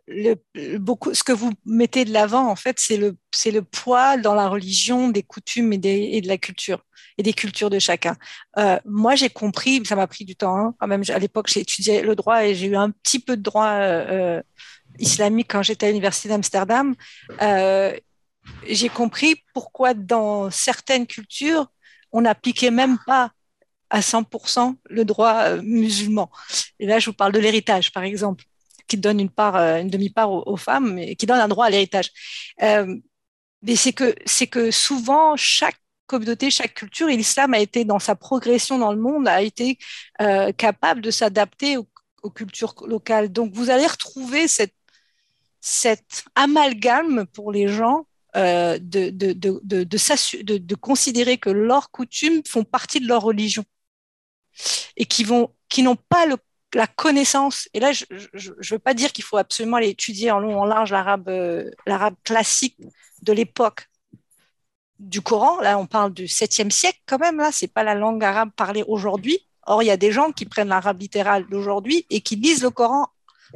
beaucoup, 0.79 1.15
ce 1.15 1.23
que 1.23 1.33
vous 1.33 1.53
mettez 1.65 2.05
de 2.05 2.13
l'avant, 2.13 2.49
en 2.49 2.57
fait, 2.57 2.79
c'est 2.79 2.97
le, 2.97 3.17
c'est 3.33 3.51
le 3.51 3.63
poids 3.63 4.17
dans 4.17 4.35
la 4.35 4.49
religion 4.49 5.09
des 5.09 5.23
coutumes 5.23 5.73
et, 5.73 5.79
des, 5.79 6.21
de 6.21 6.29
la 6.29 6.39
culture 6.39 6.85
et 7.19 7.23
des 7.23 7.33
cultures 7.33 7.71
de 7.71 7.79
chacun. 7.79 8.17
Euh, 8.59 8.79
moi, 8.85 9.15
j'ai 9.15 9.31
compris, 9.31 9.85
ça 9.85 9.97
m'a 9.97 10.07
pris 10.07 10.25
du 10.25 10.37
temps. 10.37 10.57
Hein, 10.57 10.75
quand 10.79 10.87
même, 10.87 11.03
à 11.09 11.19
l'époque, 11.19 11.49
j'ai 11.49 11.61
étudié 11.61 12.03
le 12.03 12.15
droit 12.15 12.45
et 12.45 12.55
j'ai 12.55 12.67
eu 12.67 12.77
un 12.77 12.91
petit 12.91 13.19
peu 13.19 13.37
de 13.37 13.43
droit 13.43 13.69
euh, 13.69 14.43
islamique 14.99 15.49
quand 15.51 15.63
j'étais 15.63 15.87
à 15.87 15.89
l'université 15.89 16.29
d'Amsterdam. 16.29 16.95
j'ai 18.69 18.89
compris 18.91 19.43
pourquoi 19.55 19.95
dans 19.95 20.51
certaines 20.51 21.07
cultures, 21.07 21.67
on 22.13 22.23
n'appliquait 22.23 22.71
même 22.71 22.99
pas 23.07 23.31
à 23.91 24.01
100% 24.01 24.77
le 24.91 25.05
droit 25.05 25.57
musulman. 25.63 26.31
Et 26.79 26.87
là, 26.87 26.99
je 26.99 27.11
vous 27.11 27.17
parle 27.17 27.33
de 27.33 27.39
l'héritage, 27.39 27.93
par 27.93 28.03
exemple 28.03 28.45
qui 28.87 28.97
donne 28.97 29.21
une 29.21 29.31
euh, 29.39 29.83
demi-part 29.85 30.31
aux, 30.31 30.57
femmes 30.57 30.99
et 30.99 31.17
qui 31.17 31.27
donne 31.27 31.41
un 31.41 31.49
droit 31.49 31.67
à 31.67 31.71
l'héritage. 31.71 32.11
Euh, 32.63 32.97
mais 33.63 33.77
c'est 33.77 33.93
que, 33.93 34.15
c'est 34.25 34.47
que 34.47 34.71
souvent, 34.71 35.37
chaque 35.37 35.81
communauté, 36.07 36.51
chaque 36.51 36.75
culture, 36.75 37.09
l'islam 37.09 37.55
a 37.55 37.59
été 37.59 37.85
dans 37.85 37.99
sa 37.99 38.15
progression 38.15 38.79
dans 38.79 38.93
le 38.93 39.01
monde, 39.01 39.27
a 39.27 39.43
été 39.43 39.79
euh, 40.21 40.53
capable 40.53 41.01
de 41.01 41.11
s'adapter 41.11 41.77
aux, 41.77 41.87
cultures 42.35 42.75
locales. 42.89 43.31
Donc, 43.31 43.53
vous 43.55 43.71
allez 43.71 43.87
retrouver 43.87 44.49
cette, 44.49 44.75
cette 45.61 46.25
amalgame 46.35 47.25
pour 47.27 47.53
les 47.53 47.69
gens 47.69 48.09
de, 48.35 48.79
de, 48.81 49.33
de, 49.33 49.61
de, 49.63 50.75
considérer 50.75 51.39
que 51.39 51.51
leurs 51.51 51.93
coutumes 51.93 52.43
font 52.47 52.65
partie 52.65 52.99
de 52.99 53.07
leur 53.07 53.23
religion 53.23 53.65
et 54.97 55.07
qui 55.07 55.23
vont 55.23 55.55
qui 55.69 55.83
n'ont 55.83 55.97
pas 55.97 56.27
le 56.27 56.37
la 56.77 56.87
connaissance, 56.87 57.69
et 57.75 57.81
là, 57.81 57.93
je 57.93 58.05
ne 58.11 58.69
veux 58.71 58.79
pas 58.79 58.95
dire 58.95 59.13
qu'il 59.13 59.25
faut 59.25 59.37
absolument 59.37 59.79
aller 59.79 59.89
étudier 59.89 60.31
en 60.31 60.39
long, 60.39 60.61
en 60.61 60.65
large 60.65 60.93
l'arabe, 60.93 61.29
euh, 61.29 61.71
l'arabe 61.87 62.15
classique 62.23 62.77
de 63.23 63.33
l'époque 63.33 63.89
du 64.99 65.21
Coran. 65.21 65.61
Là, 65.61 65.79
on 65.79 65.87
parle 65.87 66.13
du 66.13 66.25
7e 66.27 66.71
siècle 66.71 67.01
quand 67.07 67.19
même. 67.19 67.39
Là, 67.39 67.51
c'est 67.53 67.67
pas 67.67 67.83
la 67.83 67.95
langue 67.95 68.23
arabe 68.23 68.51
parlée 68.57 68.85
aujourd'hui 68.87 69.47
Or, 69.67 69.83
il 69.83 69.87
y 69.87 69.91
a 69.91 69.97
des 69.97 70.13
gens 70.13 70.31
qui 70.31 70.47
prennent 70.47 70.69
l'arabe 70.69 71.01
littéral 71.01 71.47
d'aujourd'hui 71.49 72.07
et 72.09 72.21
qui 72.21 72.37
lisent 72.37 72.63
le 72.63 72.71
Coran 72.71 73.09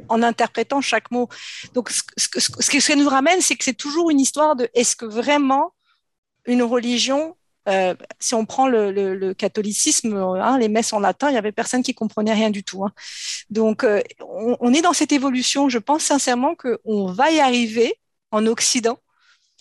en 0.09 0.21
interprétant 0.23 0.81
chaque 0.81 1.09
mot. 1.09 1.29
Donc, 1.73 1.89
ce, 1.89 2.69
que 2.69 2.79
ça 2.79 2.95
nous 2.95 3.07
ramène, 3.07 3.41
c'est 3.41 3.55
que 3.55 3.63
c'est 3.63 3.73
toujours 3.73 4.09
une 4.09 4.19
histoire 4.19 4.55
de 4.55 4.69
est-ce 4.73 4.95
que 4.95 5.05
vraiment 5.05 5.73
une 6.45 6.63
religion, 6.63 7.37
euh, 7.69 7.95
si 8.19 8.33
on 8.33 8.45
prend 8.45 8.67
le, 8.67 9.33
catholicisme, 9.33 10.15
hein, 10.15 10.57
les 10.57 10.67
messes 10.67 10.93
en 10.93 10.99
latin, 10.99 11.29
il 11.29 11.35
y 11.35 11.37
avait 11.37 11.51
personne 11.51 11.83
qui 11.83 11.93
comprenait 11.93 12.33
rien 12.33 12.49
du 12.49 12.63
tout. 12.63 12.83
Hein. 12.83 12.91
Donc, 13.49 13.83
euh, 13.83 14.01
on, 14.19 14.73
est 14.73 14.81
dans 14.81 14.93
cette 14.93 15.11
évolution. 15.11 15.69
Je 15.69 15.77
pense 15.77 16.03
sincèrement 16.03 16.55
qu'on 16.55 17.11
va 17.11 17.31
y 17.31 17.39
arriver 17.39 17.95
en 18.31 18.47
Occident 18.47 18.97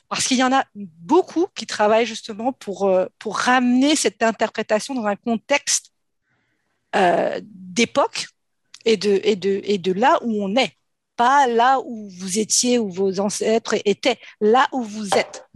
parce 0.09 0.27
qu'il 0.27 0.39
y 0.39 0.43
en 0.43 0.53
a 0.53 0.65
beaucoup 0.75 1.47
qui 1.55 1.67
travaillent 1.67 2.07
justement 2.07 2.53
pour, 2.53 2.89
euh, 2.89 3.07
ramener 3.25 3.97
cette 3.97 4.23
interprétation 4.23 4.95
dans 4.95 5.07
un 5.07 5.17
contexte 5.17 5.93
d'époque 7.43 8.27
et, 8.85 8.97
de, 8.97 9.21
et 9.23 9.79
de 9.79 9.93
là 9.93 10.19
où 10.23 10.43
on 10.43 10.57
est, 10.57 10.77
pas 11.15 11.47
là 11.47 11.79
où 11.85 12.11
vous 12.19 12.41
étiez, 12.41 12.81
où 12.81 12.91
vos 12.91 13.21
ancêtres 13.21 13.77
étaient, 13.85 14.19
là 14.41 14.67
où 14.73 14.83
vous 14.83 15.11
êtes. 15.17 15.47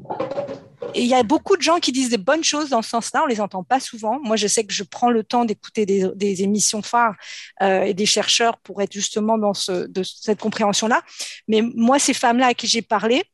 Il 0.94 1.06
y 1.06 1.14
a 1.14 1.22
beaucoup 1.22 1.56
de 1.56 1.62
gens 1.62 1.78
qui 1.78 1.92
disent 1.92 2.10
des 2.10 2.18
bonnes 2.18 2.44
choses 2.44 2.70
dans 2.70 2.82
ce 2.82 2.90
sens-là, 2.90 3.22
on 3.24 3.26
les 3.26 3.40
entend 3.40 3.64
pas 3.64 3.80
souvent. 3.80 4.20
Moi, 4.20 4.36
je 4.36 4.46
sais 4.46 4.64
que 4.64 4.72
je 4.72 4.84
prends 4.84 5.10
le 5.10 5.24
temps 5.24 5.44
d'écouter 5.44 5.86
des, 5.86 6.42
émissions 6.42 6.82
phares 6.82 7.14
euh, 7.62 7.82
et 7.82 7.94
des 7.94 8.06
chercheurs 8.06 8.58
pour 8.58 8.80
être 8.80 8.92
justement 8.92 9.38
dans 9.38 9.54
cette 9.54 10.40
compréhension-là. 10.40 11.02
Mais 11.48 11.62
moi, 11.62 11.98
ces 11.98 12.14
femmes-là 12.14 12.48
à 12.48 12.54
qui 12.54 12.66
j'ai 12.66 12.82
parlé, 12.82 13.24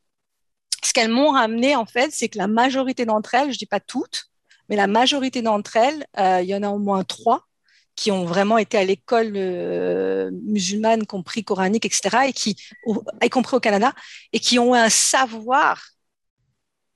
ce 0.82 0.92
qu'elles 0.92 1.10
m'ont 1.10 1.32
ramené, 1.32 1.76
en 1.76 1.86
fait, 1.86 2.10
c'est 2.12 2.28
que 2.28 2.38
la 2.38 2.46
majorité 2.46 3.04
d'entre 3.04 3.34
elles, 3.34 3.52
je 3.52 3.58
dis 3.58 3.66
pas 3.66 3.80
toutes, 3.80 4.30
mais 4.68 4.76
la 4.76 4.86
majorité 4.86 5.42
d'entre 5.42 5.76
elles, 5.76 6.06
euh, 6.18 6.40
il 6.42 6.48
y 6.48 6.54
en 6.54 6.62
a 6.62 6.68
au 6.68 6.78
moins 6.78 7.04
trois, 7.04 7.46
qui 7.96 8.10
ont 8.10 8.24
vraiment 8.24 8.56
été 8.56 8.78
à 8.78 8.84
l'école 8.84 9.32
euh, 9.36 10.30
musulmane, 10.44 11.04
compris 11.04 11.44
coranique, 11.44 11.84
etc., 11.84 12.28
et 12.28 12.32
qui, 12.32 12.56
y 13.22 13.28
compris 13.28 13.56
au 13.56 13.60
Canada, 13.60 13.92
et 14.32 14.40
qui 14.40 14.58
ont 14.58 14.72
un 14.72 14.88
savoir 14.88 15.82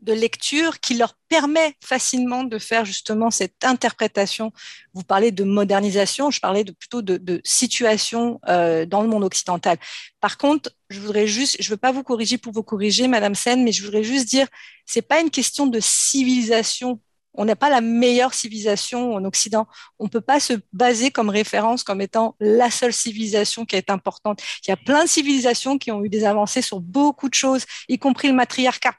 de 0.04 0.12
lecture 0.12 0.80
qui 0.80 0.94
leur 0.94 1.14
permet 1.28 1.74
facilement 1.82 2.44
de 2.44 2.58
faire 2.58 2.84
justement 2.84 3.30
cette 3.30 3.64
interprétation. 3.64 4.52
Vous 4.92 5.02
parlez 5.02 5.32
de 5.32 5.44
modernisation, 5.44 6.30
je 6.30 6.40
parlais 6.40 6.62
de, 6.62 6.72
plutôt 6.72 7.02
de, 7.02 7.40
situation 7.44 8.40
euh, 8.48 8.86
dans 8.86 9.02
le 9.02 9.08
monde 9.08 9.24
occidental. 9.24 9.78
Par 10.20 10.38
contre, 10.38 10.70
je 10.90 11.00
voudrais 11.00 11.26
juste, 11.26 11.56
je 11.60 11.70
veux 11.70 11.76
pas 11.76 11.92
vous 11.92 12.02
corriger 12.02 12.38
pour 12.38 12.52
vous 12.52 12.62
corriger, 12.62 13.08
Madame 13.08 13.34
Sen, 13.34 13.64
mais 13.64 13.72
je 13.72 13.82
voudrais 13.84 14.04
juste 14.04 14.28
dire, 14.28 14.46
c'est 14.86 15.02
pas 15.02 15.20
une 15.20 15.30
question 15.30 15.66
de 15.66 15.80
civilisation 15.80 17.00
on 17.34 17.44
n'a 17.44 17.56
pas 17.56 17.68
la 17.68 17.80
meilleure 17.80 18.32
civilisation 18.32 19.14
en 19.14 19.24
Occident. 19.24 19.66
On 19.98 20.04
ne 20.04 20.08
peut 20.08 20.20
pas 20.20 20.40
se 20.40 20.54
baser 20.72 21.10
comme 21.10 21.28
référence 21.28 21.82
comme 21.82 22.00
étant 22.00 22.36
la 22.40 22.70
seule 22.70 22.92
civilisation 22.92 23.64
qui 23.64 23.76
est 23.76 23.90
importante. 23.90 24.40
Il 24.66 24.70
y 24.70 24.72
a 24.72 24.76
plein 24.76 25.04
de 25.04 25.08
civilisations 25.08 25.78
qui 25.78 25.90
ont 25.90 26.04
eu 26.04 26.08
des 26.08 26.24
avancées 26.24 26.62
sur 26.62 26.80
beaucoup 26.80 27.28
de 27.28 27.34
choses, 27.34 27.64
y 27.88 27.98
compris 27.98 28.28
le 28.28 28.34
matriarcat. 28.34 28.94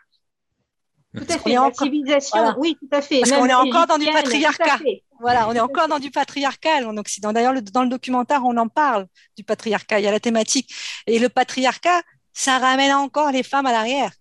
Tout 1.15 1.25
à 1.29 1.37
fait, 1.37 1.53
la 1.53 1.71
civilisation, 1.73 2.53
oui, 2.57 2.77
tout 2.79 2.95
à 2.95 3.01
fait. 3.01 3.19
Parce 3.19 3.31
qu'on 3.31 3.45
est 3.45 3.53
encore 3.53 3.87
dans 3.87 3.97
du 3.97 4.05
patriarcat. 4.05 4.79
Voilà, 5.19 5.47
on 5.47 5.53
est 5.53 5.59
encore 5.59 5.87
dans 5.87 5.99
du 5.99 6.11
patriarcal 6.11 6.85
en 6.85 6.97
Occident. 6.97 7.31
D'ailleurs, 7.31 7.53
dans 7.61 7.83
le 7.83 7.89
documentaire, 7.89 8.41
on 8.43 8.57
en 8.57 8.67
parle 8.67 9.07
du 9.37 9.43
patriarcat. 9.43 9.99
Il 9.99 10.03
y 10.03 10.07
a 10.07 10.11
la 10.11 10.19
thématique. 10.19 10.73
Et 11.07 11.19
le 11.19 11.29
patriarcat, 11.29 12.01
ça 12.33 12.57
ramène 12.59 12.91
encore 12.91 13.31
les 13.31 13.43
femmes 13.43 13.65
à 13.65 13.71
l'arrière. 13.71 14.11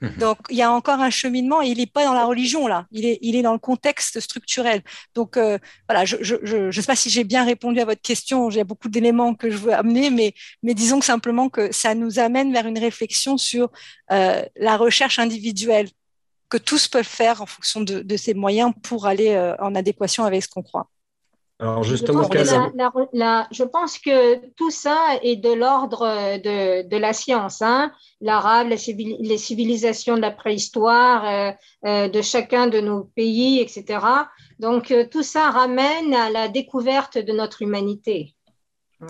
Mhm. 0.00 0.16
Donc, 0.18 0.38
il 0.48 0.56
y 0.56 0.62
a 0.62 0.72
encore 0.72 1.00
un 1.00 1.10
cheminement 1.10 1.62
et 1.62 1.68
il 1.68 1.78
n'est 1.78 1.86
pas 1.86 2.04
dans 2.04 2.14
la 2.14 2.24
religion, 2.24 2.66
là. 2.66 2.86
Il 2.90 3.04
est, 3.04 3.18
il 3.20 3.36
est 3.36 3.42
dans 3.42 3.52
le 3.52 3.58
contexte 3.58 4.18
structurel. 4.20 4.82
Donc, 5.14 5.36
euh, 5.36 5.58
voilà, 5.88 6.04
je 6.04 6.16
ne 6.16 6.22
je, 6.22 6.36
je, 6.42 6.70
je 6.70 6.80
sais 6.80 6.86
pas 6.86 6.96
si 6.96 7.10
j'ai 7.10 7.24
bien 7.24 7.44
répondu 7.44 7.80
à 7.80 7.84
votre 7.84 8.00
question. 8.00 8.48
J'ai 8.50 8.64
beaucoup 8.64 8.88
d'éléments 8.88 9.34
que 9.34 9.50
je 9.50 9.58
veux 9.58 9.74
amener, 9.74 10.10
mais, 10.10 10.32
mais 10.62 10.74
disons 10.74 11.00
simplement 11.00 11.50
que 11.50 11.70
ça 11.72 11.94
nous 11.94 12.18
amène 12.18 12.52
vers 12.52 12.66
une 12.66 12.78
réflexion 12.78 13.36
sur 13.36 13.70
euh, 14.10 14.42
la 14.56 14.76
recherche 14.76 15.18
individuelle 15.18 15.88
que 16.50 16.58
tous 16.58 16.88
peuvent 16.88 17.04
faire 17.04 17.40
en 17.42 17.46
fonction 17.46 17.80
de, 17.80 18.00
de 18.00 18.16
ces 18.16 18.34
moyens 18.34 18.72
pour 18.82 19.06
aller 19.06 19.30
euh, 19.30 19.56
en 19.60 19.74
adéquation 19.74 20.24
avec 20.24 20.42
ce 20.42 20.48
qu'on 20.48 20.62
croit. 20.62 20.88
Alors 21.60 21.84
justement, 21.84 22.22
je 22.22 23.64
pense, 23.64 23.98
que 23.98 24.46
tout 24.54 24.70
ça 24.70 25.18
est 25.22 25.36
de 25.36 25.52
l'ordre 25.52 26.38
de, 26.38 26.88
de, 26.88 26.96
la 26.96 27.12
science. 27.12 27.60
Hein. 27.60 27.92
L'arabe, 28.22 28.68
les, 28.68 29.38
civilisations 29.38 30.16
de 30.16 30.22
la 30.22 30.30
préhistoire, 30.30 31.28
euh, 31.28 31.50
euh, 31.84 32.08
de 32.08 32.22
chacun 32.22 32.66
de 32.66 32.80
nos 32.80 33.04
pays, 33.04 33.60
etc. 33.60 34.00
Donc 34.58 34.90
euh, 34.90 35.04
tout 35.10 35.22
ça 35.22 35.50
ramène 35.50 36.14
à 36.14 36.30
la 36.30 36.48
découverte 36.48 37.18
de 37.18 37.32
notre 37.32 37.60
humanité. 37.60 38.34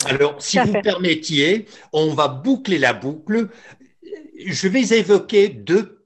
Alors, 0.06 0.42
si 0.42 0.58
vous 0.58 0.80
permettiez, 0.82 1.66
on 1.92 2.14
va 2.14 2.26
boucler 2.26 2.78
la 2.78 2.94
boucle. 2.94 3.48
Je 4.44 4.68
vais 4.68 4.98
évoquer 4.98 5.48
deux 5.48 5.99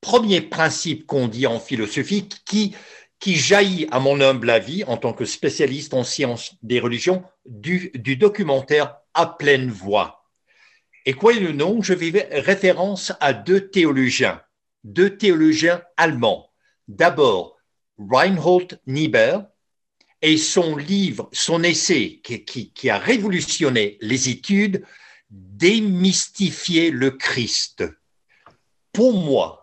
premiers 0.00 0.40
principes 0.40 1.06
qu'on 1.06 1.28
dit 1.28 1.46
en 1.46 1.60
philosophie 1.60 2.28
qui 2.44 2.74
qui 3.20 3.36
jaillit, 3.36 3.86
à 3.90 4.00
mon 4.00 4.20
humble 4.20 4.48
avis, 4.50 4.82
en 4.84 4.96
tant 4.96 5.12
que 5.12 5.26
spécialiste 5.26 5.92
en 5.94 6.02
sciences 6.02 6.54
des 6.62 6.80
religions, 6.80 7.22
du, 7.44 7.92
documentaire 8.16 8.96
À 9.12 9.26
pleine 9.26 9.70
voix. 9.70 10.24
Et 11.04 11.12
quoi 11.12 11.34
le 11.34 11.52
nom? 11.52 11.82
Je 11.82 11.92
vais 11.92 12.28
référence 12.32 13.12
à 13.20 13.32
deux 13.32 13.68
théologiens, 13.68 14.40
deux 14.84 15.16
théologiens 15.16 15.82
allemands. 15.96 16.50
D'abord, 16.88 17.58
Reinhold 17.98 18.80
Niebuhr 18.86 19.44
et 20.22 20.38
son 20.38 20.76
livre, 20.76 21.28
son 21.32 21.62
essai 21.62 22.20
qui, 22.24 22.72
qui 22.72 22.90
a 22.90 22.98
révolutionné 22.98 23.98
les 24.00 24.28
études, 24.30 24.84
Démystifier 25.30 26.90
le 26.90 27.12
Christ. 27.12 27.84
Pour 28.92 29.12
moi, 29.12 29.59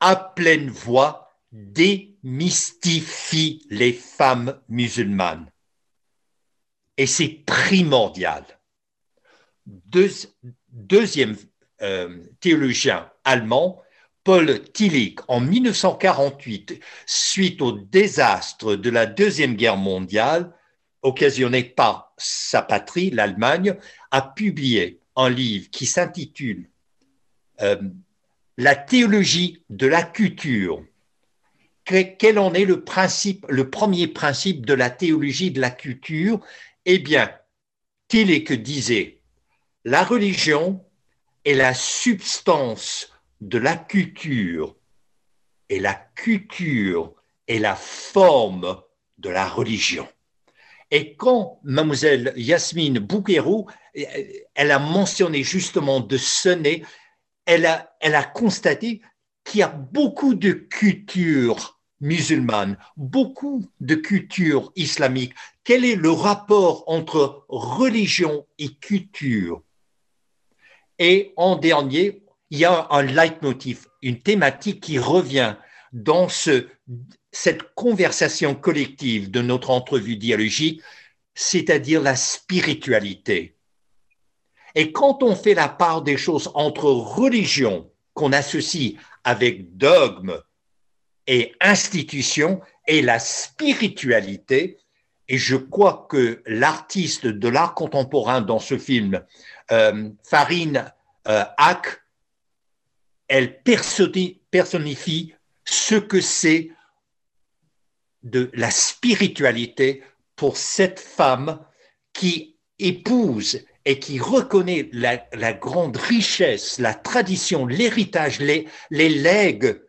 à 0.00 0.16
pleine 0.16 0.70
voix, 0.70 1.26
démystifie 1.52 3.64
les 3.70 3.92
femmes 3.92 4.58
musulmanes. 4.68 5.48
Et 6.96 7.06
c'est 7.06 7.44
primordial. 7.46 8.44
deuxième 10.68 11.36
euh, 11.82 12.24
théologien 12.40 13.10
allemand, 13.24 13.82
Paul 14.24 14.62
Tillich, 14.72 15.20
en 15.28 15.40
1948, 15.40 16.80
suite 17.06 17.62
au 17.62 17.72
désastre 17.72 18.74
de 18.74 18.90
la 18.90 19.06
Deuxième 19.06 19.54
Guerre 19.54 19.76
mondiale, 19.76 20.52
occasionné 21.02 21.62
par 21.62 22.12
sa 22.16 22.62
patrie, 22.62 23.10
l'Allemagne, 23.10 23.76
a 24.10 24.22
publié 24.22 25.00
un 25.14 25.30
livre 25.30 25.70
qui 25.70 25.86
s'intitule 25.86 26.68
euh, 27.62 27.76
La 28.56 28.74
théologie 28.74 29.62
de 29.70 29.86
la 29.86 30.02
culture 30.02 30.82
quel 31.86 32.38
en 32.38 32.52
est 32.52 32.64
le 32.64 32.82
principe, 32.82 33.46
le 33.48 33.70
premier 33.70 34.08
principe 34.08 34.66
de 34.66 34.74
la 34.74 34.90
théologie 34.90 35.50
de 35.50 35.60
la 35.60 35.70
culture? 35.70 36.40
Eh 36.84 36.98
bien, 36.98 37.30
que 38.08 38.54
disait, 38.54 39.20
la 39.84 40.02
religion 40.02 40.84
est 41.44 41.54
la 41.54 41.74
substance 41.74 43.12
de 43.40 43.58
la 43.58 43.76
culture 43.76 44.76
et 45.68 45.80
la 45.80 45.94
culture 45.94 47.14
est 47.46 47.58
la 47.58 47.76
forme 47.76 48.80
de 49.18 49.30
la 49.30 49.46
religion. 49.46 50.08
Et 50.90 51.14
quand 51.16 51.60
mademoiselle 51.64 52.32
Yasmine 52.36 53.00
Bouguerou, 53.00 53.68
elle 54.54 54.70
a 54.70 54.78
mentionné 54.78 55.42
justement 55.42 56.00
de 56.00 56.16
sonner, 56.16 56.84
elle 57.46 57.66
a, 57.66 58.24
constaté 58.34 59.00
qu'il 59.44 59.60
y 59.60 59.62
a 59.62 59.68
beaucoup 59.68 60.34
de 60.34 60.52
cultures 60.52 61.80
musulmane, 62.00 62.76
beaucoup 62.96 63.64
de 63.80 63.94
culture 63.94 64.70
islamique. 64.76 65.32
Quel 65.64 65.84
est 65.84 65.96
le 65.96 66.10
rapport 66.10 66.84
entre 66.88 67.46
religion 67.48 68.46
et 68.58 68.74
culture? 68.74 69.62
Et 70.98 71.32
en 71.36 71.56
dernier, 71.56 72.22
il 72.50 72.58
y 72.58 72.64
a 72.64 72.86
un 72.90 73.02
leitmotiv, 73.02 73.86
une 74.02 74.20
thématique 74.20 74.82
qui 74.82 74.98
revient 74.98 75.56
dans 75.92 76.28
ce, 76.28 76.68
cette 77.32 77.74
conversation 77.74 78.54
collective 78.54 79.30
de 79.30 79.42
notre 79.42 79.70
entrevue 79.70 80.16
dialogique, 80.16 80.82
c'est-à-dire 81.34 82.02
la 82.02 82.16
spiritualité. 82.16 83.55
Et 84.76 84.92
quand 84.92 85.24
on 85.24 85.34
fait 85.34 85.54
la 85.54 85.68
part 85.68 86.02
des 86.02 86.16
choses 86.16 86.52
entre 86.54 86.84
religion 86.84 87.90
qu'on 88.14 88.32
associe 88.32 88.94
avec 89.24 89.76
dogme, 89.76 90.40
et 91.26 91.54
institution 91.60 92.60
et 92.86 93.02
la 93.02 93.18
spiritualité. 93.18 94.78
Et 95.28 95.38
je 95.38 95.56
crois 95.56 96.06
que 96.08 96.42
l'artiste 96.46 97.26
de 97.26 97.48
l'art 97.48 97.74
contemporain 97.74 98.40
dans 98.40 98.60
ce 98.60 98.78
film, 98.78 99.22
euh, 99.72 100.10
Farine 100.22 100.92
euh, 101.26 101.44
Hack, 101.56 102.02
elle 103.28 103.60
personnifie 103.62 105.34
ce 105.64 105.96
que 105.96 106.20
c'est 106.20 106.70
de 108.22 108.50
la 108.54 108.70
spiritualité 108.70 110.04
pour 110.36 110.56
cette 110.56 111.00
femme 111.00 111.58
qui 112.12 112.56
épouse 112.78 113.64
et 113.86 114.00
qui 114.00 114.18
reconnaît 114.18 114.90
la, 114.92 115.52
grande 115.52 115.96
richesse, 115.96 116.80
la 116.80 116.92
tradition, 116.92 117.66
l'héritage, 117.66 118.40
les, 118.40 118.66
les 118.90 119.08
legs 119.08 119.80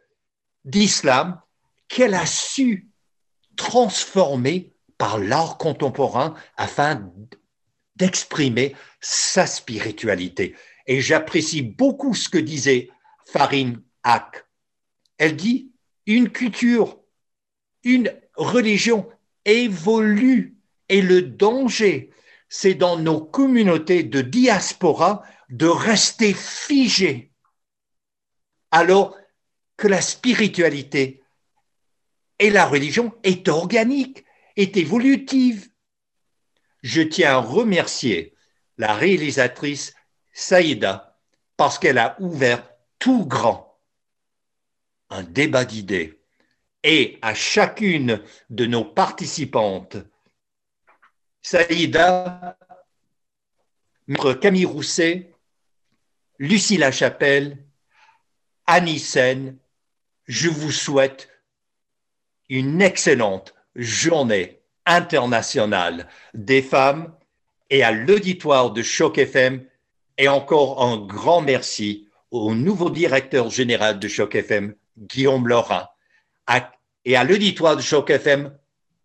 d'islam 0.63 1.41
qu'elle 1.87 2.13
a 2.13 2.27
su 2.27 2.89
transformer 3.55 4.71
par 4.99 5.17
l'art 5.17 5.57
contemporain 5.57 6.35
afin 6.57 7.11
d'exprimer 7.95 8.75
sa 9.01 9.47
spiritualité. 9.47 10.55
Et 10.85 11.01
j'apprécie 11.01 11.63
beaucoup 11.63 12.13
ce 12.13 12.29
que 12.29 12.37
disait 12.37 12.89
Farine 13.25 13.81
Hack. 14.03 14.45
Elle 15.17 15.35
dit, 15.35 15.71
une 16.05 16.29
culture, 16.29 16.99
une 17.83 18.13
religion 18.35 19.09
évolue 19.43 20.55
et 20.87 21.01
le 21.01 21.23
danger, 21.23 22.11
c'est 22.49 22.75
dans 22.75 22.97
nos 22.97 23.21
communautés 23.21 24.03
de 24.03 24.21
diaspora 24.21 25.23
de 25.49 25.67
rester 25.67 26.33
figés. 26.33 27.31
Alors 28.71 29.17
que 29.77 29.87
la 29.87 30.01
spiritualité 30.01 31.23
et 32.39 32.49
la 32.49 32.65
religion 32.65 33.13
est 33.23 33.47
organique, 33.47 34.25
est 34.55 34.77
évolutive. 34.77 35.69
Je 36.83 37.01
tiens 37.01 37.33
à 37.33 37.37
remercier 37.37 38.35
la 38.77 38.93
réalisatrice 38.93 39.93
Saïda 40.33 41.19
parce 41.57 41.79
qu'elle 41.79 41.97
a 41.97 42.15
ouvert 42.19 42.69
tout 42.99 43.25
grand 43.25 43.79
un 45.09 45.23
débat 45.23 45.65
d'idées 45.65 46.21
et 46.83 47.17
à 47.21 47.33
chacune 47.33 48.21
de 48.49 48.65
nos 48.65 48.85
participantes, 48.85 49.97
Saïda, 51.49 52.57
Camille 54.41 54.65
Rousset, 54.65 55.31
Lucie 56.39 56.75
Lachapelle, 56.75 57.63
Annie 58.65 58.99
Sen, 58.99 59.57
je 60.25 60.49
vous 60.49 60.73
souhaite 60.73 61.29
une 62.49 62.81
excellente 62.81 63.55
journée 63.77 64.59
internationale 64.85 66.09
des 66.33 66.61
femmes 66.61 67.15
et 67.69 67.81
à 67.81 67.93
l'auditoire 67.93 68.71
de 68.71 68.81
Choc 68.83 69.17
FM 69.17 69.63
et 70.17 70.27
encore 70.27 70.83
un 70.83 70.97
grand 70.97 71.39
merci 71.39 72.09
au 72.29 72.53
nouveau 72.55 72.89
directeur 72.89 73.49
général 73.49 73.99
de 73.99 74.07
Choc 74.09 74.35
FM, 74.35 74.75
Guillaume 74.97 75.47
Laurent, 75.47 75.87
et 77.05 77.15
à 77.15 77.23
l'auditoire 77.23 77.77
de 77.77 77.81
Choc 77.81 78.09
FM, 78.09 78.53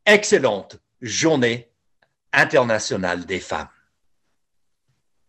excellente 0.06 0.80
journée 1.00 1.68
internationale 2.32 3.24
des 3.26 3.40
femmes. 3.40 3.71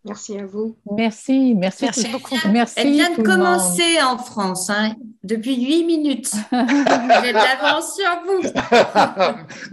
Merci 0.06 0.38
à 0.38 0.44
vous. 0.44 0.76
Merci, 0.90 1.54
merci, 1.54 1.84
merci 1.86 2.08
beaucoup. 2.12 2.36
Merci 2.52 2.74
Elle 2.76 2.92
vient 2.92 3.16
de 3.16 3.22
commencer 3.22 4.02
en 4.02 4.18
France, 4.18 4.68
hein, 4.68 4.94
depuis 5.22 5.56
huit 5.56 5.84
minutes. 5.84 6.30
J'ai 6.52 6.58
de 6.58 7.32
l'avance 7.32 7.96
sur 7.96 8.10
vous. 8.26 8.42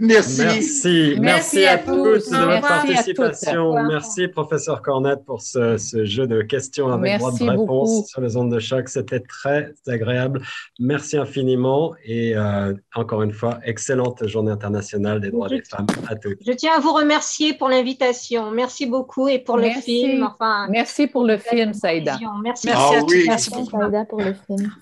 merci. 0.00 0.42
merci. 0.42 1.16
Merci. 1.20 1.66
à, 1.66 1.76
tous 1.76 2.30
de 2.30 2.36
votre 2.36 2.66
participation. 2.66 3.74
Merci, 3.84 4.28
professeur 4.28 4.80
Cornette, 4.80 5.22
pour 5.26 5.42
ce, 5.42 5.76
jeu 6.04 6.26
de 6.26 6.40
questions 6.40 6.88
avec 6.88 7.18
droit 7.18 7.32
de 7.32 7.44
réponse 7.44 8.08
sur 8.08 8.22
les 8.22 8.34
ondes 8.38 8.54
de 8.54 8.58
choc. 8.58 8.88
C'était 8.88 9.20
très 9.20 9.74
agréable. 9.86 10.40
Merci 10.80 11.18
infiniment 11.18 11.92
et 12.06 12.34
euh, 12.34 12.72
encore 12.94 13.20
une 13.22 13.32
fois, 13.32 13.58
excellente 13.64 14.26
journée 14.26 14.50
internationale 14.50 15.20
des 15.20 15.30
droits 15.30 15.48
des 15.48 15.62
femmes 15.62 15.86
à 16.08 16.16
tous. 16.16 16.36
Je 16.46 16.52
tiens 16.52 16.72
à 16.74 16.80
vous 16.80 16.94
remercier 16.94 17.52
pour 17.52 17.68
l'invitation. 17.68 18.50
Merci 18.50 18.86
beaucoup 18.86 19.28
et 19.28 19.38
pour 19.38 19.58
le 19.58 19.68
film 19.68 20.21
merci 20.68 21.06
pour 21.06 21.24
le 21.24 21.38
film, 21.38 21.72
Saïda. 21.72 22.18
Merci, 22.42 22.66
merci 22.66 22.68
ah, 22.72 22.98
à 22.98 23.02
oui. 23.02 23.24
Merci 23.26 23.50
beaucoup. 23.50 23.80
Saïda 23.80 24.04
pour 24.04 24.20
le 24.20 24.34
film. 24.34 24.72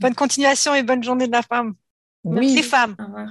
Bonne 0.00 0.14
continuation 0.14 0.74
et 0.74 0.82
bonne 0.82 1.02
journée 1.02 1.26
de 1.26 1.32
la 1.32 1.42
femme. 1.42 1.74
Oui. 2.24 2.36
Merci 2.40 2.56
les 2.56 2.62
femmes. 2.62 2.96
Au 2.98 3.04
revoir. 3.04 3.28